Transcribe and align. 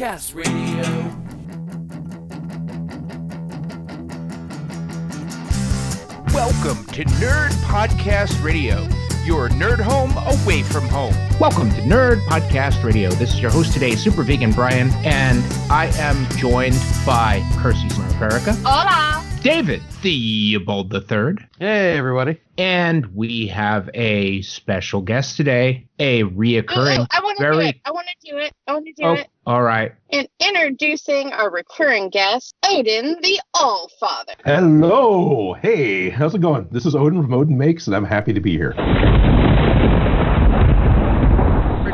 Podcast 0.00 0.34
Radio. 0.34 1.10
Welcome 6.32 6.84
to 6.92 7.04
Nerd 7.04 7.50
Podcast 7.64 8.40
Radio, 8.42 8.86
your 9.24 9.48
nerd 9.50 9.80
home 9.80 10.12
away 10.42 10.62
from 10.62 10.84
home. 10.88 11.12
Welcome 11.40 11.70
to 11.70 11.80
Nerd 11.82 12.20
Podcast 12.26 12.82
Radio. 12.84 13.10
This 13.10 13.34
is 13.34 13.40
your 13.40 13.50
host 13.50 13.72
today, 13.72 13.96
Super 13.96 14.22
Vegan 14.22 14.52
Brian, 14.52 14.90
and 15.04 15.42
I 15.70 15.86
am 15.96 16.24
joined 16.36 16.76
by 17.04 17.42
Percy 17.56 17.88
America, 18.16 18.52
Hola. 18.64 19.24
David 19.42 19.82
Theobald 20.02 20.92
III, 20.94 21.36
Hey, 21.58 21.96
everybody. 21.98 22.38
and 22.58 23.06
we 23.14 23.46
have 23.48 23.88
a 23.94 24.42
special 24.42 25.00
guest 25.00 25.36
today, 25.36 25.86
a 25.98 26.22
reoccurring, 26.24 27.00
Ooh, 27.00 27.06
I 27.10 27.20
want 27.22 27.38
to 27.38 27.52
do 27.52 27.58
it. 27.60 27.76
I 27.84 27.90
want 27.90 28.06
to 28.06 28.30
do 28.30 28.36
it. 28.38 28.52
I 28.68 28.72
want 28.74 28.86
to 28.86 28.92
do 28.92 29.02
Oh, 29.04 29.12
it. 29.14 29.28
All 29.50 29.62
right. 29.62 29.92
And 30.12 30.28
introducing 30.38 31.32
our 31.32 31.50
recurring 31.50 32.08
guest, 32.08 32.54
Odin 32.64 33.16
the 33.20 33.40
All 33.54 33.90
Father. 33.98 34.34
Hello. 34.44 35.54
Hey, 35.54 36.08
how's 36.08 36.36
it 36.36 36.40
going? 36.40 36.68
This 36.70 36.86
is 36.86 36.94
Odin 36.94 37.20
from 37.20 37.34
Odin 37.34 37.58
Makes, 37.58 37.88
and 37.88 37.96
I'm 37.96 38.04
happy 38.04 38.32
to 38.32 38.40
be 38.40 38.52
here. 38.52 38.76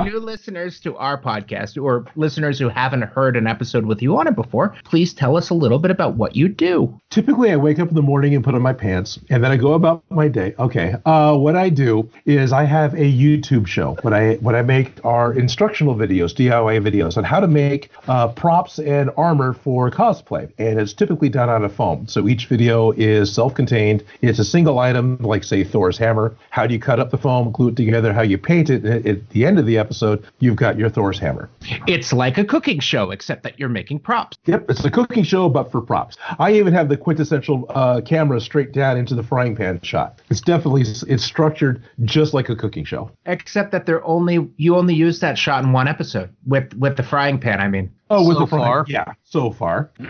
New 0.06 0.20
listeners 0.20 0.78
to 0.78 0.96
our 0.98 1.20
podcast 1.20 1.82
or 1.82 2.06
listeners 2.14 2.60
who 2.60 2.68
haven't 2.68 3.02
heard 3.02 3.36
an 3.36 3.48
episode 3.48 3.84
with 3.84 4.00
you 4.00 4.16
on 4.16 4.28
it 4.28 4.36
before, 4.36 4.76
please 4.84 5.12
tell 5.12 5.36
us 5.36 5.50
a 5.50 5.54
little 5.54 5.80
bit 5.80 5.90
about 5.90 6.14
what 6.14 6.36
you 6.36 6.46
do. 6.46 7.00
Typically, 7.10 7.50
I 7.50 7.56
wake 7.56 7.80
up 7.80 7.88
in 7.88 7.96
the 7.96 8.02
morning 8.02 8.32
and 8.32 8.44
put 8.44 8.54
on 8.54 8.62
my 8.62 8.72
pants, 8.72 9.18
and 9.30 9.42
then 9.42 9.50
I 9.50 9.56
go 9.56 9.72
about 9.72 10.04
my 10.08 10.28
day. 10.28 10.54
Okay. 10.60 10.94
Uh, 11.04 11.36
what 11.36 11.56
I 11.56 11.70
do 11.70 12.08
is 12.24 12.52
I 12.52 12.62
have 12.62 12.94
a 12.94 12.98
YouTube 12.98 13.66
show. 13.66 13.96
What 14.02 14.14
I 14.14 14.34
what 14.34 14.54
I 14.54 14.62
make 14.62 15.04
are 15.04 15.32
instructional 15.32 15.96
videos, 15.96 16.32
DIY 16.36 16.88
videos 16.88 17.16
on 17.16 17.24
how 17.24 17.40
to 17.40 17.48
make 17.48 17.90
uh, 18.06 18.28
props 18.28 18.78
and 18.78 19.10
armor 19.16 19.54
for 19.54 19.90
cosplay, 19.90 20.52
and 20.58 20.78
it's 20.78 20.92
typically 20.92 21.30
done 21.30 21.50
out 21.50 21.64
of 21.64 21.74
foam. 21.74 22.06
So 22.06 22.28
each 22.28 22.46
video 22.46 22.92
is 22.92 23.34
self-contained. 23.34 24.04
It's 24.20 24.38
a 24.38 24.44
single 24.44 24.78
item, 24.78 25.18
like 25.18 25.42
say 25.42 25.64
Thor's 25.64 25.98
hammer. 25.98 26.36
How 26.50 26.68
do 26.68 26.74
you 26.74 26.80
cut 26.80 27.00
up 27.00 27.10
the 27.10 27.18
foam, 27.18 27.50
glue 27.50 27.68
it 27.68 27.76
together? 27.76 28.12
How 28.12 28.22
you 28.22 28.38
paint 28.38 28.70
it? 28.70 28.84
At 28.84 29.30
the 29.30 29.44
end 29.44 29.58
of 29.58 29.66
the 29.66 29.78
episode, 29.78 29.95
you've 30.38 30.56
got 30.56 30.78
your 30.78 30.88
Thor's 30.88 31.18
hammer. 31.18 31.50
It's 31.86 32.12
like 32.12 32.38
a 32.38 32.44
cooking 32.44 32.80
show, 32.80 33.10
except 33.10 33.42
that 33.44 33.58
you're 33.58 33.68
making 33.68 34.00
props. 34.00 34.36
Yep, 34.46 34.70
it's 34.70 34.84
a 34.84 34.90
cooking 34.90 35.24
show, 35.24 35.48
but 35.48 35.70
for 35.70 35.80
props. 35.80 36.16
I 36.38 36.52
even 36.52 36.72
have 36.72 36.88
the 36.88 36.96
quintessential 36.96 37.66
uh, 37.70 38.00
camera 38.00 38.40
straight 38.40 38.72
down 38.72 38.96
into 38.96 39.14
the 39.14 39.22
frying 39.22 39.56
pan 39.56 39.80
shot. 39.82 40.20
It's 40.30 40.40
definitely 40.40 40.82
it's 40.82 41.24
structured 41.24 41.82
just 42.04 42.34
like 42.34 42.48
a 42.48 42.56
cooking 42.56 42.84
show. 42.84 43.10
Except 43.26 43.72
that 43.72 43.86
they're 43.86 44.04
only 44.04 44.48
you 44.56 44.76
only 44.76 44.94
use 44.94 45.20
that 45.20 45.38
shot 45.38 45.64
in 45.64 45.72
one 45.72 45.88
episode 45.88 46.30
with 46.46 46.74
with 46.74 46.96
the 46.96 47.02
frying 47.02 47.38
pan. 47.38 47.60
I 47.60 47.68
mean, 47.68 47.90
Oh, 48.08 48.26
with 48.26 48.36
So 48.36 48.44
the 48.44 48.46
far. 48.46 48.84
yeah, 48.88 49.12
so 49.24 49.50
far. 49.50 49.90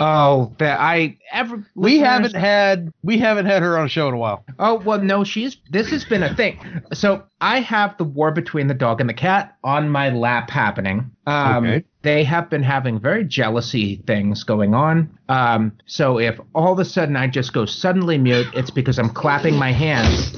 Oh, 0.00 0.54
that 0.58 0.78
I 0.80 1.18
ever 1.32 1.64
We 1.74 1.98
haven't 1.98 2.34
had 2.36 2.92
we 3.02 3.18
haven't 3.18 3.46
had 3.46 3.62
her 3.62 3.76
on 3.78 3.86
a 3.86 3.88
show 3.88 4.08
in 4.08 4.14
a 4.14 4.16
while. 4.16 4.44
Oh 4.58 4.76
well, 4.76 5.00
no, 5.00 5.24
she's. 5.24 5.56
This 5.70 5.90
has 5.90 6.04
been 6.04 6.22
a 6.22 6.34
thing. 6.34 6.58
So 6.92 7.24
I 7.40 7.60
have 7.60 7.96
the 7.98 8.04
war 8.04 8.30
between 8.30 8.68
the 8.68 8.74
dog 8.74 9.00
and 9.00 9.10
the 9.10 9.14
cat 9.14 9.56
on 9.64 9.88
my 9.90 10.10
lap 10.10 10.50
happening. 10.50 11.10
Um, 11.26 11.64
Okay. 11.66 11.84
They 12.02 12.22
have 12.24 12.48
been 12.48 12.62
having 12.62 13.00
very 13.00 13.24
jealousy 13.24 13.96
things 14.06 14.44
going 14.44 14.72
on. 14.72 15.10
Um, 15.28 15.72
so 15.86 16.18
if 16.18 16.38
all 16.54 16.72
of 16.72 16.78
a 16.78 16.84
sudden 16.84 17.16
I 17.16 17.26
just 17.26 17.52
go 17.52 17.66
suddenly 17.66 18.16
mute, 18.18 18.46
it's 18.54 18.70
because 18.70 18.98
I'm 18.98 19.10
clapping 19.10 19.56
my 19.56 19.72
hands. 19.72 20.32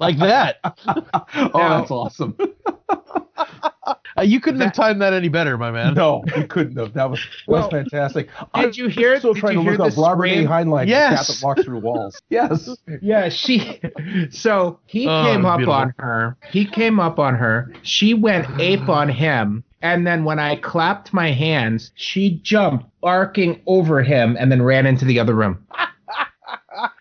Like 0.00 0.18
that. 0.18 0.56
oh, 0.86 1.50
Now- 1.54 1.78
that's 1.80 1.90
awesome. 1.90 2.36
Uh, 4.16 4.22
you 4.22 4.40
couldn't 4.40 4.60
have 4.60 4.72
timed 4.72 5.00
that 5.02 5.12
any 5.12 5.28
better, 5.28 5.58
my 5.58 5.70
man. 5.70 5.94
no, 5.94 6.22
you 6.36 6.46
couldn't 6.46 6.76
have. 6.76 6.92
That 6.94 7.10
was 7.10 7.20
that 7.20 7.28
Well, 7.48 7.62
was 7.62 7.70
fantastic. 7.70 8.28
did 8.54 8.76
you 8.76 8.88
hear- 8.88 9.14
I'm 9.14 9.18
still 9.18 9.34
did 9.34 9.40
trying 9.40 9.52
you 9.54 9.58
to 9.60 9.62
hear 9.70 9.72
look 9.78 9.88
up 9.88 9.94
the 9.94 10.00
Robert 10.02 10.24
A. 10.26 10.30
scream? 10.30 10.48
Heinlein, 10.48 10.86
Yes. 10.88 11.26
the 11.26 11.32
cat 11.32 11.40
that 11.40 11.46
walks 11.46 11.64
through 11.64 11.78
walls. 11.80 12.20
Yes. 12.30 12.68
Yeah, 13.02 13.28
she. 13.28 13.80
So 14.30 14.78
he 14.86 15.06
Oh, 15.08 15.24
came 15.24 15.44
up 15.44 15.58
beautiful. 15.58 15.74
on 15.74 15.94
her. 15.98 16.36
He 16.50 16.64
came 16.64 17.00
up 17.00 17.18
on 17.18 17.34
her. 17.34 17.72
She 17.82 18.14
went 18.14 18.46
ape 18.60 18.88
on 18.88 19.08
him. 19.08 19.64
And 19.82 20.06
then 20.06 20.24
when 20.24 20.38
I 20.38 20.56
clapped 20.56 21.12
my 21.12 21.30
hands, 21.30 21.90
she 21.94 22.40
jumped, 22.42 22.86
arcing 23.02 23.60
over 23.66 24.02
him, 24.02 24.34
and 24.40 24.50
then 24.50 24.62
ran 24.62 24.86
into 24.86 25.04
the 25.04 25.18
other 25.20 25.34
room. 25.34 25.58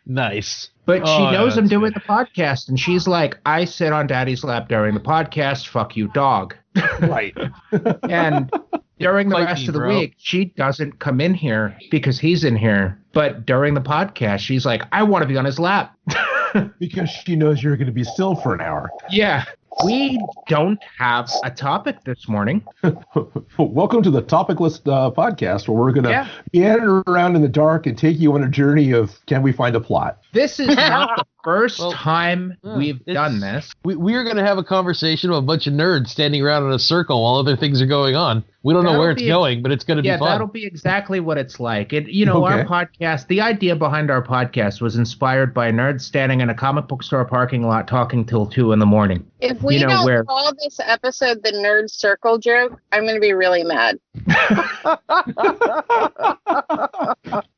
Nice. 0.06 0.70
But 0.86 1.08
she 1.08 1.14
Oh, 1.14 1.32
knows 1.32 1.58
I'm 1.58 1.68
doing 1.68 1.94
good. 1.94 1.96
the 1.96 2.06
podcast, 2.08 2.68
and 2.70 2.78
she's 2.80 3.08
like, 3.08 3.38
I 3.46 3.64
sit 3.66 3.94
on 3.94 4.06
daddy's 4.08 4.44
lap 4.44 4.68
during 4.68 4.94
the 4.94 5.00
podcast. 5.00 5.68
Fuck 5.68 5.96
you, 5.96 6.10
dog. 6.10 6.56
Right. 7.02 7.36
And 8.10 8.52
during 9.00 9.30
the 9.30 9.36
Fight 9.36 9.46
rest 9.46 9.62
me, 9.64 9.68
of 9.70 9.74
the 9.74 9.80
bro. 9.80 9.90
week, 10.00 10.14
she 10.18 10.46
doesn't 10.46 11.00
come 11.00 11.20
in 11.20 11.34
here 11.34 11.78
because 11.92 12.20
he's 12.20 12.44
in 12.44 12.56
here. 12.56 13.00
But 13.12 13.46
during 13.46 13.74
the 13.74 13.82
podcast, 13.82 14.40
she's 14.40 14.66
like, 14.66 14.84
I 14.92 15.04
want 15.04 15.24
to 15.24 15.28
be 15.28 15.36
on 15.38 15.46
his 15.46 15.60
lap. 15.60 15.98
because 16.80 17.10
she 17.10 17.36
knows 17.36 17.62
you're 17.64 17.76
going 17.78 17.88
to 17.88 17.94
be 17.94 18.04
still 18.04 18.36
for 18.36 18.54
an 18.54 18.62
hour. 18.62 18.90
yeah. 19.10 19.46
We 19.84 20.22
don't 20.48 20.78
have 21.00 21.32
a 21.44 21.50
topic 21.50 22.04
this 22.06 22.30
morning. 22.30 22.64
Welcome 23.58 24.04
to 24.04 24.12
the 24.12 24.22
Topicless 24.22 24.80
uh, 24.88 25.10
podcast, 25.10 25.68
where 25.68 25.76
we're 25.76 25.92
going 25.92 26.04
to 26.04 26.12
Yeah. 26.12 26.30
meander 26.54 27.00
around 27.08 27.36
in 27.36 27.42
the 27.42 27.48
dark 27.48 27.88
and 27.88 27.98
take 27.98 28.20
you 28.20 28.34
on 28.34 28.44
a 28.44 28.50
journey 28.50 28.92
of 28.92 29.18
can 29.26 29.42
we 29.42 29.52
find 29.52 29.76
a 29.76 29.80
plot? 29.80 30.20
This 30.32 30.60
is 30.60 30.68
not 30.76 31.18
the 31.18 31.26
first 31.44 31.80
Well, 31.80 31.92
time 31.92 32.58
yeah, 32.64 32.78
we've 32.78 33.06
done 33.06 33.40
this. 33.40 33.72
We 33.84 33.96
we 33.96 34.16
are 34.16 34.24
going 34.24 34.38
to 34.38 34.44
have 34.46 34.58
a 34.58 34.64
conversation 34.64 35.30
with 35.30 35.40
a 35.40 35.44
bunch 35.44 35.68
of 35.68 35.74
nerds 35.74 36.10
standing 36.10 36.42
around 36.42 36.66
in 36.66 36.72
a 36.72 36.80
circle 36.80 37.22
while 37.24 37.36
other 37.36 37.56
things 37.58 37.82
are 37.82 37.86
going 37.88 38.16
on. 38.16 38.44
We 38.66 38.74
don't 38.74 38.84
know 38.86 38.92
That'll 38.92 39.02
where 39.02 39.12
it's 39.12 39.22
be- 39.22 39.28
going, 39.28 39.62
but 39.62 39.74
it's 39.74 39.84
going 39.84 40.02
to 40.02 40.08
Yeah, 40.08 40.16
be 40.16 40.20
fun. 40.20 40.30
that'll 40.32 40.48
be 40.48 40.66
exactly 40.66 41.20
what 41.20 41.38
it's 41.38 41.60
like. 41.60 41.92
It, 41.92 42.08
you 42.08 42.26
know, 42.26 42.46
our 42.46 42.64
podcast, 42.64 43.28
the 43.28 43.42
idea 43.42 43.76
behind 43.76 44.10
our 44.10 44.24
podcast 44.24 44.80
was 44.80 44.96
inspired 44.96 45.54
by 45.54 45.70
nerds 45.70 46.00
standing 46.02 46.40
in 46.40 46.50
a 46.50 46.56
comic 46.56 46.88
book 46.88 47.04
store 47.04 47.26
parking 47.26 47.68
lot 47.68 47.90
talking 47.90 48.24
till 48.26 48.46
two 48.46 48.72
in 48.72 48.80
the 48.80 48.86
morning. 48.86 49.26
If 49.42 49.62
we 49.64 49.76
You 49.76 49.82
know, 49.82 49.90
don't 49.90 50.06
where- 50.06 50.24
call 50.24 50.54
this 50.64 50.80
episode 50.82 51.44
the 51.44 51.52
Nerd 51.52 51.90
Circle 51.90 52.38
joke, 52.38 52.80
I'm 52.94 53.04
going 53.04 53.16
to 53.16 53.20
be 53.22 53.34
really 53.34 53.64
mad. 53.64 54.00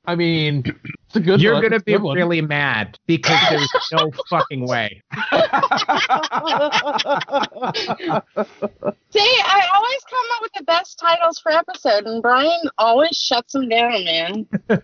I 0.08 0.16
mean, 0.16 0.64
it's 1.16 1.26
a 1.26 1.26
good 1.26 1.42
You're 1.42 1.54
one. 1.54 1.64
gonna 1.64 1.76
It's 1.78 1.84
be 1.86 1.94
good 1.94 2.02
one. 2.02 2.16
really 2.18 2.42
mad 2.42 3.00
because 3.08 3.40
there's 3.50 3.70
no 3.94 4.12
fucking 4.30 4.68
way. 4.68 5.02
See, 9.12 9.22
I 9.46 9.68
always 9.74 10.02
come 10.10 10.26
up 10.36 10.42
with 10.42 10.52
the 10.58 10.64
best 10.66 11.00
titles 11.00 11.40
for 11.40 11.52
episode, 11.52 12.06
and 12.06 12.22
Brian 12.22 12.60
always 12.78 13.12
shuts 13.18 13.54
them 13.54 13.70
down, 13.70 14.04
man. 14.04 14.46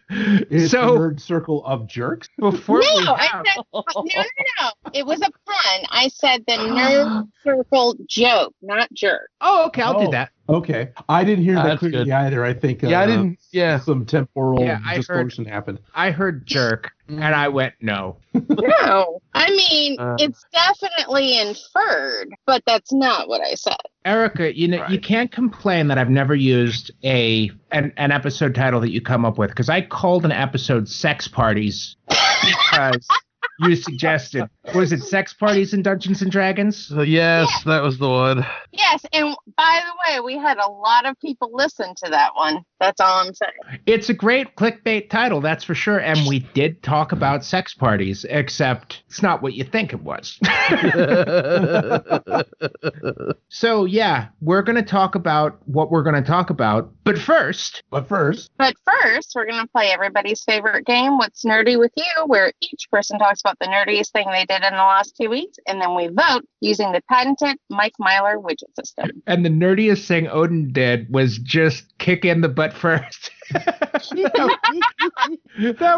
It's 0.50 0.72
So- 0.72 0.94
the 0.94 1.00
nerd 1.00 1.20
circle 1.20 1.66
of 1.66 1.88
jerks. 1.88 2.30
Before 2.40 2.80
we 2.80 3.04
No, 3.04 3.14
I 3.14 3.28
said 3.28 3.64
no, 3.74 3.84
no, 3.96 4.24
no. 4.60 4.70
It 4.94 5.06
was 5.06 5.20
a 5.22 5.30
pun. 5.30 5.86
I 5.90 6.08
said 6.10 6.44
the 6.48 6.54
Nerd 6.54 7.28
Circle 7.44 7.96
joke, 8.08 8.54
not 8.62 8.88
jerk. 8.94 9.30
oh, 9.42 9.66
okay, 9.68 9.82
I'll 9.82 10.00
do 10.00 10.08
Oh. 10.08 10.12
that. 10.12 10.30
Okay, 10.56 10.90
I 11.10 11.24
didn't 11.24 11.44
hear 11.44 11.58
Ah, 11.58 11.64
that 11.64 11.70
that's 11.70 11.80
clearly 11.80 12.06
good. 12.06 12.12
either. 12.12 12.44
I 12.46 12.54
think. 12.54 12.82
yeah, 12.82 13.00
I 13.00 13.04
uh, 13.04 13.08
didn't. 13.08 13.40
Yeah. 13.52 13.80
Some 13.80 14.06
temporal 14.06 14.62
Yeah, 14.64 14.80
I 14.86 14.90
heard- 14.92 14.96
distortion 14.98 15.46
happened. 15.46 15.80
I 15.96 16.12
heard 16.12 16.46
jerk, 16.46 16.92
and 17.08 17.24
I 17.24 17.48
went 17.48 17.74
no. 17.82 18.18
No, 18.50 19.22
I 19.34 19.50
mean 19.50 20.00
Uh. 20.00 20.16
it's 20.20 20.46
definitely 20.54 21.38
inferred, 21.40 22.30
but 22.46 22.64
that's 22.66 22.92
not 22.94 23.28
what 23.28 23.42
I 23.42 23.54
said. 23.56 23.76
Erica, 24.06 24.56
you 24.58 24.68
know, 24.68 24.86
you 24.88 25.00
can't 25.00 25.32
complain 25.32 25.88
that 25.88 25.98
I've 25.98 26.10
never 26.10 26.34
used 26.36 26.92
a 27.04 27.52
an, 27.72 27.94
an 27.98 28.12
episode 28.12 28.56
title 28.56 28.80
that 28.82 28.92
you 28.92 29.02
come 29.02 29.26
up 29.26 29.38
with 29.38 29.50
because 29.52 29.70
I 29.70 29.82
called 29.82 30.26
an 30.26 30.32
episode 30.32 30.88
"Sex 30.90 31.28
Parties" 31.28 31.96
because 32.10 33.08
you 33.60 33.76
suggested 33.76 34.46
was 34.74 34.92
it 34.92 35.02
"Sex 35.04 35.34
Parties 35.34 35.74
in 35.74 35.84
Dungeons 35.84 36.22
and 36.22 36.32
Dragons"? 36.32 36.78
So 36.88 37.02
yes, 37.02 37.50
that 37.66 37.84
was 37.84 37.98
the 38.00 38.10
one. 38.10 38.46
Yes, 38.72 39.04
and 39.14 39.36
by 39.58 39.82
the 39.86 40.14
way, 40.14 40.20
we 40.22 40.38
had 40.38 40.58
a 40.58 40.70
lot 40.70 41.06
of 41.06 41.20
people 41.20 41.50
listen 41.54 41.94
to 42.04 42.10
that 42.10 42.36
one. 42.36 42.64
That's 42.80 43.00
all 43.00 43.26
I'm 43.26 43.34
saying. 43.34 43.80
It's 43.86 44.10
a 44.10 44.14
great 44.14 44.56
clickbait 44.56 45.10
title, 45.10 45.42
that's 45.42 45.64
for 45.64 45.76
sure. 45.76 46.00
And 46.00 46.28
we 46.28 46.40
did 46.54 46.82
talk 46.82 47.12
about 47.12 47.44
sex 47.44 47.74
parties, 47.74 48.26
except 48.30 49.04
it's 49.08 49.22
not 49.22 49.42
what 49.42 49.54
you 49.54 49.64
think 49.64 49.94
it 49.94 50.02
was. 50.02 50.40
so 53.50 53.86
yeah, 53.86 54.28
we're 54.42 54.62
gonna 54.62 54.82
talk 54.82 55.16
about 55.16 55.60
what 55.66 55.92
we're 55.92 56.04
gonna 56.04 56.22
talk 56.22 56.50
about, 56.50 56.92
but 57.04 57.18
first, 57.18 57.84
But 57.90 58.08
first, 58.08 58.52
But 58.58 58.76
first, 58.86 59.34
we're 59.36 59.46
going 59.46 59.62
to 59.62 59.68
play 59.68 59.92
everybody's 59.92 60.44
favorite 60.44 60.86
game, 60.86 61.18
What's 61.18 61.44
Nerdy 61.44 61.78
with 61.78 61.92
You, 61.98 62.26
where 62.28 62.52
each 62.62 62.88
person 62.92 63.20
talks 63.20 63.42
about 63.42 63.58
the 63.60 63.68
nerdiest 63.68 64.12
thing 64.12 64.28
they 64.28 64.46
did 64.46 64.64
in 64.64 64.74
the 64.74 64.78
last 64.78 65.16
two 65.20 65.30
weeks, 65.30 65.58
and 65.68 65.82
then 65.82 65.96
we 65.96 66.08
vote 66.08 66.46
using 66.62 66.92
the 66.92 67.02
patented 67.10 67.58
Mike 67.70 67.94
Myler 68.00 68.40
widget 68.62 68.76
system. 68.76 69.24
and 69.28 69.46
the 69.46 69.50
nerdiest 69.50 70.08
thing 70.08 70.28
Odin 70.28 70.72
did 70.72 71.12
was 71.12 71.38
just 71.38 71.98
kick 71.98 72.26
in 72.26 72.42
the 72.42 72.50
butt 72.50 72.74
first. 72.74 73.32
that 73.52 74.00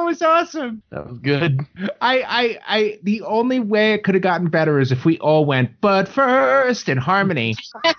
was 0.03 0.21
awesome. 0.21 0.81
That 0.89 1.07
was 1.07 1.19
good. 1.19 1.61
I, 2.01 2.21
I, 2.21 2.59
I. 2.67 2.99
The 3.03 3.21
only 3.21 3.59
way 3.59 3.93
it 3.93 4.03
could 4.03 4.15
have 4.15 4.23
gotten 4.23 4.49
better 4.49 4.79
is 4.79 4.91
if 4.91 5.05
we 5.05 5.19
all 5.19 5.45
went 5.45 5.79
butt 5.81 6.07
first 6.07 6.89
in 6.89 6.97
harmony. 6.97 7.55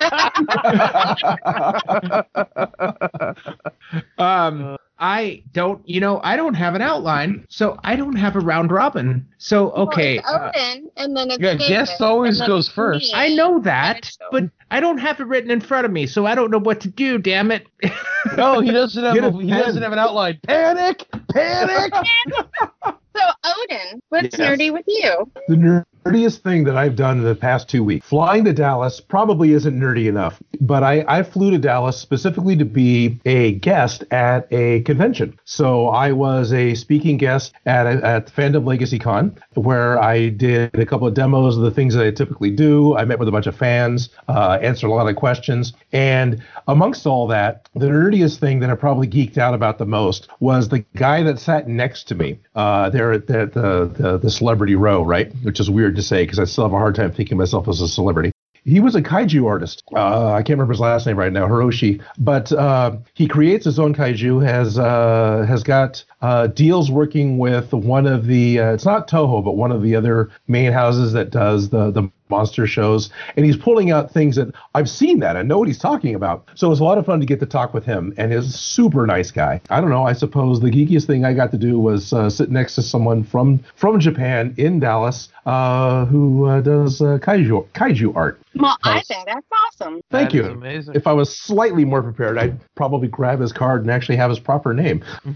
Um, 4.18 4.76
I 4.98 5.42
don't. 5.52 5.86
You 5.88 6.00
know, 6.00 6.20
I 6.22 6.36
don't 6.36 6.54
have 6.54 6.74
an 6.74 6.82
outline, 6.82 7.46
so 7.48 7.78
I 7.82 7.96
don't 7.96 8.14
have 8.16 8.36
a 8.36 8.40
round 8.40 8.70
robin. 8.70 9.26
So 9.38 9.70
okay, 9.72 10.20
Well, 10.24 10.34
uh, 10.44 10.50
it's 10.54 10.58
Odin, 10.58 10.90
and 10.96 11.16
then 11.16 11.30
it's 11.30 11.40
Yeah, 11.40 11.52
David, 11.54 11.68
guest 11.68 12.00
always 12.00 12.40
goes 12.40 12.68
first. 12.68 13.12
me. 13.12 13.18
I 13.18 13.34
know 13.34 13.58
that, 13.60 14.04
So- 14.04 14.26
but 14.30 14.44
I 14.70 14.80
don't 14.80 14.98
have 14.98 15.18
it 15.20 15.26
written 15.26 15.50
in 15.50 15.60
front 15.60 15.84
of 15.84 15.90
me, 15.92 16.06
so 16.06 16.26
I 16.26 16.34
don't 16.34 16.50
know 16.50 16.58
what 16.60 16.80
to 16.82 16.88
do. 16.88 17.18
Damn 17.18 17.50
it! 17.50 17.66
No, 18.38 18.60
he 18.60 18.70
doesn't 18.70 19.04
have. 19.04 19.16
A 19.16 19.26
A, 19.28 19.42
he 19.42 19.50
doesn't 19.50 19.82
have 19.82 19.92
an 19.92 19.98
outline. 19.98 20.38
Panic! 20.46 21.04
Panic! 21.32 21.92
So, 23.16 23.20
Odin, 23.44 24.00
what's 24.08 24.36
Yes. 24.36 24.40
nerdy 24.58 24.72
with 24.72 24.86
you? 24.88 25.30
the 25.46 25.84
nerdiest 26.04 26.38
thing 26.38 26.64
that 26.64 26.76
I've 26.76 26.96
done 26.96 27.18
in 27.18 27.24
the 27.24 27.34
past 27.34 27.68
two 27.68 27.82
weeks, 27.82 28.06
flying 28.06 28.44
to 28.44 28.52
Dallas 28.52 29.00
probably 29.00 29.52
isn't 29.52 29.78
nerdy 29.78 30.06
enough, 30.06 30.42
but 30.60 30.82
I, 30.82 31.04
I 31.08 31.22
flew 31.22 31.50
to 31.50 31.58
Dallas 31.58 31.96
specifically 31.96 32.56
to 32.56 32.64
be 32.64 33.18
a 33.24 33.52
guest 33.52 34.04
at 34.10 34.46
a 34.50 34.82
convention. 34.82 35.38
So 35.44 35.88
I 35.88 36.12
was 36.12 36.52
a 36.52 36.74
speaking 36.74 37.16
guest 37.16 37.54
at, 37.64 37.86
at 37.86 38.26
Fandom 38.26 38.66
Legacy 38.66 38.98
Con, 38.98 39.36
where 39.54 39.98
I 39.98 40.28
did 40.28 40.74
a 40.78 40.84
couple 40.84 41.06
of 41.06 41.14
demos 41.14 41.56
of 41.56 41.62
the 41.62 41.70
things 41.70 41.94
that 41.94 42.06
I 42.06 42.10
typically 42.10 42.50
do. 42.50 42.96
I 42.96 43.06
met 43.06 43.18
with 43.18 43.28
a 43.28 43.32
bunch 43.32 43.46
of 43.46 43.56
fans, 43.56 44.10
uh, 44.28 44.58
answered 44.60 44.88
a 44.88 44.92
lot 44.92 45.08
of 45.08 45.16
questions. 45.16 45.72
And 45.92 46.42
amongst 46.68 47.06
all 47.06 47.26
that, 47.28 47.68
the 47.74 47.86
nerdiest 47.86 48.38
thing 48.38 48.60
that 48.60 48.68
I 48.68 48.74
probably 48.74 49.08
geeked 49.08 49.38
out 49.38 49.54
about 49.54 49.78
the 49.78 49.86
most 49.86 50.28
was 50.40 50.68
the 50.68 50.80
guy 50.96 51.22
that 51.22 51.38
sat 51.38 51.66
next 51.66 52.04
to 52.08 52.14
me 52.14 52.38
uh, 52.54 52.90
there 52.90 53.12
at 53.12 53.26
the, 53.26 53.46
the, 53.46 54.02
the, 54.02 54.18
the 54.18 54.30
celebrity 54.30 54.74
row, 54.74 55.02
right? 55.02 55.32
Which 55.42 55.60
is 55.60 55.70
weird 55.70 55.96
to 55.96 56.02
say 56.02 56.22
because 56.24 56.38
I 56.38 56.44
still 56.44 56.64
have 56.64 56.72
a 56.72 56.78
hard 56.78 56.94
time 56.94 57.12
thinking 57.12 57.34
of 57.34 57.38
myself 57.38 57.68
as 57.68 57.80
a 57.80 57.88
celebrity. 57.88 58.32
He 58.66 58.80
was 58.80 58.94
a 58.94 59.02
kaiju 59.02 59.46
artist. 59.46 59.82
Uh, 59.94 60.32
I 60.32 60.38
can't 60.38 60.50
remember 60.56 60.72
his 60.72 60.80
last 60.80 61.06
name 61.06 61.18
right 61.18 61.32
now, 61.32 61.46
Hiroshi. 61.46 62.02
But 62.16 62.50
uh, 62.50 62.96
he 63.12 63.28
creates 63.28 63.66
his 63.66 63.78
own 63.78 63.94
kaiju. 63.94 64.42
Has 64.42 64.78
uh, 64.78 65.44
has 65.46 65.62
got 65.62 66.02
uh, 66.22 66.46
deals 66.46 66.90
working 66.90 67.36
with 67.36 67.74
one 67.74 68.06
of 68.06 68.24
the. 68.26 68.60
Uh, 68.60 68.72
it's 68.72 68.86
not 68.86 69.06
Toho, 69.06 69.44
but 69.44 69.52
one 69.52 69.70
of 69.70 69.82
the 69.82 69.94
other 69.94 70.30
main 70.48 70.72
houses 70.72 71.12
that 71.12 71.30
does 71.30 71.68
the 71.68 71.90
the 71.90 72.10
monster 72.34 72.66
shows, 72.66 73.10
and 73.36 73.46
he's 73.46 73.56
pulling 73.56 73.90
out 73.90 74.10
things 74.10 74.36
that 74.36 74.48
I've 74.74 74.90
seen 74.90 75.20
that 75.20 75.36
I 75.36 75.42
know 75.42 75.58
what 75.58 75.68
he's 75.68 75.78
talking 75.78 76.14
about. 76.14 76.48
So 76.54 76.66
it 76.66 76.70
was 76.70 76.80
a 76.80 76.84
lot 76.84 76.98
of 76.98 77.06
fun 77.06 77.20
to 77.20 77.26
get 77.26 77.40
to 77.40 77.46
talk 77.46 77.72
with 77.72 77.84
him, 77.84 78.12
and 78.16 78.32
he's 78.32 78.46
a 78.46 78.58
super 78.58 79.06
nice 79.06 79.30
guy. 79.30 79.60
I 79.70 79.80
don't 79.80 79.90
know. 79.90 80.04
I 80.04 80.14
suppose 80.14 80.60
the 80.60 80.70
geekiest 80.70 81.06
thing 81.06 81.24
I 81.24 81.32
got 81.32 81.50
to 81.52 81.58
do 81.58 81.78
was 81.78 82.12
uh, 82.12 82.28
sit 82.28 82.50
next 82.50 82.74
to 82.76 82.82
someone 82.82 83.22
from 83.22 83.60
from 83.76 84.00
Japan 84.00 84.54
in 84.56 84.80
Dallas 84.80 85.28
uh, 85.46 86.06
who 86.06 86.46
uh, 86.46 86.60
does 86.60 87.00
uh, 87.02 87.18
kaiju 87.18 87.66
kaiju 87.72 88.14
art. 88.16 88.40
Well, 88.56 88.76
I 88.84 88.94
Nice. 88.96 89.08
think 89.08 89.26
that's 89.26 89.46
awesome. 89.66 90.00
Thank 90.12 90.30
That 90.30 90.36
you. 90.36 90.44
amazing. 90.44 90.94
If 90.94 91.08
I 91.08 91.12
was 91.12 91.36
slightly 91.36 91.84
more 91.84 92.02
prepared, 92.02 92.38
I'd 92.38 92.60
probably 92.76 93.08
grab 93.08 93.40
his 93.40 93.52
card 93.52 93.82
and 93.82 93.90
actually 93.90 94.14
have 94.16 94.30
his 94.30 94.38
proper 94.38 94.72
name. 94.72 95.02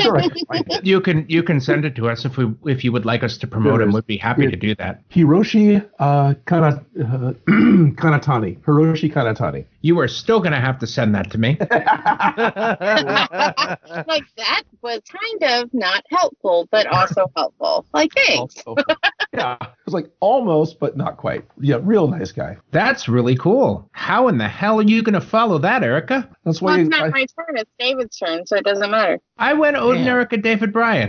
sure, 0.00 0.20
can 0.52 0.64
you 0.84 1.00
can 1.00 1.26
you 1.28 1.42
can 1.42 1.60
send 1.60 1.84
it 1.84 1.96
to 1.96 2.08
us 2.08 2.24
if 2.24 2.36
we 2.36 2.46
if 2.66 2.84
you 2.84 2.92
would 2.92 3.04
like 3.04 3.22
us 3.24 3.36
to 3.38 3.46
promote 3.48 3.78
There 3.78 3.88
him. 3.88 3.92
We'd 3.92 4.06
be 4.06 4.16
happy 4.16 4.48
to 4.48 4.56
do 4.56 4.74
that. 4.76 5.02
Hiroshi 5.10 5.84
uh, 5.98 6.34
Kana, 6.46 6.84
uh, 7.00 7.32
Kanatani. 7.48 8.58
Hiroshi 8.60 9.12
Kanatani. 9.12 9.64
You 9.80 9.98
are 9.98 10.06
still 10.08 10.38
gonna 10.40 10.60
have 10.60 10.78
to 10.78 10.86
send 10.86 11.14
that 11.16 11.30
to 11.32 11.38
me. 11.38 11.58
Like, 14.06 14.24
that 14.36 14.62
was 14.82 15.00
kind 15.08 15.62
of 15.62 15.74
not 15.74 16.04
helpful, 16.10 16.68
but 16.70 16.86
also 16.86 17.30
helpful. 17.36 17.84
Like, 17.92 18.10
thanks. 18.14 18.56
Also, 18.66 18.82
Yeah, 19.34 19.56
it 19.62 19.68
was 19.86 19.94
like 19.94 20.10
almost, 20.20 20.78
but 20.78 20.96
not 20.96 21.16
quite. 21.16 21.44
Yeah, 21.58 21.78
real 21.82 22.06
nice 22.06 22.32
guy. 22.32 22.58
That's 22.70 23.08
really 23.08 23.34
cool. 23.36 23.88
How 23.92 24.28
in 24.28 24.36
the 24.36 24.46
hell 24.46 24.78
are 24.78 24.82
you 24.82 25.02
gonna 25.02 25.22
follow 25.22 25.56
that, 25.58 25.82
Erica? 25.82 26.28
That's 26.44 26.60
Well, 26.60 26.74
why 26.76 26.80
it's 26.82 26.90
not 26.90 27.02
I, 27.04 27.08
my 27.08 27.26
turn. 27.36 27.56
It's 27.56 27.70
David's 27.78 28.18
turn, 28.18 28.46
so 28.46 28.56
it 28.56 28.64
doesn't 28.64 28.90
matter. 28.90 29.18
I 29.38 29.54
went 29.54 29.76
Odin, 29.78 30.04
Yeah. 30.04 30.12
Erica, 30.12 30.36
David, 30.36 30.72
Brian. 30.72 31.08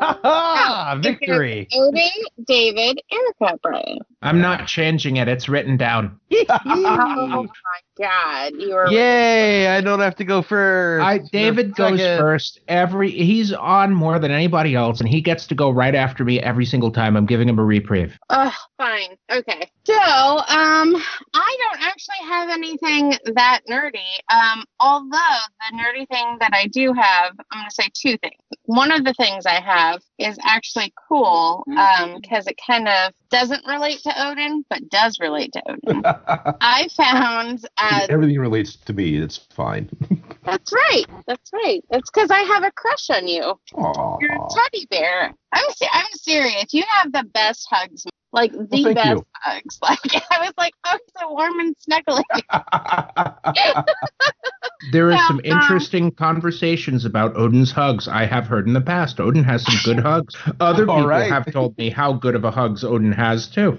Ha-ha! 0.00 0.98
Victory! 1.02 1.68
Odin, 1.74 2.08
David, 2.46 3.00
Erica, 3.10 3.58
Brian. 3.62 3.98
I'm 4.22 4.40
not 4.40 4.66
changing 4.66 5.16
it. 5.16 5.28
It's 5.28 5.48
written 5.48 5.76
down. 5.76 6.18
Oh 6.66 7.44
my 7.44 7.80
God, 7.98 8.52
you 8.58 8.74
were 8.74 8.90
Yay! 8.90 9.68
I 9.68 9.80
don't 9.80 10.00
have 10.00 10.16
to 10.16 10.24
go 10.24 10.42
first. 10.42 11.04
I 11.04 11.18
David 11.32 11.74
goes 11.74 12.00
Second. 12.00 12.18
first 12.18 12.60
every. 12.68 13.10
He's 13.10 13.52
on 13.52 13.94
more 13.94 14.18
than 14.18 14.30
anybody 14.30 14.74
else, 14.74 15.00
and 15.00 15.08
he 15.08 15.20
gets 15.20 15.46
to 15.48 15.54
go 15.54 15.70
right 15.70 15.94
after 15.94 16.24
me 16.24 16.40
every 16.40 16.64
single 16.64 16.90
time. 16.90 17.16
I'm 17.16 17.26
giving 17.26 17.48
him 17.48 17.58
a 17.58 17.64
reprieve. 17.64 18.18
Oh, 18.30 18.54
fine. 18.78 19.16
Okay. 19.30 19.70
So, 19.86 19.94
um, 19.94 20.96
I 21.34 21.56
don't 21.58 21.82
actually 21.82 22.26
have 22.26 22.48
anything 22.48 23.18
that 23.34 23.60
nerdy. 23.68 23.98
Um, 24.32 24.64
although 24.80 25.08
the 25.12 25.76
nerdy 25.76 26.08
thing 26.08 26.38
that 26.40 26.52
I 26.54 26.68
do 26.68 26.94
have, 26.94 27.32
I'm 27.50 27.60
going 27.60 27.68
to 27.68 27.74
say 27.74 27.88
two 27.92 28.16
things. 28.18 28.40
One 28.64 28.90
of 28.90 29.04
the 29.04 29.12
things 29.14 29.44
I 29.44 29.60
have 29.60 30.00
is 30.18 30.38
actually 30.42 30.92
cool, 31.08 31.64
um, 31.76 32.18
because 32.20 32.46
it 32.46 32.58
kind 32.66 32.88
of 32.88 33.12
doesn't 33.30 33.66
relate 33.66 33.98
to 34.04 34.26
Odin, 34.26 34.64
but 34.70 34.88
does 34.88 35.18
relate 35.20 35.52
to 35.52 35.62
Odin. 35.68 36.02
I 36.62 36.88
found, 36.96 37.66
uh, 37.76 38.06
everything 38.08 38.38
relates 38.38 38.76
to 38.76 38.94
me. 38.94 39.16
It's 39.18 39.36
fine. 39.36 39.90
that's 40.44 40.72
right. 40.72 41.04
That's 41.26 41.50
right. 41.52 41.84
That's 41.90 42.10
because 42.10 42.30
I 42.30 42.40
have 42.40 42.64
a 42.64 42.70
crush 42.72 43.10
on 43.10 43.28
you. 43.28 43.42
Aw. 43.74 44.18
You're 44.20 44.32
a 44.32 44.48
teddy 44.50 44.86
bear. 44.90 45.34
I'm 45.52 45.70
se- 45.72 45.88
I'm 45.92 46.12
serious. 46.14 46.72
You 46.72 46.84
have 46.88 47.12
the 47.12 47.24
best 47.34 47.66
hugs, 47.70 48.06
like 48.34 48.52
the 48.52 48.66
thank 48.66 48.94
best 48.94 49.22
you. 49.22 49.26
hugs. 49.34 49.78
Like 49.82 50.00
I 50.30 50.40
was 50.40 50.52
like, 50.58 50.74
oh, 50.84 50.98
so 51.18 51.32
warm 51.32 51.60
and 51.60 51.76
snuggly. 51.78 52.24
There 54.92 55.10
is 55.10 55.16
Yeah, 55.16 55.26
some 55.28 55.36
um, 55.38 55.42
interesting 55.44 56.10
conversations 56.10 57.04
about 57.04 57.36
Odin's 57.36 57.72
hugs 57.72 58.06
I 58.08 58.26
have 58.26 58.46
heard 58.46 58.66
in 58.66 58.72
the 58.74 58.80
past. 58.80 59.20
Odin 59.20 59.44
has 59.44 59.62
some 59.64 59.94
good 59.94 60.02
hugs. 60.04 60.34
Other 60.60 60.84
people 60.86 61.06
right. 61.06 61.30
have 61.30 61.50
told 61.52 61.76
me 61.78 61.90
how 61.90 62.12
good 62.12 62.34
of 62.34 62.44
a 62.44 62.50
hugs 62.50 62.84
Odin 62.84 63.12
has 63.12 63.46
too. 63.46 63.78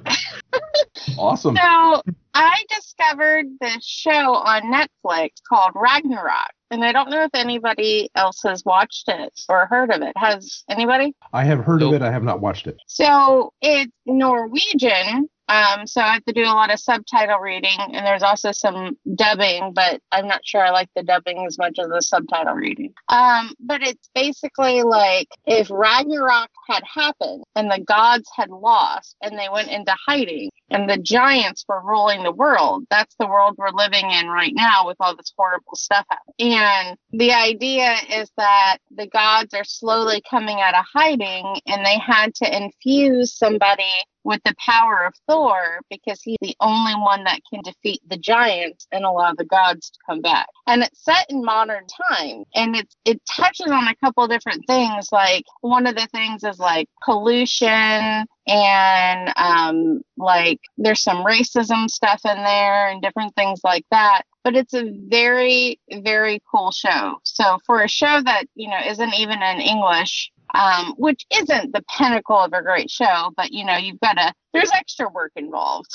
awesome. 1.17 1.55
So 1.55 2.01
I 2.33 2.63
discovered 2.69 3.45
this 3.61 3.85
show 3.85 4.33
on 4.35 4.63
Netflix 4.63 5.29
called 5.47 5.71
Ragnarok, 5.75 6.51
and 6.71 6.83
I 6.83 6.91
don't 6.91 7.09
know 7.09 7.23
if 7.23 7.31
anybody 7.33 8.09
else 8.15 8.41
has 8.43 8.63
watched 8.65 9.07
it 9.07 9.33
or 9.49 9.67
heard 9.67 9.91
of 9.91 10.01
it. 10.01 10.13
Has 10.17 10.63
anybody? 10.69 11.13
I 11.33 11.43
have 11.45 11.59
heard 11.59 11.81
Nope. 11.81 11.93
of 11.95 12.01
it. 12.01 12.05
I 12.05 12.11
have 12.11 12.23
not 12.23 12.41
watched 12.41 12.67
it. 12.67 12.77
So 12.87 13.53
it's 13.61 13.91
Norwegian. 14.05 15.29
Um, 15.47 15.85
so 15.85 16.01
I 16.01 16.13
have 16.13 16.25
to 16.25 16.33
do 16.33 16.43
a 16.43 16.55
lot 16.55 16.73
of 16.73 16.79
subtitle 16.79 17.39
reading, 17.39 17.77
and 17.79 18.05
there's 18.05 18.23
also 18.23 18.51
some 18.51 18.97
dubbing, 19.15 19.73
but 19.73 20.01
I'm 20.11 20.27
not 20.27 20.41
sure 20.43 20.61
I 20.61 20.71
like 20.71 20.89
the 20.95 21.03
dubbing 21.03 21.45
as 21.45 21.57
much 21.57 21.77
as 21.79 21.87
the 21.87 22.01
subtitle 22.01 22.53
reading. 22.53 22.93
Um, 23.09 23.53
but 23.59 23.81
it's 23.81 24.09
basically 24.15 24.81
like 24.83 25.27
if 25.45 25.69
Ragnarok 25.69 26.49
had 26.67 26.83
happened 26.91 27.43
and 27.55 27.69
the 27.69 27.83
gods 27.87 28.29
had 28.35 28.49
lost 28.49 29.15
and 29.21 29.37
they 29.37 29.47
went 29.51 29.69
into 29.69 29.93
hiding 30.07 30.49
and 30.69 30.89
the 30.89 30.97
giants 30.97 31.63
were 31.67 31.81
ruling 31.83 32.23
the 32.23 32.31
world. 32.31 32.85
That's 32.89 33.15
the 33.19 33.27
world 33.27 33.55
we're 33.57 33.69
living 33.69 34.09
in 34.09 34.27
right 34.27 34.53
now 34.53 34.87
with 34.87 34.97
all 34.99 35.15
this 35.15 35.33
horrible 35.37 35.75
stuff 35.75 36.05
happening. 36.09 36.57
And 36.57 36.97
the 37.11 37.31
idea 37.33 37.95
is 38.09 38.31
that 38.37 38.77
the 38.95 39.07
gods 39.07 39.53
are 39.53 39.63
slowly 39.63 40.21
coming 40.29 40.59
out 40.59 40.75
of 40.75 40.85
hiding 40.91 41.61
and 41.67 41.85
they 41.85 41.99
had 41.99 42.33
to 42.35 42.63
infuse 42.63 43.37
somebody 43.37 43.83
with 44.25 44.41
the 44.43 44.55
power 44.57 45.05
of 45.05 45.13
Thor 45.29 45.79
because 45.89 46.19
he's 46.21 46.37
the 46.41 46.55
only 46.59 46.93
one 46.93 47.23
that 47.25 47.41
can 47.49 47.61
defeat 47.63 48.01
the 48.09 48.17
giants 48.17 48.87
and 48.91 49.05
allow 49.05 49.33
the 49.33 49.45
gods 49.45 49.91
to 49.91 49.99
come 50.05 50.21
back. 50.21 50.47
And 50.67 50.83
it's 50.83 51.05
set 51.05 51.27
in 51.29 51.45
modern 51.45 51.85
time 52.09 52.43
and 52.55 52.75
it's 52.75 52.95
it 53.05 53.21
touches 53.25 53.71
on 53.71 53.87
a 53.87 53.95
couple 54.03 54.27
different 54.27 54.65
things. 54.67 55.09
Like 55.11 55.45
one 55.61 55.85
of 55.85 55.95
the 55.95 56.07
things 56.11 56.43
is 56.43 56.59
like 56.59 56.89
pollution 57.05 58.25
and 58.47 59.33
um 59.37 60.01
like 60.17 60.59
there's 60.77 61.01
some 61.01 61.25
racism 61.25 61.89
stuff 61.89 62.21
in 62.25 62.37
there 62.43 62.89
and 62.89 63.01
different 63.01 63.35
things 63.35 63.59
like 63.63 63.85
that 63.89 64.21
but 64.43 64.55
it's 64.55 64.73
a 64.75 64.91
very 65.07 65.79
very 66.03 66.39
cool 66.51 66.71
show 66.71 67.15
so 67.23 67.57
for 67.65 67.81
a 67.81 67.89
show 67.89 68.21
that 68.23 68.43
you 68.53 68.69
know 68.69 68.79
isn't 68.85 69.15
even 69.15 69.41
in 69.41 69.59
english 69.59 70.31
um, 70.53 70.93
which 70.97 71.25
isn't 71.31 71.73
the 71.73 71.83
pinnacle 71.97 72.37
of 72.37 72.53
a 72.53 72.61
great 72.61 72.89
show, 72.89 73.31
but 73.35 73.51
you 73.51 73.65
know, 73.65 73.77
you've 73.77 73.99
got 73.99 74.13
to, 74.13 74.33
there's 74.53 74.71
extra 74.73 75.09
work 75.09 75.31
involved. 75.35 75.91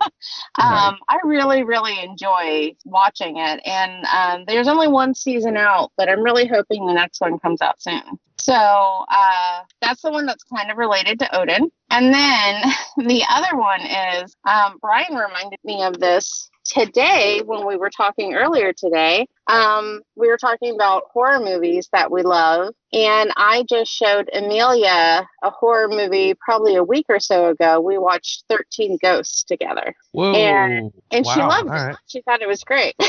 um, 0.00 0.10
Right. 0.58 0.94
I 1.08 1.18
really, 1.24 1.64
really 1.64 2.00
enjoy 2.02 2.74
watching 2.84 3.36
it. 3.38 3.60
And 3.64 4.04
um, 4.06 4.44
there's 4.46 4.68
only 4.68 4.88
one 4.88 5.14
season 5.14 5.56
out, 5.56 5.92
but 5.96 6.08
I'm 6.08 6.22
really 6.22 6.46
hoping 6.46 6.86
the 6.86 6.94
next 6.94 7.20
one 7.20 7.38
comes 7.38 7.60
out 7.60 7.82
soon. 7.82 8.18
So 8.38 8.54
uh, 8.54 9.60
that's 9.82 10.00
the 10.02 10.10
one 10.10 10.24
that's 10.24 10.44
kind 10.44 10.70
of 10.70 10.78
related 10.78 11.18
to 11.18 11.38
Odin. 11.38 11.70
And 11.90 12.14
then 12.14 12.62
the 13.08 13.22
other 13.30 13.56
one 13.56 13.82
is 13.82 14.34
um, 14.48 14.78
Brian 14.80 15.14
reminded 15.14 15.58
me 15.64 15.82
of 15.82 16.00
this 16.00 16.48
today 16.64 17.42
when 17.44 17.66
we 17.66 17.76
were 17.76 17.90
talking 17.90 18.34
earlier 18.34 18.72
today. 18.72 19.26
Um, 19.50 20.00
we 20.16 20.28
were 20.28 20.36
talking 20.38 20.74
about 20.74 21.04
horror 21.12 21.40
movies 21.40 21.88
that 21.92 22.10
we 22.10 22.22
love. 22.22 22.72
And 22.92 23.30
I 23.36 23.64
just 23.68 23.90
showed 23.92 24.28
Amelia 24.34 25.24
a 25.44 25.50
horror 25.50 25.88
movie 25.88 26.34
probably 26.34 26.74
a 26.76 26.82
week 26.82 27.06
or 27.08 27.20
so 27.20 27.48
ago. 27.48 27.80
We 27.80 27.98
watched 27.98 28.44
13 28.48 28.98
Ghosts 29.00 29.44
together. 29.44 29.94
Whoa. 30.12 30.34
And- 30.34 30.92
And 31.12 31.26
she 31.26 31.40
loved 31.40 31.68
all 31.68 31.74
it. 31.76 31.86
right. 31.86 31.96
She 32.08 32.20
thought 32.22 32.42
it 32.42 32.48
was 32.48 32.64
great. 32.64 32.94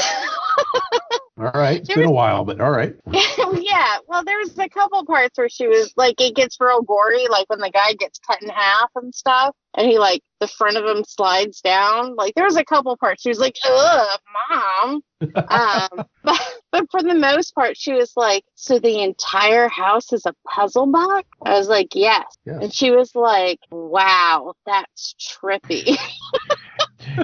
All 1.39 1.49
right. 1.53 1.79
It's 1.79 1.87
There 1.87 1.97
been 1.97 2.07
a 2.07 2.11
while, 2.11 2.45
but 2.45 2.61
all 2.61 2.69
right. 2.69 2.93
yeah, 3.11 3.97
well, 4.07 4.23
there 4.23 4.37
was 4.37 4.55
a 4.59 4.69
couple 4.69 5.03
parts 5.05 5.37
where 5.39 5.49
she 5.49 5.65
was 5.67 5.91
like, 5.97 6.21
it 6.21 6.35
gets 6.35 6.57
real 6.59 6.81
gory, 6.83 7.27
like 7.29 7.49
when 7.49 7.59
the 7.59 7.71
guy 7.71 7.93
gets 7.93 8.19
cut 8.19 8.43
in 8.43 8.49
half 8.49 8.91
and 8.95 9.15
stuff, 9.15 9.55
and 9.75 9.87
he 9.87 9.99
like 9.99 10.21
the 10.39 10.47
front 10.47 10.77
of 10.77 10.85
him 10.85 11.03
slides 11.07 11.61
down. 11.61 12.15
Like 12.15 12.33
there 12.35 12.45
was 12.45 12.57
a 12.57 12.65
couple 12.65 12.95
parts 12.97 13.21
she 13.21 13.29
was 13.29 13.39
like, 13.39 13.55
"Ugh, 13.65 14.19
mom," 14.49 15.01
um, 15.35 16.05
but 16.23 16.41
but 16.71 16.85
for 16.91 17.01
the 17.01 17.15
most 17.15 17.53
part, 17.53 17.77
she 17.77 17.93
was 17.93 18.13
like, 18.15 18.43
"So 18.55 18.79
the 18.79 19.01
entire 19.01 19.69
house 19.69 20.11
is 20.13 20.25
a 20.25 20.33
puzzle 20.47 20.87
box?" 20.87 21.27
I 21.45 21.57
was 21.57 21.69
like, 21.69 21.89
"Yes," 21.93 22.25
Yes. 22.45 22.59
and 22.61 22.73
she 22.73 22.91
was 22.91 23.15
like, 23.15 23.59
"Wow, 23.71 24.53
that's 24.65 25.15
trippy." 25.19 25.97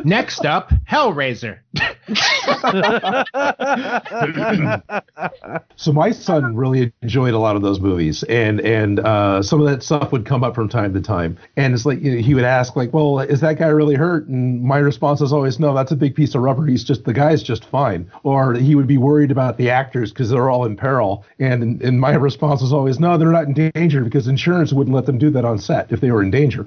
Next 0.03 0.45
up, 0.45 0.71
Hellraiser. 0.89 1.59
So 5.79 5.93
my 5.93 6.11
son 6.11 6.55
really 6.55 6.91
enjoyed 7.03 7.35
a 7.35 7.37
lot 7.37 7.55
of 7.55 7.61
those 7.61 7.79
movies, 7.79 8.23
and 8.23 8.59
and 8.61 8.99
uh, 8.99 9.43
some 9.43 9.61
of 9.61 9.67
that 9.67 9.83
stuff 9.83 10.11
would 10.11 10.25
come 10.25 10.43
up 10.43 10.55
from 10.55 10.67
time 10.67 10.93
to 10.95 11.01
time. 11.01 11.37
And 11.55 11.73
it's 11.73 11.85
like 11.85 12.01
you 12.01 12.15
know, 12.15 12.21
he 12.21 12.33
would 12.33 12.43
ask, 12.43 12.75
like, 12.75 12.93
"Well, 12.93 13.19
is 13.19 13.41
that 13.41 13.59
guy 13.59 13.67
really 13.67 13.93
hurt?" 13.93 14.27
And 14.27 14.63
my 14.63 14.79
response 14.79 15.21
is 15.21 15.31
always, 15.31 15.59
"No, 15.59 15.75
that's 15.75 15.91
a 15.91 15.95
big 15.95 16.15
piece 16.15 16.33
of 16.33 16.41
rubber. 16.41 16.65
He's 16.65 16.83
just 16.83 17.05
the 17.05 17.13
guy's 17.13 17.43
just 17.43 17.63
fine." 17.65 18.09
Or 18.23 18.55
he 18.55 18.73
would 18.73 18.87
be 18.87 18.97
worried 18.97 19.29
about 19.29 19.57
the 19.57 19.69
actors 19.69 20.11
because 20.11 20.31
they're 20.31 20.49
all 20.49 20.65
in 20.65 20.75
peril, 20.75 21.23
and 21.39 21.79
and 21.81 22.01
my 22.01 22.15
response 22.15 22.61
was 22.61 22.73
always, 22.73 22.99
"No, 22.99 23.17
they're 23.17 23.31
not 23.31 23.45
in 23.45 23.71
danger 23.71 24.03
because 24.03 24.27
insurance 24.27 24.73
wouldn't 24.73 24.95
let 24.95 25.05
them 25.05 25.19
do 25.19 25.29
that 25.29 25.45
on 25.45 25.59
set 25.59 25.91
if 25.91 26.01
they 26.01 26.09
were 26.09 26.23
in 26.23 26.31
danger." 26.31 26.65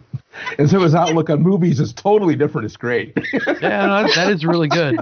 And 0.58 0.70
so 0.70 0.80
his 0.80 0.94
outlook 0.94 1.30
on 1.30 1.42
movies 1.42 1.80
is 1.80 1.92
totally 1.92 2.36
different. 2.36 2.66
It's 2.66 2.76
great. 2.76 3.09
yeah, 3.60 3.86
no, 3.86 4.02
that- 4.02 4.12
that 4.16 4.30
is 4.32 4.44
really 4.44 4.68
good. 4.68 4.96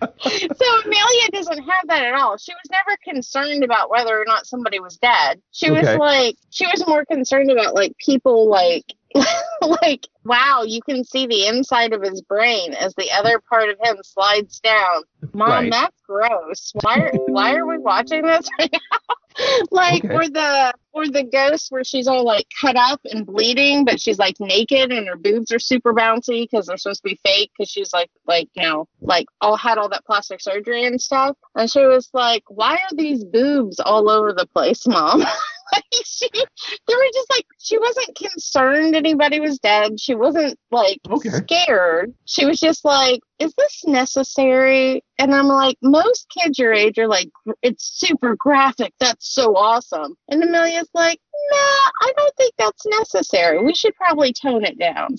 so 0.00 0.80
Amelia 0.84 1.28
doesn't 1.32 1.58
have 1.58 1.88
that 1.88 2.04
at 2.04 2.14
all. 2.14 2.36
She 2.36 2.52
was 2.52 2.70
never 2.70 2.96
concerned 3.04 3.64
about 3.64 3.90
whether 3.90 4.16
or 4.20 4.24
not 4.26 4.46
somebody 4.46 4.78
was 4.80 4.96
dead. 4.96 5.40
She 5.50 5.70
was 5.70 5.82
like 5.98 6.36
she 6.50 6.66
was 6.66 6.86
more 6.86 7.04
concerned 7.04 7.50
about 7.50 7.74
like 7.74 7.96
people 7.98 8.48
like 8.48 8.84
like 9.82 10.06
wow, 10.24 10.62
you 10.66 10.80
can 10.82 11.02
see 11.04 11.26
the 11.26 11.46
inside 11.46 11.92
of 11.92 12.02
his 12.02 12.20
brain 12.22 12.74
as 12.74 12.94
the 12.94 13.10
other 13.12 13.40
part 13.48 13.70
of 13.70 13.76
him 13.82 13.96
slides 14.04 14.60
down. 14.60 15.02
Mom, 15.32 15.48
Right. 15.48 15.70
that's 15.72 15.96
gross. 16.06 16.72
Why 16.82 17.00
are 17.00 17.12
why 17.26 17.54
are 17.56 17.66
we 17.66 17.78
watching 17.78 18.22
this 18.22 18.48
right 18.58 18.70
now? 18.72 19.16
like 19.70 20.04
Okay. 20.04 20.14
or 20.14 20.28
the 20.28 20.72
or 20.92 21.06
the 21.06 21.22
ghost 21.24 21.70
where 21.70 21.84
she's 21.84 22.08
all 22.08 22.24
like 22.24 22.46
cut 22.60 22.76
up 22.76 23.00
and 23.04 23.24
bleeding, 23.26 23.84
but 23.84 24.00
she's 24.00 24.18
like 24.18 24.36
naked 24.40 24.90
and 24.90 25.06
her 25.08 25.16
boobs 25.16 25.52
are 25.52 25.58
super 25.58 25.92
bouncy 25.94 26.42
because 26.42 26.66
they're 26.66 26.76
supposed 26.76 27.02
to 27.02 27.10
be 27.10 27.20
fake 27.24 27.50
because 27.56 27.70
she's 27.70 27.92
like 27.92 28.10
like 28.26 28.48
you 28.54 28.62
know 28.62 28.86
like 29.00 29.26
all 29.40 29.56
had 29.56 29.78
all 29.78 29.88
that 29.90 30.04
plastic 30.04 30.40
surgery 30.40 30.84
and 30.86 31.00
stuff. 31.00 31.36
And 31.54 31.70
she 31.70 31.84
was 31.84 32.08
like, 32.12 32.42
"Why 32.48 32.74
are 32.74 32.96
these 32.96 33.24
boobs 33.24 33.78
all 33.80 34.10
over 34.10 34.32
the 34.32 34.46
place, 34.46 34.86
mom?" 34.86 35.20
like 35.72 35.84
she, 36.04 36.28
they 36.32 36.94
were 36.94 37.10
just 37.14 37.30
like 37.30 37.46
she 37.58 37.78
wasn't 37.78 38.16
concerned 38.16 38.96
anybody 38.96 39.40
was 39.40 39.58
dead. 39.58 40.00
She 40.00 40.14
wasn't 40.14 40.58
like 40.70 40.98
Okay. 41.08 41.28
scared. 41.30 42.14
She 42.24 42.44
was 42.46 42.58
just 42.58 42.84
like, 42.84 43.20
"Is 43.38 43.52
this 43.56 43.84
necessary?" 43.86 45.02
And 45.18 45.34
I'm 45.34 45.46
like, 45.46 45.76
most 45.82 46.26
kids 46.30 46.58
your 46.58 46.72
age 46.72 46.98
are 46.98 47.08
like, 47.08 47.30
"It's 47.62 47.84
super 47.98 48.36
graphic. 48.36 48.92
That's 49.00 49.32
so 49.34 49.56
awesome." 49.56 50.14
And 50.28 50.42
Amelia's 50.42 50.88
like, 50.94 51.18
"Nah, 51.50 51.90
I 52.02 52.12
don't 52.16 52.36
think 52.36 52.54
that's 52.58 52.86
necessary. 52.86 53.62
We 53.64 53.74
should 53.74 53.94
probably 53.96 54.32
tone 54.32 54.64
it 54.64 54.78
down." 54.78 55.16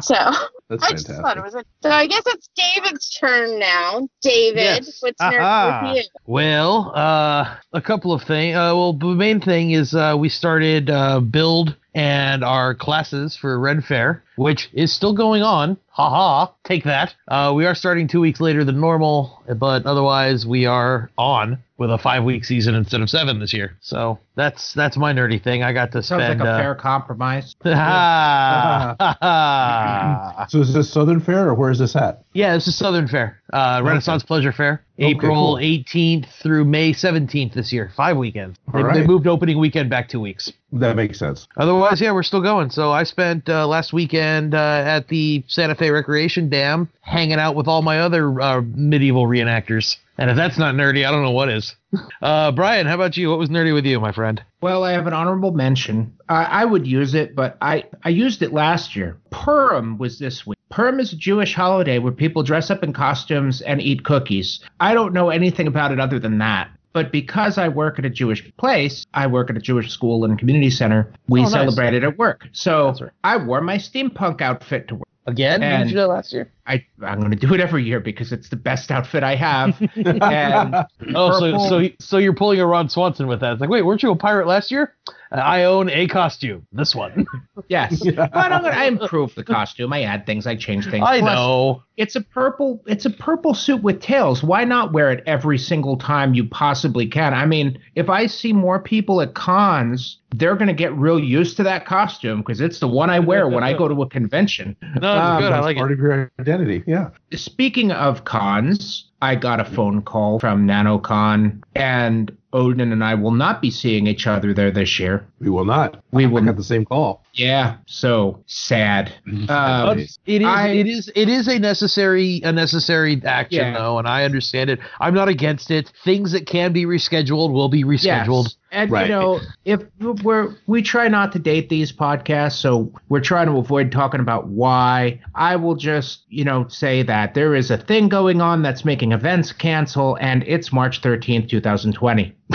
So 0.00 0.14
That's 0.68 0.82
I 0.82 0.90
just 0.92 1.06
thought 1.06 1.36
it 1.36 1.44
was 1.44 1.54
a. 1.54 1.64
So 1.82 1.90
I 1.90 2.06
guess 2.06 2.22
it's 2.26 2.48
David's 2.56 3.10
turn 3.10 3.58
now. 3.58 4.08
David, 4.22 4.56
Yes. 4.56 4.98
what's 5.00 5.20
Aha. 5.20 5.30
nerd 5.32 5.94
with 5.94 5.96
you? 6.04 6.10
Well, 6.26 6.92
uh, 6.94 7.56
a 7.72 7.80
couple 7.80 8.12
of 8.12 8.22
things. 8.22 8.56
Uh, 8.56 8.72
well, 8.74 8.92
the 8.92 9.06
main 9.06 9.40
thing 9.40 9.70
is 9.70 9.94
uh, 9.94 10.16
we 10.18 10.28
started 10.28 10.90
uh, 10.90 11.20
build 11.20 11.76
and 11.96 12.44
our 12.44 12.74
classes 12.74 13.38
for 13.40 13.58
Ren 13.58 13.80
Fair, 13.80 14.22
which 14.36 14.68
is 14.74 14.92
still 14.92 15.14
going 15.14 15.42
on. 15.42 15.78
Ha 15.88 16.10
ha! 16.10 16.52
Take 16.62 16.84
that. 16.84 17.14
Uh, 17.26 17.54
we 17.56 17.64
are 17.64 17.74
starting 17.74 18.06
two 18.06 18.20
weeks 18.20 18.38
later 18.38 18.64
than 18.64 18.78
normal, 18.78 19.42
but 19.56 19.86
otherwise 19.86 20.44
we 20.46 20.66
are 20.66 21.10
on 21.16 21.58
with 21.78 21.90
a 21.90 21.98
five 21.98 22.24
week 22.24 22.44
season 22.44 22.74
instead 22.74 23.00
of 23.00 23.10
seven 23.10 23.38
this 23.38 23.52
year. 23.52 23.76
So 23.80 24.18
that's 24.34 24.72
that's 24.72 24.96
my 24.96 25.12
nerdy 25.12 25.42
thing. 25.42 25.62
I 25.62 25.72
got 25.72 25.92
to 25.92 26.02
Sounds 26.02 26.20
like 26.20 26.38
a 26.38 26.50
uh, 26.50 26.58
fair 26.58 26.74
compromise. 26.74 27.54
So 30.48 30.60
is 30.60 30.72
this 30.72 30.92
Southern 30.92 31.20
Fair 31.20 31.48
or 31.48 31.54
where 31.54 31.70
is 31.70 31.78
this 31.78 31.96
at? 31.96 32.24
Yeah, 32.32 32.54
this 32.54 32.68
is 32.68 32.76
Southern 32.76 33.08
Fair, 33.08 33.40
uh, 33.52 33.82
Renaissance 33.84 34.22
Pleasure 34.22 34.52
Fair, 34.52 34.82
Okay, 34.98 35.10
April 35.10 35.34
cool. 35.34 35.54
18th 35.56 36.26
through 36.42 36.64
May 36.64 36.92
17th 36.92 37.52
this 37.52 37.72
year, 37.72 37.90
five 37.96 38.16
weekends. 38.16 38.58
They, 38.72 38.82
All 38.82 38.94
they 38.94 39.06
moved 39.06 39.26
opening 39.26 39.58
weekend 39.58 39.90
back 39.90 40.08
two 40.08 40.20
weeks. 40.20 40.52
That 40.72 40.96
makes 40.96 41.18
sense. 41.18 41.46
Otherwise, 41.56 42.00
yeah, 42.00 42.12
we're 42.12 42.22
still 42.22 42.42
going. 42.42 42.70
So 42.70 42.92
I 42.92 43.04
spent 43.04 43.48
uh, 43.48 43.66
last 43.66 43.92
weekend 43.92 44.54
uh, 44.54 44.82
at 44.86 45.08
the 45.08 45.44
Santa 45.48 45.74
Fe 45.74 45.90
Recreation 45.90 46.48
Dam 46.48 46.88
hanging 47.00 47.38
out 47.38 47.56
with 47.56 47.68
all 47.68 47.82
my 47.82 48.00
other 48.00 48.40
uh, 48.40 48.60
medieval 48.62 49.26
reenactors. 49.26 49.96
And 50.18 50.30
if 50.30 50.36
that's 50.36 50.56
not 50.58 50.74
nerdy, 50.74 51.06
I 51.06 51.10
don't 51.10 51.22
know 51.22 51.30
what 51.32 51.48
is. 51.48 51.74
Uh, 52.20 52.50
Brian, 52.52 52.86
how 52.86 52.94
about 52.94 53.16
you? 53.16 53.30
What 53.30 53.38
was 53.38 53.48
nerdy 53.48 53.72
with 53.72 53.86
you, 53.86 53.98
my 54.00 54.12
friend? 54.12 54.42
Well, 54.60 54.84
I 54.84 54.92
have 54.92 55.06
an 55.06 55.12
honorable 55.14 55.52
mention. 55.52 56.14
I 56.28 56.44
I 56.44 56.64
would 56.64 56.86
use 56.86 57.14
it, 57.14 57.34
but 57.34 57.56
I, 57.62 57.84
I 58.04 58.08
used 58.10 58.42
it 58.42 58.52
last 58.52 58.94
year. 58.96 59.16
Purim 59.30 59.96
was 59.96 60.18
this 60.18 60.46
week. 60.46 60.58
Purim 60.70 61.00
is 61.00 61.12
a 61.12 61.16
Jewish 61.16 61.54
holiday 61.54 61.98
where 61.98 62.12
people 62.12 62.42
dress 62.42 62.70
up 62.70 62.82
in 62.82 62.92
costumes 62.92 63.62
and 63.62 63.80
eat 63.80 64.04
cookies. 64.04 64.60
I 64.80 64.92
don't 64.94 65.14
know 65.14 65.30
anything 65.30 65.66
about 65.66 65.92
it 65.92 66.00
other 66.00 66.18
than 66.18 66.38
that. 66.38 66.68
But 66.92 67.12
because 67.12 67.56
I 67.58 67.68
work 67.68 67.98
at 67.98 68.04
a 68.04 68.10
Jewish 68.10 68.42
place, 68.56 69.06
I 69.14 69.26
work 69.26 69.48
at 69.50 69.56
a 69.56 69.60
Jewish 69.60 69.90
school 69.90 70.24
and 70.24 70.38
community 70.38 70.70
center, 70.70 71.12
we 71.28 71.40
Oh, 71.40 71.42
nice. 71.44 71.52
celebrate 71.52 71.94
it 71.94 72.02
at 72.04 72.18
work. 72.18 72.46
So 72.52 72.94
right. 73.00 73.10
I 73.24 73.36
wore 73.36 73.60
my 73.60 73.76
steampunk 73.76 74.40
outfit 74.42 74.88
to 74.88 74.96
work. 74.96 75.08
Again? 75.26 75.62
And- 75.62 75.84
Did 75.84 75.90
you 75.90 75.96
do 75.96 76.00
that 76.02 76.08
last 76.08 76.32
year? 76.32 76.50
I, 76.66 76.84
I'm 77.04 77.18
going 77.20 77.30
to 77.30 77.36
do 77.36 77.54
it 77.54 77.60
every 77.60 77.84
year 77.84 78.00
because 78.00 78.32
it's 78.32 78.48
the 78.48 78.56
best 78.56 78.90
outfit 78.90 79.22
I 79.22 79.36
have. 79.36 79.80
and 79.96 80.74
Oh, 81.14 81.32
so 81.38 81.52
Purple. 81.52 81.68
so 81.68 81.88
so 82.00 82.18
you're 82.18 82.32
pulling 82.34 82.60
a 82.60 82.66
Ron 82.66 82.88
Swanson 82.88 83.26
with 83.26 83.40
that. 83.40 83.52
It's 83.52 83.60
like, 83.60 83.70
wait, 83.70 83.82
weren't 83.82 84.02
you 84.02 84.10
a 84.10 84.16
pirate 84.16 84.46
last 84.46 84.70
year? 84.70 84.94
Uh, 85.32 85.36
I 85.36 85.64
own 85.64 85.90
a 85.90 86.06
costume. 86.08 86.66
This 86.72 86.94
one. 86.94 87.26
yes, 87.68 88.00
but 88.04 88.32
I'm 88.34 88.62
gonna, 88.62 88.68
I 88.68 88.84
improve 88.86 89.34
the 89.34 89.42
costume. 89.44 89.92
I 89.92 90.02
add 90.02 90.24
things. 90.26 90.46
I 90.46 90.54
change 90.56 90.88
things. 90.90 91.04
I 91.06 91.20
Plus, 91.20 91.34
know. 91.34 91.82
It's 91.96 92.14
a 92.14 92.20
purple. 92.20 92.82
It's 92.86 93.06
a 93.06 93.10
purple 93.10 93.54
suit 93.54 93.82
with 93.82 94.00
tails. 94.00 94.42
Why 94.42 94.64
not 94.64 94.92
wear 94.92 95.10
it 95.10 95.22
every 95.26 95.58
single 95.58 95.96
time 95.96 96.34
you 96.34 96.44
possibly 96.48 97.06
can? 97.06 97.32
I 97.34 97.46
mean, 97.46 97.78
if 97.94 98.08
I 98.08 98.26
see 98.26 98.52
more 98.52 98.78
people 98.80 99.20
at 99.20 99.34
cons, 99.34 100.18
they're 100.34 100.56
gonna 100.56 100.74
get 100.74 100.92
real 100.94 101.18
used 101.18 101.56
to 101.58 101.62
that 101.64 101.86
costume 101.86 102.38
because 102.38 102.60
it's 102.60 102.78
the 102.80 102.88
one 102.88 103.10
I 103.10 103.18
wear 103.18 103.48
when 103.48 103.64
I 103.64 103.72
go 103.72 103.88
to 103.88 104.02
a 104.02 104.08
convention. 104.08 104.76
No, 104.82 104.92
it's 104.94 105.04
Um, 105.04 105.42
good. 105.42 105.52
I 105.52 105.60
like 105.60 105.76
part 105.76 105.90
it. 105.90 105.94
of 105.94 106.00
your 106.00 106.30
identity. 106.40 106.55
Yeah. 106.86 107.10
Speaking 107.32 107.92
of 107.92 108.24
cons, 108.24 109.10
I 109.20 109.34
got 109.34 109.60
a 109.60 109.64
phone 109.64 110.02
call 110.02 110.38
from 110.38 110.66
NanoCon, 110.66 111.62
and 111.74 112.36
Odin 112.52 112.92
and 112.92 113.04
I 113.04 113.14
will 113.14 113.32
not 113.32 113.60
be 113.60 113.70
seeing 113.70 114.06
each 114.06 114.26
other 114.26 114.54
there 114.54 114.70
this 114.70 114.98
year. 114.98 115.26
We 115.40 115.50
will 115.50 115.64
not. 115.64 116.02
We 116.12 116.26
will 116.26 116.42
I 116.42 116.46
got 116.46 116.56
the 116.56 116.64
same 116.64 116.84
call. 116.84 117.25
Yeah, 117.36 117.76
so 117.86 118.42
sad. 118.46 119.12
Um, 119.48 119.98
it 120.24 120.40
is 120.40 120.46
I- 120.46 120.68
it 120.68 120.86
is 120.86 121.10
it 121.14 121.28
is 121.28 121.48
a 121.48 121.58
necessary 121.58 122.40
a 122.42 122.50
necessary 122.50 123.20
action 123.24 123.58
Yeah. 123.58 123.78
though, 123.78 123.98
and 123.98 124.08
I 124.08 124.24
understand 124.24 124.70
it. 124.70 124.78
I'm 125.00 125.12
not 125.12 125.28
against 125.28 125.70
it. 125.70 125.92
Things 126.02 126.32
that 126.32 126.46
can 126.46 126.72
be 126.72 126.86
rescheduled 126.86 127.52
will 127.52 127.68
be 127.68 127.84
rescheduled. 127.84 128.44
Yes. 128.44 128.56
And 128.72 128.90
Right. 128.90 129.06
you 129.06 129.12
know, 129.12 129.40
if 129.66 129.80
we're 130.22 130.54
we 130.66 130.80
try 130.80 131.08
not 131.08 131.30
to 131.32 131.38
date 131.38 131.68
these 131.68 131.92
podcasts, 131.92 132.56
so 132.56 132.90
we're 133.10 133.20
trying 133.20 133.46
to 133.48 133.58
avoid 133.58 133.92
talking 133.92 134.20
about 134.20 134.48
why. 134.48 135.20
I 135.34 135.56
will 135.56 135.74
just, 135.76 136.22
you 136.30 136.44
know, 136.44 136.66
say 136.68 137.02
that 137.02 137.34
there 137.34 137.54
is 137.54 137.70
a 137.70 137.76
thing 137.76 138.08
going 138.08 138.40
on 138.40 138.62
that's 138.62 138.84
making 138.84 139.12
events 139.12 139.52
cancel, 139.52 140.16
and 140.22 140.42
it's 140.46 140.72
March 140.72 141.00
thirteenth, 141.00 141.48
two 141.48 141.60
thousand 141.60 141.92
twenty. 141.92 142.34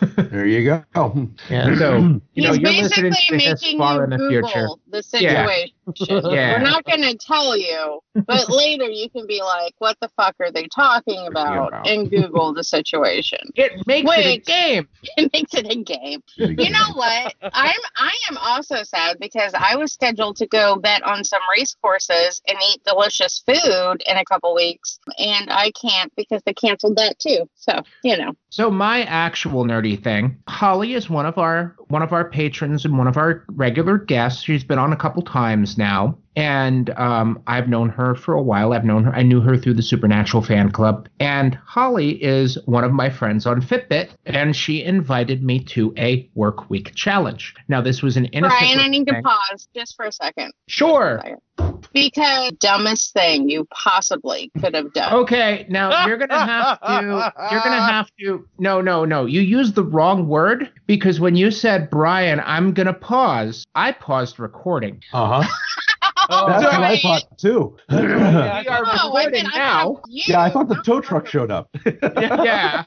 There 0.00 0.46
you 0.46 0.64
go. 0.64 1.28
Yeah. 1.50 1.74
So 1.76 1.96
you 2.34 2.42
know, 2.42 2.52
He's 2.52 2.58
you're 2.58 2.72
listening 2.72 3.10
basically 3.12 3.38
to 3.38 3.48
making 3.50 3.80
you 3.80 4.02
in 4.02 4.10
the 4.10 4.16
Google 4.18 4.48
future. 4.48 4.68
the 4.88 5.02
situation. 5.02 5.75
Yeah. 6.26 6.56
We're 6.56 6.64
not 6.64 6.84
going 6.84 7.02
to 7.02 7.16
tell 7.16 7.56
you, 7.56 8.00
but 8.14 8.48
later 8.48 8.84
you 8.84 9.08
can 9.08 9.26
be 9.26 9.40
like, 9.40 9.74
"What 9.78 9.96
the 10.00 10.08
fuck 10.16 10.34
are 10.40 10.50
they 10.50 10.66
talking 10.66 11.26
about?" 11.26 11.68
about? 11.68 11.88
and 11.88 12.10
Google 12.10 12.52
the 12.52 12.64
situation. 12.64 13.38
It 13.54 13.86
makes 13.86 14.10
it 14.12 14.26
a 14.26 14.38
game. 14.38 14.88
It 15.16 15.32
makes 15.32 15.54
it 15.54 15.66
a 15.70 15.82
game. 15.82 16.22
You 16.36 16.70
know 16.70 16.92
what? 16.94 17.34
I'm 17.40 17.80
I 17.96 18.12
am 18.30 18.36
also 18.38 18.82
sad 18.82 19.18
because 19.20 19.52
I 19.54 19.76
was 19.76 19.92
scheduled 19.92 20.36
to 20.36 20.46
go 20.46 20.76
bet 20.76 21.02
on 21.04 21.24
some 21.24 21.40
race 21.56 21.74
courses 21.80 22.42
and 22.48 22.58
eat 22.70 22.82
delicious 22.84 23.42
food 23.46 24.02
in 24.06 24.16
a 24.16 24.24
couple 24.24 24.54
weeks, 24.54 24.98
and 25.18 25.50
I 25.50 25.70
can't 25.80 26.12
because 26.16 26.42
they 26.44 26.54
canceled 26.54 26.96
that 26.96 27.18
too. 27.18 27.48
So 27.54 27.82
you 28.02 28.16
know, 28.16 28.32
So 28.50 28.70
my 28.70 29.02
actual 29.04 29.64
nerdy 29.64 30.02
thing, 30.02 30.36
Holly 30.48 30.94
is 30.94 31.08
one 31.08 31.26
of 31.26 31.38
our 31.38 31.76
one 31.88 32.02
of 32.02 32.12
our 32.12 32.28
patrons 32.28 32.84
and 32.84 32.98
one 32.98 33.06
of 33.06 33.16
our 33.16 33.44
regular 33.48 33.96
guests. 33.98 34.42
She's 34.42 34.64
been 34.64 34.78
on 34.78 34.92
a 34.92 34.96
couple 34.96 35.22
times 35.22 35.75
now, 35.76 36.18
and 36.36 36.90
um, 36.90 37.42
I've 37.46 37.68
known 37.68 37.88
her 37.88 38.14
for 38.14 38.34
a 38.34 38.42
while. 38.42 38.74
I've 38.74 38.84
known 38.84 39.04
her. 39.04 39.14
I 39.14 39.22
knew 39.22 39.40
her 39.40 39.56
through 39.56 39.74
the 39.74 39.82
Supernatural 39.82 40.42
fan 40.42 40.70
club, 40.70 41.08
and 41.18 41.54
Holly 41.64 42.22
is 42.22 42.58
one 42.66 42.84
of 42.84 42.92
my 42.92 43.08
friends 43.08 43.46
on 43.46 43.62
Fitbit, 43.62 44.10
and 44.26 44.54
she 44.54 44.84
invited 44.84 45.42
me 45.42 45.60
to 45.60 45.94
a 45.96 46.28
work 46.34 46.68
week 46.68 46.94
challenge. 46.94 47.54
Now 47.68 47.80
this 47.80 48.02
was 48.02 48.16
an 48.18 48.26
innocent. 48.26 48.60
Brian, 48.60 48.78
I 48.78 48.88
need 48.88 49.06
to 49.06 49.22
pause 49.22 49.68
just 49.74 49.96
for 49.96 50.04
a 50.04 50.12
second. 50.12 50.52
Sure. 50.68 51.22
Because 51.94 52.52
dumbest 52.60 53.14
thing 53.14 53.48
you 53.48 53.66
possibly 53.72 54.50
could 54.60 54.74
have 54.74 54.92
done. 54.92 55.14
Okay, 55.14 55.64
now 55.70 56.06
you're 56.06 56.18
gonna 56.18 56.38
have 56.38 56.80
to. 56.80 56.92
You're 57.50 57.60
gonna 57.62 57.80
have 57.90 58.10
to. 58.20 58.46
No, 58.58 58.82
no, 58.82 59.06
no. 59.06 59.24
You 59.24 59.40
used 59.40 59.74
the 59.74 59.84
wrong 59.84 60.28
word 60.28 60.70
because 60.86 61.18
when 61.18 61.34
you 61.34 61.50
said 61.50 61.88
Brian, 61.88 62.40
I'm 62.44 62.74
gonna 62.74 62.92
pause. 62.92 63.64
I 63.74 63.92
paused 63.92 64.38
recording. 64.38 65.02
Uh 65.14 65.42
huh. 65.42 65.48
Oh, 66.28 66.48
That's 66.48 66.64
what 66.64 66.74
I 66.82 66.98
thought 67.00 67.38
too. 67.38 67.76
we 67.90 67.96
are 67.96 68.64
Oh, 68.66 69.12
I 69.14 69.24
recording 69.24 69.32
mean, 69.32 69.50
now. 69.54 69.94
thought 69.94 70.02
yeah, 70.08 70.40
I 70.42 70.50
thought 70.50 70.68
the 70.68 70.82
tow 70.82 71.00
truck 71.00 71.26
showed 71.26 71.50
up. 71.50 71.68
yeah. 72.02 72.84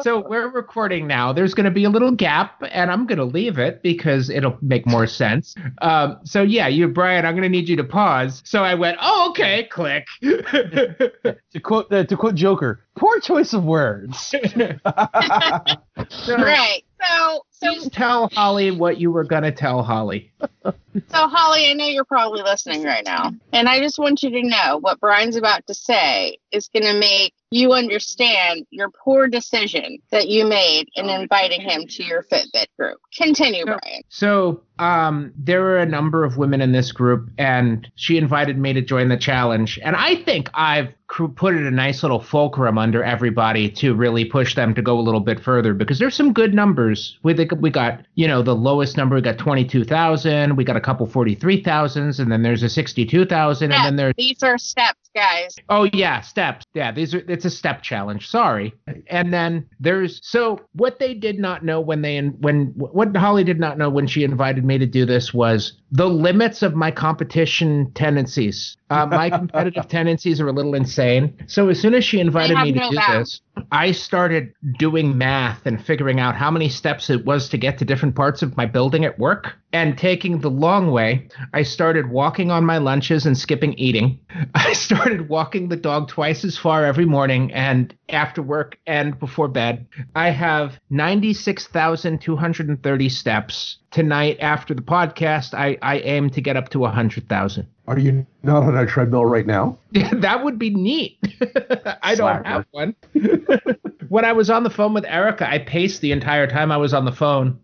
So 0.00 0.26
we're 0.28 0.48
recording 0.50 1.06
now. 1.06 1.32
There's 1.32 1.54
going 1.54 1.64
to 1.64 1.70
be 1.70 1.84
a 1.84 1.90
little 1.90 2.10
gap, 2.12 2.62
and 2.70 2.90
I'm 2.90 3.06
going 3.06 3.18
to 3.18 3.24
leave 3.24 3.58
it 3.58 3.82
because 3.82 4.30
it'll 4.30 4.56
make 4.62 4.86
more 4.86 5.06
sense. 5.06 5.54
Um, 5.82 6.18
so 6.24 6.42
yeah, 6.42 6.68
you, 6.68 6.88
Brian, 6.88 7.24
I'm 7.26 7.34
going 7.34 7.42
to 7.42 7.48
need 7.48 7.68
you 7.68 7.76
to 7.76 7.84
pause. 7.84 8.42
So 8.44 8.62
I 8.64 8.74
went, 8.74 8.98
oh, 9.00 9.30
okay, 9.30 9.64
click. 9.64 10.06
To 10.22 11.60
quote 11.62 11.92
uh, 11.92 12.04
to 12.04 12.16
quote 12.16 12.34
Joker, 12.34 12.84
poor 12.96 13.20
choice 13.20 13.52
of 13.52 13.64
words. 13.64 14.18
so, 16.08 16.36
Right. 16.36 16.82
So, 17.02 17.44
so, 17.50 17.74
Please 17.74 17.90
tell 17.90 18.28
Holly 18.28 18.70
what 18.70 18.98
you 18.98 19.10
were 19.10 19.24
going 19.24 19.42
to 19.42 19.52
tell 19.52 19.82
Holly. 19.82 20.32
so, 20.64 20.72
Holly, 21.12 21.68
I 21.68 21.74
know 21.74 21.86
you're 21.86 22.04
probably 22.04 22.42
listening 22.42 22.82
right 22.82 23.04
now, 23.04 23.32
and 23.52 23.68
I 23.68 23.80
just 23.80 23.98
want 23.98 24.22
you 24.22 24.30
to 24.30 24.42
know 24.42 24.78
what 24.80 25.00
Brian's 25.00 25.36
about 25.36 25.66
to 25.66 25.74
say 25.74 26.38
is 26.52 26.68
going 26.68 26.84
to 26.84 26.98
make 26.98 27.34
you 27.50 27.72
understand 27.72 28.64
your 28.70 28.90
poor 28.90 29.26
decision 29.26 29.98
that 30.10 30.28
you 30.28 30.46
made 30.46 30.88
in 30.94 31.08
inviting 31.08 31.60
him 31.60 31.86
to 31.88 32.04
your 32.04 32.22
Fitbit 32.22 32.66
group. 32.78 32.98
Continue, 33.16 33.64
No. 33.64 33.76
Brian. 33.82 34.02
So, 34.08 34.62
um, 34.78 35.32
there 35.36 35.60
were 35.60 35.78
a 35.78 35.86
number 35.86 36.24
of 36.24 36.36
women 36.36 36.60
in 36.60 36.72
this 36.72 36.92
group, 36.92 37.28
and 37.38 37.90
she 37.96 38.16
invited 38.16 38.56
me 38.56 38.72
to 38.72 38.80
join 38.80 39.08
the 39.08 39.16
challenge. 39.16 39.78
And 39.82 39.96
I 39.96 40.16
think 40.22 40.48
I've 40.54 40.88
put 41.34 41.54
it 41.54 41.66
a 41.66 41.70
nice 41.70 42.02
little 42.02 42.20
fulcrum 42.20 42.78
under 42.78 43.02
everybody 43.02 43.68
to 43.68 43.94
really 43.94 44.24
push 44.24 44.54
them 44.54 44.72
to 44.74 44.80
go 44.80 44.98
a 44.98 45.02
little 45.02 45.20
bit 45.20 45.40
further 45.40 45.74
because 45.74 45.98
there's 45.98 46.14
some 46.14 46.32
good 46.32 46.54
numbers. 46.54 47.18
We 47.24 47.34
think 47.34 47.52
we 47.58 47.68
got, 47.68 48.06
you 48.14 48.28
know, 48.28 48.42
the 48.42 48.54
lowest 48.54 48.96
number 48.96 49.16
we 49.16 49.22
got 49.22 49.36
22,000, 49.36 50.56
we 50.56 50.64
got 50.64 50.76
a 50.76 50.80
couple 50.80 51.06
43,000s, 51.06 52.20
and 52.20 52.30
then 52.30 52.42
there's 52.42 52.62
a 52.62 52.68
62,000, 52.68 53.72
and 53.72 53.84
then 53.84 53.96
there's 53.96 54.14
These 54.16 54.42
are 54.44 54.56
steps, 54.56 54.99
guys. 55.14 55.56
Oh 55.68 55.88
yeah, 55.92 56.20
steps. 56.20 56.64
Yeah, 56.74 56.92
these 56.92 57.14
are 57.14 57.22
it's 57.28 57.44
a 57.44 57.50
step 57.50 57.82
challenge. 57.82 58.28
Sorry. 58.28 58.72
And 59.08 59.32
then 59.32 59.68
there's 59.78 60.20
so 60.22 60.60
what 60.72 60.98
they 60.98 61.14
did 61.14 61.38
not 61.38 61.64
know 61.64 61.80
when 61.80 62.02
they 62.02 62.16
and 62.16 62.34
when 62.42 62.66
what 62.76 63.16
Holly 63.16 63.44
did 63.44 63.58
not 63.58 63.78
know 63.78 63.90
when 63.90 64.06
she 64.06 64.24
invited 64.24 64.64
me 64.64 64.78
to 64.78 64.86
do 64.86 65.04
this 65.04 65.34
was 65.34 65.80
the 65.92 66.08
limits 66.08 66.62
of 66.62 66.74
my 66.74 66.90
competition 66.90 67.90
tendencies. 67.94 68.76
Uh, 68.90 69.06
my 69.06 69.30
competitive 69.38 69.88
tendencies 69.88 70.40
are 70.40 70.48
a 70.48 70.52
little 70.52 70.74
insane. 70.74 71.36
So 71.46 71.68
as 71.68 71.80
soon 71.80 71.94
as 71.94 72.04
she 72.04 72.20
invited 72.20 72.56
me 72.58 72.72
to 72.72 72.78
no 72.78 72.90
do 72.90 72.96
doubt. 72.96 73.18
this, 73.20 73.40
I 73.72 73.92
started 73.92 74.52
doing 74.78 75.18
math 75.18 75.66
and 75.66 75.84
figuring 75.84 76.20
out 76.20 76.36
how 76.36 76.50
many 76.50 76.68
steps 76.68 77.10
it 77.10 77.24
was 77.24 77.48
to 77.48 77.58
get 77.58 77.78
to 77.78 77.84
different 77.84 78.14
parts 78.14 78.42
of 78.42 78.56
my 78.56 78.66
building 78.66 79.04
at 79.04 79.18
work. 79.18 79.54
And 79.72 79.98
taking 79.98 80.40
the 80.40 80.50
long 80.50 80.90
way, 80.90 81.28
I 81.52 81.62
started 81.62 82.10
walking 82.10 82.50
on 82.50 82.64
my 82.64 82.78
lunches 82.78 83.26
and 83.26 83.36
skipping 83.36 83.74
eating. 83.74 84.18
I 84.54 84.72
started 84.72 85.28
walking 85.28 85.68
the 85.68 85.76
dog 85.76 86.08
twice 86.08 86.44
as 86.44 86.56
far 86.56 86.84
every 86.84 87.04
morning 87.04 87.52
and 87.52 87.94
after 88.08 88.42
work 88.42 88.78
and 88.86 89.18
before 89.18 89.48
bed. 89.48 89.86
I 90.14 90.30
have 90.30 90.78
96,230 90.90 93.08
steps. 93.08 93.79
Tonight, 93.90 94.36
after 94.40 94.72
the 94.72 94.82
podcast, 94.82 95.52
I, 95.52 95.76
I 95.82 95.98
aim 95.98 96.30
to 96.30 96.40
get 96.40 96.56
up 96.56 96.68
to 96.70 96.78
100,000. 96.78 97.66
Are 97.88 97.98
you 97.98 98.24
not 98.44 98.62
on 98.62 98.76
a 98.76 98.86
treadmill 98.86 99.24
right 99.24 99.46
now? 99.46 99.76
that 100.12 100.44
would 100.44 100.60
be 100.60 100.70
neat. 100.70 101.18
I 102.02 102.14
don't 102.14 102.46
have 102.46 102.66
one. 102.70 102.94
when 104.08 104.24
I 104.24 104.32
was 104.32 104.48
on 104.48 104.62
the 104.62 104.70
phone 104.70 104.94
with 104.94 105.04
Erica, 105.06 105.50
I 105.50 105.58
paced 105.58 106.02
the 106.02 106.12
entire 106.12 106.46
time 106.46 106.70
I 106.70 106.76
was 106.76 106.94
on 106.94 107.04
the 107.04 107.10
phone. 107.10 107.58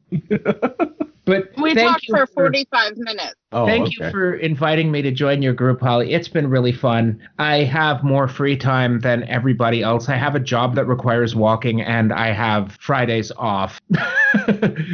But 1.26 1.50
We 1.58 1.74
thank 1.74 1.88
talked 1.88 2.08
you 2.08 2.16
for 2.16 2.26
45 2.26 2.96
minutes. 2.96 3.34
Oh, 3.52 3.64
Thank 3.64 3.86
okay. 3.86 3.94
you 3.98 4.10
for 4.10 4.34
inviting 4.34 4.90
me 4.90 5.02
to 5.02 5.10
join 5.12 5.40
your 5.40 5.52
group, 5.52 5.80
Holly. 5.80 6.12
It's 6.12 6.28
been 6.28 6.50
really 6.50 6.72
fun. 6.72 7.20
I 7.38 7.58
have 7.64 8.02
more 8.02 8.26
free 8.26 8.56
time 8.56 9.00
than 9.00 9.22
everybody 9.24 9.82
else. 9.82 10.08
I 10.08 10.16
have 10.16 10.34
a 10.34 10.40
job 10.40 10.74
that 10.74 10.84
requires 10.86 11.36
walking, 11.36 11.80
and 11.80 12.12
I 12.12 12.32
have 12.32 12.76
Fridays 12.80 13.32
off. 13.36 13.80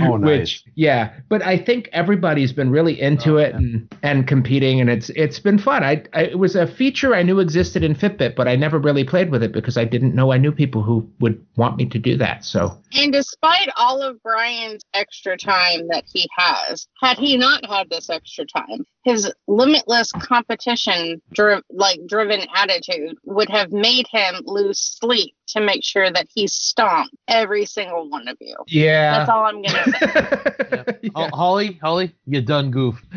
Oh, 0.00 0.16
nice. 0.16 0.38
Which, 0.38 0.64
yeah, 0.76 1.12
but 1.28 1.42
I 1.42 1.56
think 1.56 1.88
everybody's 1.92 2.52
been 2.52 2.70
really 2.70 3.00
into 3.00 3.34
oh, 3.34 3.38
it 3.38 3.54
and, 3.54 3.92
and 4.02 4.28
competing, 4.28 4.80
and 4.80 4.88
it's 4.88 5.10
it's 5.10 5.38
been 5.38 5.58
fun. 5.58 5.82
I, 5.82 6.04
I 6.12 6.24
it 6.24 6.38
was 6.38 6.54
a 6.54 6.66
feature 6.66 7.14
I 7.14 7.22
knew 7.22 7.40
existed 7.40 7.82
in 7.82 7.94
Fitbit, 7.94 8.36
but 8.36 8.46
I 8.46 8.56
never 8.56 8.78
really 8.78 9.04
played 9.04 9.30
with 9.30 9.42
it 9.42 9.52
because 9.52 9.76
I 9.76 9.84
didn't 9.84 10.14
know 10.14 10.32
I 10.32 10.38
knew 10.38 10.52
people 10.52 10.82
who 10.82 11.08
would 11.20 11.44
want 11.56 11.76
me 11.76 11.86
to 11.86 11.98
do 11.98 12.16
that. 12.18 12.44
So 12.44 12.78
And 12.92 13.12
despite 13.12 13.68
all 13.76 14.02
of 14.02 14.22
Brian's 14.22 14.82
extra 14.94 15.36
time 15.36 15.88
that 15.88 16.04
he 16.06 16.21
has, 16.36 16.86
had 17.00 17.18
he 17.18 17.36
not 17.36 17.64
had 17.66 17.90
this 17.90 18.10
extra 18.10 18.44
time, 18.46 18.84
his 19.04 19.32
limitless 19.48 20.12
competition 20.12 21.20
dri- 21.32 21.62
like 21.70 21.98
driven 22.06 22.40
attitude 22.54 23.16
would 23.24 23.48
have 23.48 23.72
made 23.72 24.06
him 24.10 24.36
lose 24.44 24.78
sleep 24.78 25.34
to 25.48 25.60
make 25.60 25.84
sure 25.84 26.10
that 26.10 26.26
he 26.32 26.46
stomped 26.46 27.14
every 27.28 27.66
single 27.66 28.08
one 28.08 28.28
of 28.28 28.36
you. 28.40 28.56
yeah. 28.68 29.18
That's 29.18 29.30
all 29.30 29.44
I'm 29.44 29.62
gonna 29.62 30.88
say. 30.94 31.10
Ho- 31.14 31.28
Holly, 31.32 31.78
Holly, 31.82 32.14
you 32.26 32.40
done 32.40 32.70
goof. 32.70 33.02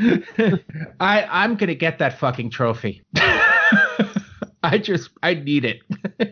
I 0.99 1.25
I'm 1.29 1.55
gonna 1.55 1.75
get 1.75 1.99
that 1.99 2.19
fucking 2.19 2.49
trophy. 2.49 3.03
I 4.63 4.79
just 4.79 5.11
I 5.21 5.35
need 5.35 5.65
it. 5.65 5.81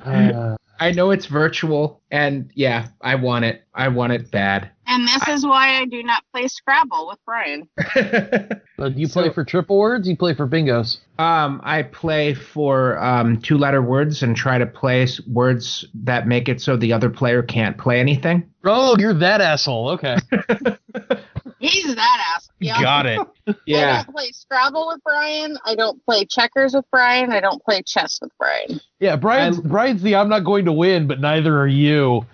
Uh, 0.02 0.56
I 0.80 0.92
know 0.92 1.12
it's 1.12 1.28
virtual, 1.28 2.02
and 2.10 2.52
yeah, 2.56 2.88
I 3.00 3.16
want 3.16 3.46
it. 3.46 3.64
I 3.74 3.88
want 3.90 4.12
it 4.14 4.32
bad. 4.32 4.72
And 4.86 5.08
this 5.08 5.28
is 5.30 5.46
why 5.46 5.80
I 5.80 5.86
do 5.86 6.04
not 6.04 6.24
play 6.34 6.48
Scrabble 6.48 7.08
with 7.08 7.20
Brian. 7.26 7.68
uh, 7.96 8.90
do 8.90 9.00
you 9.00 9.08
play 9.08 9.26
So- 9.26 9.34
for 9.34 9.44
triple 9.46 9.78
words? 9.78 10.08
You 10.08 10.18
play 10.18 10.34
for 10.34 10.48
bingos. 10.48 10.98
um, 11.20 11.62
I 11.64 11.84
play 11.84 12.34
for 12.34 13.02
um, 13.04 13.42
two-letter 13.42 13.82
words 13.82 14.24
and 14.24 14.36
try 14.36 14.58
to 14.58 14.66
place 14.66 15.22
words 15.28 15.86
that 16.04 16.28
make 16.28 16.50
it 16.50 16.62
so 16.62 16.76
the 16.76 16.92
other 16.94 17.10
player 17.10 17.42
can't 17.44 17.78
play 17.78 18.00
anything. 18.00 18.50
Oh, 18.66 18.96
you're 19.00 19.14
that 19.16 19.42
asshole. 19.42 19.90
Okay. 19.92 20.18
He's 21.60 21.96
that 21.96 22.34
asshole. 22.36 22.54
Yeah. 22.60 22.82
Got 22.82 23.06
it. 23.06 23.20
yeah. 23.66 23.78
I 24.00 24.04
don't 24.04 24.16
play 24.16 24.32
Scrabble 24.32 24.88
with 24.88 25.02
Brian. 25.04 25.58
I 25.66 25.76
don't 25.76 26.04
play 26.06 26.26
checkers 26.26 26.74
with 26.74 26.86
Brian. 26.92 27.32
I 27.32 27.40
don't 27.40 27.64
play 27.64 27.82
chess 27.84 28.20
with 28.22 28.32
Brian. 28.38 28.80
Yeah, 29.00 29.16
Brian's 29.16 29.60
Brian's 29.60 30.02
the 30.02 30.16
I'm 30.16 30.30
not 30.30 30.42
going 30.42 30.66
to 30.66 30.72
win, 30.74 31.08
but 31.08 31.20
neither 31.20 31.58
are 31.60 31.68
you. 31.68 32.26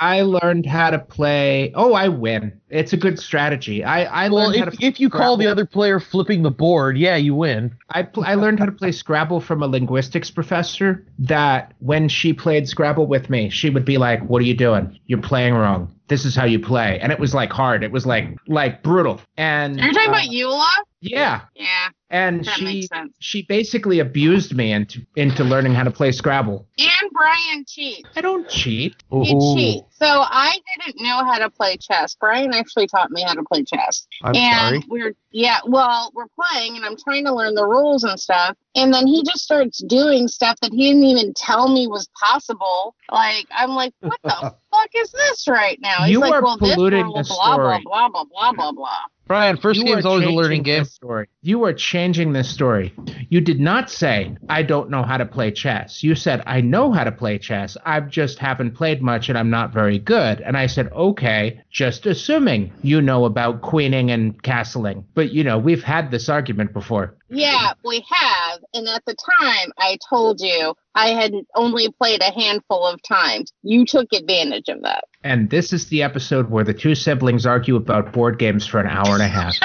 I 0.00 0.22
learned 0.22 0.66
how 0.66 0.90
to 0.90 0.98
play. 0.98 1.72
Oh, 1.74 1.94
I 1.94 2.08
win. 2.08 2.60
It's 2.68 2.92
a 2.92 2.96
good 2.96 3.18
strategy. 3.18 3.84
I 3.84 4.04
I 4.04 4.28
Well, 4.28 4.46
learned 4.48 4.56
how 4.60 4.66
if, 4.68 4.78
to. 4.78 4.86
if 4.86 5.00
you 5.00 5.08
call 5.10 5.36
the 5.36 5.46
other 5.46 5.64
player 5.66 6.00
flipping 6.00 6.42
the 6.42 6.50
board, 6.50 6.98
yeah, 6.98 7.16
you 7.16 7.34
win. 7.34 7.76
I 7.90 8.02
pl- 8.02 8.24
I 8.24 8.34
learned 8.34 8.58
how 8.58 8.66
to 8.66 8.72
play 8.72 8.92
Scrabble 8.92 9.40
from 9.40 9.62
a 9.62 9.66
linguistics 9.66 10.30
professor. 10.30 11.04
That 11.18 11.72
when 11.78 12.08
she 12.08 12.32
played 12.32 12.68
Scrabble 12.68 13.06
with 13.06 13.30
me, 13.30 13.50
she 13.50 13.70
would 13.70 13.84
be 13.84 13.98
like, 13.98 14.20
"What 14.28 14.42
are 14.42 14.46
you 14.46 14.54
doing? 14.56 14.98
You're 15.06 15.20
playing 15.22 15.54
wrong. 15.54 15.92
This 16.08 16.24
is 16.24 16.34
how 16.34 16.44
you 16.44 16.58
play." 16.58 16.98
And 17.00 17.12
it 17.12 17.18
was 17.18 17.34
like 17.34 17.52
hard. 17.52 17.82
It 17.84 17.92
was 17.92 18.04
like 18.06 18.28
like 18.48 18.82
brutal. 18.82 19.20
And 19.36 19.80
Are 19.80 19.86
you 19.86 19.92
talking 19.92 20.08
uh, 20.10 20.12
about 20.12 20.28
Eula? 20.28 20.68
Yeah. 21.10 21.42
Yeah, 21.54 21.88
And 22.10 22.44
that 22.44 22.56
she 22.58 22.64
makes 22.64 22.86
sense. 22.88 23.14
she 23.18 23.42
basically 23.42 23.98
abused 24.00 24.54
me 24.54 24.72
into 24.72 25.00
into 25.16 25.44
learning 25.44 25.74
how 25.74 25.84
to 25.84 25.90
play 25.90 26.12
Scrabble. 26.12 26.66
And 26.78 27.10
Brian 27.12 27.64
cheats. 27.66 28.08
I 28.16 28.20
don't 28.20 28.48
cheat. 28.48 28.94
He 29.10 29.34
Ooh. 29.34 29.54
cheats. 29.56 29.86
So 29.98 30.06
I 30.06 30.58
didn't 30.84 31.02
know 31.02 31.24
how 31.24 31.38
to 31.38 31.48
play 31.50 31.76
chess. 31.78 32.14
Brian 32.20 32.52
actually 32.52 32.86
taught 32.86 33.10
me 33.10 33.22
how 33.22 33.32
to 33.34 33.42
play 33.50 33.64
chess. 33.64 34.06
I'm 34.22 34.34
and 34.36 34.82
sorry. 34.82 34.84
we're 34.88 35.14
yeah, 35.30 35.58
well, 35.66 36.10
we're 36.14 36.26
playing 36.28 36.76
and 36.76 36.84
I'm 36.84 36.96
trying 36.96 37.24
to 37.26 37.34
learn 37.34 37.54
the 37.54 37.66
rules 37.66 38.04
and 38.04 38.18
stuff. 38.20 38.56
And 38.74 38.92
then 38.92 39.06
he 39.06 39.22
just 39.22 39.40
starts 39.42 39.82
doing 39.82 40.28
stuff 40.28 40.58
that 40.60 40.72
he 40.72 40.88
didn't 40.88 41.04
even 41.04 41.32
tell 41.34 41.68
me 41.72 41.86
was 41.86 42.08
possible. 42.22 42.94
Like 43.10 43.46
I'm 43.50 43.70
like, 43.70 43.94
what 44.00 44.18
the 44.22 44.30
fuck 44.70 44.90
is 44.94 45.10
this 45.12 45.48
right 45.48 45.78
now? 45.80 46.02
He's 46.02 46.12
You 46.12 46.20
like, 46.20 46.34
are 46.34 46.42
well, 46.42 46.58
this 46.58 46.74
polluting 46.74 47.04
rule, 47.04 47.14
the 47.14 47.24
blah, 47.28 47.56
blah 47.56 47.78
story. 47.78 47.82
blah 47.84 48.08
blah 48.10 48.24
blah 48.24 48.52
blah 48.52 48.72
blah. 48.72 48.98
Brian, 49.26 49.56
first 49.56 49.80
You 49.80 49.86
game's 49.86 50.04
are 50.04 50.10
always 50.10 50.26
a 50.26 50.30
learning 50.30 50.62
game. 50.62 50.84
Story. 50.84 51.28
You 51.42 51.64
are 51.64 51.72
changing 51.72 52.32
this 52.32 52.48
story. 52.48 52.94
You 53.28 53.40
did 53.40 53.58
not 53.58 53.90
say, 53.90 54.36
I 54.48 54.62
don't 54.62 54.88
know 54.88 55.02
how 55.02 55.16
to 55.16 55.26
play 55.26 55.50
chess. 55.50 56.02
You 56.04 56.14
said, 56.14 56.42
I 56.46 56.60
know 56.60 56.92
how 56.92 57.02
to 57.02 57.10
play 57.10 57.38
chess. 57.38 57.76
I 57.84 57.98
just 58.00 58.38
haven't 58.38 58.72
played 58.72 59.02
much 59.02 59.28
and 59.28 59.36
I'm 59.36 59.50
not 59.50 59.72
very 59.72 59.98
good. 59.98 60.40
And 60.40 60.56
I 60.56 60.66
said, 60.66 60.92
okay, 60.92 61.60
just 61.70 62.06
assuming 62.06 62.72
you 62.82 63.02
know 63.02 63.24
about 63.24 63.62
queening 63.62 64.12
and 64.12 64.40
castling. 64.44 65.04
But, 65.14 65.32
you 65.32 65.42
know, 65.42 65.58
we've 65.58 65.82
had 65.82 66.12
this 66.12 66.28
argument 66.28 66.72
before. 66.72 67.16
Yeah, 67.28 67.72
we 67.84 68.04
have. 68.08 68.60
And 68.74 68.86
at 68.86 69.04
the 69.06 69.16
time, 69.40 69.72
I 69.78 69.98
told 70.08 70.40
you 70.40 70.74
I 70.94 71.08
had 71.08 71.32
only 71.56 71.90
played 71.90 72.22
a 72.22 72.30
handful 72.30 72.86
of 72.86 73.02
times. 73.02 73.52
You 73.62 73.84
took 73.84 74.12
advantage 74.12 74.68
of 74.68 74.82
that. 74.82 75.04
And 75.26 75.50
this 75.50 75.72
is 75.72 75.88
the 75.88 76.04
episode 76.04 76.50
where 76.50 76.62
the 76.62 76.72
two 76.72 76.94
siblings 76.94 77.46
argue 77.46 77.74
about 77.74 78.12
board 78.12 78.38
games 78.38 78.64
for 78.64 78.78
an 78.78 78.86
hour 78.86 79.12
and 79.14 79.22
a 79.22 79.26
half. 79.26 79.56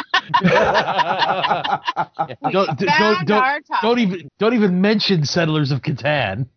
Don't- 2.52 2.78
d- 2.80 2.88
found 2.88 3.28
don't- 3.28 3.66
Don't 3.82 4.00
even 4.00 4.30
don't 4.40 4.54
even 4.56 4.82
mention 4.82 5.24
Settlers 5.26 5.72
of 5.72 5.82
Catan. 5.82 6.48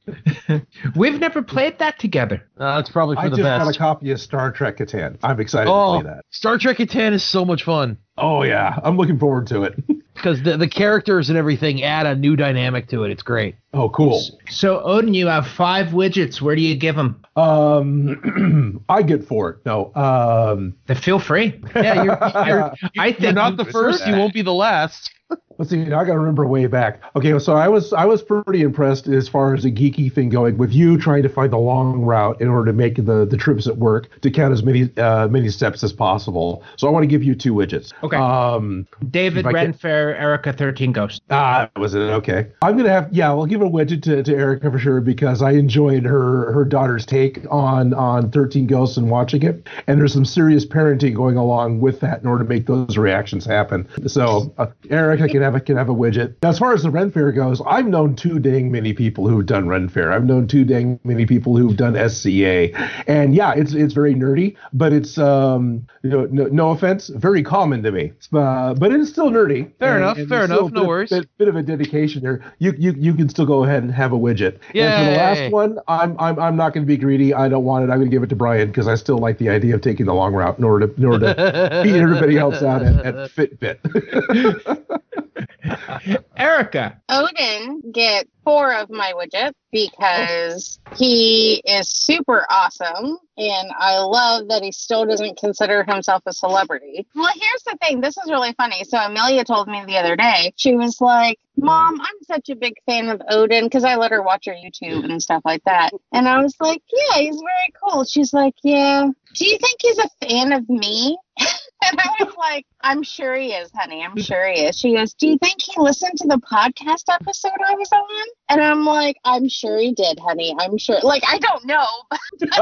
We've 0.96 1.18
never 1.20 1.42
played 1.42 1.78
that 1.80 1.98
together. 1.98 2.42
Uh, 2.58 2.76
that's 2.76 2.90
probably 2.90 3.16
for 3.16 3.22
I 3.22 3.28
the 3.28 3.36
just 3.36 3.42
got 3.42 3.66
best. 3.66 3.76
a 3.76 3.78
copy 3.78 4.10
of 4.10 4.20
Star 4.20 4.50
Trek 4.52 4.78
Catan. 4.78 5.18
I'm 5.22 5.38
excited 5.40 5.70
Oh, 5.70 5.98
to 5.98 6.04
play 6.04 6.12
that. 6.14 6.24
Star 6.30 6.56
Trek 6.58 6.78
Catan 6.78 7.12
is 7.12 7.22
so 7.22 7.44
much 7.44 7.64
fun 7.64 7.98
Oh 8.16 8.42
yeah, 8.42 8.78
I'm 8.84 8.96
looking 8.96 9.18
forward 9.18 9.46
to 9.48 9.64
it. 9.64 9.74
because 10.14 10.42
the 10.42 10.56
the 10.56 10.68
characters 10.68 11.28
and 11.28 11.36
everything 11.36 11.82
add 11.82 12.06
a 12.06 12.14
new 12.14 12.36
dynamic 12.36 12.88
to 12.88 13.04
it. 13.04 13.10
It's 13.10 13.22
great. 13.22 13.56
oh 13.72 13.88
cool. 13.90 14.22
So, 14.48 14.80
Odin, 14.82 15.14
you 15.14 15.26
have 15.26 15.46
five 15.46 15.88
widgets. 15.88 16.40
Where 16.40 16.54
do 16.56 16.62
you 16.62 16.76
give 16.76 16.96
them? 16.96 17.22
Um, 17.36 18.84
I 18.88 19.02
get 19.02 19.24
four. 19.26 19.60
No. 19.66 19.92
Um, 19.94 20.76
Then 20.86 20.96
feel 20.96 21.18
free. 21.18 21.60
Yeah, 21.74 22.04
you're, 22.04 22.46
you're, 22.46 22.72
I 22.98 23.06
you're 23.08 23.12
think 23.14 23.34
not 23.34 23.56
the 23.56 23.64
first. 23.64 24.06
You 24.06 24.14
won't 24.14 24.32
be 24.32 24.42
the 24.42 24.52
last. 24.52 25.10
Let's 25.58 25.70
see. 25.70 25.82
I 25.82 25.88
got 25.88 26.06
to 26.06 26.18
remember 26.18 26.46
way 26.46 26.66
back. 26.66 27.00
Okay, 27.16 27.38
so 27.38 27.54
I 27.54 27.68
was 27.68 27.92
I 27.92 28.04
was 28.04 28.22
pretty 28.22 28.62
impressed 28.62 29.06
as 29.08 29.28
far 29.28 29.54
as 29.54 29.62
the 29.62 29.72
geeky 29.72 30.12
thing 30.12 30.28
going 30.28 30.56
with 30.58 30.72
you 30.72 30.98
trying 30.98 31.22
to 31.22 31.28
find 31.28 31.52
the 31.52 31.58
long 31.58 32.00
route 32.02 32.40
in 32.40 32.48
order 32.48 32.70
to 32.70 32.76
make 32.76 32.96
the 32.96 33.24
the 33.24 33.36
trips 33.36 33.66
at 33.66 33.76
work 33.76 34.20
to 34.22 34.30
count 34.30 34.52
as 34.52 34.62
many 34.62 34.90
uh, 34.98 35.28
many 35.28 35.48
steps 35.48 35.84
as 35.84 35.92
possible. 35.92 36.62
So 36.76 36.88
I 36.88 36.90
want 36.90 37.04
to 37.04 37.06
give 37.06 37.22
you 37.22 37.34
two 37.34 37.54
widgets. 37.54 37.92
Okay. 38.02 38.16
Um, 38.16 38.86
David 39.10 39.40
If 39.40 39.46
I 39.46 39.52
can- 39.52 39.72
Renfair, 39.74 40.18
Erica 40.20 40.52
13 40.52 40.92
Ghost. 40.92 41.22
ah, 41.30 41.70
was 41.76 41.94
it 41.94 42.00
okay? 42.00 42.48
I'm 42.62 42.76
gonna 42.76 42.88
have 42.90 43.12
yeah. 43.12 43.28
I'll 43.28 43.46
give 43.46 43.62
a 43.62 43.68
widget 43.68 44.02
to, 44.04 44.22
to 44.22 44.34
Erica 44.34 44.70
for 44.70 44.78
sure 44.78 45.00
because 45.00 45.42
I 45.42 45.52
enjoyed 45.52 46.04
her 46.04 46.52
her 46.52 46.64
daughter's 46.64 47.06
take 47.06 47.44
on 47.50 47.94
on 47.94 48.30
13 48.30 48.66
Ghosts 48.66 48.96
and 48.96 49.10
watching 49.10 49.42
it, 49.42 49.68
and 49.86 50.00
there's 50.00 50.12
some 50.12 50.24
serious 50.24 50.66
parenting 50.66 51.14
going 51.14 51.36
along 51.36 51.80
with 51.80 52.00
that 52.00 52.20
in 52.22 52.26
order 52.26 52.42
to 52.44 52.48
make 52.48 52.66
those 52.66 52.96
reactions 52.98 53.44
happen. 53.44 53.86
So 54.06 54.52
uh, 54.58 54.66
Erica 54.90 55.28
can 55.28 55.43
have 55.44 55.54
a 55.54 55.60
can 55.60 55.76
have 55.76 55.88
a 55.88 55.94
widget. 55.94 56.34
As 56.42 56.58
far 56.58 56.72
as 56.72 56.82
the 56.82 56.90
Ren 56.90 57.10
Fair 57.10 57.30
goes, 57.32 57.62
I've 57.66 57.86
known 57.86 58.16
too 58.16 58.38
dang 58.38 58.70
many 58.72 58.92
people 58.92 59.28
who've 59.28 59.46
done 59.46 59.68
Ren 59.68 59.88
Fair. 59.88 60.12
I've 60.12 60.24
known 60.24 60.48
too 60.48 60.64
dang 60.64 60.98
many 61.04 61.26
people 61.26 61.56
who've 61.56 61.76
done 61.76 61.94
SCA, 62.08 62.74
and 63.08 63.34
yeah, 63.34 63.52
it's 63.54 63.72
it's 63.74 63.94
very 63.94 64.14
nerdy, 64.14 64.56
but 64.72 64.92
it's 64.92 65.18
um 65.18 65.86
you 66.02 66.10
know 66.10 66.26
no, 66.30 66.46
no 66.46 66.70
offense, 66.70 67.08
very 67.08 67.42
common 67.42 67.82
to 67.84 67.92
me. 67.92 68.12
Uh, 68.32 68.74
but 68.74 68.90
it's 68.92 69.10
still 69.10 69.30
nerdy. 69.30 69.70
Fair 69.78 69.94
And- 69.94 70.02
enough, 70.04 70.18
and 70.18 70.28
fair 70.28 70.44
enough, 70.44 70.72
no 70.72 70.84
worries. 70.84 71.10
Bit, 71.10 71.28
bit 71.38 71.48
of 71.48 71.56
a 71.56 71.62
dedication 71.62 72.22
there. 72.22 72.42
You 72.58 72.74
you 72.78 72.92
you 72.98 73.14
can 73.14 73.28
still 73.28 73.46
go 73.46 73.64
ahead 73.64 73.82
and 73.82 73.92
have 73.92 74.12
a 74.12 74.18
widget. 74.18 74.58
And 74.74 74.92
for 75.04 75.10
the 75.10 75.16
last 75.16 75.52
one, 75.52 75.78
I'm 75.88 76.16
I'm 76.18 76.38
I'm 76.38 76.56
not 76.56 76.72
going 76.72 76.84
to 76.84 76.88
be 76.88 76.96
greedy. 76.96 77.34
I 77.34 77.48
don't 77.48 77.64
want 77.64 77.84
it. 77.84 77.90
I'm 77.90 77.98
going 77.98 78.10
to 78.10 78.14
give 78.14 78.22
it 78.22 78.28
to 78.30 78.36
Brian 78.36 78.68
because 78.68 78.88
I 78.88 78.94
still 78.94 79.18
like 79.18 79.38
the 79.38 79.48
idea 79.50 79.74
of 79.74 79.80
taking 79.82 80.06
the 80.06 80.14
long 80.14 80.32
route 80.34 80.58
in 80.58 80.64
order 80.64 80.86
to 80.86 80.94
in 80.96 81.04
order 81.04 81.34
to 81.34 81.80
beat 81.84 81.94
everybody 81.94 82.38
else 82.38 82.62
out 82.62 82.82
at, 82.82 83.04
at 83.04 83.30
Fitbit. 83.30 83.78
Erica. 86.36 87.00
Odin 87.08 87.82
gets 87.92 88.28
four 88.44 88.74
of 88.74 88.90
my 88.90 89.12
widgets 89.12 89.54
because 89.72 90.78
he 90.96 91.62
is 91.64 91.88
super 91.88 92.46
awesome 92.50 93.18
and 93.36 93.72
I 93.76 93.98
love 93.98 94.48
that 94.48 94.62
he 94.62 94.70
still 94.70 95.06
doesn't 95.06 95.38
consider 95.38 95.82
himself 95.82 96.22
a 96.26 96.32
celebrity. 96.32 97.06
Well, 97.14 97.32
here's 97.34 97.62
the 97.64 97.76
thing. 97.80 98.00
This 98.00 98.16
is 98.16 98.30
really 98.30 98.52
funny. 98.52 98.84
So 98.84 98.98
Amelia 98.98 99.44
told 99.44 99.66
me 99.66 99.82
the 99.86 99.96
other 99.96 100.14
day, 100.14 100.52
she 100.56 100.76
was 100.76 101.00
like, 101.00 101.38
Mom, 101.56 102.00
I'm 102.00 102.22
such 102.22 102.48
a 102.50 102.56
big 102.56 102.74
fan 102.86 103.08
of 103.08 103.22
Odin 103.28 103.64
because 103.64 103.84
I 103.84 103.96
let 103.96 104.10
her 104.10 104.22
watch 104.22 104.46
her 104.46 104.52
YouTube 104.52 105.04
and 105.04 105.22
stuff 105.22 105.42
like 105.44 105.64
that. 105.64 105.90
And 106.12 106.28
I 106.28 106.40
was 106.40 106.54
like, 106.60 106.82
Yeah, 106.92 107.20
he's 107.20 107.36
very 107.36 107.72
cool. 107.82 108.04
She's 108.04 108.32
like, 108.32 108.54
Yeah. 108.62 109.08
Do 109.34 109.46
you 109.46 109.58
think 109.58 109.80
he's 109.80 109.98
a 109.98 110.08
fan 110.26 110.52
of 110.52 110.68
me? 110.68 111.16
And 111.86 112.00
I 112.00 112.24
was 112.24 112.34
like, 112.38 112.66
I'm 112.84 113.02
sure 113.02 113.34
he 113.34 113.48
is, 113.48 113.70
honey. 113.74 114.04
I'm 114.04 114.20
sure 114.20 114.46
he 114.46 114.60
is. 114.60 114.78
She 114.78 114.94
goes, 114.94 115.14
Do 115.14 115.26
you 115.26 115.38
think 115.38 115.56
he 115.62 115.72
listened 115.80 116.18
to 116.18 116.28
the 116.28 116.36
podcast 116.36 117.04
episode 117.10 117.52
I 117.66 117.74
was 117.76 117.90
on? 117.90 118.26
And 118.50 118.60
I'm 118.60 118.84
like, 118.84 119.16
I'm 119.24 119.48
sure 119.48 119.78
he 119.78 119.92
did, 119.92 120.18
honey. 120.20 120.54
I'm 120.58 120.76
sure. 120.76 121.00
Like, 121.02 121.22
I 121.26 121.38
don't 121.38 121.64
know. 121.64 121.86
But 122.40 122.58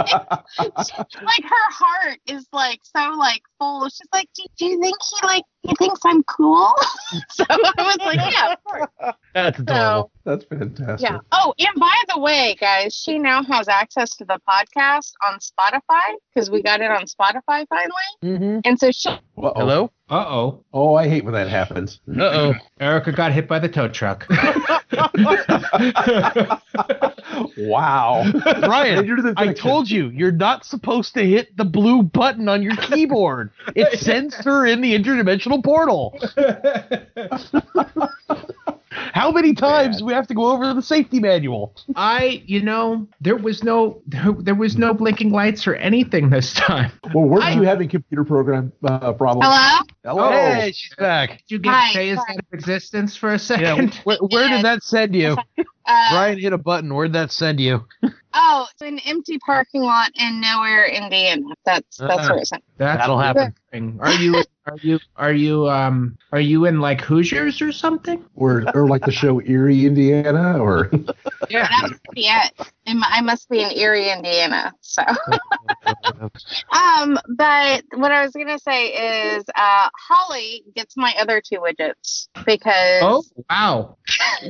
like, 0.58 1.44
her 1.44 1.70
heart 1.70 2.18
is 2.26 2.46
like 2.52 2.80
so 2.84 3.14
like 3.18 3.42
full. 3.58 3.88
She's 3.88 4.06
like, 4.12 4.28
Do, 4.34 4.44
do 4.58 4.66
you 4.66 4.80
think 4.80 4.96
he 5.02 5.26
like 5.26 5.42
he 5.62 5.74
thinks 5.76 6.00
I'm 6.04 6.22
cool? 6.24 6.72
so 7.30 7.44
I 7.48 7.72
was 7.78 7.96
like, 7.98 8.32
Yeah, 8.32 8.52
of 8.52 8.64
course. 8.64 9.14
That's 9.34 9.58
adorable. 9.58 10.12
That's 10.24 10.44
fantastic. 10.44 11.10
Yeah. 11.10 11.18
Oh, 11.32 11.52
and 11.58 11.80
by 11.80 11.94
the 12.14 12.20
way, 12.20 12.56
guys, 12.60 12.94
she 12.94 13.18
now 13.18 13.42
has 13.42 13.66
access 13.66 14.16
to 14.16 14.24
the 14.24 14.40
podcast 14.48 15.12
on 15.26 15.38
Spotify 15.40 16.14
because 16.32 16.50
we 16.50 16.62
got 16.62 16.80
it 16.80 16.90
on 16.90 17.06
Spotify 17.06 17.66
finally. 17.68 18.12
Mm-hmm. 18.22 18.60
And 18.64 18.78
so 18.78 18.90
she 18.92 19.08
Uh-oh. 19.08 19.52
Hello. 19.56 19.90
Uh 20.12 20.26
oh. 20.28 20.64
Oh, 20.74 20.94
I 20.94 21.08
hate 21.08 21.24
when 21.24 21.32
that 21.32 21.48
happens. 21.48 22.00
Uh 22.06 22.22
oh. 22.22 22.54
Erica 22.78 23.12
got 23.12 23.32
hit 23.32 23.48
by 23.48 23.58
the 23.58 23.68
tow 23.68 23.88
truck. 23.88 24.26
wow. 27.56 28.30
Brian, 28.60 28.98
And 28.98 29.08
you're 29.08 29.22
the 29.22 29.32
I 29.38 29.54
told 29.54 29.90
you, 29.90 30.10
you're 30.10 30.30
not 30.30 30.66
supposed 30.66 31.14
to 31.14 31.26
hit 31.26 31.56
the 31.56 31.64
blue 31.64 32.02
button 32.02 32.46
on 32.50 32.62
your 32.62 32.76
keyboard. 32.76 33.52
It 33.74 33.98
sends 34.00 34.36
her 34.44 34.66
in 34.66 34.82
the 34.82 34.92
interdimensional 34.92 35.64
portal. 35.64 36.20
How 39.12 39.30
many 39.30 39.54
times 39.54 39.98
do 39.98 40.06
we 40.06 40.12
have 40.14 40.26
to 40.28 40.34
go 40.34 40.50
over 40.52 40.72
the 40.74 40.82
safety 40.82 41.20
manual? 41.20 41.74
I, 41.96 42.42
you 42.46 42.62
know, 42.62 43.06
there 43.20 43.36
was 43.36 43.62
no 43.62 44.02
there, 44.06 44.32
there 44.38 44.54
was 44.54 44.76
no 44.76 44.94
blinking 44.94 45.30
lights 45.30 45.66
or 45.66 45.74
anything 45.74 46.30
this 46.30 46.54
time. 46.54 46.90
Well, 47.14 47.24
weren't 47.24 47.44
I- 47.44 47.52
you 47.52 47.62
having 47.62 47.88
computer 47.88 48.24
program 48.24 48.72
uh, 48.84 49.12
problems? 49.12 49.46
Hello? 49.46 49.80
Hello. 50.04 50.30
Hey, 50.32 50.72
she's 50.74 50.94
back. 50.96 51.30
Did 51.30 51.42
you 51.48 51.58
get 51.58 51.74
Hi, 51.74 51.92
phased 51.92 52.20
out 52.28 52.38
of 52.38 52.44
existence 52.52 53.16
for 53.16 53.28
a 53.28 53.32
Yeah, 53.32 53.36
second? 53.38 53.94
where, 54.04 54.16
where 54.18 54.48
did 54.48 54.64
that 54.64 54.82
send 54.82 55.14
you? 55.14 55.36
Uh, 55.84 56.10
Brian 56.12 56.38
hit 56.38 56.52
a 56.52 56.58
button. 56.58 56.94
Where'd 56.94 57.12
that 57.12 57.30
send 57.32 57.60
you? 57.60 57.84
Oh, 58.34 58.66
it's 58.72 58.80
an 58.80 58.98
empty 59.00 59.38
parking 59.40 59.82
lot 59.82 60.10
in 60.14 60.40
nowhere, 60.40 60.86
Indiana. 60.86 61.42
That's 61.66 61.98
that's 61.98 62.10
Uh-uh. 62.14 62.28
where 62.30 62.38
it's 62.38 62.50
at. 62.50 62.62
That'll 62.78 63.18
happen. 63.18 63.54
Are 64.00 64.10
you 64.14 64.42
are 64.66 64.78
you 64.82 65.00
are 65.16 65.32
you 65.32 65.68
um 65.68 66.16
are 66.30 66.40
you 66.40 66.66
in 66.66 66.80
like 66.80 67.00
Hoosiers 67.00 67.60
or 67.60 67.72
something? 67.72 68.24
Or, 68.36 68.64
or 68.74 68.86
like 68.86 69.04
the 69.04 69.12
show 69.12 69.40
Eerie, 69.40 69.86
Indiana, 69.86 70.58
or 70.58 70.90
Yeah. 71.50 71.68
That 71.68 71.88
must 71.90 72.02
be 72.12 72.26
it. 72.26 72.52
Am- 72.86 73.04
I 73.04 73.20
must 73.20 73.48
be 73.48 73.62
in 73.62 73.70
Eerie, 73.72 74.10
Indiana. 74.10 74.72
So, 74.80 75.02
um, 76.72 77.18
but 77.36 77.82
But 77.90 77.98
what 78.00 78.12
I 78.12 78.22
was 78.24 78.32
gonna 78.32 78.58
say 78.58 78.88
is, 78.88 79.44
uh, 79.54 79.88
Holly 80.08 80.64
gets 80.74 80.96
my 80.96 81.14
other 81.20 81.40
two 81.40 81.58
widgets 81.60 82.28
because 82.44 83.02
Oh 83.02 83.22
wow, 83.50 83.96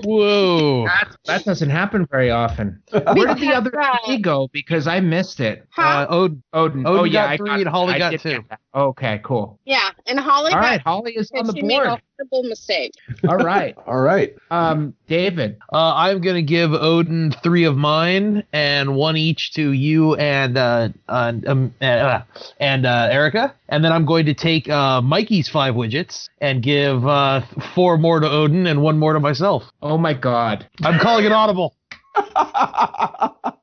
Whoa. 0.04 0.84
that 0.86 1.16
that 1.26 1.44
doesn't 1.44 1.70
happen 1.70 2.06
very 2.10 2.30
often. 2.30 2.82
Where 2.90 3.26
did 3.34 3.38
the 3.38 3.52
other 3.52 3.70
Right. 3.70 3.98
three 4.06 4.18
go? 4.18 4.48
Because 4.52 4.86
I 4.86 5.00
missed 5.00 5.40
it. 5.40 5.66
Uh, 5.76 6.06
Od- 6.08 6.42
Odin. 6.52 6.86
Odin 6.86 6.86
oh 6.86 7.04
yeah, 7.04 7.12
got 7.24 7.30
I 7.30 7.36
three 7.36 7.48
got 7.48 7.60
and 7.60 7.68
Holly 7.68 7.94
I 7.94 7.98
got 7.98 8.20
two. 8.20 8.44
that. 8.48 8.60
Okay, 8.74 9.20
cool. 9.24 9.58
yeah, 9.64 9.90
and 10.06 10.18
Holly 10.18 10.52
All 10.52 10.60
got 10.60 10.66
right, 10.66 10.80
Holly 10.80 11.12
is 11.16 11.30
on 11.36 11.46
the 11.46 11.52
she 11.52 11.62
made 11.62 11.76
board. 11.84 12.00
Horrible 12.32 12.48
mistake. 12.48 12.92
All 13.28 13.36
right, 13.36 13.76
All 13.86 14.00
right. 14.00 14.34
um, 14.50 14.94
David. 15.06 15.58
Uh, 15.72 15.94
I'm 15.94 16.20
gonna 16.20 16.42
give 16.42 16.72
Odin 16.72 17.32
three 17.42 17.64
of 17.64 17.76
mine 17.76 18.44
and 18.52 18.94
one 18.96 19.16
each 19.16 19.52
to 19.54 19.72
you 19.72 20.14
and 20.16 20.56
uh, 20.56 20.88
uh, 21.08 21.32
um, 21.46 21.74
uh, 21.80 22.20
and 22.58 22.86
uh, 22.86 23.08
Erica, 23.10 23.54
and 23.68 23.84
then 23.84 23.92
I'm 23.92 24.04
going 24.06 24.26
to 24.26 24.34
take 24.34 24.68
uh, 24.68 25.00
Mikey's 25.02 25.48
five 25.48 25.74
widgets 25.74 26.28
and 26.40 26.62
give 26.62 27.06
uh, 27.06 27.42
four 27.74 27.98
more 27.98 28.20
to 28.20 28.28
Odin 28.28 28.66
and 28.66 28.82
one 28.82 28.98
more 28.98 29.12
to 29.12 29.20
myself. 29.20 29.64
Oh 29.82 29.98
my 29.98 30.14
God. 30.14 30.66
I'm 30.82 30.98
calling 30.98 31.24
it 31.24 31.32
audible. 31.32 31.74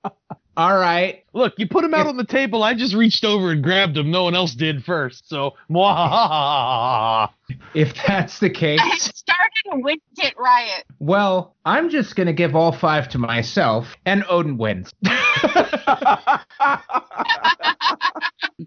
All 0.59 0.77
right. 0.77 1.23
Look, 1.31 1.53
you 1.55 1.69
put 1.69 1.85
him 1.85 1.93
out 1.93 2.05
on 2.05 2.17
the 2.17 2.25
table. 2.25 2.63
I 2.63 2.73
just 2.73 2.93
reached 2.93 3.23
over 3.23 3.51
and 3.51 3.63
grabbed 3.63 3.95
him. 3.95 4.11
No 4.11 4.25
one 4.25 4.35
else 4.35 4.53
did 4.53 4.83
first. 4.83 5.29
So, 5.29 5.55
mwahaha. 5.71 7.29
If 7.73 7.93
that's 8.05 8.39
the 8.39 8.49
case. 8.49 8.81
I 8.83 8.89
case, 8.89 9.03
started 9.15 9.53
a 9.71 9.77
widget 9.77 10.35
riot. 10.37 10.83
well, 10.99 11.55
I'm 11.63 11.89
just 11.89 12.17
gonna 12.17 12.33
give 12.33 12.57
all 12.57 12.73
five 12.73 13.07
to 13.09 13.17
myself, 13.17 13.95
and 14.05 14.25
Odin 14.29 14.57
wins. 14.57 14.93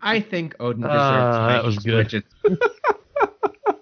I 0.01 0.25
think 0.31 0.55
Odin 0.61 0.85
deserves. 0.85 0.97
Ah, 0.97 1.49
that 1.49 1.63
was 1.63 1.85
Mikey's 1.85 2.23
good. 2.43 2.59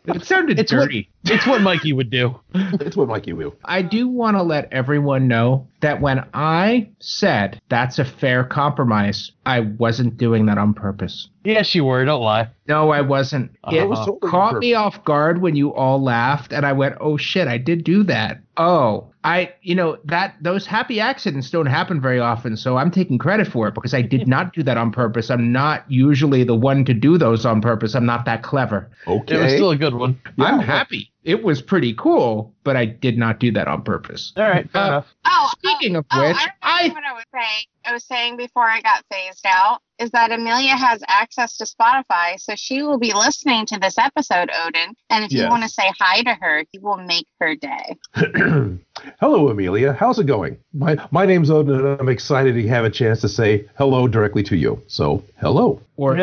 widgets. 0.06 0.16
it 0.16 0.24
sounded 0.24 0.58
It's 0.58 0.72
what- 0.72 0.80
dirty. 0.82 1.08
It's 1.24 1.46
what 1.46 1.60
Mikey 1.60 1.92
would 1.92 2.08
do. 2.10 2.40
it's 2.54 2.96
what 2.96 3.08
Mikey 3.08 3.34
will. 3.34 3.54
I 3.64 3.82
do 3.82 4.08
want 4.08 4.36
to 4.38 4.42
let 4.42 4.72
everyone 4.72 5.28
know 5.28 5.68
that 5.80 6.00
when 6.00 6.24
I 6.32 6.88
said 6.98 7.60
that's 7.68 7.98
a 7.98 8.04
fair 8.04 8.42
compromise, 8.44 9.30
I 9.50 9.60
wasn't 9.60 10.16
doing 10.16 10.46
that 10.46 10.58
on 10.58 10.74
purpose. 10.74 11.28
Yes, 11.44 11.74
you 11.74 11.84
were. 11.84 12.04
Don't 12.04 12.22
lie. 12.22 12.48
No, 12.68 12.90
I 12.90 13.00
wasn't. 13.00 13.50
It 13.70 13.78
Uh-huh. 13.80 13.86
was 13.88 13.98
totally 14.06 14.30
caught 14.30 14.58
me 14.58 14.74
off 14.74 15.04
guard 15.04 15.40
when 15.42 15.56
you 15.56 15.74
all 15.74 16.02
laughed, 16.02 16.52
and 16.52 16.64
I 16.64 16.72
went, 16.72 16.96
"Oh 17.00 17.16
shit, 17.16 17.48
I 17.48 17.58
did 17.58 17.82
do 17.84 18.02
that." 18.04 18.40
Oh, 18.56 19.06
I, 19.24 19.52
you 19.62 19.74
know, 19.74 19.96
that 20.04 20.34
those 20.40 20.66
happy 20.66 21.00
accidents 21.00 21.50
don't 21.50 21.66
happen 21.66 22.00
very 22.00 22.20
often, 22.20 22.56
so 22.56 22.76
I'm 22.76 22.90
taking 22.90 23.18
credit 23.18 23.46
for 23.48 23.68
it 23.68 23.74
because 23.74 23.94
I 23.94 24.02
did 24.02 24.28
not 24.28 24.52
do 24.52 24.62
that 24.62 24.76
on 24.76 24.92
purpose. 24.92 25.30
I'm 25.30 25.50
not 25.52 25.84
usually 25.88 26.44
the 26.44 26.54
one 26.54 26.84
to 26.84 26.94
do 26.94 27.18
those 27.18 27.44
on 27.44 27.60
purpose. 27.60 27.94
I'm 27.94 28.06
not 28.06 28.24
that 28.26 28.42
clever. 28.42 28.88
Okay. 29.06 29.34
It 29.34 29.42
was 29.42 29.52
still 29.54 29.70
a 29.70 29.76
good 29.76 29.94
one. 29.94 30.20
I'm 30.38 30.60
happy. 30.60 31.09
It 31.22 31.42
was 31.42 31.60
pretty 31.60 31.92
cool, 31.94 32.54
but 32.64 32.76
I 32.76 32.86
did 32.86 33.18
not 33.18 33.40
do 33.40 33.52
that 33.52 33.68
on 33.68 33.82
purpose. 33.82 34.32
All 34.36 34.44
right, 34.44 34.70
fair 34.70 34.82
Uh, 34.82 34.86
enough. 34.88 35.14
Oh, 35.26 35.50
Speaking 35.58 35.96
of 35.96 36.06
oh, 36.12 36.26
which, 36.28 36.36
I 36.36 36.48
I 36.62 36.88
what 36.88 37.04
I 37.04 37.12
was 37.12 37.24
saying. 37.32 37.64
I 37.84 37.92
was 37.92 38.04
saying 38.04 38.36
before 38.36 38.64
I 38.64 38.80
got 38.80 39.04
phased 39.10 39.44
out 39.46 39.80
is 39.98 40.10
that 40.12 40.32
Amelia 40.32 40.76
has 40.76 41.02
access 41.08 41.56
to 41.58 41.64
Spotify, 41.64 42.38
so 42.38 42.54
she 42.56 42.82
will 42.82 42.98
be 42.98 43.12
listening 43.12 43.66
to 43.66 43.78
this 43.78 43.98
episode, 43.98 44.50
Odin. 44.64 44.94
And 45.10 45.24
if 45.24 45.32
you 45.32 45.46
want 45.48 45.62
to 45.62 45.68
say 45.68 45.90
hi 45.98 46.22
to 46.22 46.34
her, 46.34 46.64
you 46.72 46.80
will 46.80 46.96
make 46.98 47.26
her 47.38 47.54
day. 47.54 47.96
hello, 49.20 49.48
Amelia. 49.48 49.92
How's 49.92 50.18
it 50.18 50.26
going? 50.26 50.56
My 50.72 50.96
my 51.10 51.26
name's 51.26 51.50
Odin, 51.50 51.74
and 51.74 52.00
I'm 52.00 52.08
excited 52.08 52.54
to 52.54 52.68
have 52.68 52.84
a 52.84 52.90
chance 52.90 53.20
to 53.22 53.28
say 53.28 53.68
hello 53.76 54.08
directly 54.08 54.42
to 54.44 54.56
you. 54.56 54.82
So, 54.86 55.22
hello. 55.40 55.80
or 55.96 56.16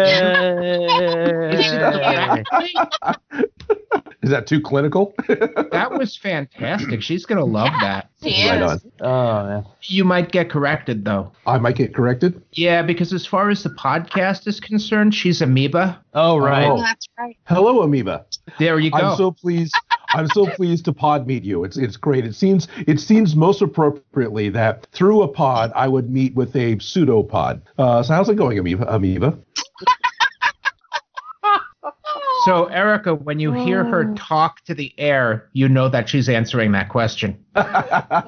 Is 4.24 4.32
that 4.32 4.46
too 4.48 4.60
clinical? 4.60 5.14
that 5.28 5.92
was 5.92 6.18
fantastic. 6.18 7.02
She's 7.02 7.26
gonna 7.26 7.46
love 7.46 7.72
that. 7.82 8.10
She 8.24 8.50
right 8.50 8.62
is. 8.62 8.72
on. 8.72 8.92
Oh, 9.00 9.48
man. 9.48 9.66
You 9.84 10.04
might 10.04 10.32
get 10.32 10.50
corrected 10.50 11.06
though. 11.06 11.32
I 11.46 11.60
might 11.60 11.76
get 11.76 11.94
corrected. 11.94 12.42
Yeah, 12.52 12.82
because 12.82 13.14
as 13.14 13.26
far 13.26 13.50
as 13.50 13.64
the 13.64 13.70
podcast 13.70 14.48
is 14.48 14.60
concerned, 14.60 15.16
she's 15.16 15.42
amoeba. 15.42 16.04
Oh, 16.14 16.38
right. 16.38 16.66
Oh. 16.66 16.78
that's 16.78 17.08
right. 17.18 17.38
Hello, 17.46 17.84
Amoeba. 17.84 18.26
There 18.60 18.80
you 18.80 18.92
go. 18.92 18.98
I'm 18.98 19.18
so 19.18 19.32
pleased. 19.32 19.74
I'm 20.10 20.28
so 20.28 20.48
pleased 20.48 20.86
to 20.86 20.94
pod 20.94 21.28
meet 21.28 21.44
you. 21.44 21.64
It's 21.64 21.78
it's 21.78 21.98
great. 21.98 22.26
It 22.26 22.36
seems 22.36 22.68
it 22.88 23.00
seems 23.00 23.36
most 23.36 23.62
appropriately 23.62 24.50
that 24.50 24.88
through 24.92 25.22
a 25.22 25.28
pod 25.28 25.72
I 25.76 25.88
would 25.88 26.10
meet 26.10 26.36
with 26.36 26.56
a 26.56 26.76
pseudopod. 26.78 27.62
Uh, 27.78 28.04
so 28.04 28.14
how's 28.14 28.30
it 28.30 28.36
going, 28.36 28.58
Amoeba? 28.58 28.94
Amoeba? 28.94 29.38
So, 32.46 32.66
Erica, 32.66 33.14
when 33.14 33.40
you 33.42 33.52
hear 33.52 33.84
her 33.84 34.14
talk 34.16 34.64
to 34.66 34.74
the 34.74 34.94
air, 34.98 35.50
you 35.52 35.68
know 35.68 35.90
that 35.90 36.08
she's 36.08 36.30
answering 36.30 36.72
that 36.74 36.88
question. 36.88 37.44
oh, 37.56 38.24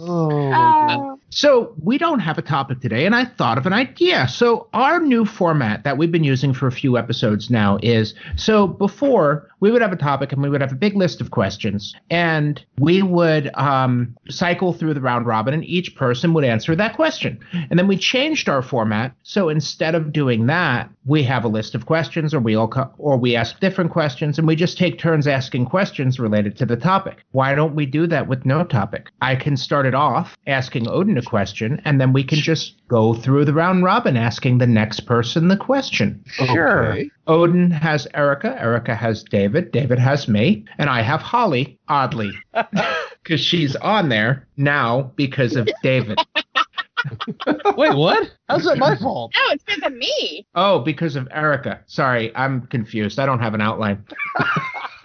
Oh, 0.00 1.18
So, 1.30 1.74
we 1.82 1.98
don't 1.98 2.20
have 2.20 2.38
a 2.38 2.42
topic 2.42 2.80
today, 2.80 3.04
and 3.06 3.14
I 3.16 3.24
thought 3.24 3.58
of 3.58 3.66
an 3.66 3.72
idea. 3.72 4.28
So, 4.28 4.68
our 4.72 5.00
new 5.00 5.24
format 5.24 5.82
that 5.82 5.98
we've 5.98 6.12
been 6.12 6.22
using 6.22 6.54
for 6.54 6.68
a 6.68 6.72
few 6.72 6.96
episodes 6.96 7.50
now 7.50 7.78
is 7.82 8.14
so 8.36 8.68
before 8.68 9.50
we 9.60 9.70
would 9.70 9.82
have 9.82 9.92
a 9.92 9.96
topic 9.96 10.32
and 10.32 10.42
we 10.42 10.48
would 10.48 10.60
have 10.60 10.72
a 10.72 10.76
big 10.76 10.96
list 10.96 11.20
of 11.20 11.30
questions, 11.30 11.94
and 12.10 12.64
we 12.78 13.02
would 13.02 13.50
um, 13.54 14.16
cycle 14.28 14.72
through 14.72 14.94
the 14.94 15.00
round 15.00 15.26
robin, 15.26 15.54
and 15.54 15.64
each 15.64 15.96
person 15.96 16.34
would 16.34 16.44
answer 16.44 16.76
that 16.76 16.94
question. 16.94 17.38
And 17.52 17.78
then 17.78 17.88
we 17.88 17.96
changed 17.96 18.48
our 18.48 18.62
format. 18.62 19.14
So, 19.22 19.48
instead 19.48 19.94
of 19.94 20.12
doing 20.12 20.46
that, 20.46 20.90
we 21.06 21.22
have 21.24 21.44
a 21.44 21.48
list 21.48 21.74
of 21.74 21.86
questions, 21.86 22.34
or 22.34 22.40
we 22.40 22.54
all 22.54 22.68
co- 22.68 22.92
or 22.98 23.16
we 23.16 23.34
ask 23.34 23.58
different 23.60 23.90
questions, 23.90 24.38
and 24.38 24.46
we 24.46 24.56
just 24.56 24.78
take 24.78 24.98
turns 24.98 25.26
asking 25.26 25.66
questions 25.66 26.20
related 26.20 26.56
to 26.58 26.66
the 26.66 26.76
topic. 26.76 27.24
Why 27.32 27.54
don't 27.54 27.74
we 27.74 27.86
do 27.86 28.06
that 28.06 28.28
with 28.28 28.44
no 28.44 28.64
topic? 28.64 29.10
I 29.22 29.36
can 29.36 29.56
start 29.56 29.86
it 29.86 29.94
off 29.94 30.36
asking 30.46 30.88
Odin 30.88 31.18
a 31.18 31.22
question, 31.22 31.80
and 31.84 32.00
then 32.00 32.12
we 32.12 32.24
can 32.24 32.38
just 32.38 32.74
go 32.88 33.14
through 33.14 33.44
the 33.44 33.52
round 33.52 33.84
robin 33.84 34.16
asking 34.16 34.58
the 34.58 34.66
next 34.66 35.00
person 35.00 35.48
the 35.48 35.56
question. 35.56 36.22
Sure. 36.26 36.92
okay. 36.92 37.10
Odin 37.28 37.70
has 37.70 38.08
Erica, 38.14 38.60
Erica 38.60 38.94
has 38.94 39.22
David, 39.22 39.70
David 39.70 39.98
has 39.98 40.28
me, 40.28 40.64
and 40.78 40.88
I 40.88 41.02
have 41.02 41.20
Holly, 41.20 41.78
oddly, 41.88 42.32
because 43.22 43.40
she's 43.40 43.76
on 43.76 44.08
there 44.08 44.48
now 44.56 45.12
because 45.14 45.54
of 45.54 45.68
David. 45.82 46.18
Wait, 47.76 47.94
what? 47.94 48.32
How's 48.48 48.64
that 48.64 48.78
my 48.78 48.96
fault? 48.96 49.32
no, 49.36 49.52
it's 49.52 49.62
because 49.62 49.82
of 49.84 49.92
me. 49.92 50.46
Oh, 50.54 50.80
because 50.80 51.16
of 51.16 51.28
Erica. 51.30 51.80
Sorry, 51.86 52.34
I'm 52.34 52.66
confused. 52.68 53.18
I 53.18 53.26
don't 53.26 53.40
have 53.40 53.54
an 53.54 53.60
outline. 53.60 54.04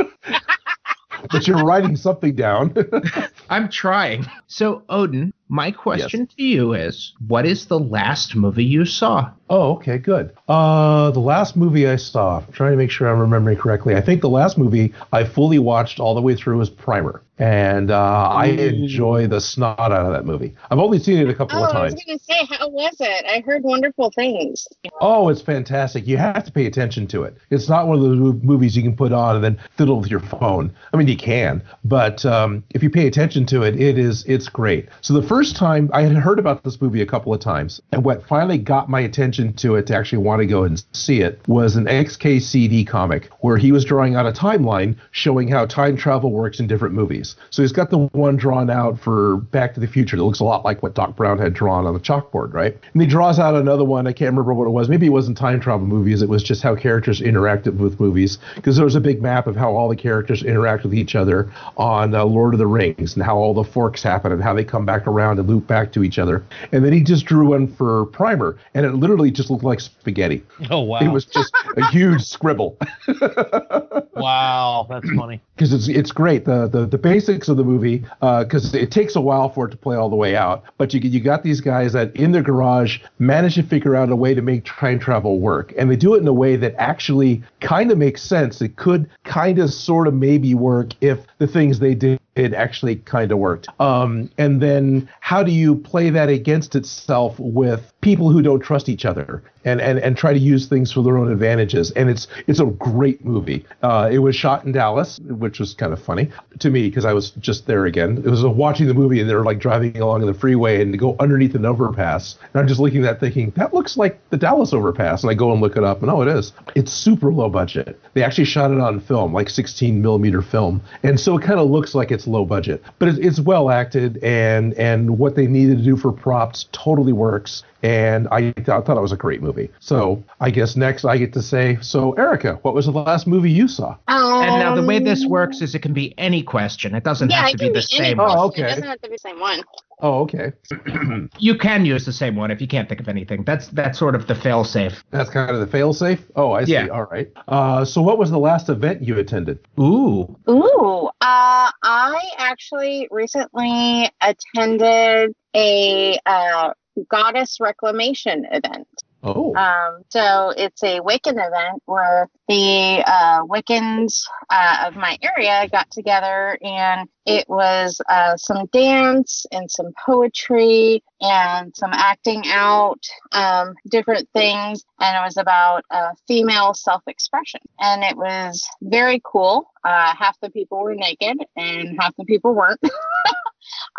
But 1.32 1.48
you're 1.48 1.64
writing 1.64 1.96
something 1.96 2.36
down. 2.36 2.76
I'm 3.50 3.70
trying. 3.70 4.26
So, 4.48 4.84
Odin, 4.90 5.34
my 5.50 5.72
question 5.72 6.28
to 6.28 6.44
you 6.44 6.74
is 6.74 7.14
what 7.28 7.46
is 7.46 7.66
the 7.66 7.80
last 7.80 8.36
movie 8.36 8.64
you 8.64 8.86
saw? 8.86 9.32
Oh, 9.50 9.74
okay, 9.76 9.98
good. 9.98 10.36
Uh, 10.48 11.12
the 11.12 11.20
last 11.20 11.56
movie 11.56 11.88
I 11.88 11.96
saw, 11.96 12.40
I'm 12.40 12.52
trying 12.52 12.72
to 12.72 12.78
make 12.78 12.92
sure 12.92 13.08
I'm 13.08 13.20
remembering 13.20 13.58
correctly. 13.58 13.96
I 13.96 14.02
think 14.02 14.22
the 14.22 14.30
last 14.30 14.58
movie 14.58 14.94
I 15.12 15.24
fully 15.24 15.60
watched 15.60 16.00
all 16.00 16.16
the 16.16 16.22
way 16.22 16.36
through 16.36 16.58
was 16.58 16.70
Primer, 16.70 17.23
and 17.40 17.90
uh, 17.90 18.30
I 18.30 18.46
enjoy 18.46 19.28
the 19.28 19.42
snot 19.42 19.80
out 19.80 19.92
of 19.92 20.12
that 20.14 20.26
movie. 20.26 20.56
I've 20.70 20.80
only 20.80 21.00
seen 21.00 21.18
it 21.18 21.30
a 21.30 21.34
couple 21.34 21.58
Oh, 21.60 21.66
of 21.66 21.72
times. 21.72 21.94
I 21.94 21.96
was 21.96 22.04
going 22.06 22.20
to 22.20 22.24
say, 22.24 22.56
how 22.58 22.70
was 22.70 22.96
it? 23.00 23.26
I 23.26 23.40
heard 23.46 23.64
wonderful 23.64 24.12
things. 24.12 24.68
Oh, 25.02 25.30
it's 25.30 25.42
fantastic. 25.42 26.08
You 26.08 26.18
have 26.18 26.44
to 26.44 26.52
pay 26.52 26.68
attention 26.68 27.08
to 27.08 27.24
it. 27.24 27.36
It's 27.50 27.68
not 27.68 27.88
one 27.88 27.98
of 27.98 28.04
those 28.04 28.44
movies 28.44 28.78
you 28.78 28.84
can 28.84 28.96
put 28.96 29.12
on 29.12 29.36
and 29.36 29.44
then 29.44 29.60
fiddle 29.76 30.00
with 30.00 30.12
your 30.12 30.20
phone. 30.20 30.74
I 30.94 30.98
mean, 30.98 31.08
you 31.08 31.18
can, 31.18 31.64
but 31.84 32.24
um, 32.26 32.64
if 32.70 32.84
you 32.84 32.90
pay 32.90 33.08
attention 33.08 33.46
to 33.48 33.64
it, 33.64 33.82
it 33.82 33.98
is 33.98 34.24
it's 34.28 34.48
great. 34.48 34.90
So 35.02 35.14
the 35.14 35.28
first 35.28 35.56
time 35.56 35.90
I 35.92 36.04
had 36.04 36.16
heard 36.16 36.38
about 36.40 36.64
this 36.64 36.80
movie 36.82 37.02
a 37.02 37.06
couple 37.06 37.34
of 37.34 37.40
times, 37.40 37.82
and 37.92 38.04
what 38.06 38.26
finally 38.28 38.58
got 38.60 38.90
my 38.90 39.00
attention 39.02 39.54
to 39.54 39.76
it 39.76 39.88
to 39.88 39.96
actually 39.96 40.20
want 40.20 40.40
to 40.42 40.46
go 40.46 40.64
and 40.64 40.84
see 40.94 41.22
it 41.22 41.42
was 41.48 41.76
an 41.76 41.86
XKCD 41.86 42.86
comic 42.88 43.30
where 43.40 43.58
he 43.58 43.72
was 43.72 43.84
drawing 43.84 44.16
out 44.16 44.28
a 44.28 44.32
timeline 44.32 44.96
showing 45.12 45.48
how 45.48 45.66
time 45.66 45.98
travel 45.98 46.32
works 46.32 46.60
in 46.60 46.68
different 46.68 46.94
movies. 46.94 47.23
So 47.50 47.62
he's 47.62 47.72
got 47.72 47.90
the 47.90 48.00
one 48.14 48.36
drawn 48.36 48.70
out 48.70 49.00
for 49.00 49.38
Back 49.38 49.74
to 49.76 49.80
the 49.80 49.88
Future 49.88 50.18
that 50.18 50.24
looks 50.24 50.40
a 50.40 50.44
lot 50.44 50.64
like 50.66 50.84
what 50.84 50.94
Doc 50.96 51.16
Brown 51.16 51.38
had 51.38 51.54
drawn 51.54 51.86
on 51.86 51.94
the 51.94 52.00
chalkboard, 52.00 52.54
right? 52.54 52.78
And 52.94 53.02
he 53.02 53.08
draws 53.08 53.40
out 53.40 53.56
another 53.56 53.84
one. 53.84 54.08
I 54.08 54.14
can't 54.14 54.32
remember 54.32 54.54
what 54.54 54.68
it 54.68 54.72
was. 54.72 54.90
Maybe 54.90 55.08
it 55.08 55.10
wasn't 55.10 55.38
time 55.38 55.60
travel 55.60 55.88
movies. 55.88 56.22
It 56.22 56.30
was 56.30 56.44
just 56.44 56.62
how 56.62 56.76
characters 56.76 57.22
interacted 57.22 57.78
with 57.78 58.00
movies 58.00 58.38
because 58.56 58.76
there 58.76 58.86
was 58.86 58.96
a 58.96 59.02
big 59.02 59.22
map 59.22 59.48
of 59.48 59.56
how 59.56 59.74
all 59.76 59.90
the 59.90 59.96
characters 59.96 60.44
interact 60.44 60.84
with 60.84 60.94
each 60.94 61.16
other 61.16 61.52
on 61.78 62.16
uh, 62.16 62.26
Lord 62.26 62.54
of 62.54 62.60
the 62.60 62.68
Rings 62.68 63.16
and 63.16 63.24
how 63.24 63.38
all 63.38 63.54
the 63.54 63.64
forks 63.64 64.04
happen 64.04 64.32
and 64.32 64.42
how 64.42 64.54
they 64.54 64.64
come 64.64 64.86
back 64.86 65.08
around 65.08 65.40
and 65.40 65.48
loop 65.48 65.68
back 65.68 65.92
to 65.94 66.04
each 66.04 66.20
other. 66.20 66.44
And 66.72 66.84
then 66.84 66.94
he 66.94 67.02
just 67.02 67.26
drew 67.26 67.50
one 67.50 67.68
for 67.68 68.06
Primer, 68.08 68.58
and 68.74 68.86
it 68.86 68.94
literally 68.94 69.32
just 69.32 69.50
looked 69.50 69.64
like 69.64 69.80
spaghetti. 69.80 70.44
Oh, 70.70 70.82
wow. 70.82 71.00
It 71.00 71.10
was 71.10 71.26
just 71.26 71.54
a 71.78 71.86
huge 71.88 72.22
scribble. 72.22 72.78
wow, 74.16 74.88
that's 74.90 75.10
funny. 75.12 75.42
because 75.56 75.74
it's 75.74 75.88
it's 75.88 76.12
great 76.12 76.46
the 76.46 76.68
the, 76.68 76.86
the 76.86 76.98
basics 77.14 77.48
of 77.48 77.58
the 77.58 77.64
movie 77.64 78.04
uh, 78.22 78.44
because 78.44 78.74
it 78.74 78.92
takes 78.92 79.16
a 79.16 79.22
while 79.22 79.50
for 79.50 79.68
it 79.68 79.72
to 79.72 79.78
play 79.78 79.96
all 79.96 80.10
the 80.10 80.16
way 80.16 80.36
out 80.36 80.64
but 80.78 80.94
you 80.94 81.00
you 81.00 81.20
got 81.20 81.44
these 81.44 81.62
guys 81.62 81.94
that 81.94 82.16
in 82.16 82.32
their 82.32 82.42
garage 82.42 83.00
manage 83.20 83.56
to 83.56 83.64
figure 83.64 83.96
out 83.96 84.10
a 84.10 84.16
way 84.16 84.34
to 84.34 84.42
make 84.42 84.66
time 84.66 84.98
travel 84.98 85.40
work 85.40 85.74
and 85.78 85.92
they 85.92 85.96
do 85.96 86.16
it 86.16 86.22
in 86.22 86.28
a 86.28 86.34
way 86.34 86.56
that 86.56 86.74
actually 86.78 87.44
kind 87.60 87.92
of 87.92 87.98
makes 87.98 88.22
sense. 88.22 88.62
It 88.62 88.76
could 88.76 89.10
kind 89.24 89.60
of 89.60 89.74
sort 89.74 90.08
of 90.08 90.14
maybe 90.14 90.54
work 90.54 90.92
if 91.02 91.20
the 91.44 91.52
things 91.52 91.80
they 91.80 91.94
did 91.94 92.20
actually 92.54 92.96
kind 92.96 93.32
of 93.32 93.38
worked 93.38 93.68
um, 93.80 94.30
and 94.38 94.62
then 94.62 95.08
how 95.20 95.44
do 95.44 95.52
you 95.52 95.76
play 95.76 96.10
that 96.10 96.30
against 96.30 96.76
itself 96.76 97.36
with 97.38 97.92
people 98.02 98.32
who 98.32 98.42
don't 98.42 98.62
trust 98.62 98.90
each 98.90 99.06
other 99.06 99.44
and, 99.66 99.80
and, 99.80 100.00
and 100.00 100.18
try 100.18 100.34
to 100.34 100.40
use 100.40 100.68
things 100.68 100.92
for 100.92 101.04
their 101.04 101.18
own 101.18 101.32
advantages 101.32 101.92
and 101.92 102.10
it's 102.10 102.28
it's 102.48 102.60
a 102.60 102.66
great 102.66 103.24
movie 103.24 103.66
uh, 103.84 104.10
it 104.12 104.20
was 104.20 104.36
shot 104.36 104.66
in 104.66 104.72
dallas 104.72 105.20
which 105.20 105.60
was 105.60 105.74
kind 105.74 105.94
of 105.94 106.02
funny 106.02 106.30
to 106.60 106.70
me 106.70 106.90
because 106.90 107.06
I 107.06 107.14
was 107.14 107.32
just 107.32 107.66
there 107.66 107.86
again. 107.86 108.18
It 108.18 108.30
was 108.30 108.44
watching 108.46 108.88
the 108.88 108.94
movie 108.94 109.20
and 109.20 109.30
they're 109.30 109.44
like 109.44 109.60
driving 109.60 110.00
along 110.00 110.26
the 110.26 110.34
freeway 110.34 110.82
and 110.82 110.98
go 110.98 111.16
underneath 111.20 111.56
an 111.56 111.66
overpass. 111.66 112.38
And 112.54 112.62
I'm 112.62 112.68
just 112.68 112.80
looking 112.80 113.04
at 113.04 113.14
that 113.14 113.20
thinking, 113.20 113.52
that 113.56 113.74
looks 113.74 113.98
like 113.98 114.20
the 114.30 114.38
Dallas 114.38 114.74
overpass. 114.74 115.24
And 115.24 115.32
I 115.32 115.34
go 115.34 115.52
and 115.52 115.62
look 115.62 115.76
it 115.76 115.84
up 115.84 116.02
and 116.02 116.12
oh, 116.12 116.22
it 116.22 116.28
is. 116.28 116.54
It's 116.76 116.92
super 116.92 117.32
low 117.32 117.50
budget. 117.50 118.00
They 118.14 118.24
actually 118.24 118.46
shot 118.46 118.72
it 118.72 118.80
on 118.80 119.00
film, 119.00 119.34
like 119.34 119.50
16 119.50 120.02
millimeter 120.02 120.42
film. 120.42 120.82
And 121.04 121.20
so 121.20 121.33
it 121.38 121.42
kind 121.44 121.60
of 121.60 121.70
looks 121.70 121.96
like 121.96 122.12
it's 122.12 122.28
low 122.28 122.46
budget, 122.46 122.84
but 123.00 123.08
it's, 123.10 123.20
it's 123.20 123.40
well 123.40 123.70
acted 123.70 124.18
and, 124.24 124.74
and 124.76 125.18
what 125.18 125.36
they 125.36 125.48
needed 125.48 125.78
to 125.78 125.84
do 125.84 125.96
for 125.98 126.12
props 126.12 126.68
totally 126.72 127.14
works 127.14 127.64
and 127.84 128.28
I, 128.32 128.52
th- 128.52 128.70
I 128.70 128.82
thought 128.82 128.98
it 128.98 129.02
was 129.02 129.12
a 129.12 129.18
great 129.18 129.42
movie. 129.42 129.70
So 129.80 130.24
I 130.40 130.50
guess 130.50 130.76
next 130.76 131.06
I 131.06 131.18
get 131.18 131.34
to 131.34 131.42
say, 131.42 131.78
so 131.82 132.14
Erica, 132.14 132.58
what 132.64 132.74
was 132.74 132.86
the 132.86 132.92
last 132.92 133.28
movie 133.28 133.52
you 133.52 133.68
saw? 133.68 133.98
And 134.08 134.60
now 134.60 134.74
the 134.76 134.82
way 134.84 135.00
this 135.00 135.24
Um, 135.26 135.30
works 135.30 135.62
is 135.62 135.76
it 135.76 135.80
can 135.80 135.94
be 135.94 136.14
any 136.18 136.42
question. 136.42 136.96
It 136.96 137.04
doesn't 137.04 137.30
yeah, 137.30 137.42
have 137.42 137.50
it 137.50 137.52
to 137.54 137.58
be 137.60 137.66
be 137.68 137.74
the 137.74 137.88
any 137.94 138.04
same 138.10 138.20
Oh, 138.20 138.24
one. 138.24 138.36
question. 138.50 138.64
okay. 138.66 138.72
It 138.72 138.76
doesn't 138.76 138.88
have 138.90 139.02
to 139.02 139.10
be 139.10 139.16
the 139.16 139.20
same 139.20 139.40
one. 139.40 139.62
Oh, 140.00 140.22
okay. 140.22 140.52
You 141.40 141.58
can 141.58 141.86
use 141.86 142.06
the 142.06 142.12
same 142.14 142.36
one 142.36 142.52
if 142.52 142.60
you 142.62 142.68
can't 142.68 142.88
think 142.90 143.00
of 143.02 143.08
anything. 143.08 143.44
That's 143.44 143.68
that's 143.68 143.98
sort 144.00 144.16
of 144.16 144.28
the 144.28 144.36
fail 144.36 144.64
safe. 144.64 145.04
That's 145.12 145.30
kind 145.30 145.52
of 145.52 145.60
the 145.60 145.68
fail 145.68 145.94
safe. 145.94 146.20
Oh, 146.36 146.52
I 146.54 146.66
see. 146.66 146.74
Yeah. 146.74 146.88
All 146.88 147.04
right. 147.06 147.30
Uh, 147.48 147.86
so 147.86 148.02
what 148.02 148.18
was 148.18 148.30
the 148.32 148.40
last 148.40 148.70
event 148.70 149.02
you 149.04 149.18
attended? 149.20 149.60
Ooh. 149.80 150.36
Ooh, 150.50 151.08
uh, 151.22 151.72
I 151.84 152.20
actually 152.38 153.08
recently 153.12 154.10
attended 154.22 155.34
a 155.56 156.18
uh, 156.26 156.74
goddess 157.10 157.58
reclamation 157.60 158.46
event. 158.52 158.88
Oh, 159.26 159.56
Um, 159.56 160.04
so 160.10 160.54
it's 160.58 160.84
a 160.84 161.00
Wiccan 161.00 161.38
event 161.38 161.82
where 161.86 162.28
the 162.50 163.04
uh, 163.08 163.44
Wiccans 163.46 164.22
uh, 164.50 164.88
of 164.88 164.98
my 164.98 165.18
area 165.22 165.66
got 165.72 165.90
together 165.92 166.58
and 166.62 167.08
it 167.26 167.48
was 167.48 168.02
uh, 168.10 168.36
some 168.36 168.66
dance 168.74 169.46
and 169.54 169.72
some 169.72 169.94
poetry 170.06 171.02
and 171.22 171.74
some 171.74 171.92
acting 171.94 172.44
out, 172.48 173.00
um, 173.32 173.76
different 173.90 174.28
things. 174.34 174.84
And 175.00 175.16
it 175.16 175.22
was 175.26 175.38
about 175.38 175.86
uh, 175.90 176.12
female 176.28 176.74
self 176.74 177.04
expression. 177.08 177.62
And 177.80 178.04
it 178.04 178.18
was 178.18 178.62
very 178.82 179.22
cool. 179.24 179.72
Uh, 179.86 180.14
half 180.18 180.38
the 180.42 180.50
people 180.50 180.84
were 180.84 180.96
naked 180.96 181.38
and 181.56 181.98
half 181.98 182.14
the 182.18 182.26
people 182.26 182.54
weren't. 182.54 182.82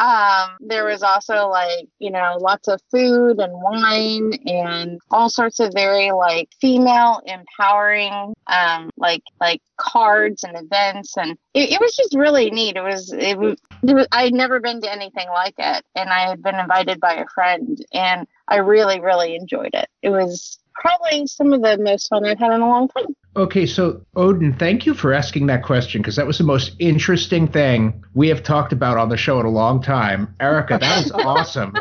um 0.01 0.57
there 0.61 0.85
was 0.85 1.03
also 1.03 1.49
like 1.49 1.87
you 2.01 2.11
know 2.11 2.37
lots 2.41 2.67
of 2.67 2.81
food 2.91 3.39
and 3.39 3.53
wine 3.53 4.33
and 4.47 5.01
all 5.11 5.31
sorts 5.31 5.61
of 5.61 5.73
very 5.73 6.11
like 6.11 6.49
female 6.61 7.21
empowering 7.27 8.35
um 8.49 8.91
like 8.97 9.23
like 9.41 9.61
cards 9.77 10.45
and 10.45 10.57
events. 10.57 11.17
And 11.17 11.33
it, 11.53 11.73
it 11.73 11.81
was 11.81 11.95
just 11.97 12.15
really 12.15 12.51
neat. 12.51 12.77
It 12.77 12.83
was 12.83 13.13
it 13.13 13.39
was, 13.39 13.57
it 13.87 13.95
was 13.95 14.07
i'd 14.13 14.35
never 14.35 14.61
been 14.61 14.81
to 14.81 14.93
anything 14.93 15.29
like 15.29 15.55
it. 15.59 15.85
And 15.95 16.11
i 16.11 16.29
had 16.29 16.43
been 16.43 16.57
invited 16.57 17.01
by 17.01 17.15
a 17.15 17.27
friend 17.35 17.79
and 17.93 18.27
i 18.49 18.57
really 18.57 19.01
really 19.01 19.37
enjoyed 19.37 19.75
it. 19.75 19.89
It 20.03 20.11
was 20.11 20.59
probably 20.75 21.27
some 21.27 21.53
of 21.53 21.63
the 21.63 21.79
most 21.79 22.09
fun 22.09 22.25
i've 22.25 22.39
had 22.39 22.53
in 22.53 22.61
a 22.61 22.69
long 22.69 22.89
time 22.89 23.15
Okay, 23.37 23.67
so 23.67 24.01
Odin, 24.15 24.55
thank 24.55 24.87
you 24.87 24.95
for 24.95 25.13
asking 25.13 25.47
that 25.49 25.65
question 25.65 26.01
because 26.01 26.15
that 26.17 26.27
was 26.27 26.39
the 26.39 26.45
most 26.45 26.77
interesting 26.79 27.49
thing 27.49 28.05
we 28.15 28.29
have 28.29 28.45
talked 28.45 28.73
about 28.73 28.97
on 28.97 29.09
the 29.09 29.17
show 29.17 29.41
in 29.41 29.47
a 29.47 29.51
long 29.51 29.83
time. 29.83 30.33
Erica, 30.39 30.79
that 30.81 31.05
is 31.05 31.11
awesome. 31.15 31.75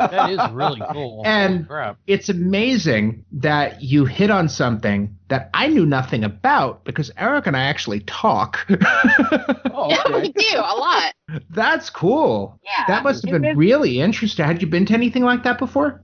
That 0.00 0.30
is 0.30 0.40
really 0.52 0.82
cool. 0.92 1.22
And- 1.24 1.54
Holy 1.58 1.64
crap. 1.68 1.98
It's 2.08 2.28
amazing 2.28 3.24
that 3.32 3.80
you 3.82 4.06
hit 4.06 4.30
on 4.30 4.48
something 4.48 5.14
that 5.28 5.50
I 5.54 5.68
knew 5.68 5.84
nothing 5.86 6.24
about 6.24 6.84
because 6.84 7.10
Eric 7.16 7.46
and 7.46 7.56
I 7.56 7.64
actually 7.64 8.00
talk. 8.00 8.66
oh 8.70 9.88
yeah 9.90 10.16
we 10.20 10.32
do 10.32 10.56
a 10.56 10.74
lot 10.74 11.12
That's 11.50 11.90
cool. 11.90 12.58
yeah 12.64 12.84
That 12.88 13.04
must 13.04 13.24
have 13.24 13.32
been 13.32 13.42
was- 13.50 13.56
really 13.56 14.00
interesting. 14.00 14.44
Had 14.46 14.62
you 14.62 14.68
been 14.68 14.86
to 14.86 14.94
anything 14.94 15.22
like 15.24 15.44
that 15.44 15.58
before? 15.58 16.02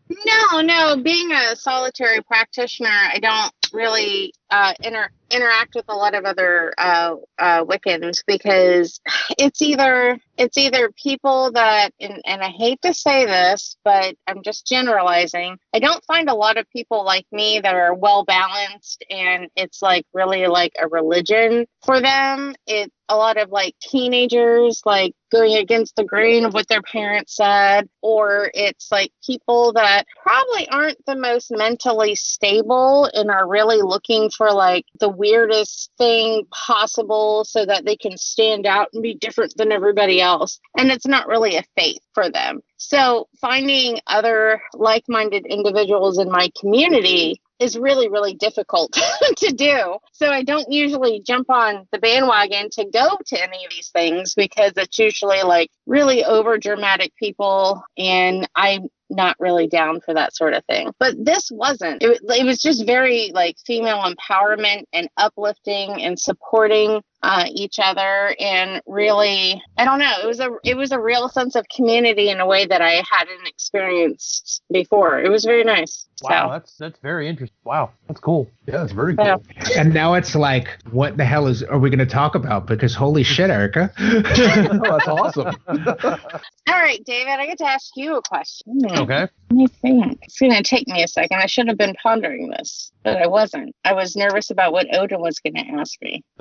No, 0.53 0.61
no. 0.61 1.03
Being 1.03 1.33
a 1.33 1.57
solitary 1.57 2.23
practitioner, 2.23 2.91
I 2.91 3.19
don't 3.19 3.53
really 3.73 4.33
uh, 4.55 4.73
inter- 4.85 5.11
interact 5.33 5.75
with 5.75 5.85
a 5.89 5.95
lot 5.95 6.15
of 6.15 6.25
other 6.25 6.73
uh, 6.79 7.17
uh, 7.41 7.65
Wiccans 7.65 8.23
because 8.25 9.01
it's 9.37 9.61
either 9.61 10.17
it's 10.37 10.59
either 10.59 10.91
people 10.91 11.53
that, 11.53 11.91
and, 12.01 12.21
and 12.25 12.43
I 12.43 12.49
hate 12.49 12.83
to 12.83 12.93
say 12.93 13.25
this, 13.25 13.77
but 13.85 14.17
I'm 14.27 14.43
just 14.43 14.67
generalizing. 14.67 15.59
I 15.73 15.79
don't 15.79 16.05
find 16.05 16.29
a 16.29 16.35
lot 16.35 16.57
of 16.57 16.69
people 16.71 17.05
like 17.05 17.27
me 17.31 17.61
that 17.61 17.75
are 17.75 17.95
well 17.95 18.25
balanced, 18.25 19.05
and 19.11 19.49
it's 19.57 19.81
like 19.83 20.07
really 20.13 20.47
like 20.47 20.73
a 20.81 20.89
religion 20.89 21.67
for 21.85 22.01
them. 22.01 22.55
It's 22.67 22.93
a 23.09 23.17
lot 23.17 23.37
of 23.37 23.51
like 23.51 23.75
teenagers 23.81 24.83
like 24.87 25.15
going 25.31 25.57
against 25.57 25.95
the 25.97 26.05
grain 26.05 26.45
of 26.45 26.55
what 26.55 26.69
their 26.69 26.83
parents 26.83 27.37
said, 27.37 27.89
or 28.03 28.51
it's 28.55 28.91
like 28.91 29.13
people 29.25 29.73
that 29.75 30.07
probably 30.23 30.69
aren't 30.69 31.05
the 31.07 31.17
most 31.17 31.51
mentally 31.51 32.15
stable 32.15 33.09
and 33.13 33.31
are 33.31 33.49
really 33.49 33.83
looking 33.83 34.31
for 34.31 34.44
like 34.53 34.85
the 35.01 35.09
weirdest 35.09 35.91
thing 35.99 36.45
possible 36.51 37.45
so 37.45 37.65
that 37.65 37.85
they 37.85 37.97
can 37.97 38.17
stand 38.17 38.67
out 38.67 38.89
and 38.93 39.03
be 39.03 39.15
different 39.15 39.57
than 39.57 39.73
everybody 39.73 40.21
else. 40.21 40.61
And 40.77 40.91
it's 40.91 41.07
not 41.07 41.29
really 41.29 41.57
a 41.57 41.65
faith 41.77 42.01
for 42.13 42.31
them. 42.31 42.61
So 42.77 43.29
finding 43.41 44.01
other 44.07 44.61
like 44.75 45.05
minded 45.09 45.47
individuals 45.47 46.19
in 46.19 46.31
my 46.31 46.51
community 46.59 47.41
is 47.61 47.79
really, 47.79 48.09
really 48.09 48.35
difficult 48.35 48.93
to 49.37 49.53
do. 49.53 49.97
So 50.13 50.29
I 50.29 50.43
don't 50.43 50.71
usually 50.71 51.21
jump 51.21 51.51
on 51.51 51.87
the 51.93 51.99
bandwagon 51.99 52.69
to 52.73 52.85
go 52.85 53.17
to 53.27 53.43
any 53.43 53.65
of 53.65 53.71
these 53.71 53.89
things 53.89 54.35
because 54.35 54.73
it's 54.77 54.99
usually 54.99 55.43
like 55.43 55.71
really 55.87 56.25
over 56.25 56.59
dramatic 56.59 57.15
people 57.17 57.83
and 57.97 58.49
I'm 58.55 58.89
not 59.15 59.37
really 59.39 59.67
down 59.67 60.01
for 60.01 60.15
that 60.15 60.35
sort 60.35 60.55
of 60.55 60.65
thing. 60.67 60.93
But 60.99 61.15
this 61.19 61.51
wasn't. 61.51 62.03
It, 62.03 62.21
it 62.23 62.45
was 62.45 62.59
just 62.59 62.87
very 62.87 63.31
like 63.35 63.57
female 63.65 64.05
empowerment 64.05 64.85
and 64.93 65.09
uplifting 65.17 66.03
and 66.03 66.19
supporting 66.19 67.03
uh, 67.27 67.47
each 67.51 67.79
other 67.79 68.35
and 68.39 68.83
really 68.87 69.61
I 69.79 69.85
don't 69.87 69.99
know 69.99 70.13
it 70.23 70.27
was 70.27 70.41
a 70.41 70.51
it 70.63 70.77
was 70.77 70.93
a 70.93 71.01
real 71.01 71.29
sense 71.31 71.55
of 71.57 71.65
community 71.75 72.29
in 72.29 72.39
a 72.41 72.47
way 72.47 72.67
that 72.67 72.83
I 72.83 73.03
hadn't 73.11 73.47
experienced 73.47 74.63
before. 74.71 75.19
It 75.21 75.31
was 75.31 75.45
very 75.45 75.65
nice. 75.65 76.07
Wow, 76.23 76.47
So 76.49 76.53
that's 76.53 76.77
that's 76.77 76.99
very 77.01 77.29
interesting. 77.29 77.57
Wow, 77.65 77.91
that's 78.09 78.21
cool. 78.21 78.49
Yeah, 78.67 78.85
it's 78.85 78.93
very 78.93 79.15
Yeah. 79.19 79.37
cool. 79.37 79.45
And 79.79 79.93
now 79.93 80.15
it's 80.15 80.35
like, 80.35 80.69
what 80.91 81.17
the 81.17 81.25
hell 81.25 81.47
is 81.49 81.63
are 81.65 81.79
we 81.79 81.91
going 81.91 81.99
to 81.99 82.07
talk 82.07 82.35
about? 82.35 82.67
Because 82.67 82.95
holy 82.95 83.23
shit, 83.25 83.51
Erica. 83.51 83.91
oh, 83.99 84.21
that's 84.23 85.09
awesome. 85.09 85.57
all 85.69 86.81
right, 86.81 87.03
David, 87.05 87.33
I 87.33 87.47
get 87.47 87.59
to 87.59 87.67
ask 87.67 87.91
you 87.97 88.17
a 88.17 88.23
question. 88.23 88.81
Okay. 88.93 89.27
Let 89.51 89.57
me 89.57 89.67
think. 89.67 90.19
It's 90.23 90.39
going 90.39 90.53
to 90.53 90.63
take 90.63 90.87
me 90.89 91.03
a 91.03 91.09
second. 91.09 91.39
I 91.41 91.47
should 91.47 91.69
have 91.69 91.79
been 91.79 91.95
pondering 92.03 92.49
this, 92.51 92.93
but 93.03 93.17
I 93.21 93.27
wasn't. 93.27 93.75
I 93.85 93.93
was 93.93 94.15
nervous 94.17 94.51
about 94.51 94.73
what 94.73 94.87
Odin 94.97 95.21
was 95.21 95.39
going 95.41 95.55
to 95.55 95.73
ask 95.81 96.01
me. 96.01 96.23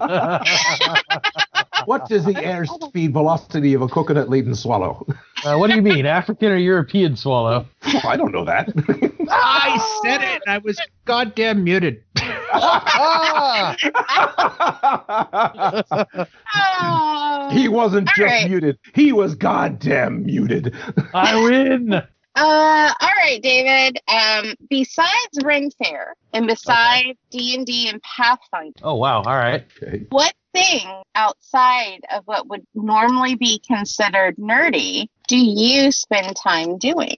what 1.84 2.10
is 2.10 2.24
the 2.24 2.32
airspeed 2.32 3.12
velocity 3.12 3.74
of 3.74 3.82
a 3.82 3.88
coconut-laden 3.88 4.54
swallow? 4.54 5.06
Uh, 5.42 5.56
what 5.56 5.70
do 5.70 5.74
you 5.74 5.80
mean, 5.80 6.04
African 6.04 6.52
or 6.52 6.56
European 6.58 7.16
swallow? 7.16 7.64
I 8.04 8.18
don't 8.18 8.30
know 8.30 8.44
that. 8.44 8.68
I 9.30 10.00
said 10.02 10.20
it. 10.22 10.42
I 10.46 10.58
was 10.58 10.78
goddamn 11.06 11.64
muted. 11.64 12.04
Oh. 12.52 13.74
he 17.50 17.68
wasn't 17.68 18.08
All 18.08 18.14
just 18.14 18.20
right. 18.20 18.50
muted. 18.50 18.78
He 18.94 19.12
was 19.12 19.34
goddamn 19.34 20.26
muted. 20.26 20.74
I 21.14 21.42
win. 21.42 22.02
Uh, 22.36 22.92
all 23.00 23.10
right, 23.18 23.42
David. 23.42 23.98
Um, 24.08 24.54
besides 24.68 25.38
Ren 25.42 25.70
Fair 25.72 26.14
and 26.32 26.46
besides 26.46 27.18
D 27.30 27.54
and 27.56 27.66
D 27.66 27.88
and 27.88 28.00
Pathfinder, 28.02 28.78
Oh 28.82 28.94
wow. 28.94 29.22
All 29.22 29.36
right. 29.36 29.66
Okay. 29.82 30.06
what 30.10 30.32
thing 30.52 30.86
outside 31.14 32.00
of 32.12 32.22
what 32.24 32.48
would 32.48 32.66
normally 32.74 33.36
be 33.36 33.60
considered 33.66 34.36
nerdy 34.36 35.06
do 35.28 35.36
you 35.36 35.92
spend 35.92 36.34
time 36.34 36.76
doing? 36.78 37.14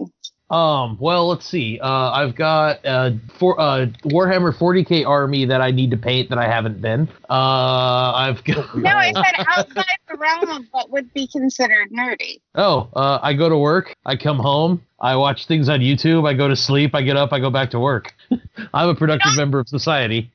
Um, 0.52 0.98
well, 1.00 1.28
let's 1.28 1.48
see. 1.48 1.80
Uh, 1.80 2.10
I've 2.10 2.36
got 2.36 2.84
uh, 2.84 3.12
for 3.38 3.58
uh, 3.58 3.86
Warhammer 4.04 4.54
40k 4.56 5.06
army 5.06 5.46
that 5.46 5.62
I 5.62 5.70
need 5.70 5.90
to 5.92 5.96
paint 5.96 6.28
that 6.28 6.36
I 6.38 6.46
haven't 6.46 6.82
been. 6.82 7.08
Uh, 7.30 8.12
I've 8.12 8.44
got. 8.44 8.76
No, 8.82 8.90
I 8.90 9.12
said 9.12 9.46
outside 9.48 9.84
the 10.10 10.16
realm 10.18 10.50
of 10.50 10.64
what 10.70 10.90
would 10.90 11.12
be 11.14 11.26
considered 11.26 11.90
nerdy. 11.90 12.40
Oh, 12.54 12.90
uh, 12.94 13.18
I 13.22 13.32
go 13.32 13.48
to 13.48 13.56
work. 13.56 13.94
I 14.04 14.16
come 14.16 14.38
home. 14.38 14.82
I 15.00 15.16
watch 15.16 15.46
things 15.46 15.68
on 15.70 15.80
YouTube. 15.80 16.28
I 16.28 16.34
go 16.34 16.48
to 16.48 16.56
sleep. 16.56 16.94
I 16.94 17.02
get 17.02 17.16
up. 17.16 17.32
I 17.32 17.40
go 17.40 17.48
back 17.48 17.70
to 17.70 17.80
work. 17.80 18.12
I'm 18.74 18.90
a 18.90 18.94
productive 18.94 19.36
member 19.36 19.58
of 19.58 19.68
society. 19.68 20.30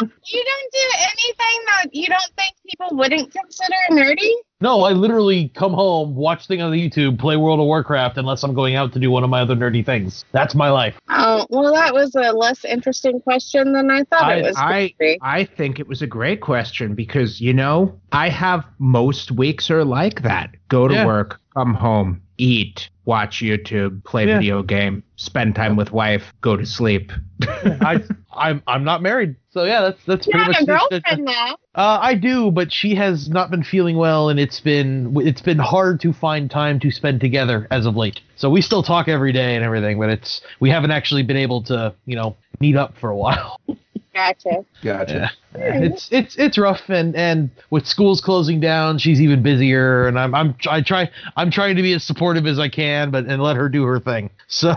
You 0.00 0.44
don't 0.44 0.72
do 0.72 0.88
anything 0.98 1.64
that 1.66 1.94
you 1.94 2.06
don't 2.06 2.32
think 2.36 2.54
people 2.66 2.96
wouldn't 2.96 3.32
consider 3.32 3.76
nerdy? 3.90 4.32
No, 4.62 4.84
I 4.84 4.92
literally 4.92 5.48
come 5.56 5.72
home, 5.72 6.14
watch 6.14 6.46
things 6.46 6.62
on 6.62 6.70
the 6.70 6.88
YouTube, 6.88 7.18
play 7.18 7.36
World 7.36 7.58
of 7.58 7.66
Warcraft, 7.66 8.16
unless 8.16 8.44
I'm 8.44 8.54
going 8.54 8.76
out 8.76 8.92
to 8.92 9.00
do 9.00 9.10
one 9.10 9.24
of 9.24 9.28
my 9.28 9.40
other 9.40 9.56
nerdy 9.56 9.84
things. 9.84 10.24
That's 10.30 10.54
my 10.54 10.70
life. 10.70 10.94
Oh, 11.08 11.44
well, 11.50 11.74
that 11.74 11.92
was 11.92 12.14
a 12.14 12.30
less 12.32 12.64
interesting 12.64 13.20
question 13.20 13.72
than 13.72 13.90
I 13.90 14.04
thought 14.04 14.22
I, 14.22 14.36
it 14.36 14.42
was. 14.44 14.56
I, 14.56 14.94
be. 15.00 15.18
I 15.20 15.44
think 15.44 15.80
it 15.80 15.88
was 15.88 16.00
a 16.00 16.06
great 16.06 16.42
question 16.42 16.94
because, 16.94 17.40
you 17.40 17.52
know, 17.52 18.00
I 18.12 18.28
have 18.28 18.64
most 18.78 19.32
weeks 19.32 19.68
are 19.68 19.84
like 19.84 20.22
that. 20.22 20.50
Go 20.68 20.86
to 20.86 20.94
Yeah. 20.94 21.06
work, 21.06 21.40
come 21.54 21.74
home, 21.74 22.21
eat, 22.38 22.88
watch 23.04 23.40
YouTube, 23.42 24.02
play 24.04 24.26
Yeah. 24.26 24.38
video 24.38 24.62
game, 24.62 25.02
spend 25.16 25.54
time 25.54 25.76
with 25.76 25.92
wife, 25.92 26.32
go 26.40 26.56
to 26.56 26.64
sleep. 26.66 27.12
I, 27.42 28.02
I'm 28.32 28.62
I'm 28.66 28.84
not 28.84 29.02
married, 29.02 29.36
so 29.50 29.64
yeah, 29.64 29.80
that's 29.82 30.04
that's 30.06 30.26
You 30.26 30.32
pretty 30.32 30.44
have 30.44 30.52
much 30.52 30.62
a 30.62 30.66
the- 30.66 31.00
girlfriend 31.00 31.24
now. 31.26 31.56
Uh, 31.74 31.98
I 32.02 32.14
do, 32.14 32.50
but 32.50 32.70
she 32.72 32.94
has 32.96 33.28
not 33.30 33.50
been 33.50 33.62
feeling 33.64 33.96
well, 33.96 34.28
and 34.28 34.38
it's 34.38 34.60
been 34.60 35.14
it's 35.20 35.40
been 35.42 35.58
hard 35.58 36.00
to 36.00 36.12
find 36.12 36.50
time 36.50 36.78
to 36.80 36.90
spend 36.90 37.20
together 37.20 37.66
as 37.70 37.86
of 37.86 37.96
late. 37.96 38.20
So 38.36 38.50
we 38.50 38.60
still 38.60 38.82
talk 38.82 39.08
every 39.08 39.32
day 39.32 39.54
and 39.56 39.64
everything, 39.64 39.98
but 39.98 40.08
it's 40.10 40.40
we 40.60 40.70
haven't 40.70 40.90
actually 40.90 41.22
been 41.22 41.36
able 41.36 41.62
to 41.64 41.94
you 42.06 42.14
know 42.16 42.36
meet 42.60 42.76
up 42.76 42.96
for 42.98 43.10
a 43.10 43.16
while. 43.16 43.58
Gotcha. 44.14 44.64
Gotcha. 44.82 45.30
it's 45.54 46.08
it's 46.12 46.36
it's 46.36 46.58
rough, 46.58 46.88
and 46.88 47.16
and 47.16 47.50
with 47.70 47.86
schools 47.86 48.20
closing 48.20 48.60
down, 48.60 48.98
she's 48.98 49.20
even 49.20 49.42
busier, 49.42 50.06
and 50.06 50.18
I'm 50.18 50.34
I'm 50.34 50.54
I 50.68 50.82
try 50.82 51.10
I'm 51.36 51.50
trying 51.50 51.76
to 51.76 51.82
be 51.82 51.92
as 51.94 52.04
supportive 52.04 52.46
as 52.46 52.58
I 52.58 52.68
can, 52.68 53.10
but 53.10 53.24
and 53.26 53.42
let 53.42 53.56
her 53.56 53.68
do 53.68 53.84
her 53.84 53.98
thing. 54.00 54.30
So 54.48 54.74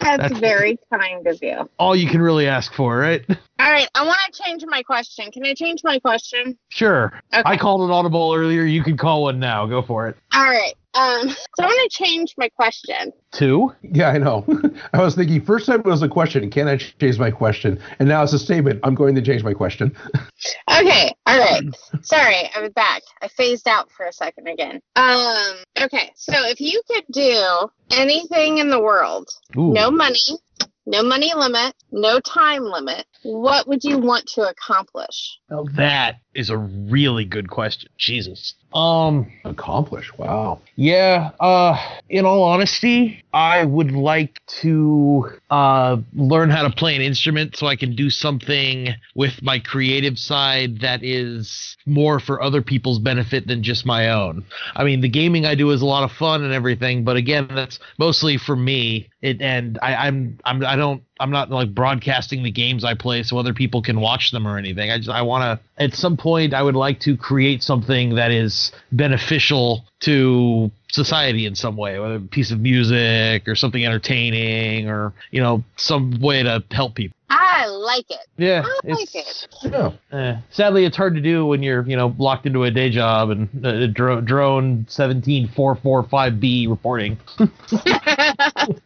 That's, 0.00 0.22
That's- 0.22 0.38
very 0.38 0.78
kind 0.92 1.26
of 1.26 1.38
you. 1.42 1.68
all 1.78 1.96
you 1.96 2.08
can 2.08 2.20
really 2.20 2.46
ask 2.46 2.72
for, 2.74 2.98
right? 2.98 3.24
All 3.58 3.70
right, 3.70 3.88
I 3.94 4.04
want 4.04 4.18
to 4.30 4.42
change 4.42 4.62
my 4.66 4.82
question. 4.82 5.30
Can 5.32 5.44
I 5.46 5.54
change 5.54 5.80
my 5.84 5.98
question? 5.98 6.58
Sure. 6.68 7.12
Okay. 7.32 7.42
I 7.46 7.56
called 7.56 7.80
an 7.82 7.90
audible 7.90 8.32
earlier. 8.34 8.62
You 8.62 8.82
can 8.84 8.96
call 8.98 9.22
one 9.22 9.38
now. 9.38 9.66
Go 9.66 9.80
for 9.82 10.06
it. 10.08 10.16
All 10.34 10.44
right. 10.44 10.74
Um, 10.94 11.28
so 11.28 11.36
I 11.60 11.66
want 11.66 11.90
to 11.90 12.04
change 12.04 12.34
my 12.36 12.48
question. 12.50 13.12
Two. 13.32 13.72
Yeah, 13.82 14.10
I 14.10 14.18
know. 14.18 14.44
I 14.92 15.02
was 15.02 15.14
thinking 15.14 15.42
first 15.42 15.66
time 15.66 15.80
it 15.80 15.86
was 15.86 16.02
a 16.02 16.08
question, 16.08 16.50
can 16.50 16.68
I 16.68 16.76
change 16.76 17.18
my 17.18 17.30
question? 17.30 17.80
And 17.98 18.08
now 18.08 18.22
it's 18.22 18.32
a 18.32 18.38
statement, 18.38 18.80
I'm 18.82 18.94
going 18.94 19.14
to 19.14 19.22
change 19.22 19.42
my 19.42 19.54
question. 19.54 19.96
Okay. 20.70 21.14
All 21.26 21.38
right. 21.38 21.62
Sorry, 22.02 22.50
I 22.54 22.60
was 22.60 22.70
back. 22.70 23.02
I 23.20 23.28
phased 23.28 23.68
out 23.68 23.90
for 23.92 24.06
a 24.06 24.12
second 24.12 24.48
again. 24.48 24.80
Um. 24.96 25.54
Okay. 25.80 26.10
So 26.16 26.32
if 26.48 26.60
you 26.60 26.82
could 26.90 27.04
do 27.12 27.68
anything 27.90 28.58
in 28.58 28.70
the 28.70 28.80
world, 28.80 29.28
Ooh. 29.56 29.72
no 29.72 29.90
money, 29.90 30.18
no 30.86 31.02
money 31.02 31.32
limit, 31.34 31.74
no 31.92 32.18
time 32.20 32.64
limit, 32.64 33.06
what 33.22 33.68
would 33.68 33.84
you 33.84 33.98
want 33.98 34.26
to 34.34 34.48
accomplish? 34.48 35.38
Now 35.48 35.64
that 35.74 36.16
is 36.34 36.50
a 36.50 36.56
really 36.56 37.24
good 37.24 37.50
question. 37.50 37.90
Jesus. 37.98 38.54
Um. 38.74 39.30
Accomplish. 39.44 40.10
Wow. 40.16 40.60
Yeah. 40.76 41.30
Uh. 41.38 41.76
In 42.08 42.24
all 42.24 42.42
honesty, 42.42 43.22
I 43.32 43.64
would 43.64 43.90
like 43.90 44.40
to 44.60 45.30
uh 45.50 45.98
learn 46.14 46.50
how 46.50 46.62
to 46.66 46.74
play 46.74 46.96
an 46.96 47.02
instrument 47.02 47.56
so 47.56 47.66
I 47.66 47.76
can 47.76 47.94
do 47.94 48.08
something 48.08 48.88
with 49.14 49.42
my 49.42 49.58
creative 49.58 50.18
side 50.18 50.80
that 50.80 51.02
is 51.02 51.76
more 51.86 52.18
for 52.18 52.42
other 52.42 52.62
people's 52.62 52.98
benefit 52.98 53.46
than 53.46 53.62
just 53.62 53.84
my 53.84 54.10
own. 54.10 54.44
I 54.74 54.84
mean, 54.84 55.02
the 55.02 55.08
gaming 55.08 55.44
I 55.44 55.54
do 55.54 55.70
is 55.70 55.82
a 55.82 55.86
lot 55.86 56.04
of 56.04 56.12
fun 56.12 56.42
and 56.42 56.52
everything, 56.52 57.04
but 57.04 57.16
again, 57.16 57.48
that's 57.54 57.78
mostly 57.98 58.38
for 58.38 58.56
me. 58.56 59.08
It 59.20 59.40
and 59.42 59.78
I, 59.82 59.94
I'm 59.94 60.38
I'm 60.44 60.64
I 60.64 60.76
don't 60.76 61.02
I'm 61.22 61.30
not 61.30 61.50
like 61.50 61.72
broadcasting 61.72 62.42
the 62.42 62.50
games 62.50 62.84
I 62.84 62.94
play 62.94 63.22
so 63.22 63.38
other 63.38 63.54
people 63.54 63.80
can 63.80 64.00
watch 64.00 64.32
them 64.32 64.46
or 64.46 64.58
anything. 64.58 64.90
I 64.90 64.98
just 64.98 65.08
I 65.08 65.22
want 65.22 65.42
to 65.60 65.82
at 65.82 65.94
some 65.94 66.16
point 66.16 66.52
I 66.52 66.62
would 66.62 66.74
like 66.74 66.98
to 67.00 67.16
create 67.16 67.62
something 67.62 68.16
that 68.16 68.32
is 68.32 68.72
beneficial 68.90 69.84
to 70.00 70.72
society 70.90 71.46
in 71.46 71.54
some 71.54 71.76
way, 71.76 72.00
whether 72.00 72.16
a 72.16 72.20
piece 72.20 72.50
of 72.50 72.58
music 72.58 73.46
or 73.46 73.54
something 73.54 73.84
entertaining 73.84 74.88
or 74.88 75.12
you 75.30 75.40
know 75.40 75.62
some 75.76 76.20
way 76.20 76.42
to 76.42 76.64
help 76.72 76.96
people. 76.96 77.16
I 77.34 77.66
like 77.66 78.10
it. 78.10 78.26
Yeah, 78.36 78.62
I 78.64 78.80
like 78.90 79.14
it's- 79.14 79.46
Yeah. 79.62 79.92
Eh, 80.12 80.36
sadly, 80.50 80.84
it's 80.84 80.96
hard 80.96 81.14
to 81.14 81.20
do 81.22 81.46
when 81.46 81.62
you're, 81.62 81.82
you 81.88 81.96
know, 81.96 82.14
locked 82.18 82.44
into 82.46 82.64
a 82.64 82.70
day 82.70 82.90
job 82.90 83.30
and 83.30 83.48
uh, 83.66 83.86
dro- 83.86 84.20
drone 84.20 84.84
17445B 84.84 86.68
reporting. 86.68 87.18
I've, 87.38 87.50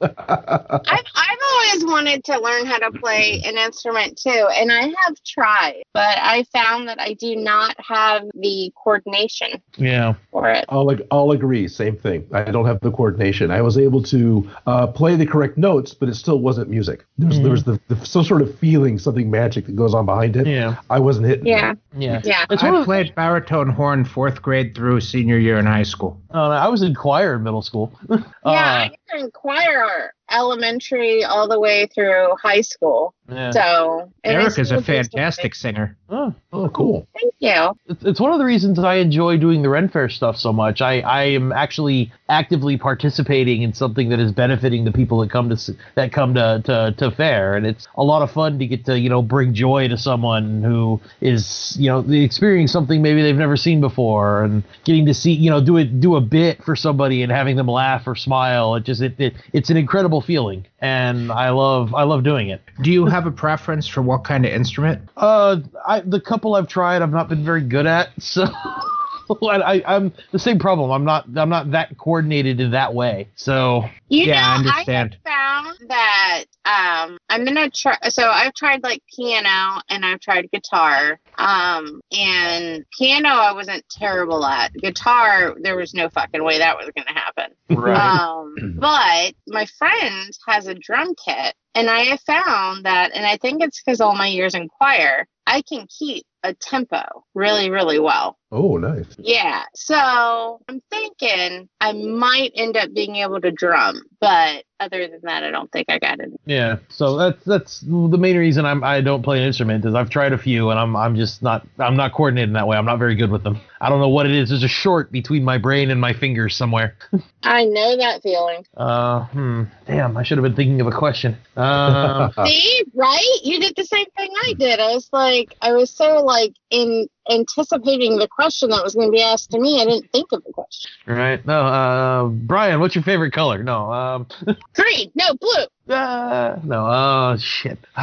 I've 0.01 1.39
always 1.53 1.85
wanted 1.87 2.25
to 2.25 2.39
learn 2.41 2.67
how 2.67 2.79
to 2.79 2.91
play 2.99 3.43
an 3.45 3.57
instrument 3.59 4.17
too, 4.19 4.49
and 4.55 4.71
I 4.71 4.83
have 4.83 5.23
tried, 5.27 5.83
but 5.93 6.17
I 6.19 6.45
found 6.53 6.89
that 6.89 7.01
I 7.01 7.15
do 7.15 7.35
not 7.37 7.75
have 7.81 8.23
the 8.35 8.73
coordination 8.83 9.61
Yeah. 9.77 10.15
for 10.31 10.49
it. 10.51 10.65
I'll, 10.69 10.91
ag- 10.93 11.07
I'll 11.11 11.33
agree. 11.33 11.67
Same 11.69 11.97
thing. 11.97 12.27
I 12.33 12.45
don't 12.45 12.67
have 12.67 12.81
the 12.81 12.91
coordination. 12.93 13.51
I 13.51 13.63
was 13.63 13.79
able 13.79 14.03
to 14.05 14.49
uh, 14.67 14.87
play 14.89 15.17
the 15.17 15.27
correct 15.27 15.59
notes, 15.59 15.95
but 15.95 16.09
it 16.09 16.15
still 16.15 16.39
wasn't 16.39 16.69
music. 16.71 17.05
There 17.19 17.29
was, 17.29 17.41
there 17.41 17.51
was 17.51 17.65
the, 17.65 17.81
the 17.89 17.97
some 18.07 18.23
sort 18.25 18.36
of 18.43 18.59
feeling, 18.59 18.99
something 18.99 19.31
magic 19.31 19.67
that 19.67 19.77
goes 19.77 19.95
on 19.95 20.07
behind 20.07 20.37
it. 20.37 20.47
Yeah. 20.47 20.77
I 20.91 20.99
wasn't 20.99 21.27
hitting. 21.27 21.47
Yeah, 21.47 21.75
Yeah. 21.97 22.21
yeah. 22.25 22.45
It's 22.51 22.63
I 22.63 22.85
played 22.85 23.15
baritone 23.15 23.69
horn 23.69 24.05
fourth 24.05 24.43
grade 24.43 24.75
through 24.75 25.01
senior 25.01 25.39
year 25.39 25.59
in 25.59 25.67
high 25.67 25.83
school. 25.85 26.21
uh, 26.35 26.49
I 26.49 26.69
was 26.69 26.83
in 26.83 26.95
choir 26.95 27.35
in 27.37 27.43
middle 27.43 27.63
school. 27.63 27.93
Yeah, 28.11 28.17
Uh, 28.45 28.51
I 28.53 28.91
was 29.15 29.25
in 29.25 29.31
choir 29.33 30.13
elementary 30.31 31.25
all 31.25 31.49
the 31.49 31.59
way 31.61 31.87
through 31.87 32.35
high 32.43 32.61
school. 32.61 33.15
yeah. 33.29 33.51
So 33.51 34.13
and 34.25 34.37
Eric 34.37 34.59
is 34.59 34.71
a 34.71 34.83
fantastic 34.83 35.55
singer. 35.55 35.97
Oh. 36.09 36.35
Oh, 36.53 36.69
cool. 36.71 37.07
Thank 37.13 37.35
you. 37.39 37.77
it's, 37.87 38.05
it's 38.05 38.21
one 38.21 38.33
of 38.33 38.39
the 38.39 38.45
reasons 38.45 38.79
I 38.79 38.95
enjoy 38.95 39.37
doing 39.37 39.61
the 39.61 39.69
Ren 39.69 39.89
Fair 39.89 40.09
stuff 40.09 40.37
so 40.37 40.53
much. 40.53 40.81
I, 40.81 41.01
I 41.01 41.25
am 41.25 41.53
actually 41.53 42.11
actively 42.29 42.79
participating 42.79 43.63
in 43.63 43.75
something 43.75 44.09
that 44.09 44.19
is 44.19 44.33
benefiting 44.33 44.85
the 44.85 44.93
people 44.93 45.21
that 45.21 45.31
come 45.31 45.51
to 45.55 45.77
that 45.97 46.13
come 46.13 46.35
to, 46.35 46.63
to, 46.65 46.95
to 46.97 47.11
fair, 47.11 47.55
and 47.57 47.67
it's 47.67 47.87
a 47.97 48.03
lot 48.03 48.23
of 48.23 48.31
fun 48.31 48.59
to 48.59 48.67
get 48.67 48.87
to 48.87 48.99
you 48.99 49.11
know 49.11 49.21
bring 49.21 49.53
joy 49.53 49.87
to 49.89 49.99
someone 49.99 50.63
who 50.63 51.01
is 51.21 51.77
you 51.79 51.89
know 51.91 52.01
experiencing 52.11 52.73
something 52.73 53.03
maybe 53.03 53.23
they've 53.23 53.37
never 53.37 53.57
seen 53.57 53.81
before, 53.81 54.45
and 54.45 54.63
getting 54.85 55.05
to 55.05 55.13
see 55.13 55.33
you 55.33 55.51
know 55.51 55.63
do 55.63 55.77
it 55.77 56.01
do 56.01 56.17
a 56.17 56.21
bit 56.21 56.63
for 56.65 56.75
somebody 56.75 57.23
and 57.23 57.31
having 57.31 57.57
them 57.57 57.69
laugh 57.69 58.07
or 58.07 58.15
smile. 58.15 58.77
It 58.77 58.85
just 58.85 59.03
it, 59.03 59.15
it 59.21 59.35
it's 59.53 59.69
an 59.69 59.77
incredible 59.77 60.16
feeling, 60.21 60.67
and 60.81 61.31
I 61.31 61.51
love 61.51 61.95
I 61.95 62.05
love 62.05 62.23
doing 62.23 62.49
it. 62.49 62.63
Do 62.83 62.91
you 62.91 63.07
have 63.07 63.27
a 63.27 63.31
preference 63.31 63.87
for 63.87 64.03
what 64.03 64.25
kind 64.25 64.45
of 64.45 64.53
instrument? 64.53 65.09
Uh, 65.17 65.61
I 65.87 66.01
the 66.01 66.21
couple 66.21 66.55
I've 66.55 66.69
tried, 66.69 67.03
I've 67.03 67.13
not 67.13 67.29
been 67.29 67.45
very 67.45 67.63
good 67.63 67.87
at. 67.87 68.11
So 68.23 68.47
I, 69.43 69.77
I, 69.77 69.97
I'm 69.97 70.13
the 70.33 70.39
same 70.39 70.59
problem. 70.59 70.91
I'm 70.91 71.05
not 71.05 71.27
I'm 71.37 71.49
not 71.49 71.71
that 71.73 71.97
coordinated 71.99 72.61
in 72.61 72.71
that 72.73 72.95
way. 72.95 73.29
So 73.37 73.85
You 74.09 74.25
Yeah, 74.27 74.47
I 74.47 74.63
know, 74.63 74.71
understand. 74.71 75.17
I 75.25 75.31
have 75.31 75.77
found 75.77 75.89
that 75.89 76.45
um, 76.65 77.19
I'm 77.29 77.45
gonna 77.45 77.71
try. 77.71 77.97
So 78.09 78.29
I've 78.29 78.55
tried 78.55 78.83
like 78.83 79.03
piano 79.15 79.81
and 79.89 80.05
I've 80.05 80.21
tried 80.21 80.51
guitar. 80.53 81.19
Um, 81.39 82.01
and 82.17 82.85
piano 82.97 83.29
I 83.29 83.53
wasn't 83.53 83.85
terrible 83.91 84.45
at. 84.45 84.73
Guitar, 84.75 85.55
there 85.61 85.77
was 85.77 85.95
no 85.95 86.09
fucking 86.09 86.43
way 86.43 86.59
that 86.59 86.77
was 86.77 86.91
gonna 86.97 87.19
happen. 87.19 87.53
Um, 87.71 88.77
but 88.79 89.35
my 89.47 89.67
friend 89.79 90.33
has 90.47 90.67
a 90.67 90.75
drum 90.75 91.15
kit, 91.25 91.55
and 91.75 91.91
I 91.91 92.01
have 92.05 92.21
found 92.21 92.85
that, 92.87 93.13
and 93.15 93.27
I 93.27 93.37
think 93.37 93.63
it's 93.63 93.83
because 93.83 94.01
all 94.01 94.15
my 94.15 94.29
years 94.29 94.55
in 94.55 94.69
choir, 94.69 95.27
I 95.47 95.63
can 95.63 95.87
keep 95.87 96.25
a 96.43 96.55
tempo 96.55 97.25
really, 97.35 97.71
really 97.71 97.99
well. 97.99 98.39
Oh, 98.53 98.77
nice. 98.77 99.07
Yeah. 99.19 99.65
So 99.75 100.61
I'm 100.69 100.81
thinking 100.89 101.69
I 101.81 101.93
might 101.93 102.53
end 102.55 102.77
up 102.77 102.93
being 102.95 103.17
able 103.17 103.41
to 103.41 103.51
drum, 103.51 104.03
but 104.21 104.65
other 104.79 105.09
than 105.09 105.21
that, 105.23 105.43
I 105.43 105.51
don't 105.51 105.71
think 105.73 105.87
I 105.89 105.99
got 105.99 106.21
it. 106.21 106.31
yeah. 106.45 106.77
So 106.89 107.17
that's 107.17 107.45
that's 107.45 107.81
the 107.81 108.19
main 108.19 108.37
reason 108.37 108.65
I'm 108.65 108.85
I 108.85 109.01
don't 109.01 109.23
play 109.23 109.39
an 109.41 109.47
instrument 109.47 109.85
is 109.85 109.95
I've 109.95 110.11
tried 110.11 110.33
a 110.33 110.39
few 110.39 110.71
and 110.71 110.79
I'm 110.79 110.95
I'm 110.95 111.17
just 111.17 111.43
not 111.43 111.67
I'm 111.79 111.97
not 111.97 112.13
coordinated 112.13 112.51
in 112.51 112.55
that 112.55 112.69
way. 112.69 112.77
I'm 112.77 112.85
not 112.85 112.99
very 112.99 113.17
good 113.17 113.31
with 113.31 113.43
them. 113.43 113.61
I 113.81 113.89
don't 113.89 114.01
know 114.01 114.09
what 114.09 114.27
it 114.27 114.33
is. 114.33 114.51
There's 114.51 114.63
a 114.63 114.69
short 114.69 115.11
between 115.11 115.43
my 115.43 115.59
brain 115.59 115.91
and 115.91 116.01
my 116.01 116.13
fingers 116.13 116.55
somewhere. 116.55 116.97
I 117.43 117.65
know 117.65 117.97
that 117.97 118.23
feeling. 118.23 118.65
Uh, 118.77 119.25
hmm. 119.27 119.65
Damn, 119.87 120.17
I 120.17 120.23
should 120.23 120.39
have 120.39 120.45
been 120.45 120.57
thinking 120.57 120.81
of 120.81 120.87
a 120.87 120.93
question. 120.93 121.37
Uh, 121.57 122.31
See, 122.47 122.85
right? 122.95 123.39
You 123.43 123.61
did 123.61 123.75
the 123.77 123.85
same 123.85 124.07
thing 124.17 124.31
I 124.45 124.53
did. 124.53 124.79
I 124.79 124.93
was 124.95 125.09
like, 125.13 125.57
I 125.61 125.73
was 125.73 125.91
so 125.91 126.23
like 126.23 126.53
in 126.71 127.09
anticipating 127.31 128.17
the 128.19 128.29
question 128.29 128.71
that 128.71 128.83
was 128.83 128.95
going 128.95 129.09
to 129.09 129.13
be 129.13 129.23
asked 129.23 129.51
to 129.51 129.61
me. 129.61 129.81
I 129.81 129.85
didn't 129.85 130.11
think 130.13 130.33
of 130.33 130.43
the 130.45 130.53
question. 130.53 130.91
Right. 131.07 131.45
No, 131.47 131.61
uh, 131.67 132.25
Brian, 132.29 132.81
what's 132.81 132.95
your 132.95 133.05
favorite 133.05 133.33
color? 133.33 133.63
No, 133.63 133.93
um, 133.93 134.27
Green, 134.75 135.11
no 135.15 135.35
blue. 135.35 135.95
uh, 135.95 136.59
no, 136.65 136.87
oh, 136.87 137.37
shit. 137.39 137.79
Uh, 137.97 138.01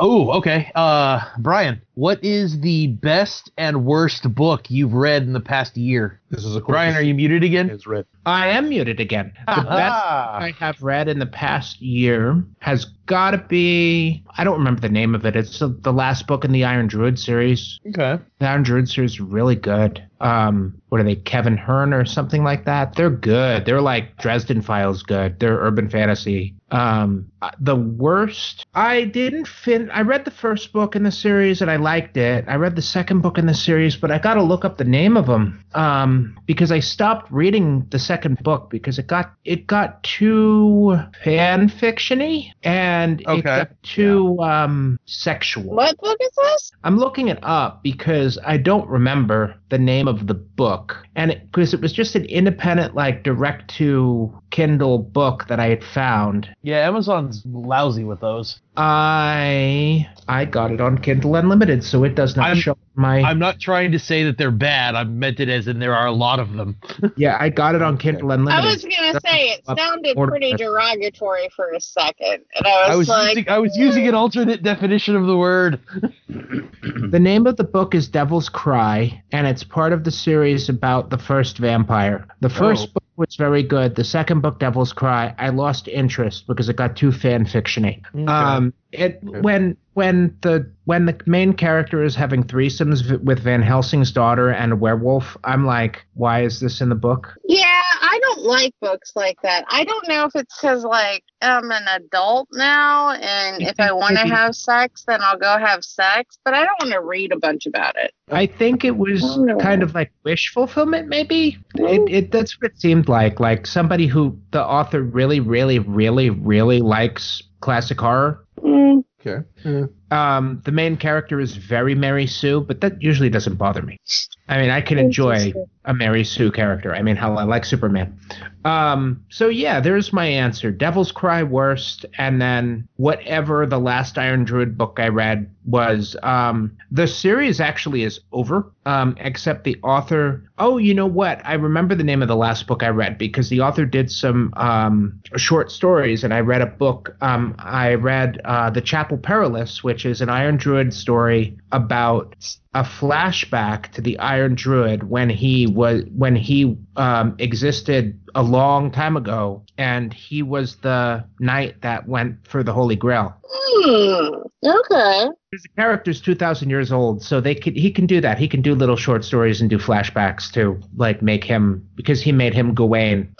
oh, 0.00 0.30
okay. 0.38 0.70
Uh, 0.74 1.20
Brian, 1.38 1.80
what 1.94 2.24
is 2.24 2.60
the 2.60 2.88
best 2.88 3.50
and 3.58 3.84
worst 3.84 4.34
book 4.34 4.70
you've 4.70 4.94
read 4.94 5.22
in 5.22 5.32
the 5.32 5.40
past 5.40 5.76
year? 5.76 6.20
This 6.30 6.44
is 6.44 6.56
a 6.56 6.60
Brian, 6.60 6.96
are 6.96 7.02
you 7.02 7.14
muted 7.14 7.44
again? 7.44 7.68
It's 7.68 7.86
red. 7.86 8.06
I 8.24 8.48
am 8.48 8.70
muted 8.70 9.00
again. 9.00 9.32
The 9.46 9.62
best 9.62 9.68
I 9.68 10.54
have 10.58 10.82
read 10.82 11.08
in 11.08 11.18
the 11.18 11.26
past 11.26 11.82
year 11.82 12.42
has 12.60 12.86
got 13.06 13.32
to 13.32 13.38
be 13.38 14.24
I 14.38 14.44
don't 14.44 14.58
remember 14.58 14.80
the 14.80 14.88
name 14.88 15.14
of 15.14 15.26
it. 15.26 15.36
It's 15.36 15.58
the, 15.58 15.68
the 15.68 15.92
last 15.92 16.26
book 16.26 16.44
in 16.44 16.52
the 16.52 16.64
Iron 16.64 16.86
Druid 16.86 17.18
series. 17.18 17.78
Okay. 17.88 18.18
The 18.38 18.48
Iron 18.48 18.62
Druid 18.62 18.88
series 18.88 19.12
is 19.12 19.20
really 19.20 19.56
good. 19.56 20.02
Um, 20.20 20.80
what 20.88 21.00
are 21.00 21.04
they, 21.04 21.16
Kevin 21.16 21.56
Hearne 21.56 21.92
or 21.92 22.04
something 22.04 22.44
like 22.44 22.64
that? 22.64 22.94
They're 22.94 23.10
good. 23.10 23.66
They're 23.66 23.82
like 23.82 24.16
Dresden 24.18 24.62
Files 24.62 25.02
good. 25.02 25.40
They're 25.40 25.58
urban 25.58 25.90
fantasy. 25.90 26.54
Um, 26.70 27.30
uh, 27.42 27.50
the 27.60 27.76
worst. 27.76 28.64
I 28.72 29.04
didn't 29.04 29.48
fin. 29.48 29.90
I 29.90 30.02
read 30.02 30.24
the 30.24 30.30
first 30.30 30.72
book 30.72 30.96
in 30.96 31.02
the 31.02 31.12
series 31.12 31.60
and 31.60 31.70
I 31.70 31.76
liked 31.82 32.16
it. 32.16 32.44
I 32.48 32.56
read 32.56 32.76
the 32.76 32.82
second 32.82 33.20
book 33.20 33.38
in 33.38 33.46
the 33.46 33.54
series, 33.54 33.96
but 33.96 34.10
I 34.10 34.18
got 34.18 34.34
to 34.34 34.42
look 34.42 34.64
up 34.64 34.78
the 34.78 34.84
name 34.84 35.16
of 35.16 35.26
them. 35.26 35.64
Um, 35.74 36.38
because 36.46 36.70
I 36.72 36.80
stopped 36.80 37.30
reading 37.30 37.86
the 37.90 37.98
second 37.98 38.38
book 38.42 38.70
because 38.70 38.98
it 38.98 39.06
got 39.06 39.32
it 39.44 39.66
got 39.66 40.02
too 40.02 40.98
fan 41.24 41.68
fictiony 41.68 42.52
and 42.62 43.20
it 43.22 43.44
got 43.44 43.70
too 43.82 44.38
um 44.40 44.98
sexual. 45.06 45.64
What 45.64 45.96
book 45.98 46.18
is 46.20 46.30
this? 46.34 46.72
I'm 46.84 46.98
looking 46.98 47.28
it 47.28 47.38
up 47.42 47.82
because 47.82 48.38
I 48.44 48.56
don't 48.56 48.88
remember 48.88 49.54
the 49.70 49.78
name 49.78 50.08
of 50.08 50.26
the 50.26 50.34
book, 50.34 50.96
and 51.16 51.40
because 51.50 51.74
it, 51.74 51.80
was 51.80 51.92
just 51.92 52.14
an 52.14 52.24
independent, 52.26 52.94
like 52.94 53.22
direct 53.22 53.74
to 53.76 54.41
Kindle 54.52 54.98
book 54.98 55.46
that 55.48 55.58
I 55.58 55.66
had 55.68 55.82
found. 55.82 56.48
Yeah, 56.62 56.86
Amazon's 56.86 57.42
lousy 57.44 58.04
with 58.04 58.20
those. 58.20 58.60
I 58.76 60.08
I 60.28 60.44
got 60.44 60.70
it 60.70 60.80
on 60.80 60.98
Kindle 60.98 61.34
Unlimited, 61.34 61.82
so 61.82 62.04
it 62.04 62.14
does 62.14 62.36
not 62.36 62.46
I'm- 62.48 62.56
show 62.58 62.76
my. 62.94 63.22
I'm 63.22 63.38
not 63.38 63.58
trying 63.58 63.90
to 63.92 63.98
say 63.98 64.22
that 64.24 64.36
they're 64.38 64.50
bad. 64.50 64.94
I 64.94 65.04
meant 65.04 65.40
it 65.40 65.48
as 65.48 65.66
in 65.66 65.78
there 65.78 65.94
are 65.94 66.06
a 66.06 66.12
lot 66.12 66.38
of 66.38 66.52
them. 66.52 66.76
yeah, 67.16 67.36
I 67.40 67.48
got 67.48 67.74
it 67.74 67.82
on 67.82 67.96
Kindle 67.98 68.30
Unlimited. 68.30 68.64
I 68.64 68.70
was 68.72 68.82
going 68.82 69.12
to 69.14 69.20
say 69.26 69.48
it 69.48 69.62
sounded 69.66 70.16
order 70.16 70.30
pretty 70.32 70.52
derogatory 70.54 71.48
for 71.56 71.72
a 71.72 71.80
second. 71.80 72.44
And 72.54 72.66
I 72.66 72.94
was, 72.94 72.94
I 72.94 72.96
was 72.96 73.08
like, 73.08 73.36
using 73.36 73.48
I 73.48 73.58
was 73.58 73.76
using 73.76 74.08
an 74.08 74.14
alternate 74.14 74.62
definition 74.62 75.16
of 75.16 75.26
the 75.26 75.36
word. 75.36 75.80
The 77.10 77.20
name 77.20 77.46
of 77.46 77.56
the 77.56 77.64
book 77.64 77.94
is 77.94 78.08
Devil's 78.08 78.48
Cry, 78.48 79.22
and 79.32 79.46
it's 79.46 79.62
part 79.62 79.92
of 79.92 80.02
the 80.04 80.10
series 80.10 80.68
about 80.68 81.10
the 81.10 81.18
first 81.18 81.58
vampire. 81.58 82.26
The 82.40 82.48
first 82.48 82.88
Oh. 82.88 82.92
book 82.94 83.01
was 83.26 83.36
very 83.36 83.62
good. 83.62 83.94
The 83.94 84.04
second 84.04 84.40
book, 84.40 84.58
Devil's 84.58 84.92
Cry, 84.92 85.34
I 85.38 85.50
lost 85.50 85.86
interest 85.86 86.46
because 86.46 86.68
it 86.68 86.76
got 86.76 86.96
too 86.96 87.12
fan 87.12 87.44
fictiony. 87.46 88.02
Um, 88.28 88.74
it 88.92 89.18
when 89.22 89.76
when 89.94 90.36
the 90.42 90.70
when 90.84 91.06
the 91.06 91.18
main 91.26 91.52
character 91.52 92.02
is 92.02 92.14
having 92.14 92.44
threesomes 92.44 93.02
v- 93.02 93.16
with 93.16 93.40
Van 93.40 93.62
Helsing's 93.62 94.10
daughter 94.10 94.50
and 94.50 94.72
a 94.72 94.76
werewolf, 94.76 95.36
I'm 95.44 95.66
like, 95.66 96.04
why 96.14 96.42
is 96.42 96.60
this 96.60 96.80
in 96.80 96.88
the 96.88 96.94
book? 96.94 97.34
yeah, 97.44 97.82
I 98.00 98.18
don't 98.22 98.42
like 98.42 98.74
books 98.80 99.12
like 99.14 99.40
that. 99.42 99.64
I 99.68 99.84
don't 99.84 100.08
know 100.08 100.24
if 100.24 100.34
it's 100.34 100.60
because, 100.60 100.84
like, 100.84 101.24
I'm 101.40 101.70
an 101.70 101.86
adult 101.88 102.48
now, 102.52 103.12
and 103.12 103.62
if 103.62 103.78
I 103.78 103.92
want 103.92 104.16
to 104.16 104.26
have 104.34 104.54
sex, 104.54 105.04
then 105.06 105.20
I'll 105.22 105.38
go 105.38 105.58
have 105.58 105.84
sex, 105.84 106.38
but 106.44 106.54
I 106.54 106.64
don't 106.64 106.80
want 106.80 106.92
to 106.92 107.00
read 107.00 107.32
a 107.32 107.38
bunch 107.38 107.66
about 107.66 107.96
it. 107.96 108.12
I 108.30 108.46
think 108.46 108.84
it 108.84 108.96
was 108.96 109.38
kind 109.60 109.82
of 109.82 109.94
like 109.94 110.12
wish 110.24 110.52
fulfillment, 110.52 111.08
maybe. 111.08 111.58
Hmm? 111.76 111.84
It, 111.86 112.10
it 112.10 112.32
that's 112.32 112.60
what 112.60 112.72
it 112.72 112.80
seemed 112.80 113.08
like. 113.08 113.40
Like 113.40 113.66
somebody 113.66 114.06
who 114.06 114.38
the 114.50 114.64
author 114.64 115.02
really, 115.02 115.40
really, 115.40 115.78
really, 115.78 116.30
really 116.30 116.80
likes 116.80 117.42
classic 117.60 118.00
horror. 118.00 118.41
Mm, 118.62 119.04
Okay. 119.20 119.44
Yeah. 119.64 119.86
Um, 120.12 120.60
the 120.64 120.72
main 120.72 120.98
character 120.98 121.40
is 121.40 121.56
very 121.56 121.94
Mary 121.94 122.26
Sue, 122.26 122.60
but 122.60 122.82
that 122.82 123.00
usually 123.00 123.30
doesn't 123.30 123.56
bother 123.56 123.80
me. 123.80 123.98
I 124.46 124.60
mean, 124.60 124.70
I 124.70 124.82
can 124.82 124.98
enjoy 124.98 125.54
a 125.86 125.94
Mary 125.94 126.22
Sue 126.22 126.52
character. 126.52 126.94
I 126.94 127.00
mean, 127.00 127.16
hell, 127.16 127.38
I 127.38 127.44
like 127.44 127.64
Superman. 127.64 128.18
Um, 128.64 129.24
so 129.30 129.48
yeah, 129.48 129.80
there's 129.80 130.12
my 130.12 130.26
answer. 130.26 130.70
Devil's 130.70 131.10
Cry 131.10 131.42
worst, 131.42 132.04
and 132.18 132.40
then 132.40 132.86
whatever 132.96 133.66
the 133.66 133.78
last 133.78 134.18
Iron 134.18 134.44
Druid 134.44 134.76
book 134.76 134.98
I 135.00 135.08
read 135.08 135.50
was. 135.64 136.16
Um, 136.22 136.76
the 136.90 137.06
series 137.06 137.60
actually 137.60 138.02
is 138.02 138.20
over, 138.32 138.70
um, 138.84 139.16
except 139.18 139.64
the 139.64 139.78
author. 139.82 140.44
Oh, 140.58 140.76
you 140.76 140.94
know 140.94 141.06
what? 141.06 141.40
I 141.44 141.54
remember 141.54 141.94
the 141.94 142.04
name 142.04 142.22
of 142.22 142.28
the 142.28 142.36
last 142.36 142.66
book 142.66 142.82
I 142.82 142.88
read 142.88 143.18
because 143.18 143.48
the 143.48 143.60
author 143.60 143.84
did 143.84 144.10
some 144.10 144.52
um, 144.56 145.20
short 145.36 145.72
stories, 145.72 146.22
and 146.22 146.34
I 146.34 146.40
read 146.40 146.62
a 146.62 146.66
book. 146.66 147.16
Um, 147.20 147.54
I 147.58 147.94
read 147.94 148.40
uh, 148.44 148.70
The 148.70 148.80
Chapel 148.80 149.18
Perilous, 149.18 149.82
which 149.82 150.01
is 150.04 150.20
an 150.20 150.28
Iron 150.28 150.56
Druid 150.56 150.92
story 150.92 151.56
about 151.70 152.56
a 152.74 152.82
flashback 152.82 153.92
to 153.92 154.00
the 154.00 154.18
Iron 154.18 154.54
Druid 154.54 155.08
when 155.08 155.28
he 155.28 155.66
was 155.66 156.04
when 156.16 156.34
he 156.34 156.76
um, 156.96 157.36
existed 157.38 158.18
a 158.34 158.42
long 158.42 158.90
time 158.90 159.16
ago, 159.16 159.62
and 159.76 160.12
he 160.12 160.42
was 160.42 160.76
the 160.76 161.24
knight 161.38 161.82
that 161.82 162.08
went 162.08 162.46
for 162.46 162.62
the 162.62 162.72
Holy 162.72 162.96
Grail. 162.96 163.34
hmm, 163.44 164.42
okay. 164.64 165.28
The 165.52 165.68
character's 165.76 166.22
two 166.22 166.34
thousand 166.34 166.70
years 166.70 166.90
old, 166.90 167.22
so 167.22 167.42
they 167.42 167.54
could 167.54 167.76
he 167.76 167.90
can 167.90 168.06
do 168.06 168.22
that. 168.22 168.38
He 168.38 168.48
can 168.48 168.62
do 168.62 168.74
little 168.74 168.96
short 168.96 169.22
stories 169.22 169.60
and 169.60 169.68
do 169.68 169.76
flashbacks 169.76 170.50
to 170.52 170.80
like 170.96 171.20
make 171.20 171.44
him 171.44 171.86
because 171.94 172.22
he 172.22 172.32
made 172.32 172.54
him 172.54 172.74
Gawain. 172.74 173.34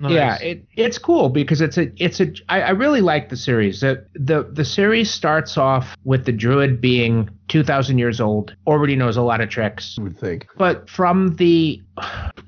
Yeah, 0.00 0.36
it, 0.42 0.66
it's 0.76 0.98
cool 0.98 1.30
because 1.30 1.62
it's 1.62 1.78
a 1.78 1.90
it's 1.96 2.20
a 2.20 2.26
I, 2.50 2.60
I 2.60 2.70
really 2.70 3.00
like 3.00 3.30
the 3.30 3.36
series. 3.36 3.80
The, 3.80 4.06
the 4.14 4.42
the 4.42 4.64
series 4.64 5.10
starts 5.10 5.56
off 5.56 5.96
with 6.04 6.26
the 6.26 6.32
druid 6.32 6.82
being 6.82 7.30
two 7.54 7.62
thousand 7.62 7.98
years 7.98 8.20
old, 8.20 8.52
already 8.66 8.96
knows 8.96 9.16
a 9.16 9.22
lot 9.22 9.40
of 9.40 9.48
tricks. 9.48 9.94
I 9.96 10.02
would 10.02 10.18
think. 10.18 10.48
But 10.56 10.90
from 10.90 11.36
the 11.36 11.80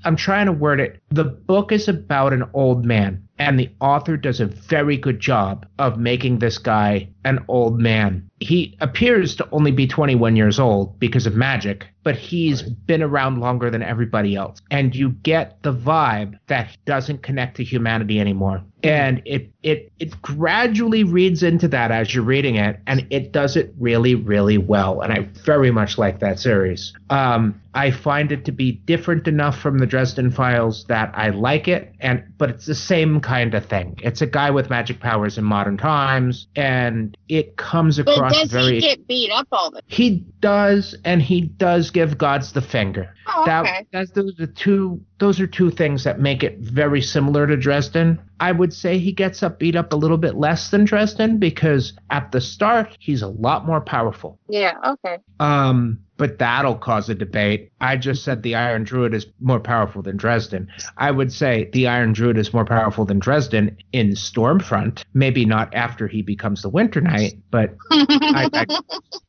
I'm 0.05 0.17
trying 0.17 0.47
to 0.47 0.53
word 0.53 0.81
it. 0.81 1.01
The 1.11 1.23
book 1.23 1.71
is 1.71 1.87
about 1.87 2.33
an 2.33 2.43
old 2.55 2.85
man, 2.85 3.23
and 3.39 3.57
the 3.57 3.71
author 3.81 4.17
does 4.17 4.41
a 4.41 4.47
very 4.47 4.97
good 4.97 5.21
job 5.21 5.65
of 5.79 5.97
making 5.97 6.41
this 6.41 6.59
guy 6.59 7.09
an 7.25 7.45
old 7.47 7.79
man. 7.79 8.26
He 8.41 8.77
appears 8.81 9.35
to 9.37 9.49
only 9.51 9.71
be 9.71 9.87
21 9.87 10.37
years 10.37 10.59
old 10.59 10.99
because 10.99 11.27
of 11.27 11.35
magic, 11.35 11.87
but 12.03 12.17
he's 12.17 12.63
been 12.63 13.03
around 13.03 13.41
longer 13.41 13.71
than 13.71 13.83
everybody 13.83 14.37
else. 14.37 14.61
And 14.71 14.95
you 14.95 15.11
get 15.11 15.63
the 15.63 15.73
vibe 15.73 16.39
that 16.47 16.69
he 16.69 16.77
doesn't 16.85 17.23
connect 17.23 17.57
to 17.57 17.65
humanity 17.65 18.21
anymore. 18.21 18.63
And 18.83 19.23
it 19.25 19.51
it 19.65 19.91
it 19.99 20.23
gradually 20.23 21.03
reads 21.03 21.43
into 21.43 21.67
that 21.69 21.91
as 21.91 22.15
you're 22.15 22.23
reading 22.23 22.55
it, 22.55 22.79
and 22.87 23.05
it 23.11 23.33
does 23.33 23.57
it 23.57 23.75
really, 23.81 24.15
really 24.15 24.59
well. 24.59 25.01
And 25.01 25.13
I 25.13 25.23
very 25.45 25.73
much 25.73 25.99
like 25.99 26.21
that 26.21 26.39
series. 26.39 26.93
Um, 27.11 27.61
I 27.75 27.91
find 27.91 28.31
it 28.31 28.45
to 28.45 28.53
be 28.53 28.73
different 28.73 29.27
enough 29.27 29.59
from 29.59 29.79
the 29.79 29.87
Dresden 29.87 30.31
Files 30.31 30.85
that 30.85 31.11
I 31.15 31.31
like 31.31 31.67
it, 31.67 31.93
and 31.99 32.23
but 32.39 32.51
it's 32.51 32.67
the 32.67 32.77
same 32.77 33.21
kind 33.21 33.55
of 33.55 33.67
thing. 33.67 33.99
It's 34.03 34.23
a 34.23 34.27
guy 34.27 34.51
with 34.51 34.71
magic 34.71 35.01
powers 35.01 35.37
in 35.37 35.45
modern 35.45 35.79
times, 35.79 36.47
and 36.55 37.17
it 37.29 37.57
comes 37.57 37.99
But 37.99 38.26
across 38.27 38.43
does 38.43 38.51
very. 38.53 38.75
he 38.75 38.81
get 38.81 39.07
beat 39.07 39.31
up 39.31 39.49
all 39.53 39.71
the 39.71 39.83
he 39.87 40.25
does, 40.41 40.95
and 41.05 41.23
he 41.23 41.43
does 41.43 41.91
give 41.91 42.19
gods 42.19 42.53
the 42.53 42.61
finger. 42.63 43.15
Oh, 43.29 43.45
That, 43.47 43.63
okay. 43.65 43.87
that's 43.93 44.11
those 44.13 44.39
are 44.41 44.47
two 44.47 45.01
those 45.19 45.41
are 45.41 45.47
two 45.47 45.71
things 45.71 46.05
that 46.05 46.21
make 46.21 46.43
it 46.43 46.59
very 46.59 47.01
similar 47.03 47.47
to 47.47 47.57
Dresden. 47.57 48.21
I 48.41 48.53
would 48.53 48.73
say 48.73 48.99
he 48.99 49.13
gets 49.13 49.43
up 49.43 49.59
beat 49.59 49.77
up 49.77 49.93
a 49.93 49.97
little 49.97 50.19
bit 50.19 50.35
less 50.37 50.71
than 50.71 50.85
Dresden 50.85 51.39
because 51.39 51.93
at 52.11 52.33
the 52.33 52.41
start 52.41 52.97
he's 53.01 53.23
a 53.23 53.29
lot 53.29 53.67
more 53.67 53.81
powerful. 53.81 54.39
Yeah, 54.49 54.75
okay. 54.85 55.19
Um, 55.41 56.01
but 56.17 56.39
that'll 56.39 56.77
cause 56.77 57.09
a 57.09 57.15
debate. 57.15 57.71
I 57.81 57.97
just 57.97 58.25
said 58.25 58.43
the 58.43 58.55
Iron 58.55 58.85
Druid 58.85 59.15
is 59.15 59.27
more 59.41 59.61
powerful 59.61 60.03
than 60.03 60.17
Dresden. 60.17 60.69
I 60.97 61.11
would 61.11 61.33
say 61.33 61.71
the 61.73 61.87
Iron 61.89 62.13
Druid 62.13 62.39
is 62.39 62.53
more 62.53 62.65
powerful 62.65 63.05
than 63.05 63.19
Dresden 63.19 63.77
in 63.93 64.11
Stormfront. 64.11 65.05
Maybe 65.15 65.45
not 65.45 65.75
after 65.75 66.09
he 66.09 66.23
becomes 66.23 66.63
the 66.63 66.69
Winter 66.69 67.01
Knight, 67.01 67.35
but 67.51 67.75
I, 67.91 68.49
I, 68.53 68.67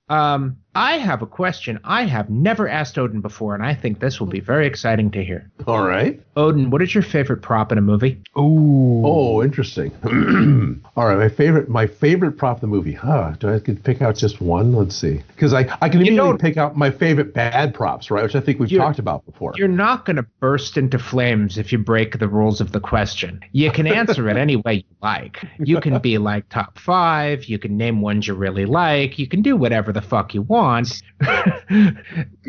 um, 0.10 0.58
I 0.74 0.98
have 1.00 1.22
a 1.24 1.26
question. 1.26 1.80
I 1.84 2.04
have 2.04 2.30
never 2.30 2.68
asked 2.70 2.98
Odin 3.00 3.20
before, 3.22 3.56
and 3.56 3.66
I 3.66 3.74
think 3.74 4.00
this 4.00 4.20
will 4.20 4.28
be 4.28 4.40
very 4.40 4.68
exciting 4.68 5.10
to 5.12 5.24
hear. 5.24 5.50
All 5.66 5.84
right. 5.84 6.22
Odin, 6.36 6.70
what 6.70 6.84
is 6.84 6.94
your 6.94 7.02
favorite 7.02 7.42
prop 7.42 7.72
in 7.72 7.80
a 7.80 7.82
movie? 7.82 8.22
Ooh. 8.38 9.02
Oh, 9.04 9.44
interesting. 9.44 9.92
All 10.96 11.08
right, 11.08 11.18
my 11.18 11.30
favorite, 11.30 11.68
my 11.68 11.88
favorite 11.88 12.34
prop 12.34 12.58
in 12.58 12.70
the 12.70 12.76
movie. 12.76 12.94
Huh? 12.94 13.32
Do 13.40 13.50
I 13.54 13.60
could 13.60 13.84
pick 13.84 14.04
out 14.04 14.16
just 14.16 14.40
one? 14.40 14.74
Let's 14.74 14.96
see. 14.96 15.24
Because 15.30 15.52
I, 15.54 15.62
I 15.82 15.90
can 15.90 16.00
You 16.02 16.08
immediately 16.08 16.18
don't- 16.18 16.42
pick 16.42 16.58
out 16.58 16.78
my 16.78 16.92
favorite 16.92 17.34
bad 17.34 17.74
props, 17.74 18.12
right? 18.12 18.24
Which 18.24 18.36
I 18.36 18.40
think 18.40 18.60
we've 18.60 18.70
talked 18.70 19.00
about 19.00 19.26
before. 19.26 19.54
You're 19.56 19.68
not 19.68 20.06
going 20.06 20.18
to 20.18 20.26
burst 20.40 20.78
into 20.78 21.00
flames 21.00 21.58
if 21.58 21.72
you 21.72 21.80
break 21.80 22.20
the 22.20 22.28
rules 22.28 22.62
of 22.62 22.72
the 22.72 22.80
question. 22.80 23.40
You 23.52 23.72
can 23.72 23.88
answer 23.88 24.30
it 24.30 24.38
any 24.38 24.58
way 24.58 24.74
you 24.76 24.96
like. 25.02 25.44
You 25.60 25.82
can 25.82 25.98
be 26.00 26.20
like 26.20 26.50
top 26.50 26.78
five. 26.78 27.46
You 27.46 27.58
can 27.58 27.78
name 27.78 28.02
ones 28.02 28.28
you 28.28 28.36
really 28.36 28.66
like. 28.68 29.18
You 29.18 29.28
can 29.28 29.42
do 29.42 29.56
whatever 29.58 29.92
the 29.98 30.08
fuck 30.08 30.34
you 30.34 30.44
want. 30.44 31.02
I, 31.22 31.98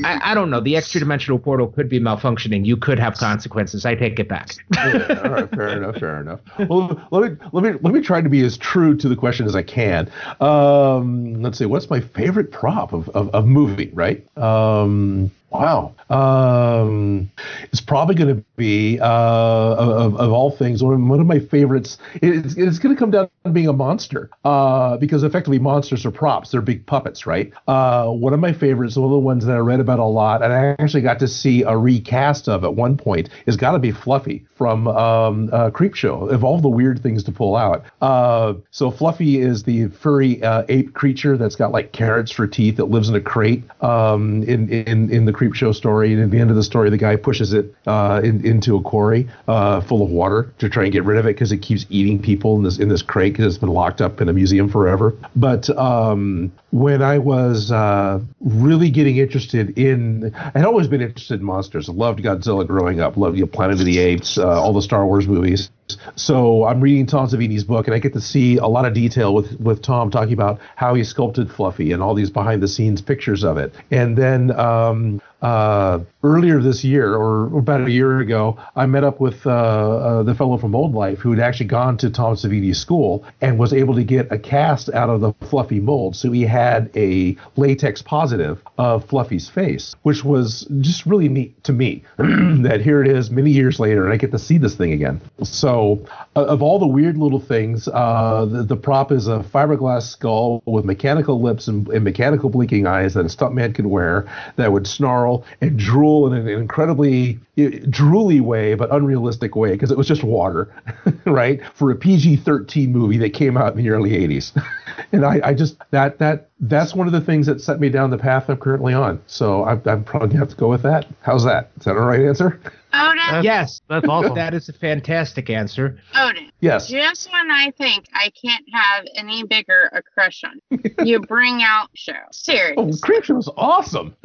I 0.05 0.35
don't 0.35 0.51
know. 0.51 0.61
The 0.61 0.77
extra 0.77 1.01
dimensional 1.01 1.39
portal 1.39 1.69
could 1.69 1.89
be 1.89 1.99
malfunctioning. 1.99 2.67
You 2.67 2.77
could 2.77 2.99
have 2.99 3.15
consequences. 3.15 3.87
I 3.87 3.95
take 3.95 4.19
it 4.19 4.29
back. 4.29 4.55
Yeah, 4.79 5.21
all 5.25 5.31
right, 5.31 5.51
fair 5.51 5.69
enough, 5.77 5.97
fair 5.97 6.21
enough. 6.21 6.41
Well, 6.69 7.07
let 7.11 7.33
me 7.33 7.39
let 7.53 7.65
me 7.65 7.79
let 7.83 7.93
me 7.93 8.01
try 8.01 8.21
to 8.21 8.29
be 8.29 8.43
as 8.45 8.57
true 8.57 8.97
to 8.97 9.09
the 9.09 9.17
question 9.17 9.45
as 9.45 9.57
I 9.57 9.63
can. 9.63 10.11
Um, 10.41 11.43
let's 11.43 11.59
see, 11.59 11.67
what's 11.67 11.91
my 11.91 12.01
favorite 12.01 12.53
prop 12.53 12.93
of 12.93 13.09
of, 13.11 13.29
of 13.31 13.47
movie? 13.47 13.91
Right? 13.93 14.25
Um, 14.39 15.31
wow. 15.51 15.95
Um, 16.11 17.31
it's 17.65 17.81
probably 17.81 18.15
going 18.15 18.35
to 18.35 18.45
be 18.57 18.99
uh, 19.01 19.05
of, 19.05 20.17
of 20.17 20.33
all 20.33 20.51
things 20.51 20.83
one 20.83 21.21
of, 21.21 21.27
my 21.27 21.39
favorites. 21.39 21.99
It's, 22.15 22.57
it's 22.57 22.79
going 22.79 22.95
to 22.95 22.99
come 22.99 23.11
down 23.11 23.29
to 23.45 23.51
being 23.51 23.69
a 23.69 23.73
monster 23.73 24.31
uh, 24.45 24.97
because 24.97 25.23
effectively 25.23 25.59
monsters 25.59 26.07
are 26.07 26.11
props. 26.11 26.51
They're 26.51 26.61
big 26.61 26.87
puppets, 26.87 27.27
right? 27.27 27.53
Uh, 27.67 28.07
one 28.09 28.33
of 28.33 28.41
my 28.41 28.53
favorites, 28.53 28.97
one 28.97 29.07
of 29.07 29.11
the 29.11 29.19
ones 29.19 29.45
that 29.45 29.55
I 29.55 29.59
read 29.59 29.81
about 29.81 29.99
a 29.99 30.05
lot, 30.05 30.43
and 30.43 30.53
I 30.53 30.77
actually 30.79 31.03
got 31.03 31.19
to 31.21 31.29
see 31.29 31.63
a 31.63 31.77
recast 31.77 32.49
of 32.49 32.65
at 32.65 32.75
one 32.75 32.97
point, 32.97 33.29
is 33.47 33.57
got 33.57 33.73
to 33.73 33.79
be 33.79 33.93
Fluffy 33.93 34.47
from 34.55 34.89
um, 34.89 35.51
uh, 35.53 35.71
Creepshow. 35.71 36.31
Of 36.33 36.45
all 36.45 36.61
the 36.61 36.69
weird 36.69 37.03
things 37.03 37.23
to 37.25 37.33
pull 37.33 37.57
out, 37.57 37.85
uh, 38.01 38.55
so 38.71 38.91
Fluffy 38.91 39.41
is 39.41 39.63
the 39.63 39.89
furry 39.89 40.43
uh, 40.43 40.65
ape 40.69 40.95
creature 40.95 41.37
that's 41.37 41.57
got 41.57 41.73
like 41.73 41.93
carrots 41.93 42.33
for 42.33 42.47
teeth 42.47 42.77
that 42.77 42.87
lives 42.87 43.09
in 43.09 43.15
a 43.15 43.21
crate 43.21 43.65
um, 43.83 44.43
in 44.45 44.69
in 44.69 45.11
in 45.11 45.25
the 45.25 45.33
Creepshow 45.39 45.75
story. 45.75 46.13
And 46.13 46.23
at 46.23 46.31
the 46.31 46.39
end 46.41 46.51
of 46.51 46.57
the 46.57 46.63
story, 46.63 46.91
the 46.91 46.97
guy 46.97 47.17
pushes 47.17 47.53
it 47.53 47.75
uh, 47.87 48.21
in, 48.25 48.45
into 48.45 48.77
a 48.77 48.83
quarry 48.83 49.29
uh, 49.47 49.81
full 49.81 50.03
of 50.03 50.11
water 50.11 50.53
to 50.59 50.69
try 50.69 50.85
and 50.85 50.93
get 50.93 51.05
rid 51.05 51.19
of 51.19 51.27
it 51.27 51.35
because 51.35 51.53
it 51.53 51.59
keeps 51.59 51.87
eating 51.91 52.21
people 52.21 52.57
in 52.57 52.63
this 52.63 52.79
in 52.79 52.89
this 52.89 53.03
crate 53.03 53.35
because 53.35 53.47
it's 53.47 53.61
been 53.61 53.69
locked 53.69 54.01
up 54.01 54.21
in 54.21 54.29
a 54.29 54.33
museum 54.33 54.69
forever. 54.69 55.15
But 55.37 55.71
um, 55.79 56.53
when 56.71 57.03
I 57.03 57.19
was 57.19 57.71
uh, 57.71 58.21
really 58.41 58.91
getting 58.91 59.17
interested 59.17 59.79
in, 59.79 60.35
I'd 60.35 60.65
always 60.65 60.89
been 60.89 61.01
interested 61.01 61.41
in 61.41 61.47
monsters. 61.47 61.89
I 61.89 61.93
loved 61.93 62.21
Godzilla 62.21 62.67
growing 62.67 63.01
up. 63.01 63.17
Loved 63.17 63.37
you 63.37 63.45
know, 63.45 63.51
Planet 63.51 63.79
of 63.79 63.87
the 63.87 63.99
Apes, 63.99 64.39
uh, 64.39 64.61
all 64.61 64.73
the 64.73 64.83
Star 64.83 65.07
Wars 65.07 65.27
movies. 65.27 65.71
So 66.17 66.65
I'm 66.65 66.81
reading 66.81 67.07
Tom 67.07 67.29
Savini's 67.29 67.65
book, 67.65 67.87
and 67.87 67.95
I 67.95 67.99
get 67.99 68.13
to 68.13 68.21
see 68.21 68.59
a 68.59 68.67
lot 68.67 68.85
of 68.85 68.93
detail 68.93 69.35
with 69.35 69.59
with 69.59 69.81
Tom 69.81 70.11
talking 70.11 70.35
about 70.35 70.61
how 70.77 70.95
he 70.95 71.05
sculpted 71.05 71.51
Fluffy 71.51 71.93
and 71.93 72.03
all 72.03 72.15
these 72.15 72.31
behind 72.31 72.63
the 72.63 72.69
scenes 72.69 73.01
pictures 73.01 73.45
of 73.45 73.57
it. 73.57 73.75
And 73.91 74.17
then 74.17 74.51
um, 74.59 75.23
uh, 75.43 76.01
earlier 76.25 76.61
this 76.61 76.83
year, 76.83 77.15
or 77.15 77.47
about 77.57 77.83
a 77.83 77.91
year 77.91 78.19
ago, 78.19 78.59
I 78.75 78.87
met 78.87 79.05
up 79.05 79.21
with 79.21 79.47
uh, 79.47 79.51
uh, 79.51 80.23
the 80.25 80.35
fellow 80.35 80.59
from 80.59 80.75
Old 80.75 80.95
Life 80.95 81.19
who 81.19 81.31
had 81.31 81.41
actually 81.41 81.67
gone 81.67 81.97
to 81.99 82.11
Tom 82.11 82.35
Savini's 82.35 82.79
school 82.79 83.25
and 83.41 83.59
was 83.59 83.73
able 83.73 83.95
to 83.95 84.03
get 84.03 84.31
a 84.33 84.39
cast 84.39 84.89
out 84.91 85.09
of 85.09 85.21
the 85.21 85.33
Fluffy 85.47 85.79
mold. 85.79 86.17
So 86.17 86.33
he 86.33 86.43
had 86.43 86.91
a 86.97 87.37
latex 87.57 88.03
positive 88.03 88.61
of 88.79 89.05
Fluffy's 89.05 89.49
face, 89.49 89.95
which 90.03 90.25
was 90.25 90.67
just 90.81 91.07
really 91.07 91.29
neat 91.29 91.63
to 91.65 91.73
me. 91.73 92.03
that 92.17 92.81
here 92.83 93.03
it 93.03 93.09
is, 93.09 93.31
many 93.31 93.51
years 93.51 93.79
later, 93.79 94.05
and 94.05 94.13
I 94.13 94.17
get 94.17 94.33
to 94.33 94.39
see 94.39 94.59
this 94.59 94.75
thing 94.75 94.93
again. 94.93 95.21
So, 95.45 96.05
uh, 96.35 96.47
of 96.47 96.63
all 96.63 96.79
the 96.79 96.87
weird 96.87 97.17
little 97.17 97.41
things, 97.41 97.87
uh, 97.89 98.45
the, 98.51 98.65
the 98.65 98.77
prop 98.77 99.13
is 99.13 99.29
a 99.29 99.45
fiberglass 99.53 100.03
skull 100.03 100.63
with 100.67 100.85
mechanical 100.85 101.41
lips 101.41 101.69
and, 101.69 101.89
and 101.89 102.03
mechanical 102.03 102.51
blinking 102.51 102.87
eyes 102.87 103.15
that 103.15 103.25
a 103.25 103.29
stuntman 103.29 103.75
could 103.75 103.87
wear 103.87 104.27
that 104.57 104.73
would 104.73 104.87
snarl 104.87 105.28
and 105.61 105.79
drool 105.79 106.27
in 106.33 106.39
an 106.39 106.49
incredibly 106.49 107.39
drooly 107.57 108.41
way, 108.41 108.75
but 108.75 108.93
unrealistic 108.93 109.57
way 109.57 109.73
because 109.73 109.91
it 109.91 109.99
was 109.99 110.07
just 110.07 110.23
water, 110.23 110.73
right? 111.27 111.61
For 111.75 111.91
a 111.91 111.97
PG-13 111.97 112.89
movie 112.89 113.19
that 113.19 113.31
came 113.31 113.57
out 113.57 113.73
in 113.73 113.79
the 113.83 113.91
early 113.91 114.11
80s. 114.11 114.53
and 115.13 115.25
I, 115.25 115.41
I 115.45 115.55
just 115.55 115.77
that 115.91 116.19
that 116.19 116.49
that's 116.61 116.95
one 116.95 117.07
of 117.07 117.13
the 117.13 117.21
things 117.21 117.47
that 117.47 117.61
set 117.61 117.79
me 117.81 117.89
down 117.89 118.11
the 118.11 118.19
path 118.19 118.49
I'm 118.49 118.57
currently 118.59 118.93
on. 118.95 119.21
So 119.27 119.65
I'm, 119.65 119.81
I'm 119.87 120.05
probably 120.05 120.29
gonna 120.29 120.41
have 120.41 120.49
to 120.51 120.57
go 120.57 120.69
with 120.69 120.83
that. 120.83 121.07
How's 121.23 121.45
that? 121.45 121.71
Is 121.79 121.85
that 121.85 121.93
a 121.97 122.01
right 122.01 122.21
answer? 122.21 122.61
Odin, 122.95 123.17
That's- 123.19 123.45
yes, 123.45 123.81
That's 123.89 124.09
awesome. 124.09 124.35
that 124.35 124.55
is 124.55 124.69
a 124.71 124.73
fantastic 124.73 125.51
answer. 125.51 126.01
Odin. 126.17 126.51
Yes. 126.61 126.89
Just 126.89 127.31
when 127.31 127.51
I 127.51 127.71
think 127.77 128.07
I 128.15 128.31
can't 128.43 128.65
have 128.73 129.05
any 129.15 129.43
bigger 129.45 129.91
a 129.93 130.01
crush 130.03 130.43
on 130.43 130.59
you, 130.71 130.81
you 131.05 131.21
bring 131.21 131.63
out 131.63 131.91
show. 131.95 132.13
Oh, 132.15 132.29
Serious. 132.33 133.01
Creepshow's 133.03 133.51
awesome. 133.57 134.17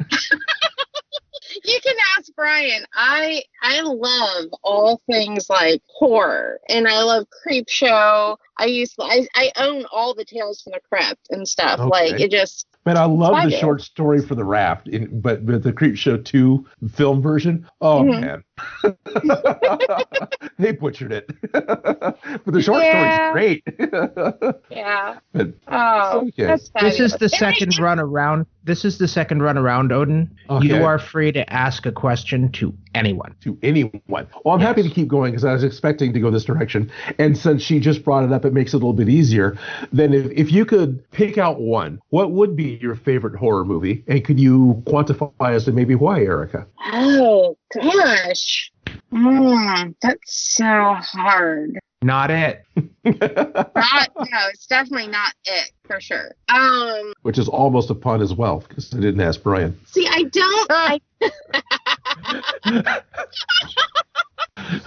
You 1.62 1.80
can 1.82 1.94
ask 2.18 2.32
Brian. 2.34 2.84
I 2.94 3.42
I 3.62 3.80
love 3.82 4.46
all 4.62 5.00
things 5.10 5.48
like 5.48 5.82
horror, 5.88 6.58
and 6.68 6.88
I 6.88 7.02
love 7.02 7.26
Creepshow. 7.46 8.36
I 8.58 8.64
used 8.66 8.94
to, 8.96 9.04
I 9.04 9.26
I 9.34 9.52
own 9.56 9.84
all 9.92 10.14
the 10.14 10.24
Tales 10.24 10.62
from 10.62 10.72
the 10.72 10.80
Crypt 10.88 11.28
and 11.30 11.46
stuff. 11.46 11.78
Like 11.80 12.20
it 12.20 12.30
just 12.30 12.66
Man, 12.86 12.98
I 12.98 13.04
love 13.06 13.42
the 13.44 13.50
short 13.50 13.80
story 13.80 14.20
for 14.20 14.34
the 14.34 14.44
raft, 14.44 14.88
in, 14.88 15.20
but 15.20 15.46
but 15.46 15.62
the 15.62 15.72
Creepshow 15.72 16.24
two 16.24 16.66
film 16.92 17.22
version. 17.22 17.66
Oh 17.80 18.02
Mhm. 18.02 18.20
man, 18.20 18.44
they 20.58 20.72
butchered 20.72 21.12
it. 21.12 21.30
but 21.52 22.44
the 22.46 22.62
short 22.62 22.82
Yeah. 22.82 23.30
story's 23.30 23.32
great. 23.32 23.64
yeah. 24.70 25.18
but 25.32 25.48
Oh, 25.68 26.18
Okay. 26.28 26.44
that's 26.44 26.70
This 26.80 27.00
is 27.00 27.12
the 27.14 27.24
And 27.26 27.34
I- 27.34 27.38
second 27.38 27.78
run 27.78 27.98
around. 28.00 28.46
This 28.64 28.84
is 28.84 28.96
the 28.96 29.06
second 29.06 29.42
run 29.42 29.58
around, 29.58 29.92
Odin. 29.92 30.34
Okay. 30.48 30.66
You 30.66 30.84
are 30.84 30.98
free 30.98 31.30
to 31.32 31.52
ask 31.52 31.84
a 31.84 31.92
question 31.92 32.50
to 32.52 32.74
anyone. 32.94 33.34
to 33.42 33.58
anyone. 33.62 34.26
Well, 34.44 34.54
I'm 34.54 34.60
happy 34.60 34.82
to 34.82 34.88
keep 34.88 35.06
going 35.06 35.32
because 35.32 35.44
I 35.44 35.52
was 35.52 35.62
expecting 35.62 36.14
to 36.14 36.20
go 36.20 36.30
this 36.30 36.44
direction. 36.44 36.90
And 37.18 37.36
since 37.36 37.62
she 37.62 37.78
just 37.78 38.04
brought 38.04 38.24
it 38.24 38.32
up, 38.32 38.46
it 38.46 38.54
makes 38.54 38.72
it 38.72 38.76
a 38.76 38.78
little 38.78 38.94
bit 38.94 39.08
easier. 39.10 39.58
Then, 39.92 40.14
if, 40.14 40.30
if 40.30 40.50
you 40.50 40.64
could 40.64 41.08
pick 41.10 41.36
out 41.36 41.60
one, 41.60 42.00
what 42.08 42.32
would 42.32 42.56
be 42.56 42.78
your 42.80 42.94
favorite 42.94 43.36
horror 43.36 43.66
movie? 43.66 44.02
And 44.06 44.24
could 44.24 44.40
you 44.40 44.82
quantify 44.86 45.54
as 45.54 45.66
to 45.66 45.72
maybe 45.72 45.94
why, 45.94 46.20
Erica? 46.20 46.66
Oh 46.92 47.58
gosh. 47.74 48.72
Mm, 49.12 49.94
that's 50.00 50.56
so 50.56 50.64
hard. 50.64 51.78
Not 52.04 52.30
it. 52.30 52.66
Not 52.76 53.16
no, 53.16 54.38
it's 54.50 54.66
definitely 54.66 55.06
not 55.06 55.32
it 55.46 55.72
for 55.86 56.00
sure. 56.02 56.32
Um 56.50 57.14
Which 57.22 57.38
is 57.38 57.48
almost 57.48 57.88
a 57.88 57.94
pun 57.94 58.20
as 58.20 58.34
well 58.34 58.58
because 58.68 58.92
I 58.92 58.98
didn't 59.00 59.22
ask 59.22 59.42
Brian. 59.42 59.80
see 59.86 60.06
I 60.06 60.24
don't 60.24 60.70
I 60.70 61.00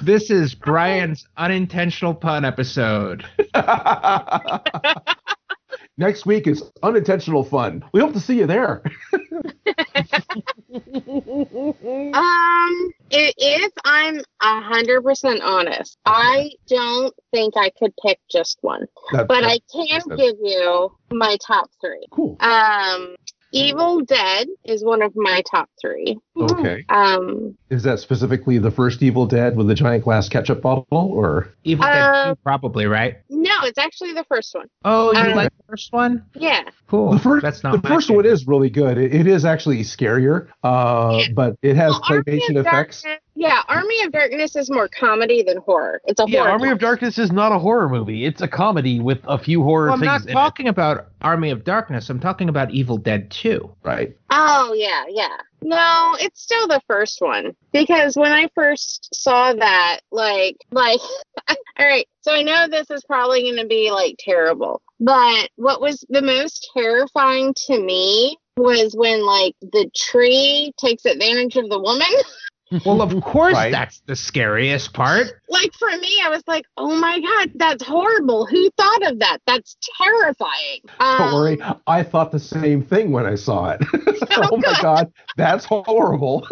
This 0.01 0.29
is 0.29 0.53
Brian's 0.53 1.27
unintentional 1.37 2.13
pun 2.13 2.45
episode. 2.45 3.25
Next 5.97 6.27
week 6.27 6.45
is 6.45 6.63
unintentional 6.83 7.43
fun. 7.43 7.83
We 7.93 7.99
hope 8.01 8.13
to 8.13 8.19
see 8.19 8.37
you 8.37 8.45
there. 8.45 8.83
Um, 12.13 12.13
i- 12.13 12.96
if 13.11 13.71
I'm 13.85 14.17
a 14.41 14.61
hundred 14.61 15.01
percent 15.03 15.41
honest, 15.41 15.97
I 16.05 16.51
don't 16.67 17.13
think 17.31 17.53
I 17.57 17.71
could 17.77 17.93
pick 18.05 18.19
just 18.31 18.57
one, 18.61 18.85
That- 19.11 19.27
but 19.27 19.41
that- 19.41 19.49
I 19.51 19.59
can 19.71 20.17
give 20.17 20.35
you 20.41 20.91
my 21.11 21.37
top 21.45 21.69
three. 21.81 22.05
cool. 22.11 22.37
Um, 22.39 23.15
Evil 23.53 24.01
Dead 24.01 24.47
is 24.65 24.83
one 24.83 25.01
of 25.01 25.13
my 25.15 25.41
top 25.49 25.69
three. 25.81 26.17
Okay. 26.37 26.83
Um, 26.89 27.57
Is 27.69 27.81
that 27.83 27.99
specifically 27.99 28.57
the 28.57 28.69
first 28.71 29.01
Evil 29.01 29.25
Dead 29.25 29.55
with 29.55 29.67
the 29.67 29.73
giant 29.73 30.03
glass 30.03 30.27
ketchup 30.27 30.61
bottle, 30.61 30.85
or 30.91 31.53
Evil 31.63 31.85
Uh, 31.85 31.93
Dead 32.25 32.29
2, 32.33 32.35
probably, 32.43 32.87
right? 32.87 33.15
no, 33.29 33.56
it's 33.67 33.77
actually 33.77 34.13
the 34.13 34.23
first 34.23 34.53
one. 34.55 34.67
Oh, 34.85 35.11
you 35.13 35.19
uh, 35.19 35.35
like 35.35 35.51
the 35.57 35.63
first 35.69 35.91
one? 35.93 36.25
Yeah. 36.35 36.63
Cool. 36.87 37.11
the 37.13 37.19
first? 37.19 37.43
That's 37.43 37.63
not 37.63 37.73
the 37.81 37.87
my 37.87 37.95
first 37.95 38.09
one 38.09 38.25
is 38.25 38.47
really 38.47 38.69
good. 38.69 38.97
It, 38.97 39.13
it 39.13 39.27
is 39.27 39.45
actually 39.45 39.81
scarier, 39.81 40.47
uh, 40.63 41.21
but 41.35 41.55
it 41.61 41.75
has 41.75 41.91
Well, 41.91 42.01
claymation 42.23 42.57
effects. 42.57 43.03
Darkness- 43.03 43.21
yeah, 43.39 43.61
Army 43.67 44.01
of 44.03 44.11
Darkness 44.11 44.55
is 44.55 44.67
more 44.71 44.87
comedy 44.87 45.43
than 45.43 45.57
horror. 45.57 46.01
It's 46.05 46.19
a 46.19 46.25
Yeah, 46.27 46.39
horror. 46.39 46.51
Army 46.53 46.69
of. 46.71 46.79
Darkness 46.79 47.19
is 47.19 47.31
not 47.31 47.51
a 47.51 47.59
horror 47.59 47.87
movie. 47.87 48.25
It's 48.25 48.41
a 48.41 48.47
comedy 48.47 48.99
with 48.99 49.19
a 49.25 49.37
few 49.37 49.61
horror 49.61 49.85
Well, 49.87 49.93
I'm 49.93 49.99
things 49.99 50.07
not 50.09 50.21
in 50.23 50.29
it. 50.29 50.33
talking 50.33 50.67
about 50.67 51.09
Army 51.21 51.51
of 51.51 51.63
Darkness. 51.63 52.09
I'm 52.09 52.19
talking 52.19 52.49
about 52.49 52.71
Evil 52.71 52.97
Dead 52.97 53.29
2. 53.29 53.69
Right. 53.83 54.17
Oh 54.31 54.73
yeah, 54.75 55.03
yeah. 55.09 55.37
No, 55.61 56.15
it's 56.19 56.41
still 56.41 56.67
the 56.67 56.81
first 56.87 57.17
one 57.19 57.53
because 57.71 58.15
when 58.15 58.31
I 58.31 58.49
first 58.53 59.09
saw 59.13 59.53
that, 59.53 59.99
like, 60.11 60.57
like, 60.71 60.99
all 61.49 61.55
right. 61.85 62.07
So 62.21 62.33
I 62.33 62.43
know 62.43 62.67
this 62.67 62.89
is 62.91 63.03
probably 63.05 63.43
going 63.43 63.57
to 63.57 63.67
be 63.67 63.91
like 63.91 64.15
terrible, 64.19 64.81
but 64.99 65.49
what 65.55 65.81
was 65.81 66.05
the 66.09 66.21
most 66.21 66.69
terrifying 66.73 67.53
to 67.67 67.79
me 67.79 68.37
was 68.55 68.95
when 68.95 69.25
like 69.25 69.55
the 69.61 69.89
tree 69.95 70.73
takes 70.77 71.05
advantage 71.05 71.55
of 71.55 71.69
the 71.69 71.79
woman. 71.79 72.07
Well, 72.85 73.01
of 73.01 73.21
course, 73.23 73.53
Right. 73.53 73.71
that's 73.71 74.01
the 74.07 74.15
scariest 74.15 74.93
part. 74.93 75.27
like 75.49 75.73
for 75.73 75.89
me, 75.99 76.19
I 76.23 76.29
was 76.29 76.43
like, 76.47 76.65
oh 76.77 76.95
my 76.99 77.19
god, 77.19 77.51
that's 77.55 77.83
horrible. 77.85 78.45
Who 78.45 78.69
thought 78.77 79.11
of 79.11 79.19
that? 79.19 79.37
That's 79.47 79.77
terrifying. 79.97 80.81
Don't 80.99 81.21
Um, 81.21 81.33
worry. 81.33 81.57
I 81.87 82.03
thought 82.03 82.31
the 82.31 82.39
same 82.39 82.83
thing 82.83 83.11
when 83.11 83.25
I 83.25 83.35
saw 83.35 83.69
it. 83.69 83.81
oh 84.37 84.57
my 84.57 84.77
god, 84.81 85.11
that's 85.37 85.65
horrible. 85.65 86.47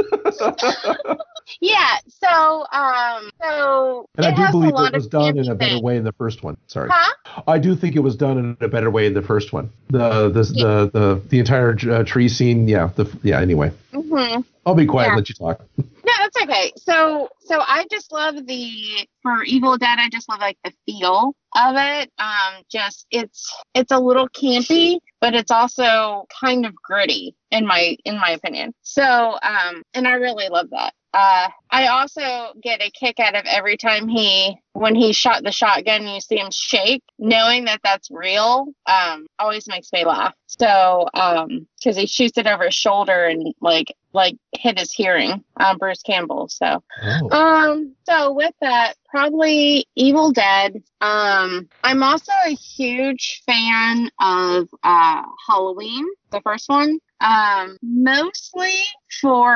Yeah. 1.61 1.97
So, 2.07 2.65
um, 2.71 3.29
so 3.41 4.09
and 4.17 4.25
I 4.25 4.31
do 4.35 4.51
believe 4.51 4.73
it 4.75 4.93
was 4.93 5.07
done 5.07 5.37
in 5.37 5.47
a 5.49 5.53
better 5.55 5.71
things. 5.73 5.81
way 5.83 5.95
in 5.97 6.03
the 6.03 6.11
first 6.13 6.43
one. 6.43 6.57
Sorry. 6.67 6.89
Huh? 6.91 7.43
I 7.47 7.59
do 7.59 7.75
think 7.75 7.95
it 7.95 7.99
was 7.99 8.15
done 8.15 8.37
in 8.37 8.57
a 8.61 8.67
better 8.67 8.89
way 8.89 9.05
in 9.05 9.13
the 9.13 9.21
first 9.21 9.53
one. 9.53 9.69
The 9.89 10.29
the 10.29 10.41
the 10.43 10.89
the, 10.91 11.21
the 11.29 11.39
entire 11.39 11.77
uh, 11.91 12.03
tree 12.03 12.29
scene. 12.29 12.67
Yeah. 12.67 12.89
The 12.95 13.05
yeah. 13.21 13.39
Anyway, 13.41 13.71
hmm 13.93 14.41
I'll 14.65 14.75
be 14.75 14.85
quiet. 14.85 15.09
Yeah. 15.09 15.15
Let 15.15 15.29
you 15.29 15.35
talk. 15.35 15.61
No, 16.05 16.11
that's 16.19 16.37
okay. 16.43 16.71
So, 16.77 17.29
so 17.39 17.59
I 17.61 17.87
just 17.89 18.11
love 18.11 18.35
the 18.45 19.07
for 19.23 19.41
Evil 19.43 19.75
Dead. 19.75 19.97
I 19.97 20.07
just 20.09 20.29
love 20.29 20.39
like 20.39 20.59
the 20.63 20.71
feel 20.85 21.35
of 21.55 21.75
it. 21.75 22.11
Um, 22.19 22.61
just 22.69 23.07
it's 23.09 23.51
it's 23.73 23.91
a 23.91 23.97
little 23.97 24.29
campy, 24.29 24.99
but 25.19 25.33
it's 25.33 25.49
also 25.49 26.27
kind 26.39 26.67
of 26.67 26.75
gritty 26.75 27.35
in 27.49 27.65
my 27.65 27.97
in 28.05 28.19
my 28.19 28.29
opinion. 28.29 28.75
So, 28.83 29.03
um, 29.03 29.81
and 29.95 30.07
I 30.07 30.11
really 30.11 30.47
love 30.47 30.69
that. 30.69 30.93
Uh, 31.15 31.47
I 31.71 31.87
also 31.87 32.53
get 32.61 32.81
a 32.81 32.91
kick 32.91 33.21
out 33.21 33.35
of 33.35 33.45
every 33.45 33.77
time 33.77 34.09
he 34.09 34.59
when 34.73 34.95
he 34.95 35.13
shot 35.13 35.43
the 35.43 35.51
shotgun, 35.51 36.05
you 36.05 36.19
see 36.19 36.37
him 36.37 36.51
shake, 36.51 37.03
knowing 37.17 37.65
that 37.65 37.79
that's 37.83 38.11
real. 38.11 38.67
Um, 38.85 39.25
always 39.39 39.65
makes 39.67 39.93
me 39.93 40.05
laugh. 40.05 40.35
So, 40.45 41.07
um, 41.13 41.67
because 41.77 41.95
he 41.95 42.05
shoots 42.05 42.37
it 42.37 42.47
over 42.47 42.65
his 42.65 42.75
shoulder 42.75 43.25
and 43.25 43.53
like 43.61 43.95
like 44.15 44.37
hit 44.53 44.79
his 44.79 44.91
hearing, 44.91 45.43
um, 45.57 45.77
Bruce 45.77 46.01
Campbell. 46.01 46.47
So, 46.47 46.81
Oh. 47.03 47.29
um, 47.37 47.95
so 48.09 48.33
with 48.33 48.53
that, 48.61 48.95
probably 49.09 49.85
Evil 49.95 50.31
Dead. 50.31 50.81
Um, 51.01 51.69
I'm 51.83 52.01
also 52.01 52.31
a 52.47 52.55
huge 52.55 53.43
fan 53.45 54.09
of 54.19 54.69
uh 54.83 55.21
Halloween, 55.47 56.05
the 56.31 56.41
first 56.41 56.67
one. 56.69 56.99
Um, 57.21 57.77
mostly 57.81 58.75
for, 59.21 59.55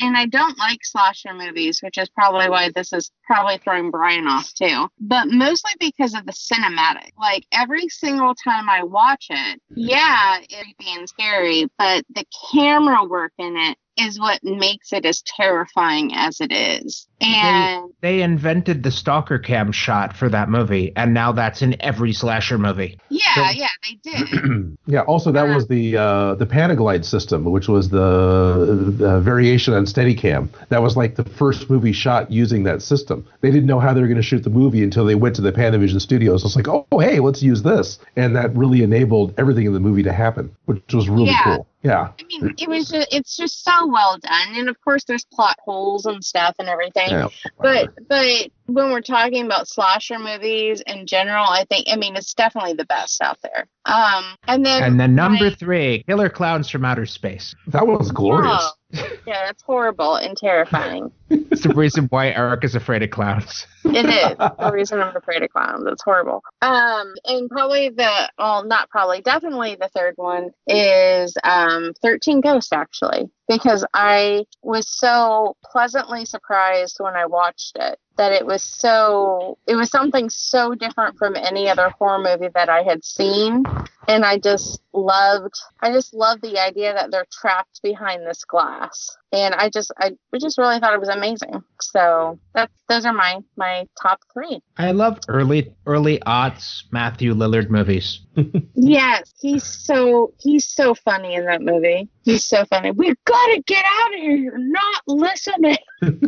and 0.00 0.16
I 0.16 0.26
don't 0.26 0.58
like 0.58 0.80
slasher 0.82 1.32
movies, 1.32 1.80
which 1.82 1.98
is 1.98 2.08
probably 2.10 2.48
why 2.48 2.70
this 2.74 2.92
is 2.92 3.10
probably 3.24 3.58
throwing 3.58 3.90
Brian 3.90 4.26
off 4.26 4.52
too. 4.54 4.88
But 4.98 5.28
mostly 5.28 5.72
because 5.78 6.14
of 6.14 6.26
the 6.26 6.32
cinematic. 6.32 7.10
Like 7.18 7.46
every 7.52 7.88
single 7.88 8.34
time 8.34 8.68
I 8.68 8.82
watch 8.82 9.26
it, 9.30 9.60
yeah, 9.74 10.38
it's 10.40 10.54
creepy 10.54 10.92
and 10.98 11.08
scary, 11.08 11.68
but 11.78 12.04
the 12.14 12.24
camera 12.52 13.04
work 13.04 13.32
in 13.38 13.56
it 13.56 13.78
is 14.06 14.18
what 14.18 14.42
makes 14.42 14.92
it 14.92 15.04
as 15.04 15.22
terrifying 15.22 16.12
as 16.14 16.40
it 16.40 16.52
is. 16.52 17.06
And 17.22 17.90
They 18.00 18.22
invented 18.22 18.82
the 18.82 18.90
stalker 18.90 19.38
cam 19.38 19.72
shot 19.72 20.16
for 20.16 20.28
that 20.30 20.48
movie, 20.48 20.92
and 20.96 21.12
now 21.12 21.32
that's 21.32 21.60
in 21.60 21.76
every 21.82 22.12
slasher 22.14 22.56
movie. 22.56 22.98
yeah, 23.10 23.50
yeah, 23.50 23.68
they 23.82 24.10
did. 24.42 24.76
yeah. 24.86 25.00
Also, 25.02 25.30
that 25.32 25.54
was 25.54 25.68
the 25.68 25.96
uh, 25.98 26.34
the 26.36 26.46
Panaglide 26.46 27.04
system, 27.04 27.44
which 27.44 27.68
was 27.68 27.90
the, 27.90 28.94
the 28.96 29.20
variation 29.20 29.74
on 29.74 29.84
Steadicam. 29.84 30.48
That 30.70 30.82
was 30.82 30.96
like 30.96 31.16
the 31.16 31.24
first 31.24 31.68
movie 31.68 31.92
shot 31.92 32.30
using 32.30 32.64
that 32.64 32.80
system. 32.82 33.26
They 33.42 33.50
didn't 33.50 33.66
know 33.66 33.80
how 33.80 33.92
they 33.92 34.00
were 34.00 34.06
going 34.08 34.16
to 34.16 34.22
shoot 34.22 34.42
the 34.42 34.50
movie 34.50 34.82
until 34.82 35.04
they 35.04 35.14
went 35.14 35.36
to 35.36 35.42
the 35.42 35.52
Panavision 35.52 36.00
studios. 36.00 36.44
It's 36.44 36.56
like, 36.56 36.68
oh, 36.68 36.86
hey, 36.98 37.20
let's 37.20 37.42
use 37.42 37.62
this, 37.62 37.98
and 38.16 38.34
that 38.36 38.54
really 38.56 38.82
enabled 38.82 39.34
everything 39.38 39.66
in 39.66 39.72
the 39.74 39.80
movie 39.80 40.02
to 40.04 40.12
happen, 40.12 40.54
which 40.64 40.80
was 40.94 41.08
really 41.08 41.26
Yeah. 41.26 41.44
cool. 41.44 41.66
Yeah. 41.82 42.12
I 42.18 42.22
mean, 42.24 42.54
it 42.58 42.68
was 42.68 42.90
just, 42.90 43.08
it's 43.12 43.36
just 43.36 43.64
so 43.64 43.86
well 43.86 44.18
done. 44.18 44.54
And 44.54 44.68
of 44.68 44.78
course, 44.82 45.04
there's 45.04 45.24
plot 45.24 45.56
holes 45.64 46.04
and 46.04 46.22
stuff 46.22 46.54
and 46.58 46.68
everything. 46.68 47.08
Yeah. 47.10 47.28
But 47.58 47.90
but 48.08 48.50
when 48.66 48.90
we're 48.90 49.00
talking 49.00 49.46
about 49.46 49.66
slasher 49.66 50.18
movies 50.18 50.82
in 50.86 51.06
general, 51.06 51.44
I 51.44 51.64
think 51.70 51.86
I 51.90 51.96
mean 51.96 52.16
it's 52.16 52.34
definitely 52.34 52.74
the 52.74 52.84
best 52.84 53.22
out 53.22 53.38
there. 53.42 53.66
Um, 53.86 54.24
and 54.46 54.64
then 54.64 54.82
And 54.82 55.00
then 55.00 55.14
number 55.14 55.44
my- 55.50 55.54
three, 55.54 56.04
Killer 56.06 56.28
Clowns 56.28 56.68
from 56.68 56.84
Outer 56.84 57.06
Space. 57.06 57.54
That 57.68 57.86
was 57.86 58.10
glorious. 58.10 58.72
Yeah, 58.92 59.46
that's 59.46 59.62
horrible 59.62 60.16
and 60.16 60.36
terrifying. 60.36 61.12
It's 61.32 61.62
the 61.62 61.72
reason 61.74 62.06
why 62.06 62.30
Eric 62.30 62.64
is 62.64 62.74
afraid 62.74 63.04
of 63.04 63.10
clowns. 63.10 63.64
It 63.84 64.04
is 64.04 64.36
the 64.36 64.70
reason 64.74 65.00
I'm 65.00 65.16
afraid 65.16 65.44
of 65.44 65.50
clowns. 65.50 65.84
It's 65.86 66.02
horrible. 66.02 66.42
Um, 66.60 67.14
and 67.24 67.48
probably 67.48 67.88
the 67.90 68.30
well, 68.36 68.64
not 68.64 68.90
probably, 68.90 69.20
definitely 69.20 69.76
the 69.76 69.88
third 69.94 70.14
one 70.16 70.50
is 70.66 71.36
um, 71.44 71.92
Thirteen 72.02 72.40
Ghosts 72.40 72.72
actually, 72.72 73.30
because 73.50 73.84
I 73.92 74.44
was 74.62 74.88
so 74.88 75.56
pleasantly 75.64 76.24
surprised 76.24 76.98
when 77.00 77.16
I 77.16 77.26
watched 77.26 77.76
it 77.80 77.98
that 78.16 78.32
it 78.32 78.46
was 78.46 78.62
so 78.62 79.58
it 79.66 79.74
was 79.74 79.90
something 79.90 80.30
so 80.30 80.74
different 80.74 81.18
from 81.18 81.34
any 81.34 81.68
other 81.68 81.90
horror 81.98 82.22
movie 82.22 82.52
that 82.54 82.68
I 82.68 82.82
had 82.82 83.04
seen, 83.04 83.64
and 84.06 84.24
I 84.24 84.38
just 84.38 84.80
loved 84.92 85.54
I 85.80 85.90
just 85.90 86.14
loved 86.14 86.42
the 86.42 86.60
idea 86.60 86.94
that 86.94 87.10
they're 87.10 87.26
trapped 87.32 87.82
behind 87.82 88.24
this 88.24 88.44
glass, 88.44 89.16
and 89.32 89.52
I 89.54 89.68
just 89.68 89.90
I 89.98 90.12
just 90.38 90.56
really 90.56 90.78
thought 90.78 90.94
it 90.94 91.00
was 91.00 91.08
amazing. 91.08 91.64
So 91.80 92.38
that 92.54 92.70
those 92.88 93.04
are 93.04 93.12
my 93.12 93.40
my 93.56 93.86
top 94.00 94.20
three. 94.32 94.62
I 94.76 94.92
love 94.92 95.18
early 95.26 95.74
early 95.86 96.20
aughts 96.20 96.84
Matthew 96.92 97.34
Lillard 97.34 97.68
movies. 97.68 98.20
Yes, 98.74 99.32
he's 99.40 99.64
so 99.64 100.32
he's 100.40 100.64
so 100.64 100.94
funny 100.94 101.34
in 101.34 101.44
that 101.46 101.60
movie. 101.62 102.08
He's 102.22 102.44
so 102.44 102.64
funny. 102.66 102.90
We've 102.90 103.16
got 103.24 103.46
to 103.54 103.62
get 103.66 103.84
out 103.84 104.14
of 104.14 104.20
here. 104.20 104.36
You're 104.36 104.58
not 104.58 105.02
listening. 105.06 105.78
That's 106.00 106.20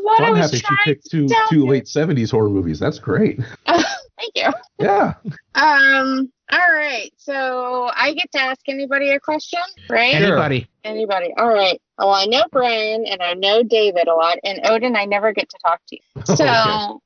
what 0.00 0.18
So 0.18 0.24
I 0.24 0.26
I'm 0.26 0.32
was 0.32 0.40
happy 0.40 0.58
she 0.58 0.76
picked 0.84 1.10
two 1.10 1.26
to 1.28 1.34
two 1.50 1.66
late 1.66 1.84
'70s 1.84 2.30
horror 2.30 2.48
movies. 2.48 2.78
That's 2.78 2.98
great. 2.98 3.40
Thank 3.66 4.32
you. 4.36 4.50
Yeah. 4.78 5.14
Um. 5.54 6.32
All 6.50 6.72
right. 6.72 7.10
So 7.18 7.90
I 7.94 8.14
get 8.14 8.30
to 8.32 8.40
ask 8.40 8.60
anybody 8.68 9.10
a 9.10 9.20
question, 9.20 9.60
right? 9.90 10.14
Anybody? 10.14 10.68
Anybody. 10.84 11.34
All 11.36 11.52
right. 11.52 11.80
Well, 11.98 12.10
I 12.10 12.26
know 12.26 12.44
Brian 12.52 13.06
and 13.06 13.20
I 13.20 13.34
know 13.34 13.62
David 13.62 14.08
a 14.08 14.14
lot, 14.14 14.38
and 14.44 14.60
Odin, 14.64 14.96
I 14.96 15.04
never 15.04 15.32
get 15.32 15.48
to 15.50 15.58
talk 15.64 15.80
to 15.88 15.96
you. 15.96 16.22
So, 16.36 17.02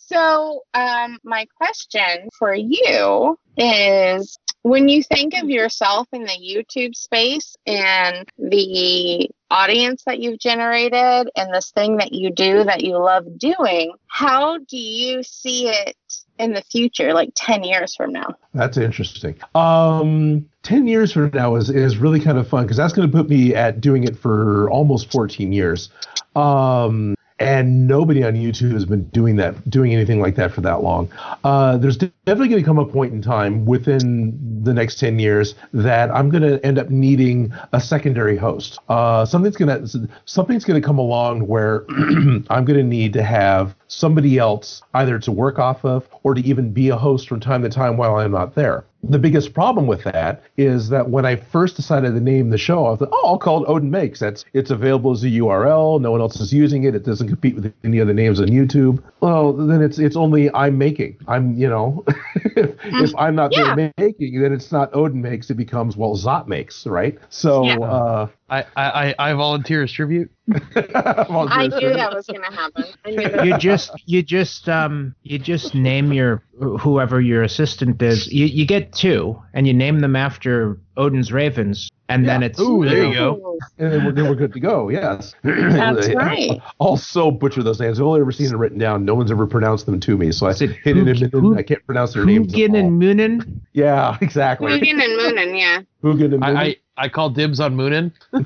so 0.00 0.62
um, 0.74 1.18
my 1.22 1.46
question 1.56 2.28
for 2.38 2.54
you 2.54 3.38
is 3.56 4.38
when 4.68 4.88
you 4.88 5.02
think 5.02 5.34
of 5.34 5.48
yourself 5.48 6.06
in 6.12 6.24
the 6.24 6.30
YouTube 6.30 6.94
space 6.94 7.56
and 7.66 8.28
the 8.38 9.30
audience 9.50 10.02
that 10.04 10.18
you've 10.18 10.38
generated 10.38 11.30
and 11.34 11.54
this 11.54 11.70
thing 11.70 11.96
that 11.96 12.12
you 12.12 12.30
do 12.30 12.64
that 12.64 12.84
you 12.84 12.98
love 12.98 13.24
doing, 13.38 13.92
how 14.08 14.58
do 14.58 14.76
you 14.76 15.22
see 15.22 15.68
it 15.68 15.96
in 16.38 16.52
the 16.52 16.62
future, 16.70 17.14
like 17.14 17.30
10 17.34 17.64
years 17.64 17.96
from 17.96 18.12
now? 18.12 18.34
That's 18.52 18.76
interesting. 18.76 19.36
Um, 19.54 20.48
10 20.64 20.86
years 20.86 21.12
from 21.12 21.30
now 21.32 21.56
is, 21.56 21.70
is 21.70 21.96
really 21.96 22.20
kind 22.20 22.36
of 22.36 22.46
fun 22.46 22.64
because 22.64 22.76
that's 22.76 22.92
going 22.92 23.10
to 23.10 23.16
put 23.16 23.28
me 23.28 23.54
at 23.54 23.80
doing 23.80 24.04
it 24.04 24.18
for 24.18 24.70
almost 24.70 25.10
14 25.10 25.50
years. 25.50 25.88
Um, 26.36 27.14
and 27.40 27.86
nobody 27.86 28.24
on 28.24 28.34
YouTube 28.34 28.72
has 28.72 28.84
been 28.84 29.04
doing 29.08 29.36
that, 29.36 29.68
doing 29.70 29.94
anything 29.94 30.20
like 30.20 30.34
that 30.36 30.52
for 30.52 30.60
that 30.62 30.82
long. 30.82 31.10
Uh, 31.44 31.76
there's 31.76 31.96
definitely 31.96 32.48
going 32.48 32.62
to 32.62 32.66
come 32.66 32.78
a 32.78 32.84
point 32.84 33.12
in 33.12 33.22
time 33.22 33.64
within 33.64 34.36
the 34.64 34.74
next 34.74 34.98
10 34.98 35.18
years 35.18 35.54
that 35.72 36.10
I'm 36.10 36.30
going 36.30 36.42
to 36.42 36.64
end 36.66 36.78
up 36.78 36.90
needing 36.90 37.52
a 37.72 37.80
secondary 37.80 38.36
host. 38.36 38.78
Uh, 38.88 39.24
something's 39.24 39.56
going 39.56 39.86
to 39.86 40.08
something's 40.24 40.64
going 40.64 40.80
to 40.80 40.86
come 40.86 40.98
along 40.98 41.46
where 41.46 41.84
I'm 41.90 42.64
going 42.64 42.78
to 42.78 42.82
need 42.82 43.12
to 43.12 43.22
have 43.22 43.74
somebody 43.86 44.38
else 44.38 44.82
either 44.94 45.18
to 45.20 45.32
work 45.32 45.58
off 45.58 45.84
of 45.84 46.08
or 46.24 46.34
to 46.34 46.40
even 46.40 46.72
be 46.72 46.88
a 46.88 46.96
host 46.96 47.28
from 47.28 47.40
time 47.40 47.62
to 47.62 47.68
time 47.68 47.96
while 47.96 48.16
I'm 48.16 48.32
not 48.32 48.54
there. 48.54 48.84
The 49.04 49.18
biggest 49.18 49.54
problem 49.54 49.86
with 49.86 50.02
that 50.04 50.42
is 50.56 50.88
that 50.88 51.08
when 51.08 51.24
I 51.24 51.36
first 51.36 51.76
decided 51.76 52.14
to 52.14 52.20
name 52.20 52.50
the 52.50 52.58
show, 52.58 52.86
I 52.86 52.96
thought, 52.96 53.10
oh, 53.12 53.22
I'll 53.28 53.38
call 53.38 53.62
it 53.64 53.68
Odin 53.68 53.90
Makes. 53.92 54.18
That's 54.18 54.44
it's 54.54 54.70
available 54.72 55.12
as 55.12 55.22
a 55.22 55.28
URL. 55.28 56.00
No 56.00 56.10
one 56.10 56.20
else 56.20 56.40
is 56.40 56.52
using 56.52 56.82
it. 56.82 56.96
It 56.96 57.04
doesn't 57.04 57.28
compete 57.28 57.54
with 57.54 57.72
any 57.84 58.00
other 58.00 58.12
names 58.12 58.40
on 58.40 58.48
YouTube. 58.48 59.00
Well, 59.20 59.52
then 59.52 59.82
it's 59.82 59.98
it's 60.00 60.16
only 60.16 60.52
I'm 60.52 60.78
making. 60.78 61.16
I'm 61.28 61.54
you 61.56 61.68
know, 61.68 62.04
if, 62.56 62.74
if 62.82 63.14
I'm 63.16 63.36
not 63.36 63.52
Yeah. 63.56 63.90
making, 63.98 64.40
then 64.42 64.52
it's 64.52 64.72
not 64.72 64.90
Odin 64.94 65.22
Makes. 65.22 65.48
It 65.50 65.54
becomes 65.54 65.96
well 65.96 66.16
Zot 66.16 66.48
Makes, 66.48 66.84
right? 66.86 67.16
So 67.28 67.64
Yeah. 67.64 67.78
uh, 67.78 68.28
I, 68.50 68.60
I, 68.76 68.90
I 69.10 69.14
I 69.18 69.32
volunteer 69.34 69.82
as 69.82 69.92
tribute. 69.92 70.30
well, 70.48 70.58
I 71.50 71.68
there's- 71.68 71.82
knew 71.82 71.92
that 71.92 72.14
was 72.14 72.26
going 72.26 72.40
to 72.42 72.50
happen. 72.56 72.84
I 73.04 73.10
knew 73.10 73.16
that. 73.28 73.46
You 73.46 73.58
just 73.58 73.90
you 74.06 74.22
just 74.22 74.68
um 74.68 75.14
you 75.22 75.38
just 75.38 75.74
name 75.74 76.12
your 76.12 76.42
whoever 76.80 77.20
your 77.20 77.42
assistant 77.42 78.00
is. 78.02 78.32
You 78.32 78.46
you 78.46 78.66
get 78.66 78.92
two 78.92 79.40
and 79.54 79.66
you 79.66 79.74
name 79.74 80.00
them 80.00 80.16
after 80.16 80.78
Odin's 80.96 81.30
Ravens, 81.30 81.90
and 82.08 82.26
then 82.26 82.42
it's 82.42 82.58
Ooh, 82.58 82.84
there 82.84 83.04
you 83.04 83.14
go. 83.14 83.58
And 83.78 83.92
then 83.92 84.04
we're, 84.06 84.12
then 84.12 84.24
we're 84.28 84.34
good 84.34 84.52
to 84.54 84.60
go. 84.60 84.88
Yes, 84.88 85.34
That's 85.42 86.08
right. 86.14 86.60
Also 86.78 87.30
butcher 87.30 87.62
those 87.62 87.78
names. 87.80 88.00
I've 88.00 88.06
only 88.06 88.20
ever 88.22 88.32
seen 88.32 88.46
it 88.46 88.56
written 88.56 88.78
down. 88.78 89.04
No 89.04 89.14
one's 89.14 89.30
ever 89.30 89.46
pronounced 89.46 89.84
them 89.86 90.00
to 90.00 90.16
me, 90.16 90.32
so 90.32 90.46
I 90.46 90.50
Is 90.50 90.62
it 90.62 90.70
hit 90.82 90.96
it 90.96 91.06
Hug- 91.32 91.34
in. 91.34 91.58
I 91.58 91.62
can't 91.62 91.84
pronounce 91.86 92.14
their 92.14 92.24
names. 92.24 92.52
at 92.52 92.58
Hugin 92.58 92.76
and 92.78 92.98
Munin. 92.98 93.60
Yeah, 93.74 94.16
exactly. 94.22 94.72
Hugin 94.72 95.02
and 95.02 95.16
Munin, 95.16 95.54
yeah. 95.54 95.80
Hugin 96.02 96.34
and 96.34 96.44
I, 96.44 96.62
I, 96.62 96.76
I 96.98 97.08
call 97.08 97.30
dibs 97.30 97.60
on 97.60 97.76
Munin. 97.76 98.12
okay, 98.34 98.42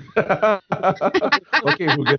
Hugin. 1.89 2.19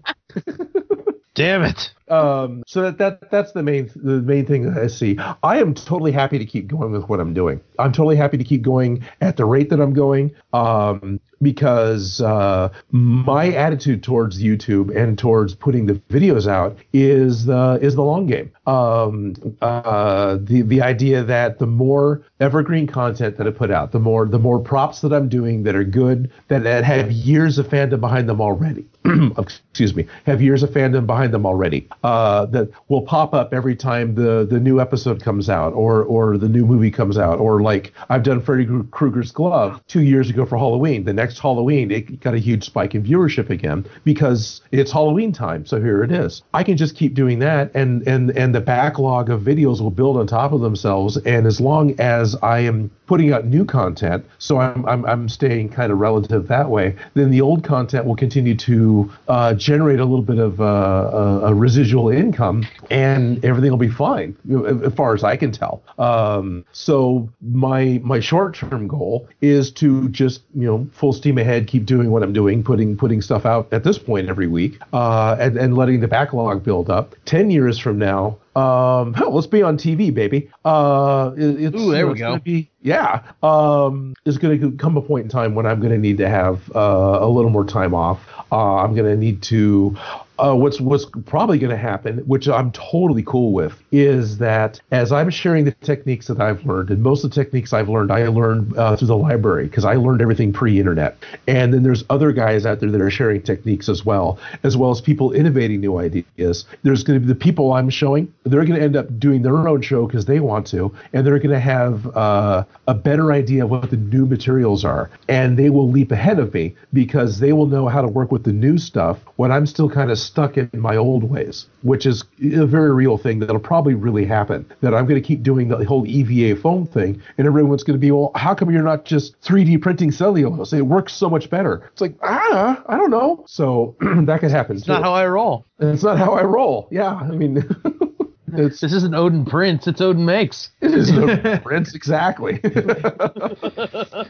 Damn 1.35 1.63
it. 1.63 1.93
um, 2.09 2.63
so 2.67 2.83
that, 2.83 2.97
that 2.99 3.31
that's 3.31 3.53
the 3.53 3.63
main 3.63 3.89
the 3.95 4.21
main 4.21 4.45
thing 4.45 4.71
that 4.71 4.81
I 4.81 4.87
see. 4.87 5.17
I 5.41 5.59
am 5.59 5.73
totally 5.73 6.11
happy 6.11 6.37
to 6.37 6.45
keep 6.45 6.67
going 6.67 6.91
with 6.91 7.09
what 7.09 7.19
I'm 7.19 7.33
doing. 7.33 7.61
I'm 7.79 7.91
totally 7.91 8.15
happy 8.15 8.37
to 8.37 8.43
keep 8.43 8.61
going 8.61 9.03
at 9.19 9.37
the 9.37 9.45
rate 9.45 9.69
that 9.71 9.81
I'm 9.81 9.93
going. 9.93 10.35
Um, 10.53 11.19
because 11.43 12.21
uh, 12.21 12.69
my 12.91 13.49
attitude 13.49 14.01
towards 14.01 14.41
YouTube 14.41 14.95
and 14.95 15.17
towards 15.17 15.53
putting 15.53 15.85
the 15.85 15.95
videos 16.09 16.47
out 16.47 16.77
is 16.93 17.45
the 17.45 17.77
is 17.81 17.95
the 17.95 18.01
long 18.01 18.25
game. 18.25 18.51
Um, 18.65 19.35
uh, 19.61 20.37
the 20.39 20.61
the 20.61 20.81
idea 20.81 21.23
that 21.23 21.59
the 21.59 21.67
more 21.67 22.23
evergreen 22.39 22.87
content 22.87 23.37
that 23.37 23.47
I 23.47 23.51
put 23.51 23.71
out, 23.71 23.91
the 23.91 23.99
more 23.99 24.25
the 24.25 24.39
more 24.39 24.59
props 24.59 25.01
that 25.01 25.13
I'm 25.13 25.29
doing 25.29 25.63
that 25.63 25.75
are 25.75 25.83
good, 25.83 26.31
that, 26.47 26.63
that 26.63 26.83
have 26.85 27.11
years 27.11 27.57
of 27.57 27.67
fandom 27.67 27.99
behind 27.99 28.29
them 28.29 28.39
already. 28.41 28.85
excuse 29.37 29.95
me, 29.95 30.05
have 30.25 30.41
years 30.41 30.63
of 30.63 30.69
fandom 30.69 31.05
behind 31.05 31.33
them 31.33 31.45
already. 31.45 31.87
Uh, 32.03 32.45
that 32.47 32.69
will 32.87 33.01
pop 33.01 33.33
up 33.33 33.53
every 33.53 33.75
time 33.75 34.15
the 34.15 34.45
the 34.49 34.59
new 34.59 34.79
episode 34.79 35.21
comes 35.21 35.49
out, 35.49 35.73
or 35.73 36.03
or 36.03 36.37
the 36.37 36.47
new 36.47 36.65
movie 36.65 36.91
comes 36.91 37.17
out, 37.17 37.39
or 37.39 37.61
like 37.61 37.93
I've 38.09 38.23
done 38.23 38.41
Freddy 38.41 38.65
Krueger's 38.91 39.31
Glove 39.31 39.81
two 39.87 40.01
years 40.01 40.29
ago 40.29 40.45
for 40.45 40.57
Halloween. 40.57 41.03
The 41.03 41.13
next 41.13 41.39
Halloween, 41.39 41.91
it 41.91 42.19
got 42.21 42.33
a 42.33 42.39
huge 42.39 42.63
spike 42.63 42.95
in 42.95 43.03
viewership 43.03 43.49
again 43.49 43.85
because 44.03 44.61
it's 44.71 44.91
Halloween 44.91 45.31
time. 45.33 45.65
So 45.65 45.81
here 45.81 46.03
it 46.03 46.11
is. 46.11 46.43
I 46.53 46.63
can 46.63 46.77
just 46.77 46.95
keep 46.95 47.13
doing 47.13 47.39
that, 47.39 47.71
and 47.73 48.07
and 48.07 48.31
and 48.37 48.55
the 48.55 48.61
backlog 48.61 49.29
of 49.29 49.41
videos 49.41 49.81
will 49.81 49.91
build 49.91 50.17
on 50.17 50.27
top 50.27 50.53
of 50.53 50.61
themselves. 50.61 51.17
And 51.17 51.45
as 51.45 51.59
long 51.59 51.99
as 51.99 52.35
I 52.41 52.59
am 52.59 52.89
putting 53.05 53.33
out 53.33 53.45
new 53.45 53.65
content, 53.65 54.25
so 54.37 54.59
I'm 54.59 54.85
I'm, 54.85 55.05
I'm 55.05 55.29
staying 55.29 55.69
kind 55.69 55.91
of 55.91 55.99
relative 55.99 56.47
that 56.47 56.69
way, 56.69 56.95
then 57.13 57.31
the 57.31 57.41
old 57.41 57.63
content 57.63 58.05
will 58.05 58.15
continue 58.15 58.55
to 58.55 59.11
uh, 59.27 59.53
generate 59.53 59.99
a 59.99 60.05
little 60.05 60.23
bit 60.23 60.39
of 60.39 60.61
uh, 60.61 60.63
a, 60.63 61.39
a, 61.47 61.53
residual 61.53 62.09
income, 62.09 62.65
and 62.89 63.43
everything 63.43 63.71
will 63.71 63.77
be 63.77 63.89
fine, 63.89 64.35
as 64.83 64.93
far 64.93 65.13
as 65.13 65.23
I 65.23 65.35
can 65.35 65.51
tell. 65.51 65.81
Um, 65.97 66.65
so 66.71 67.29
my 67.41 67.99
my 68.03 68.19
short 68.19 68.55
term 68.55 68.87
goal 68.87 69.27
is 69.41 69.71
to 69.73 70.09
just 70.09 70.43
you 70.55 70.65
know 70.65 70.87
full 70.91 71.13
steam 71.13 71.37
ahead, 71.37 71.67
keep 71.67 71.85
doing 71.85 72.11
what 72.11 72.23
I'm 72.23 72.33
doing, 72.33 72.63
putting 72.63 72.95
putting 72.95 73.21
stuff 73.21 73.45
out 73.45 73.71
at 73.71 73.83
this 73.83 73.97
point 73.97 74.29
every 74.29 74.47
week, 74.47 74.79
uh, 74.93 75.35
and 75.39 75.57
and 75.57 75.77
letting 75.77 75.99
the 75.99 76.07
backlog 76.07 76.63
build 76.63 76.89
up. 76.89 77.15
Ten 77.25 77.51
years 77.51 77.77
from 77.79 77.97
now, 77.97 78.37
um, 78.55 79.13
let's 79.29 79.47
be 79.47 79.63
on 79.63 79.77
TV, 79.77 80.13
baby. 80.13 80.49
Uh, 80.63 81.31
it, 81.35 81.61
it's, 81.61 81.81
Ooh, 81.81 81.91
there 81.91 82.05
we 82.05 82.13
it's 82.13 82.21
go. 82.21 82.37
Be, 82.39 82.69
yeah. 82.83 83.23
Um, 83.41 84.13
there's 84.23 84.37
going 84.37 84.59
to 84.59 84.71
come 84.77 84.97
a 84.97 85.01
point 85.01 85.23
in 85.23 85.29
time 85.29 85.55
when 85.55 85.65
I'm 85.65 85.79
going 85.79 85.93
to 85.93 85.97
need 85.97 86.17
to 86.17 86.29
have 86.29 86.69
uh, 86.75 87.19
a 87.21 87.27
little 87.27 87.49
more 87.49 87.65
time 87.65 87.93
off. 87.93 88.21
Uh, 88.51 88.75
I'm 88.75 88.93
going 88.93 89.09
to 89.09 89.17
need 89.17 89.41
to. 89.43 89.97
Uh, 90.39 90.55
what's 90.55 90.81
what's 90.81 91.05
probably 91.25 91.59
going 91.59 91.69
to 91.69 91.77
happen, 91.77 92.17
which 92.19 92.47
I'm 92.49 92.71
totally 92.71 93.21
cool 93.23 93.51
with, 93.51 93.79
is 93.91 94.39
that 94.39 94.81
as 94.91 95.11
I'm 95.11 95.29
sharing 95.29 95.65
the 95.65 95.71
techniques 95.71 96.25
that 96.27 96.41
I've 96.41 96.65
learned, 96.65 96.89
and 96.89 97.03
most 97.03 97.23
of 97.23 97.29
the 97.29 97.35
techniques 97.35 97.71
I've 97.71 97.87
learned, 97.87 98.11
I 98.11 98.27
learned 98.27 98.75
uh, 98.75 98.95
through 98.95 99.09
the 99.09 99.17
library 99.17 99.65
because 99.65 99.85
I 99.85 99.95
learned 99.95 100.21
everything 100.21 100.51
pre-internet. 100.51 101.17
And 101.47 101.71
then 101.71 101.83
there's 101.83 102.03
other 102.09 102.31
guys 102.31 102.65
out 102.65 102.79
there 102.79 102.89
that 102.89 102.99
are 102.99 103.11
sharing 103.11 103.43
techniques 103.43 103.87
as 103.87 104.03
well, 104.05 104.39
as 104.63 104.75
well 104.75 104.89
as 104.89 105.01
people 105.01 105.33
innovating 105.33 105.81
new 105.81 105.97
ideas. 105.97 106.65
There's 106.81 107.03
going 107.03 107.19
to 107.19 107.25
be 107.25 107.31
the 107.31 107.39
people 107.39 107.73
I'm 107.73 107.91
showing; 107.91 108.33
they're 108.43 108.65
going 108.65 108.79
to 108.79 108.83
end 108.83 108.95
up 108.95 109.19
doing 109.19 109.43
their 109.43 109.67
own 109.67 109.83
show 109.83 110.07
because 110.07 110.25
they 110.25 110.39
want 110.39 110.65
to, 110.67 110.91
and 111.13 111.27
they're 111.27 111.37
going 111.37 111.51
to 111.51 111.59
have 111.59 112.07
uh, 112.17 112.63
a 112.87 112.95
better 112.95 113.31
idea 113.31 113.65
of 113.65 113.69
what 113.69 113.91
the 113.91 113.97
new 113.97 114.25
materials 114.25 114.83
are, 114.83 115.11
and 115.29 115.57
they 115.57 115.69
will 115.69 115.89
leap 115.89 116.11
ahead 116.11 116.39
of 116.39 116.53
me 116.55 116.75
because 116.91 117.39
they 117.39 117.53
will 117.53 117.67
know 117.67 117.87
how 117.87 118.01
to 118.01 118.07
work 118.07 118.31
with 118.31 118.43
the 118.43 118.51
new 118.51 118.79
stuff 118.79 119.19
when 119.35 119.51
I'm 119.51 119.67
still 119.67 119.89
kind 119.89 120.09
of 120.09 120.22
stuck 120.25 120.57
in 120.57 120.69
my 120.73 120.95
old 120.95 121.23
ways, 121.23 121.67
which 121.81 122.05
is 122.05 122.23
a 122.41 122.65
very 122.65 122.93
real 122.93 123.17
thing 123.17 123.39
that'll 123.39 123.59
probably 123.59 123.93
really 123.93 124.25
happen. 124.25 124.65
That 124.81 124.93
I'm 124.93 125.05
going 125.05 125.21
to 125.21 125.27
keep 125.27 125.43
doing 125.43 125.67
the 125.67 125.83
whole 125.85 126.05
EVA 126.07 126.59
foam 126.59 126.85
thing, 126.85 127.21
and 127.37 127.47
everyone's 127.47 127.83
going 127.83 127.95
to 127.95 127.99
be, 127.99 128.11
well, 128.11 128.31
how 128.35 128.53
come 128.55 128.71
you're 128.71 128.83
not 128.83 129.05
just 129.05 129.39
3D 129.41 129.81
printing 129.81 130.11
cellulose? 130.11 130.73
It 130.73 130.81
works 130.85 131.13
so 131.13 131.29
much 131.29 131.49
better. 131.49 131.89
It's 131.91 132.01
like, 132.01 132.15
ah, 132.23 132.83
I 132.87 132.97
don't 132.97 133.11
know. 133.11 133.43
So 133.47 133.95
that 134.01 134.39
could 134.39 134.51
happen. 134.51 134.77
It's 134.77 134.87
not 134.87 135.03
how 135.03 135.13
I 135.13 135.27
roll. 135.27 135.65
it's 135.79 136.03
not 136.03 136.17
how 136.17 136.33
I 136.33 136.43
roll. 136.43 136.87
Yeah, 136.91 137.13
I 137.13 137.31
mean, 137.31 137.63
it's 138.55 138.81
This 138.81 138.93
isn't 138.93 139.13
Odin 139.15 139.45
Prints. 139.45 139.87
It's 139.87 140.01
Odin 140.01 140.25
Makes. 140.25 140.69
it 140.81 140.91
is 140.93 141.11
no 141.11 141.57
Prince 141.63 141.93
exactly. 141.95 142.59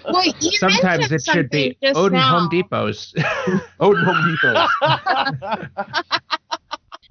Well, 0.06 0.26
you 0.40 0.52
Sometimes 0.58 1.12
it 1.12 1.24
should 1.24 1.50
be 1.50 1.78
Odin 1.84 2.14
now. 2.14 2.40
Home 2.40 2.50
Depots. 2.50 3.14
Odin 3.80 4.04
Home 4.04 4.38
Depot. 4.42 4.68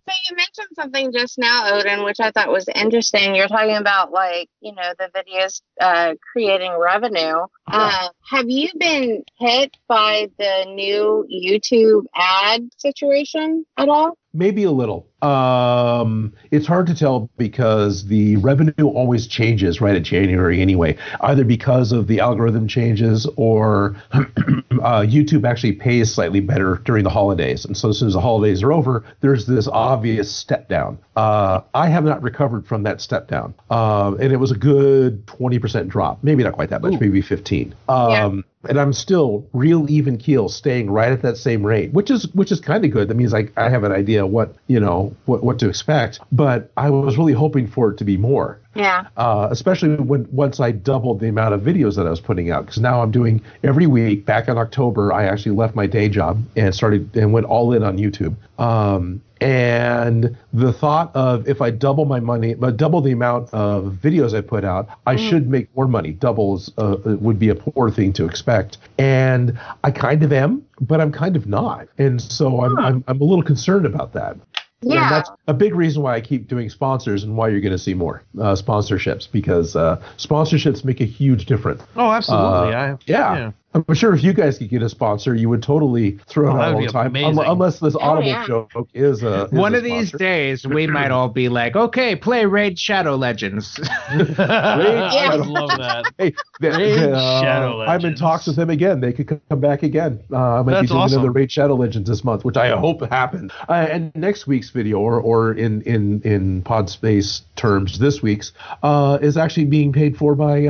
So 0.08 0.14
you 0.28 0.36
mentioned 0.36 0.68
something 0.74 1.12
just 1.12 1.38
now, 1.38 1.74
Odin, 1.74 2.04
which 2.04 2.18
I 2.20 2.32
thought 2.32 2.48
was 2.48 2.68
interesting. 2.74 3.34
You're 3.34 3.46
talking 3.48 3.76
about 3.76 4.10
like, 4.10 4.48
you 4.60 4.74
know, 4.74 4.92
the 4.98 5.08
videos 5.14 5.62
uh, 5.80 6.14
creating 6.32 6.76
revenue. 6.78 7.46
Uh, 7.68 8.08
have 8.28 8.48
you 8.48 8.68
been 8.78 9.22
hit 9.38 9.76
by 9.88 10.28
the 10.38 10.66
new 10.74 11.26
YouTube 11.32 12.04
ad 12.16 12.68
situation 12.78 13.64
at 13.76 13.88
all? 13.88 14.18
Maybe 14.34 14.64
a 14.64 14.72
little. 14.72 15.08
Um, 15.22 16.32
it's 16.50 16.66
hard 16.66 16.86
to 16.88 16.94
tell 16.94 17.30
because 17.38 18.06
the 18.06 18.36
revenue 18.36 18.88
always 18.88 19.26
changes 19.26 19.80
right 19.80 19.94
at 19.94 20.02
January 20.02 20.60
anyway, 20.60 20.96
either 21.20 21.44
because 21.44 21.92
of 21.92 22.08
the 22.08 22.20
algorithm 22.20 22.66
changes 22.66 23.26
or 23.36 23.96
uh, 24.12 25.02
YouTube 25.02 25.48
actually 25.48 25.72
pays 25.72 26.12
slightly 26.12 26.40
better 26.40 26.82
during 26.84 27.04
the 27.04 27.10
holidays. 27.10 27.64
And 27.64 27.76
so 27.76 27.90
as 27.90 27.98
soon 27.98 28.08
as 28.08 28.14
the 28.14 28.20
holidays 28.20 28.62
are 28.62 28.72
over, 28.72 29.04
there's 29.20 29.46
this 29.46 29.68
obvious 29.68 30.34
step 30.34 30.68
down. 30.68 30.98
Uh, 31.14 31.60
I 31.74 31.88
have 31.88 32.04
not 32.04 32.22
recovered 32.22 32.66
from 32.66 32.82
that 32.82 33.00
step 33.00 33.28
down. 33.28 33.54
Um, 33.70 34.20
and 34.20 34.32
it 34.32 34.38
was 34.38 34.50
a 34.50 34.56
good 34.56 35.24
20% 35.26 35.88
drop. 35.88 36.18
Maybe 36.22 36.42
not 36.42 36.54
quite 36.54 36.70
that 36.70 36.82
much, 36.82 36.98
maybe 37.00 37.22
15. 37.22 37.74
Um, 37.88 38.44
and 38.68 38.78
I'm 38.78 38.92
still 38.92 39.46
real 39.52 39.90
even 39.90 40.18
keel, 40.18 40.48
staying 40.48 40.90
right 40.90 41.12
at 41.12 41.22
that 41.22 41.36
same 41.36 41.64
rate, 41.64 41.92
which 41.92 42.10
is 42.10 42.32
which 42.34 42.52
is 42.52 42.60
kind 42.60 42.84
of 42.84 42.90
good. 42.90 43.08
That 43.08 43.16
means 43.16 43.34
I, 43.34 43.48
I 43.56 43.68
have 43.68 43.84
an 43.84 43.92
idea 43.92 44.26
what 44.26 44.54
you 44.68 44.78
know 44.78 45.11
what 45.26 45.42
what 45.42 45.58
to 45.60 45.68
expect. 45.68 46.20
But 46.30 46.70
I 46.76 46.90
was 46.90 47.16
really 47.16 47.32
hoping 47.32 47.66
for 47.66 47.90
it 47.90 47.98
to 47.98 48.04
be 48.04 48.16
more, 48.16 48.60
Yeah. 48.74 49.06
uh, 49.16 49.48
especially 49.50 49.96
when 49.96 50.26
once 50.30 50.60
I 50.60 50.72
doubled 50.72 51.20
the 51.20 51.28
amount 51.28 51.54
of 51.54 51.60
videos 51.62 51.96
that 51.96 52.06
I 52.06 52.10
was 52.10 52.20
putting 52.20 52.50
out. 52.50 52.66
Because 52.66 52.80
now 52.80 53.02
I'm 53.02 53.10
doing 53.10 53.40
every 53.62 53.86
week. 53.86 54.24
Back 54.26 54.48
in 54.48 54.58
October, 54.58 55.12
I 55.12 55.24
actually 55.24 55.56
left 55.56 55.74
my 55.74 55.86
day 55.86 56.08
job 56.08 56.42
and 56.56 56.74
started 56.74 57.14
and 57.16 57.32
went 57.32 57.46
all 57.46 57.72
in 57.72 57.82
on 57.82 57.98
YouTube. 57.98 58.34
Um, 58.58 59.20
and 59.40 60.36
the 60.52 60.72
thought 60.72 61.10
of 61.16 61.48
if 61.48 61.60
I 61.60 61.70
double 61.70 62.04
my 62.04 62.20
money, 62.20 62.54
but 62.54 62.76
double 62.76 63.00
the 63.00 63.10
amount 63.10 63.52
of 63.52 63.98
videos 64.00 64.34
I 64.36 64.40
put 64.40 64.64
out, 64.64 64.88
I 65.04 65.16
should 65.16 65.48
make 65.50 65.74
more 65.74 65.88
money. 65.88 66.12
Doubles 66.12 66.70
uh, 66.78 66.96
would 67.04 67.40
be 67.40 67.48
a 67.48 67.56
poor 67.56 67.90
thing 67.90 68.12
to 68.14 68.24
expect, 68.24 68.78
and 68.98 69.58
I 69.82 69.90
kind 69.90 70.22
of 70.22 70.32
am, 70.32 70.64
but 70.80 71.00
I'm 71.00 71.10
kind 71.10 71.34
of 71.34 71.48
not, 71.48 71.88
and 71.98 72.22
so 72.22 72.62
I'm 72.64 72.78
I'm, 72.78 73.04
I'm 73.08 73.20
a 73.20 73.24
little 73.24 73.42
concerned 73.42 73.84
about 73.84 74.12
that. 74.12 74.36
Yeah. 74.82 75.02
And 75.02 75.10
that's 75.10 75.30
a 75.46 75.54
big 75.54 75.74
reason 75.74 76.02
why 76.02 76.14
I 76.14 76.20
keep 76.20 76.48
doing 76.48 76.68
sponsors 76.68 77.24
and 77.24 77.36
why 77.36 77.48
you're 77.48 77.60
going 77.60 77.72
to 77.72 77.78
see 77.78 77.94
more 77.94 78.22
uh, 78.38 78.54
sponsorships 78.54 79.30
because 79.30 79.76
uh, 79.76 80.02
sponsorships 80.16 80.84
make 80.84 81.00
a 81.00 81.04
huge 81.04 81.46
difference. 81.46 81.82
Oh, 81.96 82.10
absolutely. 82.10 82.74
Uh, 82.74 82.94
I, 82.94 82.98
Yeah. 83.06 83.52
I'm 83.74 83.94
sure 83.94 84.14
if 84.14 84.22
you 84.22 84.32
guys 84.32 84.58
could 84.58 84.68
get 84.68 84.82
a 84.82 84.88
sponsor, 84.88 85.34
you 85.34 85.48
would 85.48 85.62
totally 85.62 86.18
throw 86.26 86.50
Oh, 86.52 86.56
it 86.56 86.58
that 86.58 86.62
out 86.62 86.68
would 86.68 86.74
all 86.74 86.80
be 86.80 86.86
the 86.86 86.92
time. 86.92 87.06
amazing. 87.06 87.44
Unless 87.46 87.80
this 87.80 87.96
audible 87.96 88.28
yeah. 88.28 88.46
joke 88.46 88.88
is 88.94 89.22
a 89.22 89.44
is 89.44 89.52
One 89.52 89.74
a 89.74 89.78
of 89.78 89.84
these 89.84 90.12
days, 90.12 90.66
we 90.66 90.86
might 90.86 91.10
all 91.12 91.28
be 91.28 91.48
like, 91.48 91.74
okay, 91.76 92.14
play 92.16 92.44
Raid 92.44 92.78
Shadow 92.78 93.16
Legends. 93.16 93.78
I 94.08 95.36
would 95.36 95.46
love 95.46 95.70
that. 95.78 96.12
Hey, 96.18 96.34
the, 96.60 96.70
Raid 96.70 96.98
the, 96.98 97.12
uh, 97.12 97.40
Shadow 97.40 97.80
I'm 97.82 98.04
in 98.04 98.14
talks 98.14 98.46
with 98.46 98.56
them 98.56 98.70
again. 98.70 99.00
They 99.00 99.12
could 99.12 99.40
come 99.48 99.60
back 99.60 99.82
again. 99.82 100.20
Uh, 100.30 100.60
I 100.60 100.62
might 100.62 100.72
That's 100.72 100.82
be 100.82 100.86
doing 100.88 101.00
awesome. 101.00 101.18
another 101.20 101.32
Raid 101.32 101.50
Shadow 101.50 101.74
Legends 101.74 102.08
this 102.08 102.24
month, 102.24 102.44
which 102.44 102.56
I 102.56 102.76
hope 102.76 103.02
happens. 103.10 103.52
Uh, 103.68 103.72
and 103.72 104.14
next 104.14 104.46
week's 104.46 104.70
video, 104.70 104.98
or 104.98 105.20
or 105.20 105.52
in 105.52 105.82
in 105.82 106.20
in 106.22 106.62
Pod 106.62 106.90
Space 106.90 107.42
terms, 107.56 107.98
this 107.98 108.22
week's 108.22 108.52
uh, 108.82 109.18
is 109.22 109.36
actually 109.36 109.64
being 109.66 109.92
paid 109.92 110.16
for 110.16 110.34
by 110.34 110.66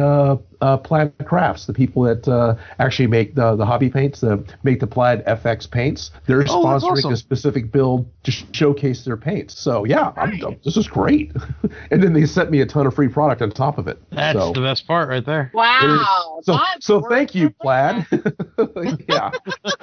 uh, 0.63 0.77
Plaid 0.79 1.13
Crafts, 1.27 1.67
the 1.67 1.73
people 1.75 2.03
that 2.05 2.27
uh, 2.29 2.55
actually 2.79 3.09
make 3.09 3.35
the 3.35 3.57
the 3.57 3.67
hobby 3.67 3.91
paints, 3.91 4.21
the 4.21 4.43
make 4.63 4.81
the 4.81 4.87
Plaid 4.87 5.25
FX 5.27 5.71
paints. 5.71 6.11
They're 6.27 6.43
Oh, 6.49 6.65
sponsoring 6.65 6.99
awesome. 6.99 7.13
a 7.13 7.17
specific 7.17 7.73
build 7.73 8.07
to 8.23 8.31
sh- 8.31 8.45
showcase 8.53 9.05
their 9.05 9.17
paints. 9.17 9.59
So 9.59 9.85
yeah, 9.85 10.13
I'm, 10.17 10.39
this 10.65 10.77
is 10.77 10.87
great. 10.89 11.33
and 11.91 12.03
then 12.03 12.13
they 12.13 12.27
sent 12.27 12.51
me 12.51 12.61
a 12.61 12.67
ton 12.67 12.87
of 12.87 12.95
free 12.95 13.09
product 13.09 13.43
on 13.43 13.51
top 13.51 13.79
of 13.79 13.89
it. 13.89 14.01
That's 14.11 14.39
so. 14.39 14.53
the 14.53 14.61
best 14.61 14.87
part 14.87 15.09
right 15.09 15.25
there. 15.27 15.51
Wow. 15.53 16.41
So, 16.45 16.59
so 16.81 17.01
thank 17.09 17.35
you. 17.35 17.51
Plaid. 17.51 18.07
yeah, 19.09 19.31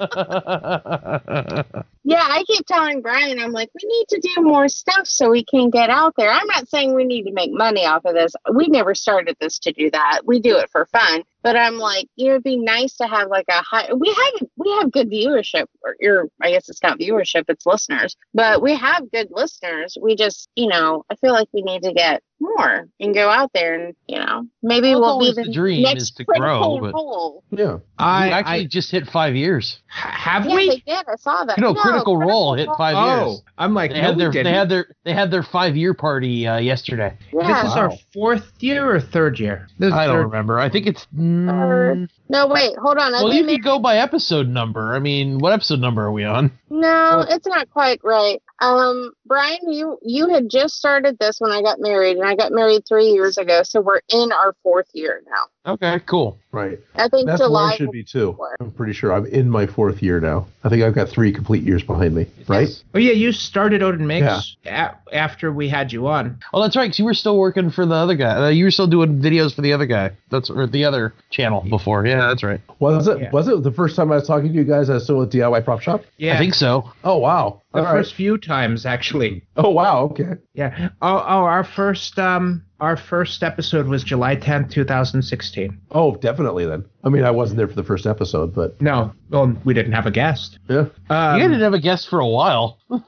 Yeah, 2.02 2.22
I 2.26 2.44
keep 2.46 2.66
telling 2.66 3.02
Brian, 3.02 3.38
I'm 3.38 3.52
like, 3.52 3.68
we 3.74 3.86
need 3.86 4.06
to 4.08 4.20
do 4.34 4.42
more 4.42 4.68
stuff 4.68 5.06
so 5.06 5.30
we 5.30 5.44
can 5.44 5.68
get 5.68 5.90
out 5.90 6.14
there. 6.16 6.30
I'm 6.30 6.46
not 6.46 6.68
saying 6.68 6.94
we 6.94 7.04
need 7.04 7.24
to 7.24 7.32
make 7.32 7.52
money 7.52 7.84
off 7.84 8.06
of 8.06 8.14
this. 8.14 8.32
We 8.54 8.68
never 8.68 8.94
started 8.94 9.36
this 9.38 9.58
to 9.60 9.72
do 9.72 9.90
that. 9.90 10.22
We 10.24 10.40
do 10.40 10.56
it 10.56 10.70
for 10.70 10.86
fun. 10.86 11.24
but 11.42 11.56
I'm 11.56 11.76
like, 11.78 12.08
you 12.16 12.26
know, 12.26 12.32
it'd 12.32 12.44
be 12.44 12.56
nice 12.56 12.96
to 12.98 13.06
have 13.06 13.28
like 13.28 13.46
a 13.48 13.62
high. 13.62 13.92
We 13.94 14.08
have 14.08 14.48
we 14.56 14.70
have 14.80 14.92
good 14.92 15.10
viewership, 15.10 15.66
or, 15.84 15.96
or 16.02 16.28
I 16.42 16.50
guess 16.50 16.68
it's 16.68 16.82
not 16.82 16.98
viewership, 16.98 17.44
it's 17.48 17.66
listeners, 17.66 18.16
but 18.34 18.62
we 18.62 18.74
have 18.76 19.10
good 19.10 19.28
listeners. 19.30 19.96
We 20.00 20.16
just, 20.16 20.48
you 20.54 20.68
know, 20.68 21.04
I 21.10 21.16
feel 21.16 21.32
like 21.32 21.48
we 21.52 21.62
need 21.62 21.82
to 21.82 21.92
get 21.92 22.22
more 22.40 22.86
and 22.98 23.14
go 23.14 23.28
out 23.28 23.50
there 23.52 23.74
and 23.74 23.94
you 24.06 24.18
know 24.18 24.46
maybe 24.62 24.92
Well, 24.94 25.18
we'll 25.18 25.28
it's 25.28 25.36
be 25.36 25.42
the, 25.42 25.48
the 25.48 25.54
dream 25.54 25.82
next 25.82 26.02
is 26.04 26.10
to 26.12 26.24
grow, 26.24 26.36
critical 26.38 26.80
but- 26.80 26.92
role. 26.94 27.44
Yeah. 27.50 27.78
I, 27.98 28.26
you 28.28 28.32
actually 28.32 28.52
I 28.52 28.64
just 28.66 28.90
hit 28.90 29.06
five 29.08 29.34
years. 29.36 29.80
have 29.88 30.46
Yeah, 30.46 30.54
we? 30.54 30.68
they 30.68 30.76
did. 30.92 31.04
I 31.06 31.16
saw 31.16 31.44
that. 31.44 31.58
You 31.58 31.64
know, 31.64 31.74
Critical 31.74 32.16
Role 32.16 32.54
hit 32.54 32.68
five 32.78 32.94
Oh, 32.96 33.26
years. 33.28 33.42
I'm 33.58 33.74
like, 33.74 33.90
They 33.90 34.00
no, 34.00 34.08
had 34.08 34.18
their 34.18 34.30
didn't. 34.30 34.44
they 34.44 34.56
had 34.58 34.68
their 34.70 34.86
they 35.04 35.12
had 35.12 35.30
their 35.30 35.42
five 35.42 35.76
year 35.76 35.92
party 35.94 36.46
uh, 36.46 36.58
yesterday. 36.58 37.16
Yeah. 37.32 37.62
This 37.62 37.72
is 37.72 37.76
our 37.76 37.90
fourth 38.14 38.50
year 38.60 38.94
or 38.94 39.00
third 39.00 39.38
year. 39.38 39.68
This 39.78 39.88
is 39.88 39.92
I 39.94 40.06
don't 40.06 40.16
third. 40.16 40.22
remember. 40.26 40.58
I 40.60 40.70
think 40.70 40.86
it's. 40.86 41.04
Third. 41.14 41.98
Mm, 41.98 42.08
No, 42.30 42.46
wait, 42.46 42.76
hold 42.76 42.96
on. 42.96 43.10
Well, 43.10 43.32
you 43.32 43.44
could 43.44 43.64
go 43.64 43.80
by 43.80 43.96
episode 43.96 44.46
number. 44.46 44.94
I 44.94 45.00
mean, 45.00 45.38
what 45.38 45.52
episode 45.52 45.80
number 45.80 46.04
are 46.04 46.12
we 46.12 46.22
on? 46.24 46.52
No, 46.70 47.24
it's 47.28 47.46
not 47.48 47.68
quite 47.70 47.98
right. 48.04 48.40
Um, 48.60 49.10
Brian, 49.26 49.58
you 49.66 49.98
you 50.02 50.28
had 50.28 50.48
just 50.48 50.76
started 50.76 51.18
this 51.18 51.40
when 51.40 51.50
I 51.50 51.60
got 51.60 51.80
married, 51.80 52.16
and 52.18 52.24
I 52.24 52.36
got 52.36 52.52
married 52.52 52.82
three 52.86 53.06
years 53.08 53.36
ago, 53.36 53.64
so 53.64 53.80
we're 53.80 54.00
in 54.08 54.30
our 54.30 54.54
fourth 54.62 54.86
year 54.92 55.22
now. 55.28 55.72
Okay, 55.72 55.98
cool. 56.06 56.38
Right. 56.52 56.80
I 56.96 57.08
think 57.08 57.26
That's 57.26 57.38
where 57.40 57.48
July. 57.48 57.72
I 57.72 57.76
should 57.76 57.92
be 57.92 58.02
too. 58.02 58.34
Four. 58.36 58.56
I'm 58.58 58.72
pretty 58.72 58.92
sure 58.92 59.12
I'm 59.12 59.24
in 59.26 59.48
my 59.48 59.66
fourth 59.66 60.02
year 60.02 60.18
now. 60.18 60.48
I 60.64 60.68
think 60.68 60.82
I've 60.82 60.94
got 60.94 61.08
three 61.08 61.32
complete 61.32 61.62
years 61.62 61.82
behind 61.84 62.14
me. 62.14 62.26
Right? 62.48 62.68
Oh 62.92 62.98
yeah, 62.98 63.12
you 63.12 63.30
started 63.30 63.82
Odin 63.84 64.06
Makes 64.06 64.56
a- 64.66 64.96
after 65.12 65.52
we 65.52 65.68
had 65.68 65.92
you 65.92 66.08
on. 66.08 66.40
Oh, 66.52 66.60
that's 66.60 66.74
right. 66.76 66.86
Because 66.86 66.98
you 66.98 67.04
were 67.04 67.14
still 67.14 67.38
working 67.38 67.70
for 67.70 67.86
the 67.86 67.94
other 67.94 68.16
guy. 68.16 68.46
Uh, 68.46 68.48
you 68.48 68.64
were 68.64 68.70
still 68.72 68.88
doing 68.88 69.20
videos 69.22 69.54
for 69.54 69.62
the 69.62 69.72
other 69.72 69.86
guy. 69.86 70.10
That's 70.30 70.50
or 70.50 70.66
the 70.66 70.84
other 70.84 71.14
channel 71.30 71.60
before. 71.68 72.04
Yeah, 72.04 72.26
that's 72.28 72.42
right. 72.42 72.60
Was 72.80 73.06
it? 73.06 73.20
Yeah. 73.20 73.30
Was 73.30 73.46
it 73.46 73.62
the 73.62 73.70
first 73.72 73.94
time 73.94 74.10
I 74.10 74.16
was 74.16 74.26
talking 74.26 74.48
to 74.48 74.54
you 74.54 74.64
guys? 74.64 74.90
I 74.90 74.94
was 74.94 75.04
still 75.04 75.22
at 75.22 75.30
DIY 75.30 75.64
Prop 75.64 75.80
Shop. 75.80 76.02
Yeah, 76.16 76.34
I 76.34 76.38
think 76.38 76.54
so. 76.54 76.90
Oh 77.04 77.18
wow. 77.18 77.62
the 77.72 77.78
All 77.78 77.84
right. 77.84 77.92
first 77.92 78.14
few 78.14 78.38
times 78.38 78.86
actually. 78.86 79.44
Oh 79.56 79.70
wow. 79.70 80.00
Okay. 80.10 80.32
Yeah. 80.54 80.88
Oh, 81.00 81.16
oh, 81.16 81.44
our 81.44 81.62
first 81.64 82.18
um, 82.18 82.64
our 82.80 82.96
first 82.96 83.42
episode 83.42 83.86
was 83.86 84.02
July 84.02 84.36
10th, 84.36 84.70
2016. 84.72 85.78
Oh, 85.90 86.16
definitely 86.16 86.64
then. 86.66 86.84
I 87.04 87.08
mean, 87.08 87.24
I 87.24 87.30
wasn't 87.30 87.58
there 87.58 87.68
for 87.68 87.74
the 87.74 87.84
first 87.84 88.06
episode, 88.06 88.54
but 88.54 88.80
No, 88.80 89.12
well, 89.30 89.54
we 89.64 89.74
didn't 89.74 89.92
have 89.92 90.06
a 90.06 90.10
guest. 90.10 90.58
yeah. 90.68 90.86
Um, 91.08 91.40
you 91.40 91.48
didn't 91.48 91.60
have 91.62 91.74
a 91.74 91.80
guest 91.80 92.08
for 92.08 92.20
a 92.20 92.26
while. 92.26 92.78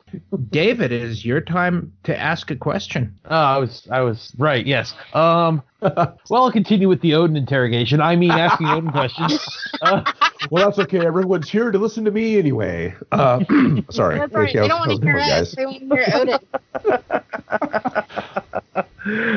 David, 0.51 0.93
it 0.93 1.03
is 1.03 1.25
your 1.25 1.41
time 1.41 1.93
to 2.05 2.19
ask 2.19 2.51
a 2.51 2.57
question. 2.57 3.19
Oh, 3.27 3.35
I 3.37 3.59
was 3.59 3.87
I 3.91 4.01
was 4.01 4.33
right. 4.39 4.65
Yes. 4.67 4.95
Um. 5.15 5.63
well, 5.83 6.17
I'll 6.45 6.53
continue 6.53 6.89
with 6.89 7.01
the 7.01 7.15
Odin 7.15 7.37
interrogation. 7.37 8.01
I 8.01 8.15
mean, 8.17 8.31
asking 8.31 8.69
Odin 8.69 8.91
questions. 8.93 9.45
Uh, 9.83 10.05
Well, 10.51 10.65
that's 10.67 10.79
okay. 10.81 11.05
Everyone's 11.05 11.49
here 11.51 11.71
to 11.71 11.79
listen 11.79 12.05
to 12.05 12.11
me 12.11 12.39
anyway. 12.39 12.95
Uh, 13.13 13.45
sorry. 13.91 14.19
That's 14.19 14.33
right. 14.33 14.49
Okay, 14.49 14.61
They 14.61 14.69
don't 14.69 14.89
want 14.89 15.01
to 15.01 15.07
hear 15.07 15.17
going, 15.19 15.31
us. 15.31 15.55
They 15.55 15.67
want 15.67 15.91
to 15.91 15.97
hear 15.97 16.07
Odin. 16.15 16.39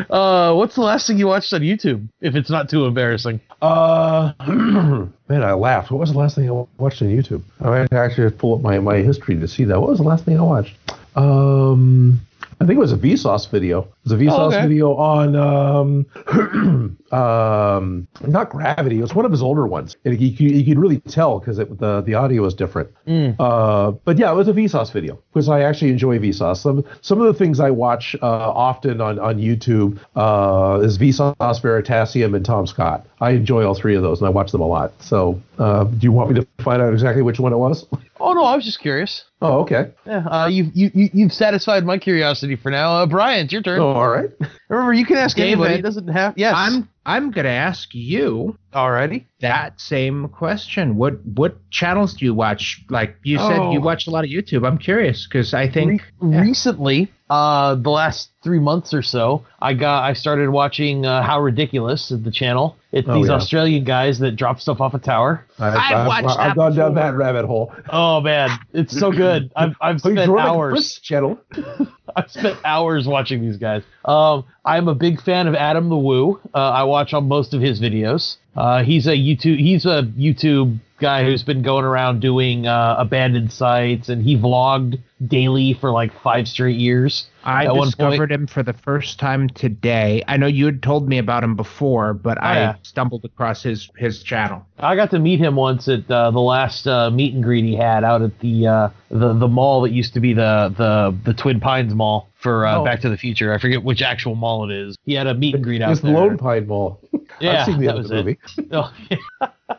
Uh, 0.09 0.53
what's 0.53 0.75
the 0.75 0.81
last 0.81 1.07
thing 1.07 1.17
you 1.17 1.27
watched 1.27 1.53
on 1.53 1.61
YouTube? 1.61 2.07
If 2.21 2.35
it's 2.35 2.49
not 2.49 2.69
too 2.69 2.85
embarrassing. 2.85 3.39
Uh, 3.61 4.33
man, 4.47 5.43
I 5.43 5.53
laughed. 5.53 5.91
What 5.91 5.99
was 5.99 6.11
the 6.11 6.17
last 6.17 6.35
thing 6.35 6.49
I 6.49 6.65
watched 6.77 7.01
on 7.01 7.07
YouTube? 7.07 7.41
I 7.61 7.69
might 7.69 7.93
actually 7.93 8.31
pull 8.31 8.55
up 8.55 8.61
my, 8.61 8.79
my 8.79 8.97
history 8.97 9.39
to 9.39 9.47
see 9.47 9.63
that. 9.65 9.79
What 9.79 9.89
was 9.89 9.99
the 9.99 10.05
last 10.05 10.25
thing 10.25 10.37
I 10.37 10.43
watched? 10.43 10.75
Um, 11.15 12.19
I 12.61 12.65
think 12.65 12.77
it 12.77 12.81
was 12.81 12.93
a 12.93 12.97
Vsauce 12.97 13.49
video. 13.49 13.81
It 13.81 14.09
was 14.09 14.11
a 14.13 14.17
Vsauce 14.17 14.53
okay. 14.53 14.61
video 14.61 14.95
on 14.95 15.35
um, 15.35 16.97
um, 17.11 18.07
not 18.25 18.49
Gravity. 18.49 18.99
It 18.99 19.01
was 19.01 19.13
one 19.13 19.25
of 19.25 19.31
his 19.31 19.41
older 19.41 19.67
ones, 19.67 19.97
and 20.05 20.19
you, 20.19 20.31
could- 20.31 20.55
you 20.55 20.63
could 20.63 20.79
really 20.79 20.99
tell 21.01 21.39
because 21.39 21.57
the 21.57 22.01
the 22.05 22.13
audio 22.13 22.41
was 22.43 22.53
different. 22.53 22.89
Mm. 23.07 23.35
Uh, 23.39 23.91
but 23.91 24.17
yeah, 24.17 24.31
it 24.31 24.35
was 24.35 24.47
a 24.47 24.53
Vsauce 24.53 24.91
video 24.91 25.21
because 25.33 25.49
I 25.49 25.61
actually 25.61 25.91
enjoy 25.91 26.17
Vsauce. 26.19 26.57
Some 26.57 26.85
some 27.01 27.19
of 27.19 27.27
the 27.27 27.33
things 27.33 27.59
I 27.59 27.71
watch 27.71 28.15
uh, 28.21 28.25
often 28.25 29.01
on 29.01 29.19
on 29.19 29.37
YouTube 29.37 29.99
uh, 30.15 30.79
is 30.81 30.97
Vsauce, 30.97 31.35
Veritasium, 31.37 32.35
and 32.35 32.45
Tom 32.45 32.65
Scott. 32.67 33.05
I 33.19 33.31
enjoy 33.31 33.65
all 33.65 33.75
three 33.75 33.95
of 33.95 34.01
those, 34.01 34.19
and 34.19 34.27
I 34.27 34.29
watch 34.29 34.51
them 34.51 34.61
a 34.61 34.67
lot. 34.67 34.93
So, 35.01 35.41
uh, 35.59 35.85
do 35.85 35.99
you 36.01 36.11
want 36.11 36.31
me 36.31 36.39
to 36.39 36.47
find 36.63 36.81
out 36.81 36.93
exactly 36.93 37.21
which 37.21 37.39
one 37.39 37.53
it 37.53 37.57
was? 37.57 37.85
Oh 38.19 38.33
no, 38.33 38.43
I 38.43 38.55
was 38.55 38.63
just 38.65 38.79
curious. 38.79 39.23
oh, 39.41 39.59
okay. 39.61 39.91
Yeah. 40.05 40.25
Uh, 40.25 40.47
you 40.47 40.71
you 40.73 40.89
you 40.93 41.09
you've 41.13 41.33
satisfied 41.33 41.83
my 41.85 41.97
curiosity 41.97 42.55
for 42.55 42.71
now. 42.71 42.93
Uh, 42.97 43.05
Brian, 43.05 43.45
it's 43.45 43.53
your 43.53 43.61
turn. 43.61 43.79
Oh, 43.79 43.87
all 43.89 44.07
right. 44.09 44.29
Remember, 44.69 44.93
you 44.93 45.05
can 45.05 45.17
ask 45.17 45.37
anybody. 45.37 45.75
It 45.75 45.81
doesn't 45.81 46.07
have. 46.07 46.33
Yes. 46.37 46.53
I'm 46.55 46.87
I'm 47.05 47.31
gonna 47.31 47.49
ask 47.49 47.93
you 47.93 48.57
alrighty. 48.73 49.25
that 49.41 49.79
same 49.79 50.29
question. 50.29 50.95
What 50.95 51.23
what 51.25 51.57
channels 51.69 52.13
do 52.13 52.25
you 52.25 52.33
watch? 52.33 52.81
Like 52.89 53.17
you 53.23 53.37
said, 53.37 53.59
Oh. 53.59 53.71
you 53.73 53.81
watch 53.81 54.07
a 54.07 54.11
lot 54.11 54.23
of 54.23 54.29
YouTube. 54.29 54.65
I'm 54.65 54.77
curious 54.77 55.27
because 55.27 55.53
I 55.53 55.69
think 55.69 56.01
Re- 56.19 56.39
recently, 56.39 57.11
uh, 57.29 57.75
the 57.75 57.89
last 57.91 58.29
three 58.43 58.59
months 58.59 58.93
or 58.93 59.01
so, 59.01 59.45
I 59.61 59.73
got 59.73 60.03
I 60.03 60.13
started 60.13 60.49
watching 60.49 61.05
uh, 61.05 61.21
How 61.21 61.41
Ridiculous 61.41 62.11
at 62.11 62.23
the 62.23 62.31
channel. 62.31 62.77
It's 62.95 63.07
Oh, 63.09 63.13
these 63.13 63.27
yeah. 63.27 63.33
Australian 63.33 63.83
guys 63.83 64.19
that 64.19 64.37
drop 64.37 64.59
stuff 64.61 64.79
off 64.79 64.93
a 64.93 64.99
tower. 64.99 65.45
I've, 65.59 65.73
I've 65.75 65.77
I've- 65.77 66.07
watched 66.07 66.39
I've 66.39 66.49
that 66.51 66.55
gone 66.55 66.75
down 66.75 66.93
that 66.95 67.13
rabbit 67.15 67.45
hole. 67.45 67.71
Oh 67.89 68.21
man, 68.21 68.49
it's 68.73 68.97
so 68.97 69.11
good. 69.11 69.51
I've 69.55 69.75
I've 69.81 69.99
Oh, 70.05 70.09
you 70.09 70.15
spent 70.15 70.31
the 70.31 70.37
hours. 70.37 70.99
channel. 71.03 71.37
I've 72.15 72.31
spent 72.31 72.57
hours 72.63 73.05
watching 73.07 73.41
these 73.41 73.57
guys. 73.57 73.83
Um, 74.05 74.45
I'm 74.63 74.87
a 74.87 74.95
big 74.95 75.21
fan 75.21 75.47
of 75.47 75.55
Adam 75.55 75.89
the 75.89 75.97
Woo. 75.97 76.39
Uh, 76.53 76.57
I 76.57 76.83
watch 76.83 77.13
on 77.13 77.27
most 77.27 77.53
of 77.53 77.61
his 77.61 77.81
videos. 77.81 78.37
Uh, 78.55 78.81
he's 78.83 79.05
a 79.07 79.11
YouTube. 79.11 79.57
He's 79.59 79.85
a 79.85 80.03
YouTube 80.17 80.79
guy 81.05 81.23
who's 81.23 81.43
been 81.43 81.61
going 81.61 81.85
around 81.85 82.19
doing 82.19 82.65
uh, 82.65 82.95
abandoned 82.97 83.51
sites, 83.51 84.09
and 84.09 84.23
he 84.23 84.35
vlogged 84.35 84.99
daily 85.25 85.73
for 85.73 85.91
like 85.91 86.11
five 86.23 86.47
straight 86.47 86.77
years. 86.77 87.27
I 87.43 87.67
At 87.67 87.73
discovered 87.75 88.31
him 88.31 88.47
for 88.47 88.63
the 88.63 88.73
first 88.73 89.19
time 89.19 89.47
today. 89.49 90.23
I 90.27 90.37
know 90.37 90.47
you 90.47 90.65
had 90.65 90.81
told 90.81 91.07
me 91.07 91.19
about 91.19 91.43
him 91.43 91.55
before, 91.55 92.13
but 92.15 92.41
I 92.41 92.57
Oh, 92.57 92.59
yeah. 92.61 92.75
stumbled 92.81 93.23
across 93.23 93.61
his 93.61 93.87
his 93.97 94.23
channel. 94.23 94.65
I 94.79 94.95
got 94.95 95.11
to 95.11 95.19
meet 95.19 95.39
him 95.39 95.55
once 95.55 95.87
at 95.87 96.09
uh, 96.09 96.31
the 96.31 96.39
last 96.41 96.87
uh, 96.87 97.11
meet 97.11 97.35
and 97.35 97.43
greet 97.43 97.63
he 97.65 97.75
had 97.75 98.03
out 98.03 98.23
at 98.23 98.39
the 98.39 98.65
uh, 98.67 98.89
the 99.11 99.33
the 99.33 99.47
mall 99.47 99.81
that 99.81 99.91
used 99.91 100.15
to 100.15 100.19
be 100.19 100.33
the 100.33 100.73
the 100.75 101.15
the 101.23 101.33
Twin 101.35 101.59
Pines 101.59 101.93
Mall 101.93 102.29
for 102.35 102.65
uh, 102.65 102.77
Oh. 102.79 102.83
Back 102.83 103.01
to 103.01 103.09
the 103.09 103.17
Future. 103.17 103.53
I 103.53 103.59
forget 103.59 103.83
which 103.83 104.01
actual 104.01 104.33
mall 104.33 104.67
it 104.69 104.73
is. 104.75 104.97
He 105.05 105.13
had 105.13 105.27
a 105.27 105.35
meet 105.35 105.53
and 105.53 105.63
greet 105.63 105.81
out 105.83 105.91
It's 105.91 106.01
there. 106.01 106.11
Lone 106.13 106.37
Pine 106.37 106.65
Mall. 106.67 106.99
Yeah, 107.41 107.59
I've 107.59 107.65
seen 107.65 107.79
the 107.79 107.87
that 107.87 107.95
end 107.95 107.97
was 107.97 108.11
of 108.11 108.27
it. 108.27 108.39
movie. 108.57 108.69
Oh, 108.71 108.93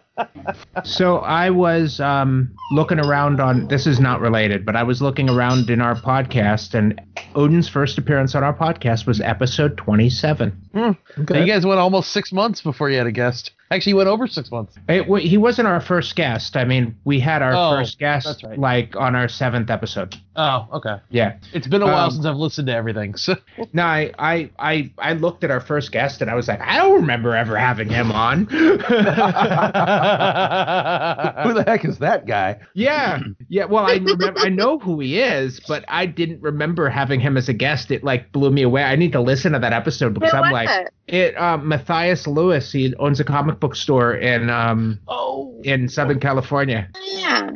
So 0.85 1.19
I 1.19 1.51
was 1.51 2.01
um, 2.01 2.55
looking 2.73 2.99
around 2.99 3.41
on 3.41 3.69
this 3.69 3.87
is 3.87 4.01
not 4.01 4.21
related, 4.21 4.65
but 4.65 4.77
I 4.77 4.83
was 4.83 5.03
looking 5.03 5.29
around 5.29 5.69
in 5.71 5.81
our 5.81 5.95
podcast, 5.95 6.75
and 6.75 7.01
Odin's 7.35 7.69
first 7.69 7.99
appearance 7.99 8.35
on 8.35 8.43
our 8.43 8.55
podcast 8.55 9.07
was 9.07 9.21
episode 9.21 9.77
twenty-seven. 9.77 10.97
Okay. 11.19 11.41
You 11.41 11.47
guys 11.47 11.67
went 11.67 11.81
almost 11.81 12.13
six 12.13 12.33
months 12.33 12.63
before 12.63 12.91
you 12.91 12.99
had 12.99 13.07
a 13.07 13.13
guest. 13.13 13.51
Actually, 13.71 13.91
you 13.91 13.97
went 13.97 14.09
over 14.09 14.27
six 14.29 14.51
months. 14.51 14.77
It, 14.89 15.03
w- 15.03 15.29
he 15.29 15.37
wasn't 15.39 15.67
our 15.67 15.81
first 15.81 16.15
guest. 16.15 16.57
I 16.57 16.65
mean, 16.65 16.97
we 17.05 17.19
had 17.19 17.43
our 17.43 17.53
Oh, 17.55 17.77
first 17.79 17.99
guest 17.99 18.45
right. 18.45 18.59
like 18.59 18.95
on 18.97 19.17
our 19.17 19.29
seventh 19.29 19.71
episode. 19.71 20.15
Oh, 20.37 20.69
okay. 20.75 20.97
Yeah. 21.11 21.37
It's 21.53 21.67
been 21.67 21.83
a 21.83 21.87
while 21.87 22.05
Um, 22.07 22.11
since 22.13 22.27
I've 22.27 22.37
listened 22.37 22.69
to 22.69 22.75
everything. 22.75 23.17
So 23.17 23.35
No, 23.73 23.83
I, 23.83 24.13
I 24.19 24.51
I 24.59 24.93
I 24.99 25.13
looked 25.15 25.43
at 25.45 25.51
our 25.51 25.61
first 25.61 25.91
guest 25.93 26.21
and 26.23 26.31
I 26.31 26.35
was 26.35 26.47
like, 26.47 26.61
I 26.61 26.77
don't 26.77 26.95
remember 27.01 27.35
ever 27.35 27.57
having 27.57 27.89
him 27.89 28.13
on. 28.13 28.45
Who 28.47 28.77
the 31.55 31.65
heck 31.67 31.85
is 31.85 31.99
that 31.99 32.27
guy? 32.27 32.59
yeah, 32.75 33.21
yeah. 33.49 33.65
Well, 33.65 33.87
I 33.87 33.95
remember. 33.95 34.35
I 34.41 34.49
know 34.49 34.79
who 34.79 35.01
he 35.01 35.19
is, 35.21 35.61
but 35.67 35.85
I 35.89 36.07
didn't 36.07 36.41
remember 36.43 36.89
having 36.89 37.21
him 37.21 37.37
as 37.37 37.49
a 37.49 37.53
guest. 37.53 37.91
It 37.91 38.05
like 38.05 38.31
blew 38.33 38.51
me 38.51 38.63
away. 38.63 38.85
I 38.85 38.97
need 38.97 39.13
to 39.13 39.21
listen 39.21 39.53
to 39.53 39.59
that 39.59 39.73
episode 39.73 40.15
because 40.15 40.31
Who 40.33 40.39
I'm 40.39 40.53
like, 40.53 40.69
it? 40.69 40.91
it. 41.07 41.37
Um, 41.41 41.69
Matthias 41.69 42.27
Lewis. 42.27 42.71
He 42.73 42.95
owns 42.97 43.21
a 43.21 43.25
comic 43.25 43.56
book 43.61 43.75
store 43.77 44.15
in 44.15 44.51
um 44.51 44.99
oh, 45.09 45.61
in 45.65 45.89
Southern 45.89 46.21
California. 46.21 46.89
Yeah. 47.03 47.51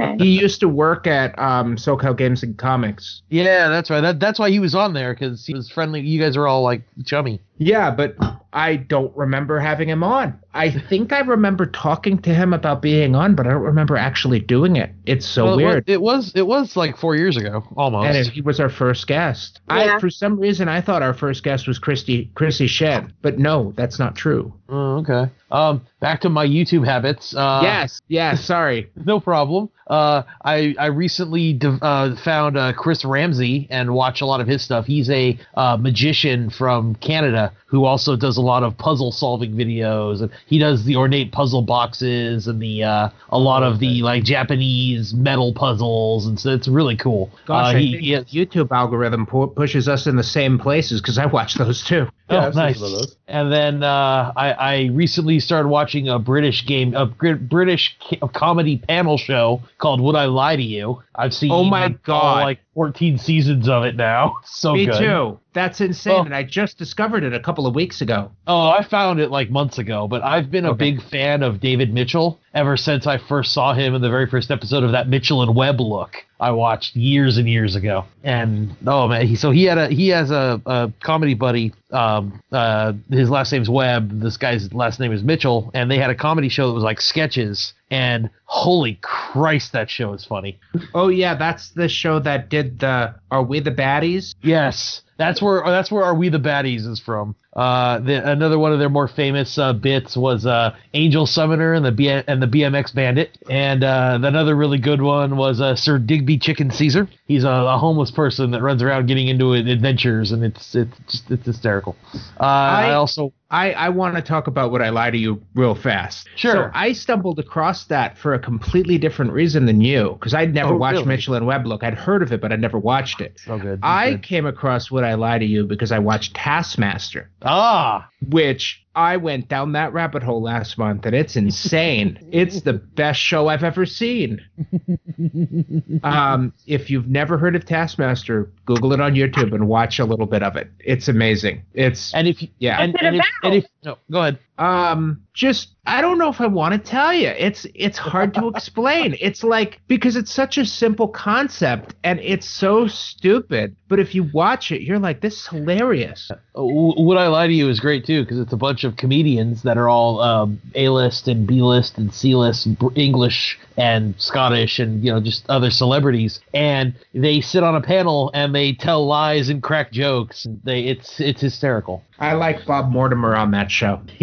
Okay. 0.00 0.16
He 0.18 0.38
used 0.40 0.60
to 0.60 0.68
work 0.68 1.06
at 1.06 1.36
um 1.38 1.76
SoCal 1.76 2.16
Games 2.16 2.42
and 2.42 2.56
Comics. 2.56 3.22
yeah, 3.30 3.68
that's 3.68 3.90
right. 3.90 4.00
That, 4.00 4.20
that's 4.20 4.38
why 4.38 4.50
he 4.50 4.60
was 4.60 4.74
on 4.74 4.92
there 4.92 5.12
because 5.14 5.44
he 5.46 5.54
was 5.54 5.70
friendly. 5.70 6.00
You 6.00 6.20
guys 6.20 6.36
are 6.36 6.46
all 6.46 6.62
like 6.62 6.82
chummy. 7.04 7.40
Yeah, 7.60 7.90
but 7.90 8.14
I 8.52 8.76
don't 8.76 9.14
remember 9.16 9.58
having 9.58 9.88
him 9.88 10.04
on. 10.04 10.38
I 10.54 10.70
think 10.70 11.12
I 11.12 11.18
remember 11.20 11.66
talking 11.66 12.18
to 12.22 12.32
him 12.32 12.52
about 12.52 12.80
being 12.80 13.16
on, 13.16 13.34
but 13.34 13.48
I 13.48 13.50
don't 13.50 13.62
remember 13.62 13.96
actually 13.96 14.38
doing 14.38 14.76
it. 14.76 14.92
It's 15.06 15.26
so 15.26 15.44
Well, 15.44 15.52
it 15.58 15.64
was- 15.64 15.72
weird. 15.74 15.84
It 15.88 16.00
was 16.00 16.32
it 16.36 16.46
was 16.46 16.76
like 16.76 16.96
four 16.96 17.16
years 17.16 17.36
ago, 17.36 17.64
almost. 17.76 18.06
and 18.16 18.26
he 18.28 18.40
was 18.40 18.60
our 18.60 18.68
first 18.70 19.08
guest. 19.08 19.60
I, 19.68 19.84
Yeah. 19.86 19.98
for 19.98 20.10
some 20.10 20.38
reason, 20.38 20.68
I 20.68 20.80
thought 20.80 21.02
our 21.02 21.14
first 21.14 21.42
guest 21.42 21.66
was 21.66 21.80
Christy 21.80 22.30
Chrissy 22.36 22.68
Shen, 22.68 23.12
but 23.22 23.38
no, 23.40 23.72
that's 23.76 23.98
not 23.98 24.14
true. 24.14 24.52
Oh, 24.68 24.98
okay. 24.98 25.28
Um, 25.50 25.82
back 26.00 26.20
to 26.22 26.28
my 26.28 26.46
YouTube 26.46 26.84
habits. 26.86 27.34
Uh, 27.34 27.60
yes, 27.62 28.00
yes. 28.08 28.44
Sorry. 28.54 28.90
no 29.04 29.18
problem. 29.20 29.70
Uh, 29.86 30.22
I 30.44 30.74
I 30.78 30.86
recently 30.86 31.54
de- 31.54 31.78
uh, 31.80 32.14
found 32.16 32.58
uh, 32.58 32.74
Chris 32.74 33.06
Ramsey 33.06 33.66
and 33.70 33.94
watch 33.94 34.20
a 34.20 34.26
lot 34.26 34.42
of 34.42 34.46
his 34.46 34.60
stuff. 34.62 34.84
He's 34.84 35.08
a 35.08 35.38
uh, 35.54 35.78
magician 35.78 36.50
from 36.50 36.94
Canada 36.96 37.52
who 37.64 37.86
also 37.86 38.14
does 38.14 38.36
a 38.36 38.42
lot 38.42 38.62
of 38.62 38.76
puzzle 38.76 39.12
solving 39.12 39.52
videos, 39.52 40.20
and 40.20 40.30
he 40.46 40.58
does 40.58 40.84
the 40.84 40.96
ornate 40.96 41.32
puzzle 41.32 41.62
boxes 41.62 42.46
and 42.48 42.60
the 42.60 42.84
uh, 42.84 43.08
a 43.30 43.38
lot 43.38 43.62
of 43.62 43.78
the 43.78 44.02
like 44.02 44.24
Japanese 44.24 45.14
metal 45.14 45.54
puzzles, 45.54 46.26
and 46.26 46.38
so 46.38 46.50
it's 46.50 46.68
really 46.68 46.96
cool. 46.96 47.30
Gosh, 47.46 47.74
Uh, 47.74 47.76
I 47.76 47.80
he- 47.80 47.92
think 47.92 48.02
he 48.04 48.10
has- 48.12 48.24
YouTube 48.26 48.70
algorithm 48.70 49.24
pu- 49.24 49.46
pushes 49.48 49.88
us 49.88 50.06
in 50.06 50.16
the 50.16 50.22
same 50.22 50.58
places 50.58 51.00
because 51.00 51.16
I 51.16 51.24
watch 51.24 51.54
those 51.54 51.82
too. 51.82 52.06
Yeah, 52.30 52.44
oh, 52.44 52.46
I've 52.48 52.52
seen 52.54 52.62
nice. 52.62 52.74
some 52.76 52.84
of 52.84 52.90
those. 52.92 53.16
And 53.26 53.50
then 53.50 53.82
uh, 53.82 54.32
I, 54.36 54.52
I 54.52 54.88
recently 54.92 55.37
started 55.40 55.68
watching 55.68 56.08
a 56.08 56.18
British 56.18 56.66
game, 56.66 56.94
a 56.94 57.06
British 57.06 57.96
comedy 58.34 58.78
panel 58.78 59.18
show 59.18 59.62
called 59.78 60.00
"Would 60.00 60.16
I 60.16 60.26
Lie 60.26 60.56
to 60.56 60.62
You?" 60.62 61.02
I've 61.14 61.34
seen 61.34 61.50
Oh 61.50 61.64
my 61.64 61.84
all, 61.84 61.94
God. 62.04 62.40
like 62.44 62.60
14 62.78 63.18
seasons 63.18 63.68
of 63.68 63.82
it 63.82 63.96
now. 63.96 64.36
So 64.44 64.74
Me 64.74 64.86
good. 64.86 64.98
too. 64.98 65.40
That's 65.52 65.80
insane, 65.80 66.12
Well- 66.14 66.24
and 66.26 66.34
I 66.34 66.44
just 66.44 66.78
discovered 66.78 67.24
it 67.24 67.32
a 67.34 67.40
couple 67.40 67.66
of 67.66 67.74
weeks 67.74 68.00
ago. 68.00 68.30
Oh, 68.46 68.68
I 68.68 68.84
found 68.84 69.18
it 69.18 69.30
like 69.32 69.50
months 69.50 69.78
ago, 69.78 70.06
but 70.06 70.22
I've 70.22 70.48
been 70.50 70.64
a 70.64 70.70
Okay. 70.70 70.92
big 70.92 71.02
fan 71.02 71.42
of 71.42 71.58
David 71.60 71.92
Mitchell 71.92 72.38
ever 72.54 72.76
since 72.76 73.04
I 73.06 73.18
first 73.18 73.52
saw 73.52 73.72
him 73.74 73.94
in 73.96 74.00
the 74.02 74.08
very 74.08 74.26
first 74.28 74.50
episode 74.52 74.84
of 74.84 74.92
that 74.92 75.08
Mitchell 75.08 75.42
and 75.42 75.54
Webb 75.56 75.80
look 75.80 76.24
I 76.40 76.52
watched 76.52 76.94
years 76.94 77.36
and 77.36 77.48
years 77.48 77.74
ago. 77.74 78.04
And 78.22 78.76
oh 78.86 79.08
man, 79.08 79.26
he, 79.26 79.34
so 79.34 79.50
he 79.50 79.64
had 79.64 79.76
a 79.78 79.88
he 79.88 80.08
has 80.08 80.30
a, 80.30 80.60
a 80.66 80.92
comedy 81.02 81.34
buddy. 81.34 81.72
Um, 81.90 82.40
uh, 82.52 82.92
his 83.10 83.28
last 83.28 83.50
name's 83.52 83.68
Webb. 83.68 84.20
This 84.20 84.36
guy's 84.36 84.72
last 84.72 85.00
name 85.00 85.10
is 85.12 85.24
Mitchell, 85.24 85.70
and 85.74 85.90
they 85.90 85.98
had 85.98 86.10
a 86.10 86.14
comedy 86.14 86.48
show 86.48 86.68
that 86.68 86.74
was 86.74 86.84
like 86.84 87.00
sketches. 87.00 87.74
And 87.90 88.30
holy 88.44 88.98
Christ, 89.00 89.72
that 89.72 89.88
show 89.88 90.12
is 90.12 90.24
funny. 90.24 90.58
Oh 90.94 91.08
yeah, 91.08 91.34
that's 91.34 91.70
the 91.70 91.88
show 91.88 92.18
that 92.20 92.50
did 92.50 92.80
the 92.80 93.14
Are 93.30 93.42
We 93.42 93.60
the 93.60 93.70
Baddies? 93.70 94.34
Yes, 94.42 95.02
that's 95.18 95.42
where 95.42 95.62
that's 95.64 95.90
where 95.90 96.04
Are 96.04 96.14
We 96.14 96.28
the 96.28 96.38
Baddies 96.38 96.86
is 96.86 97.00
from. 97.00 97.34
Uh, 97.56 97.98
the, 97.98 98.30
another 98.30 98.56
one 98.56 98.72
of 98.72 98.78
their 98.78 98.88
more 98.88 99.08
famous 99.08 99.58
uh, 99.58 99.72
bits 99.72 100.16
was 100.16 100.46
uh, 100.46 100.76
Angel 100.94 101.26
Summoner 101.26 101.72
and 101.74 101.84
the 101.84 101.90
B- 101.90 102.08
and 102.08 102.40
the 102.40 102.46
BMX 102.46 102.94
Bandit, 102.94 103.36
and 103.50 103.82
uh, 103.82 104.16
another 104.22 104.54
really 104.54 104.78
good 104.78 105.02
one 105.02 105.36
was 105.36 105.60
uh, 105.60 105.74
Sir 105.74 105.98
Digby 105.98 106.38
Chicken 106.38 106.70
Caesar. 106.70 107.08
He's 107.26 107.42
a, 107.42 107.48
a 107.48 107.76
homeless 107.78 108.12
person 108.12 108.52
that 108.52 108.62
runs 108.62 108.80
around 108.80 109.06
getting 109.06 109.26
into 109.26 109.54
adventures, 109.54 110.30
and 110.30 110.44
it's 110.44 110.74
it's 110.76 110.96
just, 111.08 111.30
it's 111.32 111.46
hysterical. 111.46 111.96
Uh, 112.38 112.44
I, 112.44 112.84
I- 112.90 112.94
also 112.94 113.32
I, 113.50 113.72
I 113.72 113.88
want 113.88 114.14
to 114.14 114.22
talk 114.22 114.46
about 114.46 114.70
what 114.70 114.82
I 114.82 114.90
lie 114.90 115.10
to 115.10 115.16
you 115.18 115.42
real 115.54 115.74
fast. 115.74 116.28
Sure. 116.36 116.52
So 116.52 116.70
I 116.74 116.92
stumbled 116.92 117.38
across 117.38 117.86
that 117.86 118.18
for 118.18 118.34
a 118.34 118.38
completely 118.38 118.98
different 118.98 119.32
reason 119.32 119.64
than 119.66 119.80
you, 119.80 120.12
because 120.12 120.34
I'd 120.34 120.52
never 120.54 120.74
Oh, 120.74 120.76
watched 120.76 120.96
really? 120.98 121.06
Mitchell 121.08 121.34
and 121.34 121.46
Webb 121.46 121.66
look. 121.66 121.82
I'd 121.82 121.94
heard 121.94 122.22
of 122.22 122.30
it, 122.30 122.40
but 122.42 122.52
I'd 122.52 122.60
never 122.60 122.78
watched 122.78 123.17
it. 123.20 123.40
so 123.44 123.58
good. 123.58 123.80
I 123.82 124.12
Good. 124.12 124.22
came 124.22 124.46
across 124.46 124.90
Would 124.90 125.04
I 125.04 125.14
lie 125.14 125.38
to 125.38 125.44
you 125.44 125.66
because 125.66 125.92
I 125.92 125.98
watched 125.98 126.34
Taskmaster, 126.34 127.30
ah 127.42 128.08
which 128.28 128.84
I 128.98 129.16
went 129.16 129.46
down 129.48 129.72
that 129.72 129.92
rabbit 129.92 130.24
hole 130.24 130.42
last 130.42 130.76
month, 130.76 131.06
and 131.06 131.14
it's 131.14 131.36
insane. 131.36 132.18
it's 132.32 132.62
the 132.62 132.72
best 132.72 133.20
show 133.20 133.46
I've 133.46 133.62
ever 133.62 133.86
seen. 133.86 134.40
um, 136.02 136.52
if 136.66 136.90
you've 136.90 137.06
never 137.06 137.38
heard 137.38 137.54
of 137.54 137.64
Taskmaster, 137.64 138.50
Google 138.66 138.92
it 138.92 139.00
on 139.00 139.14
YouTube 139.14 139.54
and 139.54 139.68
watch 139.68 140.00
a 140.00 140.04
little 140.04 140.26
bit 140.26 140.42
of 140.42 140.56
it. 140.56 140.68
It's 140.80 141.06
amazing. 141.06 141.62
It's 141.74 142.12
and 142.12 142.26
if 142.26 142.42
you 142.42 142.48
Yeah. 142.58 142.82
and, 142.82 143.00
and 143.00 143.16
if, 143.16 143.24
and 143.44 143.54
if 143.54 143.64
no 143.84 143.96
go 144.10 144.20
ahead. 144.22 144.38
um 144.58 145.22
just 145.34 145.74
i 145.86 146.00
don't 146.00 146.18
know 146.18 146.28
if 146.28 146.40
i 146.40 146.46
want 146.46 146.72
to 146.72 146.78
tell 146.80 147.14
you 147.14 147.28
it's 147.28 147.64
it's 147.74 147.96
hard 147.96 148.34
to 148.34 148.48
explain 148.56 149.16
it's 149.20 149.44
like 149.44 149.80
because 149.86 150.16
it's 150.16 150.32
such 150.32 150.58
a 150.58 150.66
simple 150.66 151.06
concept 151.06 151.94
and 152.02 152.18
it's 152.20 152.48
so 152.48 152.88
stupid 152.88 153.76
but 153.86 154.00
if 154.00 154.14
you 154.16 154.24
watch 154.34 154.72
it 154.72 154.82
you're 154.82 154.98
like 154.98 155.20
this 155.20 155.36
is 155.42 155.46
hilarious 155.46 156.28
W- 156.56 156.94
Would 157.00 157.18
I 157.18 157.28
Lie 157.28 157.46
to 157.46 157.52
You 157.52 157.68
is 157.68 157.78
great 157.78 158.04
too 158.04 158.24
because 158.24 158.40
it's 158.40 158.52
a 158.52 158.56
bunch 158.56 158.82
of 158.82 158.87
comedians 158.96 159.62
that 159.62 159.76
are 159.78 159.88
all 159.88 160.20
um, 160.20 160.60
A 160.74 160.88
list 160.88 161.28
and 161.28 161.46
B 161.46 161.62
list 161.62 161.98
and 161.98 162.12
C 162.12 162.34
list, 162.34 162.78
br- 162.78 162.88
English 162.94 163.58
and 163.76 164.14
Scottish 164.18 164.78
and 164.78 165.02
you 165.04 165.12
know 165.12 165.20
just 165.20 165.48
other 165.48 165.70
celebrities, 165.70 166.40
and 166.54 166.94
they 167.14 167.40
sit 167.40 167.62
on 167.62 167.74
a 167.74 167.80
panel 167.80 168.30
and 168.34 168.54
they 168.54 168.72
tell 168.72 169.06
lies 169.06 169.48
and 169.48 169.62
crack 169.62 169.92
jokes. 169.92 170.46
They 170.64 170.82
it's 170.84 171.20
it's 171.20 171.40
hysterical. 171.40 172.02
I 172.18 172.32
like 172.34 172.64
bob 172.66 172.90
mortimer 172.90 173.34
on 173.36 173.50
that 173.52 173.70
show 173.70 174.00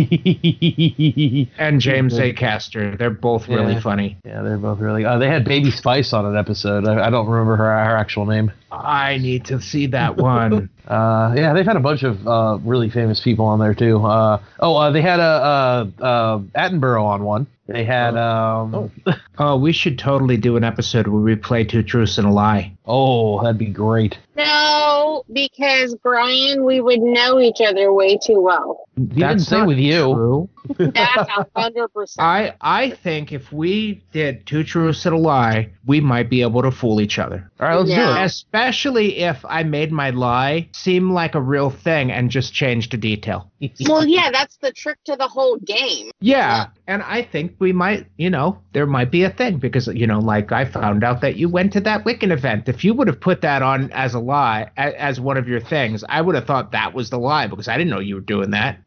and 1.57 1.79
james 1.81 2.17
a 2.19 2.33
caster 2.33 2.95
they're 2.97 3.09
both 3.09 3.47
really 3.47 3.73
Yeah. 3.73 3.79
funny 3.81 4.17
yeah, 4.25 4.41
they're 4.41 4.57
both 4.57 4.79
really. 4.79 5.05
Uh, 5.05 5.17
they 5.17 5.27
had 5.27 5.45
Baby 5.45 5.71
Spice 5.71 6.11
on 6.13 6.25
an 6.25 6.35
episode. 6.35 6.87
I, 6.87 7.07
I 7.07 7.09
don't 7.09 7.27
remember 7.27 7.55
her 7.57 7.65
her 7.65 7.95
actual 7.95 8.25
name. 8.25 8.51
i 8.71 9.17
need 9.17 9.45
to 9.45 9.61
see 9.61 9.87
that 9.87 10.17
one 10.17 10.69
Uh, 10.85 11.33
yeah, 11.35 11.51
they've 11.53 11.65
had 11.65 11.77
a 11.77 11.79
bunch 11.79 12.03
of 12.03 12.27
uh, 12.27 12.59
really 12.63 12.91
famous 12.91 13.19
people 13.19 13.43
on 13.43 13.57
there 13.57 13.73
too. 13.73 14.05
Uh, 14.05 14.39
oh, 14.59 14.75
uh, 14.75 14.91
they 14.91 15.01
had 15.01 15.19
a 15.19 15.23
uh, 15.23 15.85
uh, 15.99 16.37
Attenborough 16.55 17.03
on 17.03 17.23
one. 17.23 17.47
They 17.67 17.83
had 17.83 18.15
um, 18.15 18.91
oh 19.39 19.57
we 19.57 19.71
should 19.71 19.97
totally 19.97 20.37
do 20.37 20.55
an 20.55 20.63
episode 20.63 21.07
where 21.07 21.21
we 21.21 21.35
play 21.35 21.63
two 21.63 21.83
truths 21.83 22.17
and 22.17 22.27
a 22.27 22.31
lie 22.31 22.75
oh, 22.87 23.41
that'd 23.41 23.57
be 23.57 23.65
great. 23.65 24.17
No, 24.35 25.23
because 25.31 25.95
Brian, 25.95 26.63
we 26.63 26.81
would 26.81 27.01
know 27.01 27.39
each 27.39 27.61
other 27.61 27.91
way 27.91 28.17
too 28.17 28.39
well. 28.39 28.84
He 28.95 29.03
didn't 29.05 29.39
say 29.39 29.61
with 29.63 29.77
you. 29.77 30.13
true. 30.13 30.49
That's 30.77 31.29
a 31.29 31.45
hundred 31.55 31.89
percent. 31.89 32.25
I 32.25 32.53
I 32.61 32.89
think 32.91 33.31
if 33.31 33.51
we 33.51 34.03
did 34.11 34.45
two 34.47 34.63
truths 34.63 35.05
and 35.05 35.13
a 35.13 35.17
lie, 35.17 35.69
we 35.85 35.99
might 36.01 36.29
be 36.29 36.41
able 36.41 36.61
to 36.63 36.71
fool 36.71 36.99
each 37.01 37.19
other. 37.19 37.51
All 37.59 37.67
right, 37.67 37.75
let's 37.75 37.89
Yeah. 37.89 38.15
do 38.15 38.21
it. 38.21 38.25
Especially 38.25 39.17
if 39.19 39.43
I 39.47 39.63
made 39.63 39.91
my 39.91 40.09
lie 40.11 40.69
seem 40.73 41.11
like 41.11 41.35
a 41.35 41.41
real 41.41 41.69
thing 41.69 42.11
and 42.11 42.31
just 42.31 42.53
changed 42.53 42.93
a 42.93 42.97
detail. 42.97 43.51
Well, 43.87 44.05
yeah, 44.05 44.29
that's 44.31 44.57
the 44.57 44.71
trick 44.71 44.97
to 45.05 45.15
the 45.15 45.27
whole 45.27 45.57
game. 45.57 46.11
Yeah, 46.19 46.67
and 46.87 47.01
I 47.01 47.23
think 47.23 47.55
we 47.59 47.71
might, 47.73 48.05
you 48.17 48.29
know, 48.29 48.59
there 48.73 48.85
might 48.85 49.09
be 49.09 49.23
a 49.23 49.29
thing 49.31 49.57
because, 49.57 49.87
you 49.87 50.05
know, 50.05 50.19
like 50.19 50.51
I 50.51 50.65
found 50.65 51.03
out 51.03 51.21
that 51.21 51.35
you 51.37 51.49
went 51.49 51.73
to 51.73 51.79
that 51.81 52.03
Wiccan 52.05 52.31
event. 52.31 52.69
If 52.69 52.83
you 52.83 52.93
would 52.93 53.07
have 53.07 53.19
put 53.19 53.41
that 53.41 53.61
on 53.63 53.91
as 53.91 54.13
a 54.13 54.19
lie, 54.19 54.69
a- 54.77 55.01
as 55.01 55.19
one 55.19 55.37
of 55.37 55.47
your 55.47 55.59
things, 55.61 56.03
I 56.07 56.21
would 56.21 56.35
have 56.35 56.45
thought 56.45 56.73
that 56.73 56.93
was 56.93 57.09
the 57.09 57.17
lie 57.17 57.47
because 57.47 57.67
I 57.67 57.75
didn't 57.77 57.89
know 57.89 57.99
you 57.99 58.15
were 58.15 58.21
doing 58.21 58.51
that. 58.51 58.77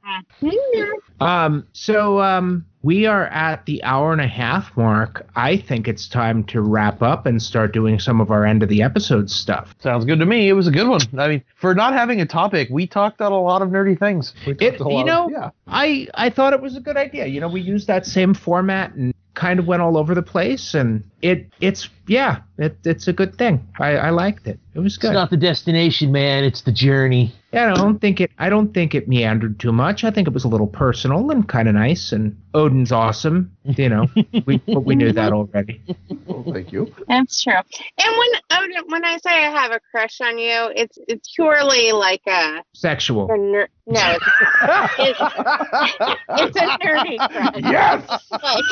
Um, 1.20 1.66
so 1.72 2.20
um, 2.20 2.64
we 2.82 3.06
are 3.06 3.26
at 3.26 3.66
the 3.66 3.82
hour 3.82 4.12
and 4.12 4.20
a 4.20 4.26
half 4.26 4.76
mark. 4.76 5.26
I 5.34 5.56
think 5.56 5.88
it's 5.88 6.08
time 6.08 6.44
to 6.44 6.60
wrap 6.60 7.02
up 7.02 7.26
and 7.26 7.42
start 7.42 7.72
doing 7.72 7.98
some 7.98 8.20
of 8.20 8.30
our 8.30 8.46
end 8.46 8.62
of 8.62 8.68
the 8.68 8.82
episode 8.82 9.30
stuff. 9.30 9.74
Sounds 9.80 10.04
good 10.04 10.20
to 10.20 10.26
me. 10.26 10.48
It 10.48 10.52
was 10.52 10.68
a 10.68 10.70
good 10.70 10.88
one. 10.88 11.00
I 11.18 11.28
mean, 11.28 11.44
for 11.56 11.74
not 11.74 11.92
having 11.92 12.20
a 12.20 12.26
topic, 12.26 12.68
we 12.70 12.86
talked 12.86 13.16
about 13.16 13.32
a 13.32 13.36
lot 13.36 13.62
of 13.62 13.68
nerdy 13.68 13.98
things. 13.98 14.32
It, 14.46 14.78
you 14.98 15.04
know, 15.04 15.26
of- 15.26 15.32
yeah. 15.32 15.50
I 15.66 16.08
I 16.14 16.30
thought 16.30 16.52
it 16.52 16.60
was 16.60 16.76
a 16.76 16.80
good 16.80 16.96
idea. 16.96 17.26
You 17.26 17.40
know, 17.40 17.48
we 17.48 17.60
used 17.60 17.88
that 17.88 18.06
same 18.06 18.34
format 18.34 18.94
and 18.94 19.12
kind 19.34 19.58
of 19.60 19.66
went 19.66 19.82
all 19.82 19.96
over 19.96 20.14
the 20.14 20.22
place, 20.22 20.74
and 20.74 21.04
it 21.22 21.46
it's 21.60 21.88
yeah, 22.08 22.40
it, 22.56 22.78
it's 22.84 23.06
a 23.06 23.12
good 23.12 23.36
thing. 23.36 23.66
I, 23.78 23.96
I 23.96 24.10
liked 24.10 24.46
it. 24.46 24.58
It 24.74 24.78
was 24.78 24.96
good. 24.96 25.08
It's 25.08 25.14
not 25.14 25.30
the 25.30 25.36
destination, 25.36 26.10
man. 26.10 26.42
It's 26.42 26.62
the 26.62 26.72
journey. 26.72 27.34
Yeah, 27.52 27.72
I 27.72 27.76
don't 27.76 27.98
think 27.98 28.20
it. 28.20 28.30
I 28.38 28.48
don't 28.48 28.72
think 28.72 28.94
it 28.94 29.08
meandered 29.08 29.58
too 29.58 29.72
much. 29.72 30.04
I 30.04 30.10
think 30.10 30.26
it 30.28 30.34
was 30.34 30.44
a 30.44 30.48
little 30.48 30.66
personal 30.66 31.30
and 31.30 31.48
kind 31.48 31.68
of 31.68 31.74
nice. 31.74 32.12
And 32.12 32.36
Odin's 32.54 32.92
awesome. 32.92 33.54
You 33.64 33.88
know, 33.88 34.06
we 34.46 34.58
but 34.58 34.84
we 34.84 34.94
knew 34.94 35.12
that 35.12 35.32
already. 35.32 35.82
Well, 36.26 36.44
thank 36.52 36.72
you. 36.72 36.94
That's 37.08 37.42
true. 37.42 37.52
And 37.52 37.64
when 37.98 38.28
Odin, 38.50 38.82
when 38.88 39.04
I 39.04 39.18
say 39.18 39.30
I 39.30 39.50
have 39.50 39.72
a 39.72 39.80
crush 39.90 40.20
on 40.20 40.38
you, 40.38 40.70
it's 40.76 40.98
it's 41.08 41.32
purely 41.34 41.92
like 41.92 42.22
a, 42.26 42.62
Sexual. 42.74 43.30
a 43.30 43.36
ner- 43.36 43.68
no, 43.86 44.16
it's, 44.16 44.24
it's, 44.98 45.20
it's 46.28 46.56
a 46.56 46.78
nerdy 46.78 47.16
crush. 47.30 47.54
Yes. 47.62 48.06
Like, 48.30 48.64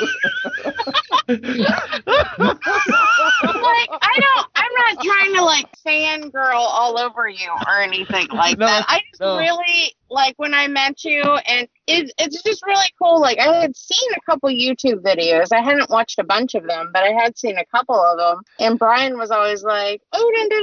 like 2.39 2.59
I 2.63 4.19
don't. 4.21 4.47
I'm 4.55 4.73
not 4.75 5.05
trying 5.05 5.35
to 5.35 5.45
like 5.45 5.67
fangirl 5.87 6.55
all 6.55 6.99
over 6.99 7.29
you 7.29 7.49
or 7.67 7.81
anything 7.81 8.29
like 8.33 8.59
No, 8.59 8.67
that. 8.67 8.85
I 8.89 9.01
just 9.11 9.21
no. 9.21 9.39
really 9.39 9.95
like 10.11 10.35
when 10.39 10.55
I 10.55 10.69
met 10.69 11.05
you, 11.05 11.23
and 11.23 11.69
it, 11.87 12.13
it's 12.19 12.43
just 12.43 12.65
really 12.67 12.87
cool. 13.01 13.21
Like 13.21 13.39
I 13.39 13.61
had 13.61 13.77
seen 13.77 14.11
a 14.17 14.31
couple 14.31 14.49
YouTube 14.51 15.03
videos. 15.03 15.49
I 15.53 15.61
hadn't 15.63 15.91
watched 15.91 16.19
a 16.19 16.25
bunch 16.25 16.55
of 16.55 16.67
them, 16.67 16.91
but 16.93 17.03
I 17.03 17.11
had 17.13 17.39
seen 17.39 17.57
a 17.59 17.65
couple 17.67 17.95
of 18.01 18.19
them. 18.19 18.43
And 18.59 18.79
Brian 18.79 19.19
was 19.19 19.31
always 19.31 19.63
like, 19.63 20.03
"Oh, 20.13 20.33
da 20.35 20.49
da 20.49 20.61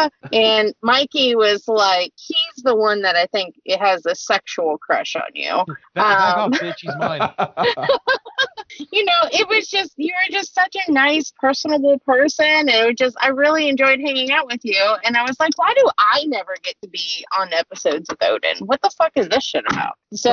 da," 0.00 0.08
da," 0.30 0.36
and 0.38 0.74
Mikey 0.82 1.36
was 1.36 1.68
like, 1.68 2.12
"He's 2.16 2.62
the 2.64 2.76
one 2.76 3.02
that 3.02 3.16
I 3.16 3.26
think 3.26 3.54
it 3.64 3.78
has 3.80 4.06
a 4.06 4.14
sexual 4.14 4.78
crush 4.78 5.16
on 5.16 5.22
you." 5.34 5.64
Back, 5.66 5.78
back 5.94 6.36
Um, 6.36 6.52
off, 6.52 6.60
bitch. 6.60 6.78
He's 6.80 6.96
mine. 6.96 7.20
you 8.92 9.04
know, 9.04 9.28
it 9.32 9.48
was 9.48 9.68
just 9.68 9.92
you 9.96 10.12
were 10.12 10.32
just 10.32 10.54
such 10.54 10.74
a 10.86 10.92
nice, 10.92 11.32
personable 11.38 11.98
person, 12.00 12.46
and 12.46 12.68
it 12.68 12.86
was 12.86 12.94
just 12.96 13.16
I 13.20 13.28
really 13.28 13.68
enjoyed 13.68 14.00
hanging 14.00 14.30
out 14.30 14.46
with 14.46 14.60
you. 14.64 14.82
And 15.04 15.16
I 15.16 15.22
was 15.22 15.38
like, 15.38 15.52
why 15.56 15.72
do 15.76 15.88
I 15.98 16.24
never 16.26 16.54
get 16.62 16.74
to 16.82 16.88
be 16.88 17.24
on 17.38 17.52
episodes 17.52 18.06
with 18.08 18.22
Odin? 18.22 18.58
What 18.66 18.80
the 18.82 18.90
fuck 18.96 19.12
is 19.16 19.28
this 19.28 19.44
shit 19.44 19.64
about? 19.70 19.94
So 20.14 20.30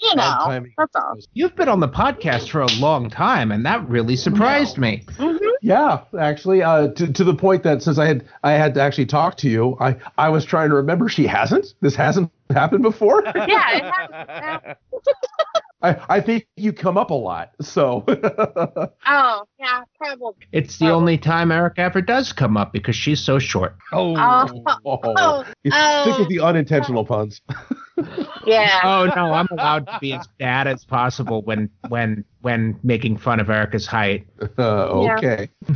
you 0.00 0.14
Bad 0.14 0.16
know, 0.16 0.44
timing. 0.44 0.74
that's 0.78 0.94
all. 0.96 1.16
You've 1.34 1.54
been 1.56 1.68
on 1.68 1.80
the 1.80 1.88
podcast 1.88 2.48
for 2.50 2.60
a 2.62 2.66
long 2.78 3.10
time, 3.10 3.52
and 3.52 3.64
that 3.66 3.86
really 3.88 4.16
surprised 4.16 4.78
me. 4.78 5.04
Mhm. 5.18 5.38
Yeah, 5.62 6.00
actually, 6.18 6.62
uh, 6.62 6.88
to 6.88 7.12
to 7.12 7.24
the 7.24 7.34
point 7.34 7.62
that 7.64 7.82
since 7.82 7.98
I 7.98 8.06
had 8.06 8.24
I 8.42 8.52
had 8.52 8.74
to 8.74 8.80
actually 8.80 9.06
talk 9.06 9.36
to 9.38 9.48
you, 9.48 9.76
I 9.80 9.96
I 10.16 10.28
was 10.30 10.44
trying 10.44 10.70
to 10.70 10.76
remember. 10.76 11.08
She 11.08 11.26
hasn't. 11.26 11.74
This 11.80 11.94
hasn't 11.94 12.30
happened 12.50 12.82
before. 12.82 13.22
Yeah, 13.24 13.76
it 13.76 13.84
has. 13.84 14.76
I 15.82 15.96
I 16.08 16.20
think 16.20 16.46
you 16.56 16.72
come 16.72 16.96
up 16.98 17.10
a 17.10 17.14
lot. 17.14 17.50
So 17.60 18.04
Oh, 18.08 19.42
yeah, 19.58 19.82
probably. 19.96 20.34
It's 20.52 20.78
the 20.78 20.90
Oh. 20.90 20.94
only 20.96 21.18
time 21.18 21.50
Erica 21.52 21.80
ever 21.82 22.02
does 22.02 22.32
come 22.32 22.56
up 22.56 22.72
because 22.72 22.96
she's 22.96 23.20
so 23.20 23.38
short. 23.38 23.76
Oh, 23.92 24.14
Oh, 24.16 24.46
oh, 24.84 24.98
oh, 25.04 25.42
stick 25.60 25.72
oh. 25.74 26.16
with 26.18 26.28
the 26.28 26.40
unintentional 26.40 27.04
puns. 27.04 27.40
yeah. 28.46 28.80
Oh 28.82 29.10
no, 29.16 29.32
I'm 29.32 29.46
allowed 29.50 29.86
to 29.86 29.98
be 30.00 30.12
as 30.12 30.26
bad 30.38 30.66
as 30.66 30.84
possible 30.84 31.42
when 31.42 31.70
when 31.88 32.24
when 32.40 32.78
making 32.82 33.18
fun 33.18 33.40
of 33.40 33.48
Erica's 33.50 33.86
height. 33.86 34.26
Uh, 34.58 35.14
okay. 35.16 35.48
Yeah, 35.68 35.74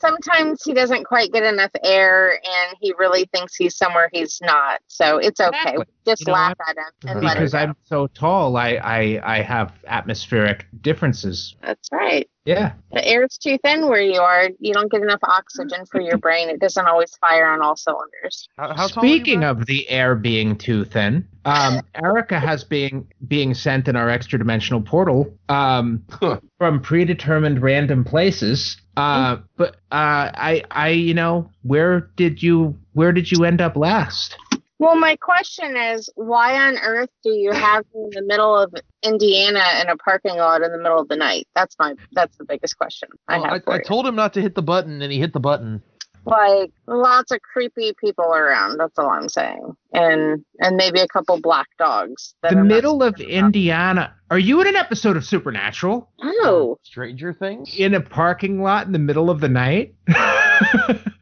sometimes 0.00 0.62
he 0.64 0.72
doesn't 0.72 1.04
quite 1.04 1.32
get 1.32 1.42
enough 1.42 1.70
air 1.82 2.32
and 2.32 2.76
he 2.80 2.94
really 2.98 3.24
thinks 3.32 3.56
he's 3.56 3.76
somewhere 3.76 4.08
he's 4.12 4.40
not. 4.42 4.80
So 4.86 5.18
it's 5.18 5.40
okay. 5.40 5.56
Exactly. 5.58 5.84
Just 6.06 6.20
You 6.20 6.26
know 6.28 6.32
laugh 6.34 6.58
at 6.68 6.76
him 6.76 6.84
and 7.06 7.24
let 7.24 7.36
it 7.36 7.40
Because. 7.40 7.54
I'm 7.54 7.76
so 7.84 8.06
tall, 8.08 8.56
I, 8.56 8.74
I 8.82 9.20
I 9.38 9.42
have 9.42 9.72
atmospheric 9.86 10.66
differences. 10.80 11.56
That's 11.62 11.88
right. 11.92 12.28
Yeah. 12.44 12.72
The 12.92 13.06
air's 13.06 13.38
too 13.38 13.56
thin 13.64 13.88
where 13.88 14.00
you 14.00 14.20
are. 14.20 14.50
You 14.58 14.74
don't 14.74 14.90
get 14.90 15.00
enough 15.02 15.20
oxygen 15.22 15.86
for 15.86 16.00
your 16.00 16.18
brain. 16.18 16.48
It 16.48 16.60
doesn't 16.60 16.86
always 16.86 17.14
fire 17.16 17.46
on 17.46 17.62
all 17.62 17.76
cylinders. 17.76 18.48
How, 18.58 18.74
how 18.74 18.88
tall 18.88 19.04
are 19.04 19.06
you, 19.06 19.14
Speaking 19.16 19.44
of 19.44 19.66
the 19.66 19.88
air 19.88 20.14
being 20.16 20.56
too 20.56 20.84
thin, 20.84 21.26
um, 21.44 21.80
Erica 21.94 22.40
has 22.40 22.64
being 22.64 23.06
being 23.28 23.54
sent 23.54 23.86
in 23.86 23.94
our 23.94 24.10
extra 24.10 24.38
dimensional 24.38 24.82
portal 24.82 25.32
um, 25.48 26.04
Huh. 26.10 26.40
from 26.58 26.80
predetermined 26.80 27.62
random 27.62 28.04
places. 28.04 28.76
Uh, 28.96 29.38
but 29.56 29.76
uh, 29.90 30.28
I 30.34 30.62
I 30.70 30.88
you 30.88 31.14
know 31.14 31.48
where 31.62 32.10
did 32.16 32.42
you 32.42 32.76
where 32.92 33.12
did 33.12 33.30
you 33.30 33.44
end 33.44 33.60
up 33.60 33.76
last? 33.76 34.36
Well, 34.82 34.96
my 34.96 35.14
question 35.14 35.76
is, 35.76 36.10
why 36.16 36.60
on 36.60 36.76
earth 36.76 37.08
do 37.22 37.30
you 37.30 37.52
have 37.52 37.84
me 37.94 38.02
in 38.02 38.10
the 38.10 38.22
middle 38.22 38.58
of 38.58 38.74
Indiana 39.04 39.62
in 39.80 39.88
a 39.88 39.96
parking 39.96 40.36
lot 40.36 40.62
in 40.62 40.72
the 40.72 40.78
middle 40.78 40.98
of 40.98 41.06
the 41.06 41.14
night? 41.14 41.46
That's 41.54 41.76
my 41.78 41.94
that's 42.10 42.36
the 42.36 42.44
biggest 42.44 42.76
question 42.76 43.08
I 43.28 43.38
Well, 43.38 43.44
have 43.44 43.62
I, 43.68 43.74
I 43.74 43.78
told 43.78 44.08
him 44.08 44.16
not 44.16 44.32
to 44.34 44.42
hit 44.42 44.56
the 44.56 44.62
button, 44.62 45.00
and 45.00 45.12
he 45.12 45.20
hit 45.20 45.34
the 45.34 45.38
button. 45.38 45.84
Like 46.24 46.70
lots 46.86 47.32
of 47.32 47.40
creepy 47.42 47.92
people 48.02 48.24
around. 48.24 48.78
That's 48.78 48.98
all 48.98 49.10
I'm 49.10 49.28
saying, 49.28 49.76
and 49.92 50.44
and 50.60 50.76
maybe 50.76 51.00
a 51.00 51.08
couple 51.08 51.40
black 51.40 51.66
dogs. 51.78 52.34
that 52.42 52.52
The 52.52 52.58
are 52.58 52.64
middle 52.64 53.02
of 53.02 53.14
screaming. 53.14 53.34
Indiana. 53.36 54.14
Are 54.30 54.38
you 54.38 54.60
in 54.62 54.66
an 54.66 54.76
episode 54.76 55.16
of 55.18 55.24
Supernatural 55.26 56.08
Oh, 56.22 56.78
Stranger 56.82 57.32
Things. 57.34 57.74
in 57.76 57.92
a 57.94 58.00
parking 58.00 58.62
lot 58.62 58.86
in 58.86 58.92
the 58.92 58.98
middle 58.98 59.28
of 59.30 59.40
the 59.40 59.48
night? 59.48 59.94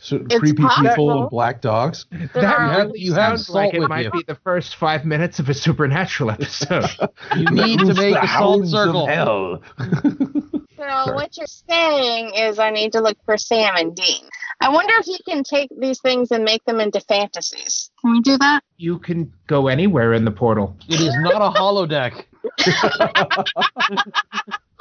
So 0.02 0.16
It's 0.16 0.38
creepy 0.38 0.62
people 0.82 1.22
and 1.22 1.30
black 1.30 1.60
dogs. 1.60 2.06
there 2.10 2.28
that 2.34 2.58
are- 2.58 2.86
really 2.86 3.00
you 3.00 3.12
have 3.14 3.38
sounds 3.38 3.50
like 3.50 3.72
salt 3.72 3.84
it 3.84 3.88
might 3.88 4.04
you. 4.06 4.10
be 4.10 4.22
the 4.26 4.34
first 4.34 4.76
five 4.76 5.04
minutes 5.04 5.38
of 5.38 5.48
a 5.48 5.54
Supernatural 5.54 6.30
episode. 6.30 6.84
You 7.36 7.44
need 7.50 7.78
to 7.80 7.94
make 7.94 8.14
the 8.14 8.24
a 8.24 8.28
salt 8.28 8.66
circle. 8.66 9.06
hell. 9.06 9.62
So 9.78 10.62
Sorry. 10.76 11.14
what 11.14 11.36
you're 11.36 11.46
saying 11.46 12.32
is 12.34 12.58
I 12.58 12.70
need 12.70 12.92
to 12.92 13.00
look 13.02 13.16
for 13.26 13.36
Sam 13.36 13.76
and 13.76 13.94
Dean. 13.94 14.24
I 14.62 14.68
wonder 14.68 14.92
if 14.98 15.06
you 15.06 15.16
can 15.26 15.42
take 15.42 15.70
these 15.78 16.00
things 16.00 16.30
and 16.30 16.44
make 16.44 16.64
them 16.64 16.80
into 16.80 17.00
fantasies. 17.00 17.90
Can 18.00 18.12
we 18.12 18.20
do 18.20 18.36
that? 18.38 18.62
you 18.76 18.98
can 18.98 19.30
go 19.46 19.68
anywhere 19.68 20.12
in 20.14 20.24
the 20.24 20.30
portal. 20.30 20.74
It 20.88 21.00
is 21.00 21.14
not 21.20 21.42
a 21.42 21.50
holodeck. 21.58 22.24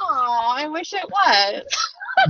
I 0.56 0.66
wish 0.68 0.92
it 0.92 1.04
was. 1.08 1.62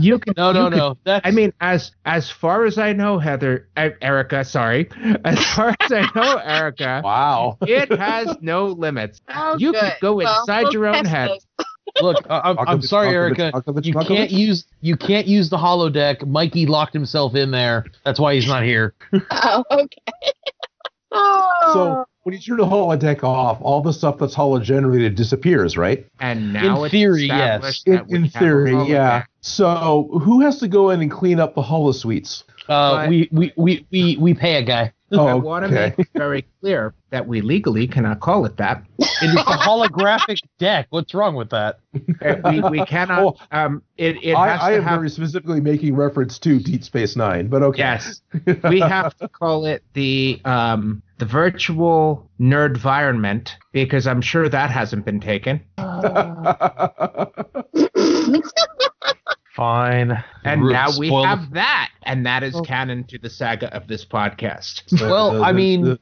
You 0.01 0.19
can. 0.19 0.35
No, 0.37 0.53
no, 0.53 0.69
can- 0.69 0.79
no. 0.79 0.97
That's 1.05 1.27
I 1.27 1.31
mean, 1.31 1.53
as 1.61 1.93
as 2.05 2.31
far 2.31 2.65
as 2.65 2.79
I 2.79 2.93
know, 2.93 3.19
Heather, 3.19 3.69
uh, 3.77 3.91
Erica, 4.01 4.45
sorry, 4.45 4.89
as 5.25 5.45
far 5.55 5.75
as 5.81 5.93
I 5.93 6.09
know, 6.15 6.37
Erica, 6.39 7.01
Wow. 7.05 7.59
it 7.63 7.91
has 7.97 8.37
no 8.41 8.67
limits. 8.67 9.21
Oh, 9.29 9.57
You 9.59 9.73
could 9.73 9.81
good. 9.81 9.93
go 10.01 10.15
Well, 10.15 10.41
inside 10.41 10.65
we'll 10.65 10.73
your 10.73 10.87
own 10.87 11.05
head. 11.05 11.31
this. 11.31 11.67
Look. 12.01 12.25
I, 12.29 12.41
I'm, 12.41 12.59
I'm 12.59 12.83
sorry, 12.83 13.09
Erica. 13.09 13.53
You 13.83 13.95
can't 13.95 14.31
use 14.31 14.65
you 14.81 14.97
can't 14.97 15.27
use 15.27 15.51
the 15.51 15.57
holodeck. 15.57 16.27
Mikey 16.27 16.67
locked 16.67 16.93
himself 16.93 17.35
in 17.35 17.51
there. 17.51 17.87
That's 18.05 18.21
why 18.21 18.35
he's 18.35 18.47
not 18.47 18.63
here. 18.65 18.95
Oh, 19.31 19.65
okay. 19.71 19.97
oh, 21.13 21.71
So 21.73 22.05
when 22.23 22.35
you 22.35 22.41
turn 22.41 22.59
the 22.59 22.65
holodeck 22.65 23.25
off, 23.25 23.59
all 23.61 23.81
the 23.81 23.93
stuff 23.93 24.19
that's 24.19 24.35
holo-generated 24.35 25.15
disappears, 25.15 25.77
right? 25.77 26.07
And 26.21 26.53
now 26.53 26.85
it's 26.85 26.93
theory, 26.93 27.25
yes. 27.25 27.65
established 27.65 27.87
In, 27.87 27.95
that 27.95 28.07
we 28.09 28.17
in 28.17 28.25
have 28.25 28.35
a 28.35 28.39
theory, 28.39 28.85
yeah. 28.87 29.25
So 29.41 30.21
who 30.23 30.41
has 30.41 30.59
to 30.61 30.69
go 30.69 30.91
in 30.91 31.01
and 31.01 31.11
clean 31.11 31.41
up 31.41 31.55
the 31.55 31.63
holosuites? 31.63 32.45
Uh, 32.69 32.97
But- 32.97 33.09
we, 33.09 33.29
we, 33.33 33.53
we, 33.57 33.87
we, 33.91 34.17
we 34.19 34.35
pay 34.35 34.57
a 34.57 34.63
guy. 34.63 34.93
I 35.13 35.17
Oh, 35.17 35.37
want 35.39 35.65
to 35.65 35.71
okay. 35.71 35.95
make 35.97 36.07
it 36.07 36.09
very 36.15 36.47
clear 36.61 36.95
that 37.11 37.27
we 37.27 37.41
legally 37.41 37.89
cannot 37.89 38.21
call 38.21 38.45
it 38.47 38.57
that. 38.59 38.85
It 38.99 39.31
is 39.31 39.35
a 39.35 39.59
holographic 39.59 40.39
deck. 40.59 40.87
What's 40.91 41.15
wrong 41.15 41.35
with 41.35 41.51
that? 41.51 41.81
Uh, 42.25 42.37
we, 42.45 42.61
we 42.61 42.85
cannot. 42.87 43.21
Oh, 43.21 43.37
um, 43.51 43.83
it 43.97 44.23
it 44.23 44.35
I, 44.35 44.49
has 44.51 44.61
I 44.63 44.71
to 44.71 44.77
am 44.77 44.83
have. 44.85 44.99
very 44.99 45.11
specifically 45.11 45.61
making 45.61 45.97
reference 45.97 46.39
to 46.41 46.61
Deep 46.61 46.85
Space 46.85 47.17
Nine, 47.17 47.49
but 47.49 47.63
okay. 47.63 47.79
Yes, 47.81 48.23
we 48.65 48.81
have 48.81 49.17
to 49.17 49.29
call 49.29 49.67
it 49.67 49.83
the 49.95 50.41
um 50.45 51.03
the 51.19 51.25
virtual 51.25 52.31
nerd 52.41 52.75
environment 52.77 53.57
because 53.73 54.07
I'm 54.07 54.23
sure 54.23 54.49
that 54.49 54.71
hasn't 54.71 55.05
been 55.05 55.21
taken. 55.21 55.61
Fine. 59.61 60.25
And 60.43 60.65
Ru- 60.65 60.73
now 60.73 60.87
we 60.99 61.09
spoil 61.09 61.27
have 61.27 61.53
that, 61.53 61.91
and 62.05 62.25
that 62.25 62.43
is 62.43 62.55
Oh. 62.57 62.63
canon 62.63 63.05
to 63.09 63.19
the 63.19 63.29
saga 63.29 63.71
of 63.77 63.89
this 63.89 64.07
podcast. 64.07 64.85
Well, 65.11 65.45
I 65.45 65.53
mean, 65.53 65.99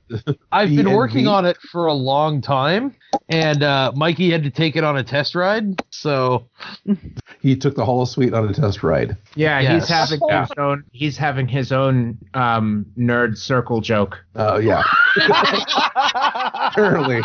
I've 0.52 0.68
been 0.68 0.93
working 0.93 1.26
on 1.26 1.44
it 1.44 1.56
for 1.72 1.86
a 1.86 1.93
long 1.93 2.40
time, 2.40 2.94
and 3.28 3.64
uh, 3.64 3.90
Mikey 3.97 4.30
had 4.30 4.44
to 4.44 4.51
take 4.51 4.76
it 4.76 4.85
on 4.85 4.97
a 4.97 5.02
test 5.02 5.35
ride. 5.35 5.82
So 5.90 6.47
he 7.43 7.56
took 7.56 7.74
the 7.74 7.85
holosuite 7.85 8.32
on 8.32 8.48
a 8.48 8.52
test 8.52 8.85
ride. 8.85 9.16
Yeah, 9.35 9.59
Yes. 9.59 9.82
he's 9.82 9.89
having 9.89 10.20
Yeah. 10.28 10.43
his 10.43 10.51
own. 10.56 10.85
He's 10.93 11.16
having 11.16 11.48
his 11.48 11.72
own 11.72 12.16
um 12.35 12.86
nerd 12.97 13.36
circle 13.36 13.80
joke. 13.80 14.24
Oh 14.36 14.59
yeah, 14.59 14.85
apparently. 15.16 17.22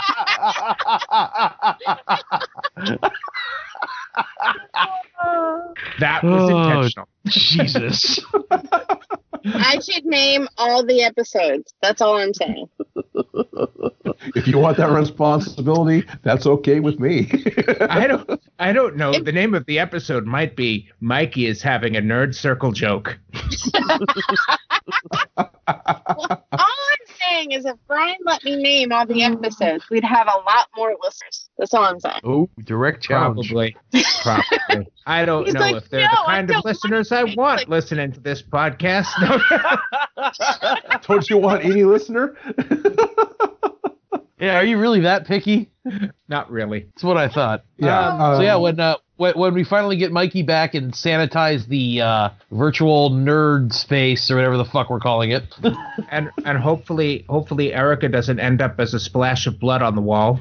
That 5.99 6.21
oh, 6.23 6.29
was 6.29 6.51
Oh, 6.51 6.57
intentional. 6.57 7.07
Jesus. 7.27 8.19
I 9.45 9.79
should 9.79 10.05
name 10.05 10.47
all 10.57 10.85
the 10.85 11.01
episodes. 11.03 11.73
That's 11.81 12.01
all 12.01 12.17
I'm 12.17 12.33
saying. 12.33 12.69
If 14.35 14.47
you 14.47 14.57
want 14.57 14.77
that 14.77 14.89
responsibility, 14.89 16.05
that's 16.23 16.45
okay 16.45 16.79
with 16.79 16.99
me. 16.99 17.29
I 17.81 18.07
don't. 18.07 18.41
I 18.57 18.71
don't 18.71 18.95
know. 18.95 19.19
The 19.19 19.31
name 19.31 19.53
of 19.53 19.65
the 19.65 19.79
episode 19.79 20.25
might 20.25 20.55
be 20.55 20.89
Mikey 21.01 21.45
is 21.45 21.61
having 21.61 21.97
a 21.97 22.01
nerd 22.01 22.33
circle 22.33 22.71
joke. 22.71 23.19
All 23.75 25.49
I'm 26.51 26.72
saying 27.29 27.51
is 27.51 27.65
if 27.65 27.75
Brian 27.87 28.15
let 28.25 28.43
me 28.43 28.55
name 28.55 28.91
all 28.91 29.05
the 29.05 29.23
episodes, 29.23 29.89
we'd 29.89 30.03
have 30.03 30.27
a 30.27 30.37
lot 30.39 30.67
more 30.75 30.95
listeners. 31.03 31.49
That's 31.57 31.73
all 31.73 31.83
I'm 31.83 31.99
saying. 31.99 32.21
oh, 32.23 32.49
direct 32.63 33.03
challenge. 33.03 33.49
Probably. 33.49 33.75
Probably. 34.21 34.87
I 35.05 35.25
don't 35.25 35.45
He's 35.45 35.53
know 35.53 35.59
like, 35.59 35.75
if 35.75 35.89
they're 35.89 36.01
"No, 36.01 36.07
the 36.07 36.23
kind 36.25 36.51
of 36.51 36.65
listeners 36.65 37.11
wanna 37.11 37.31
I 37.31 37.35
want 37.35 37.59
like-" 37.59 37.67
listening 37.67 38.11
to 38.13 38.19
this 38.19 38.41
podcast. 38.41 39.07
No. 40.15 40.29
Don't 41.07 41.29
you 41.29 41.37
want 41.37 41.65
any 41.65 41.83
listener? 41.83 42.35
Yeah, 44.39 44.57
are 44.57 44.65
you 44.65 44.77
really 44.77 45.01
that 45.01 45.25
picky? 45.25 45.71
Not 46.27 46.51
really. 46.51 46.81
That's 46.95 47.03
what 47.03 47.17
I 47.17 47.29
thought. 47.29 47.63
yeah. 47.77 48.09
Um, 48.09 48.35
so 48.37 48.41
yeah, 48.41 48.55
um, 48.55 48.61
when 48.61 48.79
uh, 48.79 48.97
when, 49.17 49.33
when 49.33 49.53
we 49.53 49.63
finally 49.63 49.97
get 49.97 50.11
Mikey 50.11 50.43
back 50.43 50.73
and 50.73 50.93
sanitize 50.93 51.67
the 51.67 52.01
uh, 52.01 52.29
virtual 52.51 53.11
nerd 53.11 53.73
space 53.73 54.29
or 54.31 54.35
whatever 54.35 54.57
the 54.57 54.65
fuck 54.65 54.89
we're 54.89 54.99
calling 54.99 55.31
it, 55.31 55.43
And 56.11 56.29
and 56.45 56.57
hopefully 56.57 57.25
hopefully 57.29 57.73
Erica 57.73 58.09
doesn't 58.09 58.39
end 58.39 58.61
up 58.61 58.79
as 58.79 58.93
a 58.93 58.99
splash 58.99 59.47
of 59.47 59.59
blood 59.59 59.81
on 59.81 59.95
the 59.95 60.01
wall. 60.01 60.39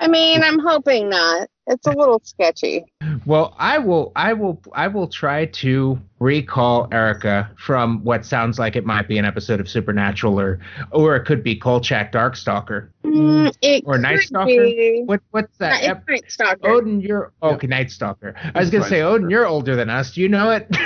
I 0.00 0.08
mean, 0.08 0.42
I'm 0.42 0.58
hoping 0.58 1.08
not. 1.08 1.48
It's 1.66 1.86
a 1.86 1.90
little 1.90 2.20
sketchy. 2.24 2.84
Well, 3.26 3.54
I 3.58 3.78
will 3.78 4.12
I 4.16 4.32
will 4.32 4.60
I 4.72 4.88
will 4.88 5.08
try 5.08 5.46
to 5.46 5.98
recall 6.20 6.88
Erica 6.92 7.50
from 7.56 8.02
what 8.04 8.24
sounds 8.26 8.58
like 8.58 8.74
it 8.76 8.84
might 8.84 9.06
be 9.08 9.18
an 9.18 9.24
episode 9.24 9.60
of 9.60 9.68
Supernatural, 9.68 10.38
or 10.40 10.58
or 10.92 11.16
it 11.16 11.24
could 11.24 11.42
be 11.42 11.54
Kolchak 11.56 12.12
Darkstalker 12.12 12.88
Mm, 13.04 13.54
it 13.62 13.84
or 13.86 13.96
Night 13.98 14.20
Stalker. 14.20 14.46
be. 14.46 15.02
What 15.06 15.20
what's 15.30 15.52
Yeah, 15.60 15.68
that? 15.70 15.78
it's 15.80 15.88
ep- 15.88 16.08
Night 16.08 16.24
Stalker. 16.28 16.68
Odin, 16.68 17.00
you're 17.00 17.32
okay. 17.42 17.66
Night 17.66 17.90
Stalker. 17.90 18.34
I 18.54 18.58
was 18.58 18.68
It's 18.68 18.70
gonna 18.72 18.82
Night 18.84 18.90
say, 18.90 19.02
Odin, 19.02 19.30
you're 19.30 19.46
older 19.46 19.76
than 19.76 19.88
us. 19.90 20.12
Do 20.12 20.20
you 20.20 20.28
know 20.28 20.50
it? 20.50 20.68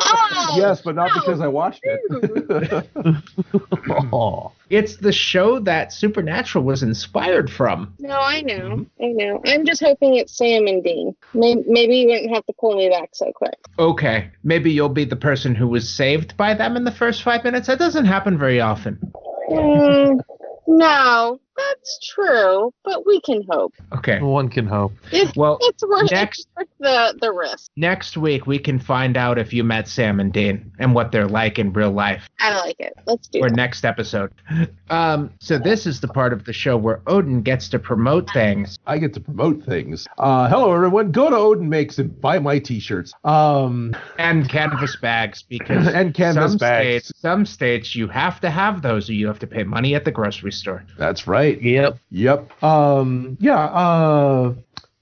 Oh, 0.00 0.54
yes, 0.56 0.82
but 0.82 0.94
not 0.94 1.08
no. 1.08 1.20
because 1.20 1.40
I 1.40 1.48
watched 1.48 1.80
it. 1.82 2.88
Oh. 4.12 4.52
it's 4.70 4.96
the 4.98 5.10
show 5.12 5.58
that 5.60 5.92
Supernatural 5.92 6.62
was 6.64 6.82
inspired 6.84 7.50
from. 7.50 7.92
No, 7.98 8.18
I 8.20 8.40
know. 8.42 8.86
I 9.02 9.06
know. 9.06 9.42
I'm 9.46 9.64
just 9.66 9.82
hoping 9.82 10.14
it's 10.14 10.36
Sam 10.36 10.66
and 10.66 10.82
Dean. 10.84 11.14
Maybe, 11.34 11.64
maybe 11.66 11.96
you 11.96 12.06
wouldn't 12.08 12.32
have 12.34 12.46
to 12.46 12.52
pull 12.60 12.77
me 12.78 12.88
back 12.88 13.10
so 13.12 13.30
quick. 13.34 13.54
Okay, 13.78 14.30
maybe 14.42 14.70
you'll 14.72 14.88
be 14.88 15.04
the 15.04 15.16
person 15.16 15.54
who 15.54 15.68
was 15.68 15.88
saved 15.88 16.36
by 16.36 16.54
them 16.54 16.76
in 16.76 16.84
the 16.84 16.92
first 16.92 17.22
five 17.22 17.44
minutes. 17.44 17.66
That 17.66 17.78
doesn't 17.78 18.06
happen 18.06 18.38
very 18.38 18.60
often. 18.60 18.98
Mm, 19.50 20.20
no, 20.66 21.40
that's 21.58 21.98
true, 22.14 22.72
but 22.84 23.04
we 23.06 23.20
can 23.20 23.42
hope. 23.50 23.74
Okay. 23.92 24.20
One 24.20 24.48
can 24.48 24.66
hope. 24.66 24.92
It, 25.12 25.36
Well, 25.36 25.58
it's 25.62 25.82
worth, 25.86 26.10
next- 26.10 26.40
it's 26.40 26.48
worth 26.56 26.68
the, 26.80 27.18
the 27.20 27.32
risk. 27.32 27.70
next 27.76 28.16
week 28.16 28.46
we 28.46 28.58
can 28.58 28.78
find 28.78 29.16
out 29.16 29.38
if 29.38 29.52
you 29.52 29.64
met 29.64 29.88
Sam 29.88 30.20
and 30.20 30.32
Dean 30.32 30.70
and 30.78 30.94
what 30.94 31.12
they're 31.12 31.26
like 31.28 31.58
in 31.58 31.72
real 31.72 31.90
life. 31.90 32.28
I 32.40 32.56
like 32.58 32.76
it. 32.78 32.94
Let's 33.06 33.28
do 33.28 33.38
it. 33.40 33.42
or 33.42 33.46
it. 33.48 33.54
next 33.56 33.84
episode. 33.84 34.32
Um, 34.90 35.30
so 35.40 35.58
this 35.58 35.86
is 35.86 36.00
the 36.00 36.08
part 36.08 36.32
of 36.32 36.44
the 36.44 36.52
show 36.52 36.76
where 36.76 37.00
Odin 37.06 37.42
gets 37.42 37.68
to 37.70 37.78
promote 37.78 38.30
things. 38.30 38.78
I 38.86 38.98
get 38.98 39.12
to 39.14 39.20
promote 39.20 39.62
things. 39.64 40.06
Uh, 40.18 40.48
hello, 40.48 40.72
everyone. 40.74 41.12
Go 41.12 41.28
to 41.30 41.36
Odin 41.36 41.68
Makes 41.68 41.98
and 41.98 42.18
buy 42.20 42.38
my 42.38 42.58
T-shirts. 42.58 43.12
Um, 43.24 43.94
and 44.18 44.48
canvas 44.48 44.96
bags 44.96 45.42
because 45.42 45.86
And 45.98 46.14
canvas 46.14 46.52
some 46.52 46.58
bags. 46.58 47.06
states 47.06 47.12
some 47.20 47.44
states 47.46 47.94
you 47.96 48.08
have 48.08 48.40
to 48.40 48.50
have 48.50 48.82
those 48.82 49.08
or 49.10 49.12
you 49.14 49.26
have 49.26 49.38
to 49.40 49.46
pay 49.46 49.64
money 49.64 49.94
at 49.94 50.04
the 50.04 50.10
grocery 50.12 50.52
store 50.52 50.84
that's 50.96 51.26
right. 51.26 51.47
Yep. 51.56 51.98
Yep. 52.10 52.62
Um, 52.62 53.36
yeah. 53.40 53.58
Uh, 53.58 54.54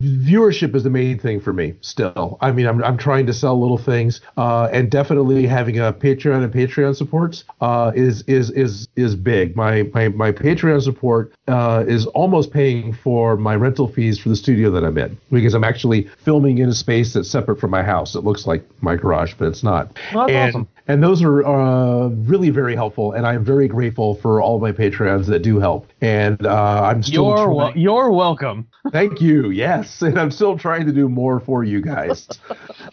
viewership 0.02 0.74
is 0.74 0.82
the 0.82 0.90
main 0.90 1.18
thing 1.18 1.40
for 1.40 1.52
me 1.52 1.74
still. 1.80 2.36
I 2.40 2.52
mean, 2.52 2.66
I'm, 2.66 2.82
I'm 2.84 2.98
trying 2.98 3.26
to 3.26 3.32
sell 3.32 3.58
little 3.60 3.78
things, 3.78 4.20
uh, 4.36 4.68
and 4.72 4.90
definitely 4.90 5.46
having 5.46 5.78
a 5.78 5.92
Patreon 5.92 6.44
and 6.44 6.52
Patreon 6.52 6.96
supports 6.96 7.44
uh, 7.60 7.92
is 7.94 8.22
is 8.22 8.50
is 8.50 8.88
is 8.96 9.14
big. 9.14 9.56
My 9.56 9.84
my 9.94 10.08
my 10.08 10.32
Patreon 10.32 10.82
support 10.82 11.32
uh, 11.48 11.84
is 11.86 12.06
almost 12.06 12.52
paying 12.52 12.92
for 12.92 13.36
my 13.36 13.56
rental 13.56 13.88
fees 13.88 14.18
for 14.18 14.28
the 14.28 14.36
studio 14.36 14.70
that 14.70 14.84
I'm 14.84 14.98
in 14.98 15.16
because 15.30 15.54
I'm 15.54 15.64
actually 15.64 16.04
filming 16.18 16.58
in 16.58 16.68
a 16.68 16.74
space 16.74 17.14
that's 17.14 17.30
separate 17.30 17.58
from 17.58 17.70
my 17.70 17.82
house. 17.82 18.14
It 18.14 18.24
looks 18.24 18.46
like 18.46 18.64
my 18.82 18.96
garage, 18.96 19.34
but 19.38 19.48
it's 19.48 19.62
not. 19.62 19.96
Well, 20.14 20.26
that's 20.26 20.54
and, 20.54 20.66
awesome. 20.66 20.68
And 20.88 21.02
those 21.02 21.22
are 21.22 21.44
uh, 21.44 22.08
really 22.08 22.50
very 22.50 22.76
helpful, 22.76 23.12
and 23.12 23.26
I'm 23.26 23.44
very 23.44 23.66
grateful 23.66 24.14
for 24.16 24.40
all 24.40 24.60
my 24.60 24.70
Patreons 24.70 25.26
that 25.26 25.40
do 25.40 25.58
help. 25.58 25.88
And 26.00 26.46
uh, 26.46 26.82
I'm 26.84 27.02
still 27.02 27.36
You're 27.36 27.52
wel- 27.52 27.76
you're 27.76 28.12
welcome. 28.12 28.68
Thank 28.92 29.20
you. 29.20 29.50
Yes, 29.50 30.00
and 30.02 30.16
I'm 30.18 30.30
still 30.30 30.56
trying 30.56 30.86
to 30.86 30.92
do 30.92 31.08
more 31.08 31.40
for 31.40 31.64
you 31.64 31.80
guys. 31.80 32.28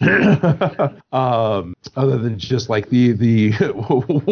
um, 1.12 1.74
other 1.96 2.18
than 2.18 2.36
just 2.36 2.68
like 2.68 2.88
the 2.88 3.12
the 3.12 3.52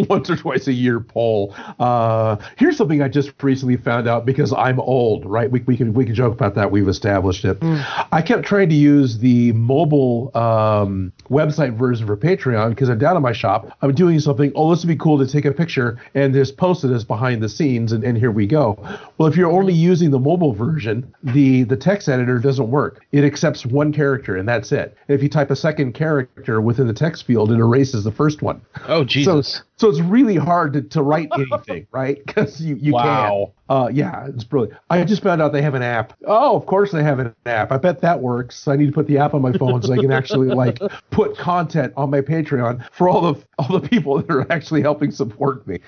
once 0.08 0.28
or 0.28 0.36
twice 0.36 0.66
a 0.66 0.72
year 0.72 0.98
poll. 0.98 1.54
Uh, 1.78 2.36
here's 2.56 2.76
something 2.76 3.00
I 3.00 3.08
just 3.08 3.40
recently 3.40 3.76
found 3.76 4.08
out 4.08 4.26
because 4.26 4.52
I'm 4.52 4.80
old. 4.80 5.24
Right? 5.24 5.48
We 5.48 5.60
we 5.60 5.76
can 5.76 5.94
we 5.94 6.04
can 6.04 6.16
joke 6.16 6.32
about 6.32 6.56
that. 6.56 6.72
We've 6.72 6.88
established 6.88 7.44
it. 7.44 7.58
I 7.62 8.22
kept 8.22 8.44
trying 8.44 8.70
to 8.70 8.74
use 8.74 9.18
the 9.18 9.52
mobile 9.52 10.36
um, 10.36 11.12
website 11.30 11.76
version 11.78 12.08
for 12.08 12.16
Patreon 12.16 12.70
because 12.70 12.88
I'm 12.88 12.98
down 12.98 13.16
in 13.16 13.22
my 13.22 13.32
shop. 13.32 13.51
I'm 13.80 13.94
doing 13.94 14.20
something. 14.20 14.52
Oh, 14.54 14.70
this 14.70 14.84
would 14.84 14.88
be 14.88 14.96
cool 14.96 15.18
to 15.18 15.26
take 15.26 15.44
a 15.44 15.52
picture 15.52 15.98
and 16.14 16.34
just 16.34 16.56
post 16.56 16.84
it 16.84 16.90
as 16.90 17.04
behind 17.04 17.42
the 17.42 17.48
scenes, 17.48 17.92
and, 17.92 18.04
and 18.04 18.16
here 18.16 18.30
we 18.30 18.46
go. 18.46 18.78
Well, 19.18 19.28
if 19.28 19.36
you're 19.36 19.50
only 19.50 19.74
using 19.74 20.10
the 20.10 20.18
mobile 20.18 20.52
version, 20.52 21.12
the 21.22 21.64
the 21.64 21.76
text 21.76 22.08
editor 22.08 22.38
doesn't 22.38 22.70
work. 22.70 23.04
It 23.12 23.24
accepts 23.24 23.66
one 23.66 23.92
character 23.92 24.36
and 24.36 24.48
that's 24.48 24.72
it. 24.72 24.96
If 25.08 25.22
you 25.22 25.28
type 25.28 25.50
a 25.50 25.56
second 25.56 25.92
character 25.94 26.60
within 26.60 26.86
the 26.86 26.92
text 26.92 27.24
field, 27.24 27.50
it 27.52 27.58
erases 27.58 28.04
the 28.04 28.12
first 28.12 28.42
one. 28.42 28.60
Oh 28.88 29.04
Jesus. 29.12 29.56
so 29.56 29.60
it's 29.88 30.00
really 30.00 30.36
hard 30.36 30.72
to, 30.74 30.82
to 30.82 31.02
write 31.02 31.30
anything, 31.36 31.86
right? 31.92 32.18
Because 32.26 32.60
you, 32.60 32.76
you 32.76 32.92
Wow. 32.92 33.02
can't. 33.02 33.52
Uh, 33.68 33.88
yeah, 33.90 34.26
it's 34.28 34.44
brilliant. 34.44 34.78
I 34.90 35.02
just 35.04 35.22
found 35.22 35.40
out 35.40 35.52
they 35.52 35.62
have 35.62 35.72
an 35.74 35.82
app. 35.82 36.12
Oh, 36.26 36.54
of 36.56 36.66
course 36.66 36.92
they 36.92 37.02
have 37.02 37.18
an 37.20 37.34
app. 37.46 37.72
I 37.72 37.78
bet 37.78 38.02
that 38.02 38.20
works. 38.20 38.68
I 38.68 38.76
need 38.76 38.86
to 38.86 38.92
put 38.92 39.06
the 39.06 39.16
app 39.16 39.32
on 39.32 39.40
my 39.40 39.52
phone 39.52 39.80
so 39.82 39.94
I 39.94 39.96
can 39.96 40.12
actually 40.12 40.48
like 40.54 40.78
put 41.10 41.38
content 41.38 41.94
on 41.96 42.10
my 42.10 42.20
Patreon 42.20 42.84
for 42.92 43.08
all 43.08 43.32
the 43.32 43.42
all 43.58 43.78
the 43.78 43.88
people 43.88 44.20
that 44.20 44.30
are 44.30 44.50
actually 44.52 44.82
helping 44.82 45.10
support 45.10 45.66
me. 45.66 45.78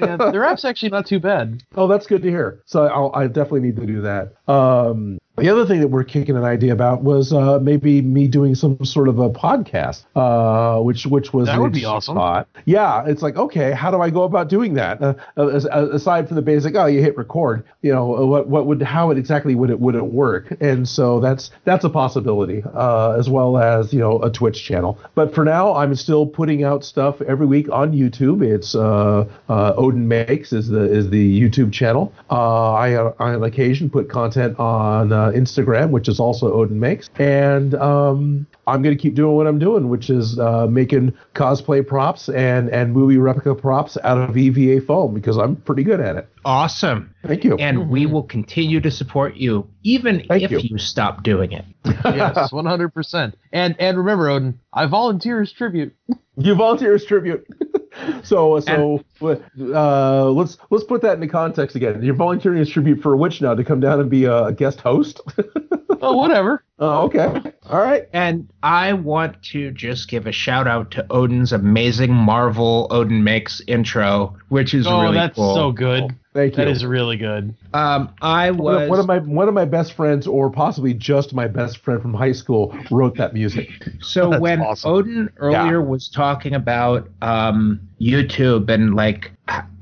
yeah, 0.00 0.16
their 0.16 0.44
app's 0.44 0.64
actually 0.64 0.88
not 0.90 1.06
too 1.06 1.20
bad. 1.20 1.62
Oh, 1.76 1.86
that's 1.86 2.06
good 2.06 2.22
to 2.22 2.28
hear. 2.30 2.62
So 2.66 2.86
I'll, 2.86 3.10
I 3.14 3.26
definitely 3.26 3.60
need 3.60 3.76
to 3.76 3.86
do 3.86 4.00
that. 4.02 4.34
Um, 4.48 5.18
the 5.40 5.48
other 5.50 5.66
thing 5.66 5.80
that 5.80 5.88
we're 5.88 6.04
kicking 6.04 6.36
an 6.36 6.44
idea 6.44 6.72
about 6.72 7.02
was 7.02 7.32
uh, 7.32 7.58
maybe 7.60 8.02
me 8.02 8.28
doing 8.28 8.54
some 8.54 8.84
sort 8.84 9.08
of 9.08 9.18
a 9.18 9.30
podcast, 9.30 10.04
uh, 10.16 10.80
which 10.82 11.06
which 11.06 11.32
was 11.32 11.46
That 11.46 11.60
would 11.60 11.72
be 11.72 11.84
awesome. 11.84 12.14
thought. 12.16 12.48
Yeah, 12.64 13.04
it's 13.06 13.22
like 13.22 13.36
okay, 13.36 13.72
how 13.72 13.90
do 13.90 14.00
I 14.00 14.10
go 14.10 14.22
about 14.24 14.48
doing 14.48 14.74
that? 14.74 15.00
Uh, 15.02 15.14
as, 15.36 15.66
as- 15.66 15.88
aside 15.90 16.26
from 16.28 16.36
the 16.36 16.42
basic, 16.42 16.74
oh, 16.76 16.86
you 16.86 17.00
hit 17.02 17.16
record. 17.16 17.64
You 17.82 17.92
know, 17.92 18.16
uh, 18.16 18.26
what 18.26 18.48
what 18.48 18.66
would 18.66 18.82
how 18.82 19.10
it 19.10 19.18
exactly 19.18 19.54
would 19.54 19.70
it 19.70 19.80
would 19.80 19.94
it 19.94 20.04
work? 20.06 20.56
And 20.60 20.88
so 20.88 21.20
that's 21.20 21.50
that's 21.64 21.84
a 21.84 21.90
possibility, 21.90 22.62
uh, 22.74 23.16
as 23.18 23.28
well 23.28 23.58
as 23.58 23.92
you 23.92 24.00
know 24.00 24.22
a 24.22 24.30
Twitch 24.30 24.62
channel. 24.64 24.98
But 25.14 25.34
for 25.34 25.44
now, 25.44 25.74
I'm 25.74 25.94
still 25.94 26.26
putting 26.26 26.64
out 26.64 26.84
stuff 26.84 27.20
every 27.22 27.46
week 27.46 27.68
on 27.70 27.92
YouTube. 27.92 28.42
It's 28.42 28.74
uh, 28.74 29.26
uh, 29.48 29.74
Odin 29.76 30.08
Makes 30.08 30.52
is 30.52 30.68
the 30.68 30.82
is 30.82 31.10
the 31.10 31.40
YouTube 31.40 31.72
channel. 31.72 32.12
Uh, 32.30 32.72
I 32.72 32.94
uh, 32.94 33.12
on 33.18 33.42
occasion 33.42 33.90
put 33.90 34.08
content 34.08 34.58
on 34.58 35.12
uh, 35.30 35.36
Instagram, 35.38 35.90
which 35.90 36.08
is 36.08 36.20
also 36.20 36.52
Odin 36.52 36.78
Makes, 36.80 37.08
and 37.18 37.74
um, 37.74 38.46
I'm 38.66 38.82
gonna 38.82 38.96
keep 38.96 39.14
doing 39.14 39.36
what 39.36 39.46
I'm 39.46 39.58
doing, 39.58 39.88
which 39.88 40.10
is 40.10 40.38
uh, 40.38 40.66
making 40.66 41.12
cosplay 41.34 41.86
props 41.86 42.28
and 42.28 42.68
and 42.70 42.92
movie 42.92 43.16
replica 43.18 43.54
props 43.54 43.96
out 44.04 44.18
of 44.18 44.36
EVA 44.36 44.80
foam 44.84 45.14
because 45.14 45.36
I'm 45.36 45.56
pretty 45.56 45.82
good 45.82 46.00
at 46.00 46.16
it. 46.16 46.28
awesome 46.44 47.14
Thank 47.26 47.44
you. 47.44 47.56
and 47.56 47.90
we 47.90 48.06
will 48.06 48.22
continue 48.22 48.80
to 48.80 48.90
support 48.90 49.36
you 49.36 49.68
even 49.82 50.24
Thank 50.28 50.42
if 50.44 50.50
you. 50.50 50.58
you. 50.62 50.78
stop 50.78 51.22
doing 51.22 51.52
it 51.52 51.64
Yes, 52.04 52.52
one 52.52 52.66
hundred 52.66 52.92
percent. 52.94 53.36
And 53.52 53.74
and 53.78 53.96
remember, 53.98 54.28
Odin, 54.28 54.58
I 54.72 54.86
volunteer 54.86 55.40
as 55.40 55.52
tribute. 55.52 55.94
You 56.36 56.54
volunteer 56.54 56.94
as 56.94 57.04
tribute. 57.04 57.46
so 58.22 58.60
so 58.60 59.04
uh, 59.22 60.24
let's 60.30 60.58
let's 60.70 60.84
put 60.84 61.02
that 61.02 61.14
into 61.14 61.28
context 61.28 61.76
again. 61.76 62.02
You're 62.02 62.14
volunteering 62.14 62.60
as 62.60 62.68
tribute 62.68 63.02
for 63.02 63.12
a 63.12 63.16
witch 63.16 63.40
now 63.40 63.54
to 63.54 63.64
come 63.64 63.80
down 63.80 64.00
and 64.00 64.10
be 64.10 64.24
a 64.24 64.52
guest 64.52 64.80
host? 64.80 65.20
Oh, 66.02 66.16
whatever. 66.16 66.64
Oh, 66.80 67.02
okay. 67.04 67.52
All 67.68 67.78
right. 67.78 68.08
and 68.12 68.48
i 68.62 68.92
want 68.92 69.42
to 69.44 69.70
just 69.70 70.08
give 70.08 70.26
a 70.26 70.32
shout 70.32 70.66
out 70.66 70.90
to 70.92 71.06
odin's 71.10 71.52
amazing 71.52 72.12
marvel 72.12 72.88
odin 72.90 73.22
makes 73.22 73.62
intro 73.68 74.36
which 74.48 74.74
is 74.74 74.86
really 74.86 74.90
good. 74.90 74.96
Oh, 74.96 75.02
really 75.02 75.14
that's 75.14 75.36
cool 75.36 75.54
so 75.54 75.72
good. 75.72 76.16
Thank 76.32 76.52
you. 76.52 76.56
That 76.58 76.68
is 76.68 76.84
really 76.84 77.16
good. 77.16 77.54
um 77.74 78.14
i 78.22 78.50
one 78.50 78.74
was 78.74 78.82
of, 78.82 78.88
one 78.88 78.98
of 79.00 79.06
my 79.06 79.18
one 79.18 79.48
of 79.48 79.54
my 79.54 79.64
best 79.64 79.94
friends, 79.94 80.26
or 80.26 80.50
possibly 80.50 80.94
just 80.94 81.34
my 81.34 81.48
best 81.48 81.78
friend 81.78 82.00
from 82.00 82.14
high 82.14 82.32
school, 82.32 82.76
wrote 82.90 83.16
that 83.16 83.34
music. 83.34 83.68
So 84.00 84.30
That's 84.30 84.40
when 84.40 84.60
awesome. 84.60 84.90
Odin 84.90 85.30
earlier 85.38 85.82
was 85.82 86.08
talking 86.08 86.54
about 86.54 87.08
um, 87.22 87.80
YouTube 88.00 88.68
and 88.70 88.94
like 88.94 89.32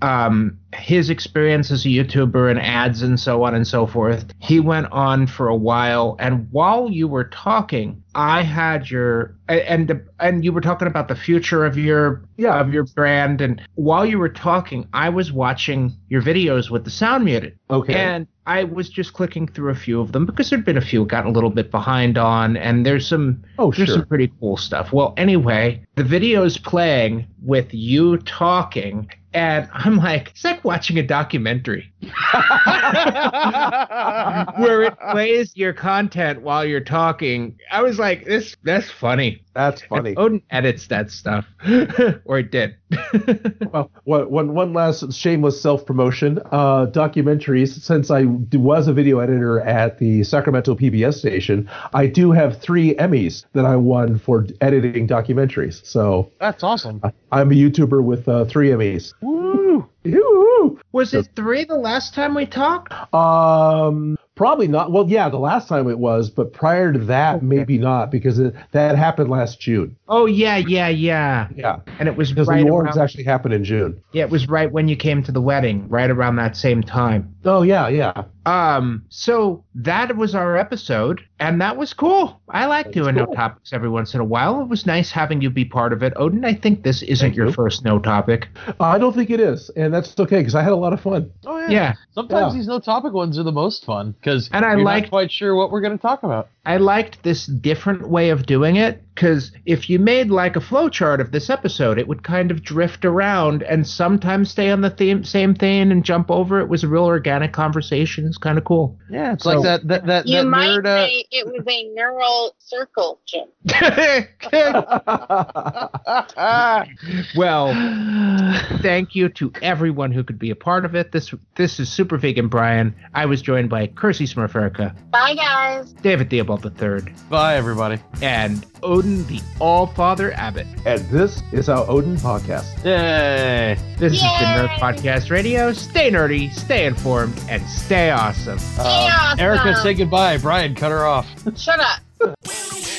um, 0.03 0.59
his 0.75 1.11
experience 1.11 1.71
as 1.71 1.85
a 1.85 1.89
YouTuber 1.89 2.51
and 2.51 2.61
ads 2.61 3.03
and 3.03 3.19
so 3.19 3.43
on 3.43 3.55
and 3.55 3.67
so 3.67 3.87
forth, 3.87 4.33
he 4.39 4.61
went 4.61 4.87
on 4.93 5.27
for 5.27 5.49
a 5.49 5.57
while. 5.57 6.17
And 6.21 6.47
while 6.53 6.91
you 6.91 7.09
were 7.09 7.25
talking, 7.25 8.03
I 8.15 8.43
had 8.43 8.91
your 8.91 9.35
and 9.49 10.01
and 10.21 10.45
you 10.45 10.53
were 10.53 10.61
talking 10.61 10.87
about 10.89 11.09
the 11.09 11.17
future 11.17 11.65
of 11.65 11.77
your 11.79 12.23
Yeah. 12.37 12.61
of 12.61 12.73
your 12.73 12.85
brand. 12.85 13.41
And 13.41 13.61
while 13.75 14.05
you 14.07 14.19
were 14.19 14.29
talking, 14.29 14.87
I 14.93 15.09
was 15.09 15.33
watching 15.33 15.93
your 16.09 16.23
videos 16.23 16.71
with 16.71 16.85
the 16.85 16.91
sound 16.91 17.25
muted. 17.25 17.59
Okay. 17.71 17.95
And 17.95 18.27
I 18.47 18.65
was 18.65 18.89
just 18.89 19.13
clicking 19.13 19.47
through 19.49 19.71
a 19.71 19.75
few 19.75 20.01
of 20.01 20.13
them 20.13 20.25
because 20.27 20.49
there'd 20.49 20.65
been 20.65 20.79
a 20.79 20.83
few 20.83 21.05
gotten 21.05 21.31
a 21.31 21.33
little 21.35 21.51
bit 21.51 21.71
behind 21.71 22.17
on, 22.17 22.57
and 22.57 22.85
there's 22.87 23.07
some 23.07 23.43
Oh, 23.59 23.71
there's 23.73 23.89
sure. 23.89 23.97
some 23.99 24.07
pretty 24.07 24.33
cool 24.41 24.57
stuff. 24.57 24.93
Well, 24.93 25.13
anyway, 25.19 25.83
the 25.97 26.05
video's 26.05 26.57
playing 26.57 27.27
with 27.43 27.73
you 27.75 28.17
talking, 28.19 29.11
And 29.35 29.69
I'm 29.73 29.97
like, 29.97 30.31
it's 30.31 30.45
like 30.45 30.65
watching 30.65 30.99
a 30.99 31.03
documentary 31.03 31.93
where 34.57 34.83
it 34.83 34.97
plays 35.11 35.57
your 35.57 35.73
content 35.73 36.43
while 36.43 36.65
you're 36.65 36.81
talking. 36.81 37.59
I 37.73 37.83
was 37.83 37.99
like, 37.99 38.25
this 38.25 38.57
that's 38.63 38.91
funny. 38.91 39.43
That's 39.55 39.83
funny. 39.83 40.11
And 40.11 40.19
Odin 40.19 40.43
edits 40.51 40.87
that 40.87 41.11
stuff, 41.11 41.45
or 42.25 42.39
it 42.39 42.53
did. 42.53 42.77
well, 43.73 43.91
one, 44.05 44.31
one, 44.31 44.55
one 44.55 44.73
last 44.73 45.13
shameless 45.13 45.61
self 45.61 45.85
promotion. 45.85 46.39
Uh, 46.53 46.87
documentaries. 46.87 47.81
Since 47.81 48.13
I 48.13 48.27
was 48.53 48.87
a 48.87 48.93
video 48.93 49.19
editor 49.19 49.61
at 49.61 49.99
the 49.99 50.23
Sacramento 50.23 50.77
PBS 50.77 51.15
station, 51.15 51.69
I 51.93 52.07
do 52.07 52.31
have 52.31 52.61
three 52.61 52.95
Emmys 52.95 53.45
that 53.55 53.65
I 53.65 53.75
won 53.75 54.19
for 54.19 54.47
editing 54.61 55.09
documentaries. 55.09 55.85
So 55.85 56.31
That's 56.39 56.63
awesome. 56.63 57.03
I'm 57.33 57.51
a 57.51 57.55
YouTuber 57.55 58.05
with 58.05 58.29
uh, 58.29 58.45
three 58.45 58.69
Emmys. 58.69 59.15
Woo! 59.21 59.89
Yoo-hoo! 60.09 60.81
Was 60.93 61.13
it 61.13 61.29
three 61.37 61.65
the 61.65 61.75
last 61.75 62.15
time 62.15 62.35
we 62.35 62.47
talked? 62.47 62.93
Um, 63.15 64.17
probably 64.35 64.69
not. 64.69 64.91
Well, 64.91 65.07
yeah, 65.09 65.29
the 65.29 65.39
last 65.39 65.69
time 65.69 65.89
it 65.91 65.99
was, 65.99 66.31
but 66.31 66.53
prior 66.53 66.93
to 66.93 66.99
that, 67.01 67.43
maybe 67.43 67.77
not 67.77 68.11
because 68.11 68.39
it, 68.39 68.55
that 68.73 68.97
happened 68.97 69.29
last 69.29 69.61
June. 69.61 69.97
Oh 70.11 70.27
yeah, 70.27 70.57
yeah, 70.57 70.89
yeah. 70.89 71.49
Yeah, 71.55 71.81
And 71.99 72.09
it 72.09 72.17
was 72.17 72.31
because 72.31 72.49
right 72.49 72.63
the 72.63 72.69
awards 72.69 72.97
around, 72.97 73.05
actually 73.05 73.25
happened 73.25 73.53
in 73.55 73.63
June. 73.65 74.03
yeah, 74.13 74.25
it 74.25 74.31
was 74.31 74.49
right 74.49 74.71
when 74.73 74.89
you 74.89 74.97
came 74.97 75.23
to 75.25 75.33
the 75.33 75.41
wedding, 75.43 75.89
right 75.89 76.11
around 76.11 76.37
that 76.37 76.57
same 76.57 76.83
time. 76.83 77.35
Oh 77.45 77.63
yeah, 77.63 77.89
yeah. 77.89 78.25
Um, 78.47 79.05
so 79.11 79.65
that 79.75 80.17
was 80.17 80.35
our 80.35 80.57
episode, 80.57 81.21
and 81.39 81.61
that 81.61 81.77
was 81.77 81.93
cool. 81.93 82.41
I 82.49 82.65
like 82.67 82.87
That's 82.87 82.97
doing 82.97 83.15
no 83.17 83.27
topics 83.27 83.73
every 83.75 83.91
once 83.91 84.15
in 84.15 84.21
a 84.21 84.25
while. 84.25 84.63
It 84.63 84.69
was 84.69 84.87
nice 84.87 85.11
having 85.11 85.43
you 85.43 85.51
be 85.51 85.67
part 85.67 85.93
of 85.93 86.03
it. 86.03 86.15
Odin, 86.17 86.45
I 86.47 86.55
think 86.55 86.83
this 86.83 87.03
isn't 87.03 87.27
Thank 87.29 87.37
your 87.37 87.47
you. 87.49 87.53
first 87.53 87.85
no 87.85 87.99
topic. 87.99 88.49
Uh, 88.67 88.73
I 88.81 88.99
don't 88.99 89.15
think 89.15 89.29
it 89.31 89.41
is, 89.41 89.71
and 89.77 89.93
that's 89.93 90.19
okay 90.19 90.39
because 90.39 90.55
I 90.55 90.63
had 90.63 90.73
a 90.73 90.77
lot 90.77 90.95
of 90.95 91.01
fun. 91.03 91.31
Oh 91.45 91.59
yeah. 91.59 91.69
Yeah. 91.69 91.95
Sometimes 92.13 92.55
Yeah. 92.55 92.59
these 92.59 92.67
no 92.69 92.79
topic 92.81 93.13
ones 93.13 93.39
are 93.39 93.43
the 93.43 93.53
most 93.53 93.85
fun 93.85 94.13
because 94.13 94.49
And 94.53 94.65
I 94.65 94.73
you're 94.77 94.85
like- 94.85 95.05
not 95.05 95.11
quite 95.11 95.31
sure 95.31 95.55
what 95.55 95.71
we're 95.71 95.83
going 95.83 95.97
to 95.97 96.01
talk 96.03 96.23
about. 96.23 96.49
I 96.65 96.79
liked 96.79 97.23
this 97.23 97.47
different 97.47 98.09
way 98.09 98.31
of 98.31 98.45
doing 98.47 98.77
it 98.77 99.03
because 99.15 99.53
if 99.67 99.89
you 99.89 99.98
made 99.99 100.31
like 100.31 100.57
a 100.57 100.61
flowchart 100.61 101.21
of 101.21 101.33
this 101.33 101.51
episode, 101.51 101.99
it 101.99 102.09
would 102.09 102.23
kind 102.23 102.51
of 102.51 102.63
drift 102.63 103.05
around 103.05 103.63
and 103.63 103.87
sometimes 103.87 104.51
stay 104.51 104.71
on 104.71 104.81
the 104.81 104.91
theme, 104.91 105.25
same 105.25 105.55
thing 105.55 105.93
and 105.93 106.05
jump 106.05 106.31
over. 106.31 106.61
It 106.61 106.69
was 106.69 106.85
a 106.85 106.89
real 106.89 107.05
organic 107.05 107.53
conversation. 107.53 108.27
It's 108.27 108.39
kind 108.39 108.59
of 108.59 108.65
cool. 108.65 108.99
Yeah, 109.11 109.35
it's 109.35 109.45
So- 109.45 109.61
like 109.61 109.65
that 109.65 109.89
that 109.89 110.07
that, 110.07 110.27
You 110.27 110.39
that 110.39 110.45
might 110.47 110.69
nerd. 110.69 110.87
Uh, 110.87 111.07
say 111.07 111.25
it 111.31 111.47
was 111.47 111.63
a 111.67 111.95
neural 111.95 112.55
circle, 112.59 113.21
Jim. 113.27 113.45
well, 117.37 117.73
thank 118.83 119.15
you 119.15 119.29
to 119.31 119.53
everyone 119.63 120.13
who 120.13 120.25
could 120.25 120.39
be 120.39 120.51
a 120.51 120.57
part 120.57 120.85
of 120.85 120.95
it. 120.95 121.13
This 121.13 121.33
this 121.57 121.81
is 121.81 121.89
Super 121.89 122.17
Vegan 122.19 122.49
Brian. 122.49 122.95
I 123.15 123.27
was 123.27 123.43
joined 123.43 123.71
by 123.71 123.87
Kersey 123.89 124.27
Smurferica, 124.27 124.95
Bye, 125.11 125.35
guys. 125.35 125.93
David 125.95 126.31
Theobald 126.31 126.65
III, 126.81 127.13
Bye, 127.29 127.57
everybody. 127.57 128.01
and 128.23 128.65
Odin 128.83 129.27
the 129.27 129.41
All 129.61 129.87
Father 129.87 130.33
Abbott. 130.35 130.67
and 130.87 131.01
this 131.11 131.43
is 131.53 131.69
our 131.69 131.89
Odin 131.89 132.17
podcast. 132.17 132.85
Yay! 132.85 133.77
This 133.99 134.13
is 134.15 134.21
the 134.21 134.27
Yay! 134.27 134.67
Nerd 134.67 134.69
Podcast 134.79 135.31
Radio. 135.31 135.73
Stay 135.73 136.11
nerdy, 136.11 136.53
stay 136.53 136.87
informed, 136.87 137.39
and 137.49 137.63
stay 137.69 138.11
awesome. 138.11 138.59
yeah, 138.79 139.31
Um, 139.33 139.41
Erica, 139.41 139.77
say 139.83 139.95
goodbye. 139.95 140.39
Brian, 140.39 140.75
cut 140.75 140.91
her 140.91 141.07
off. 141.07 141.27
Shut 141.59 141.81
up. 141.81 142.35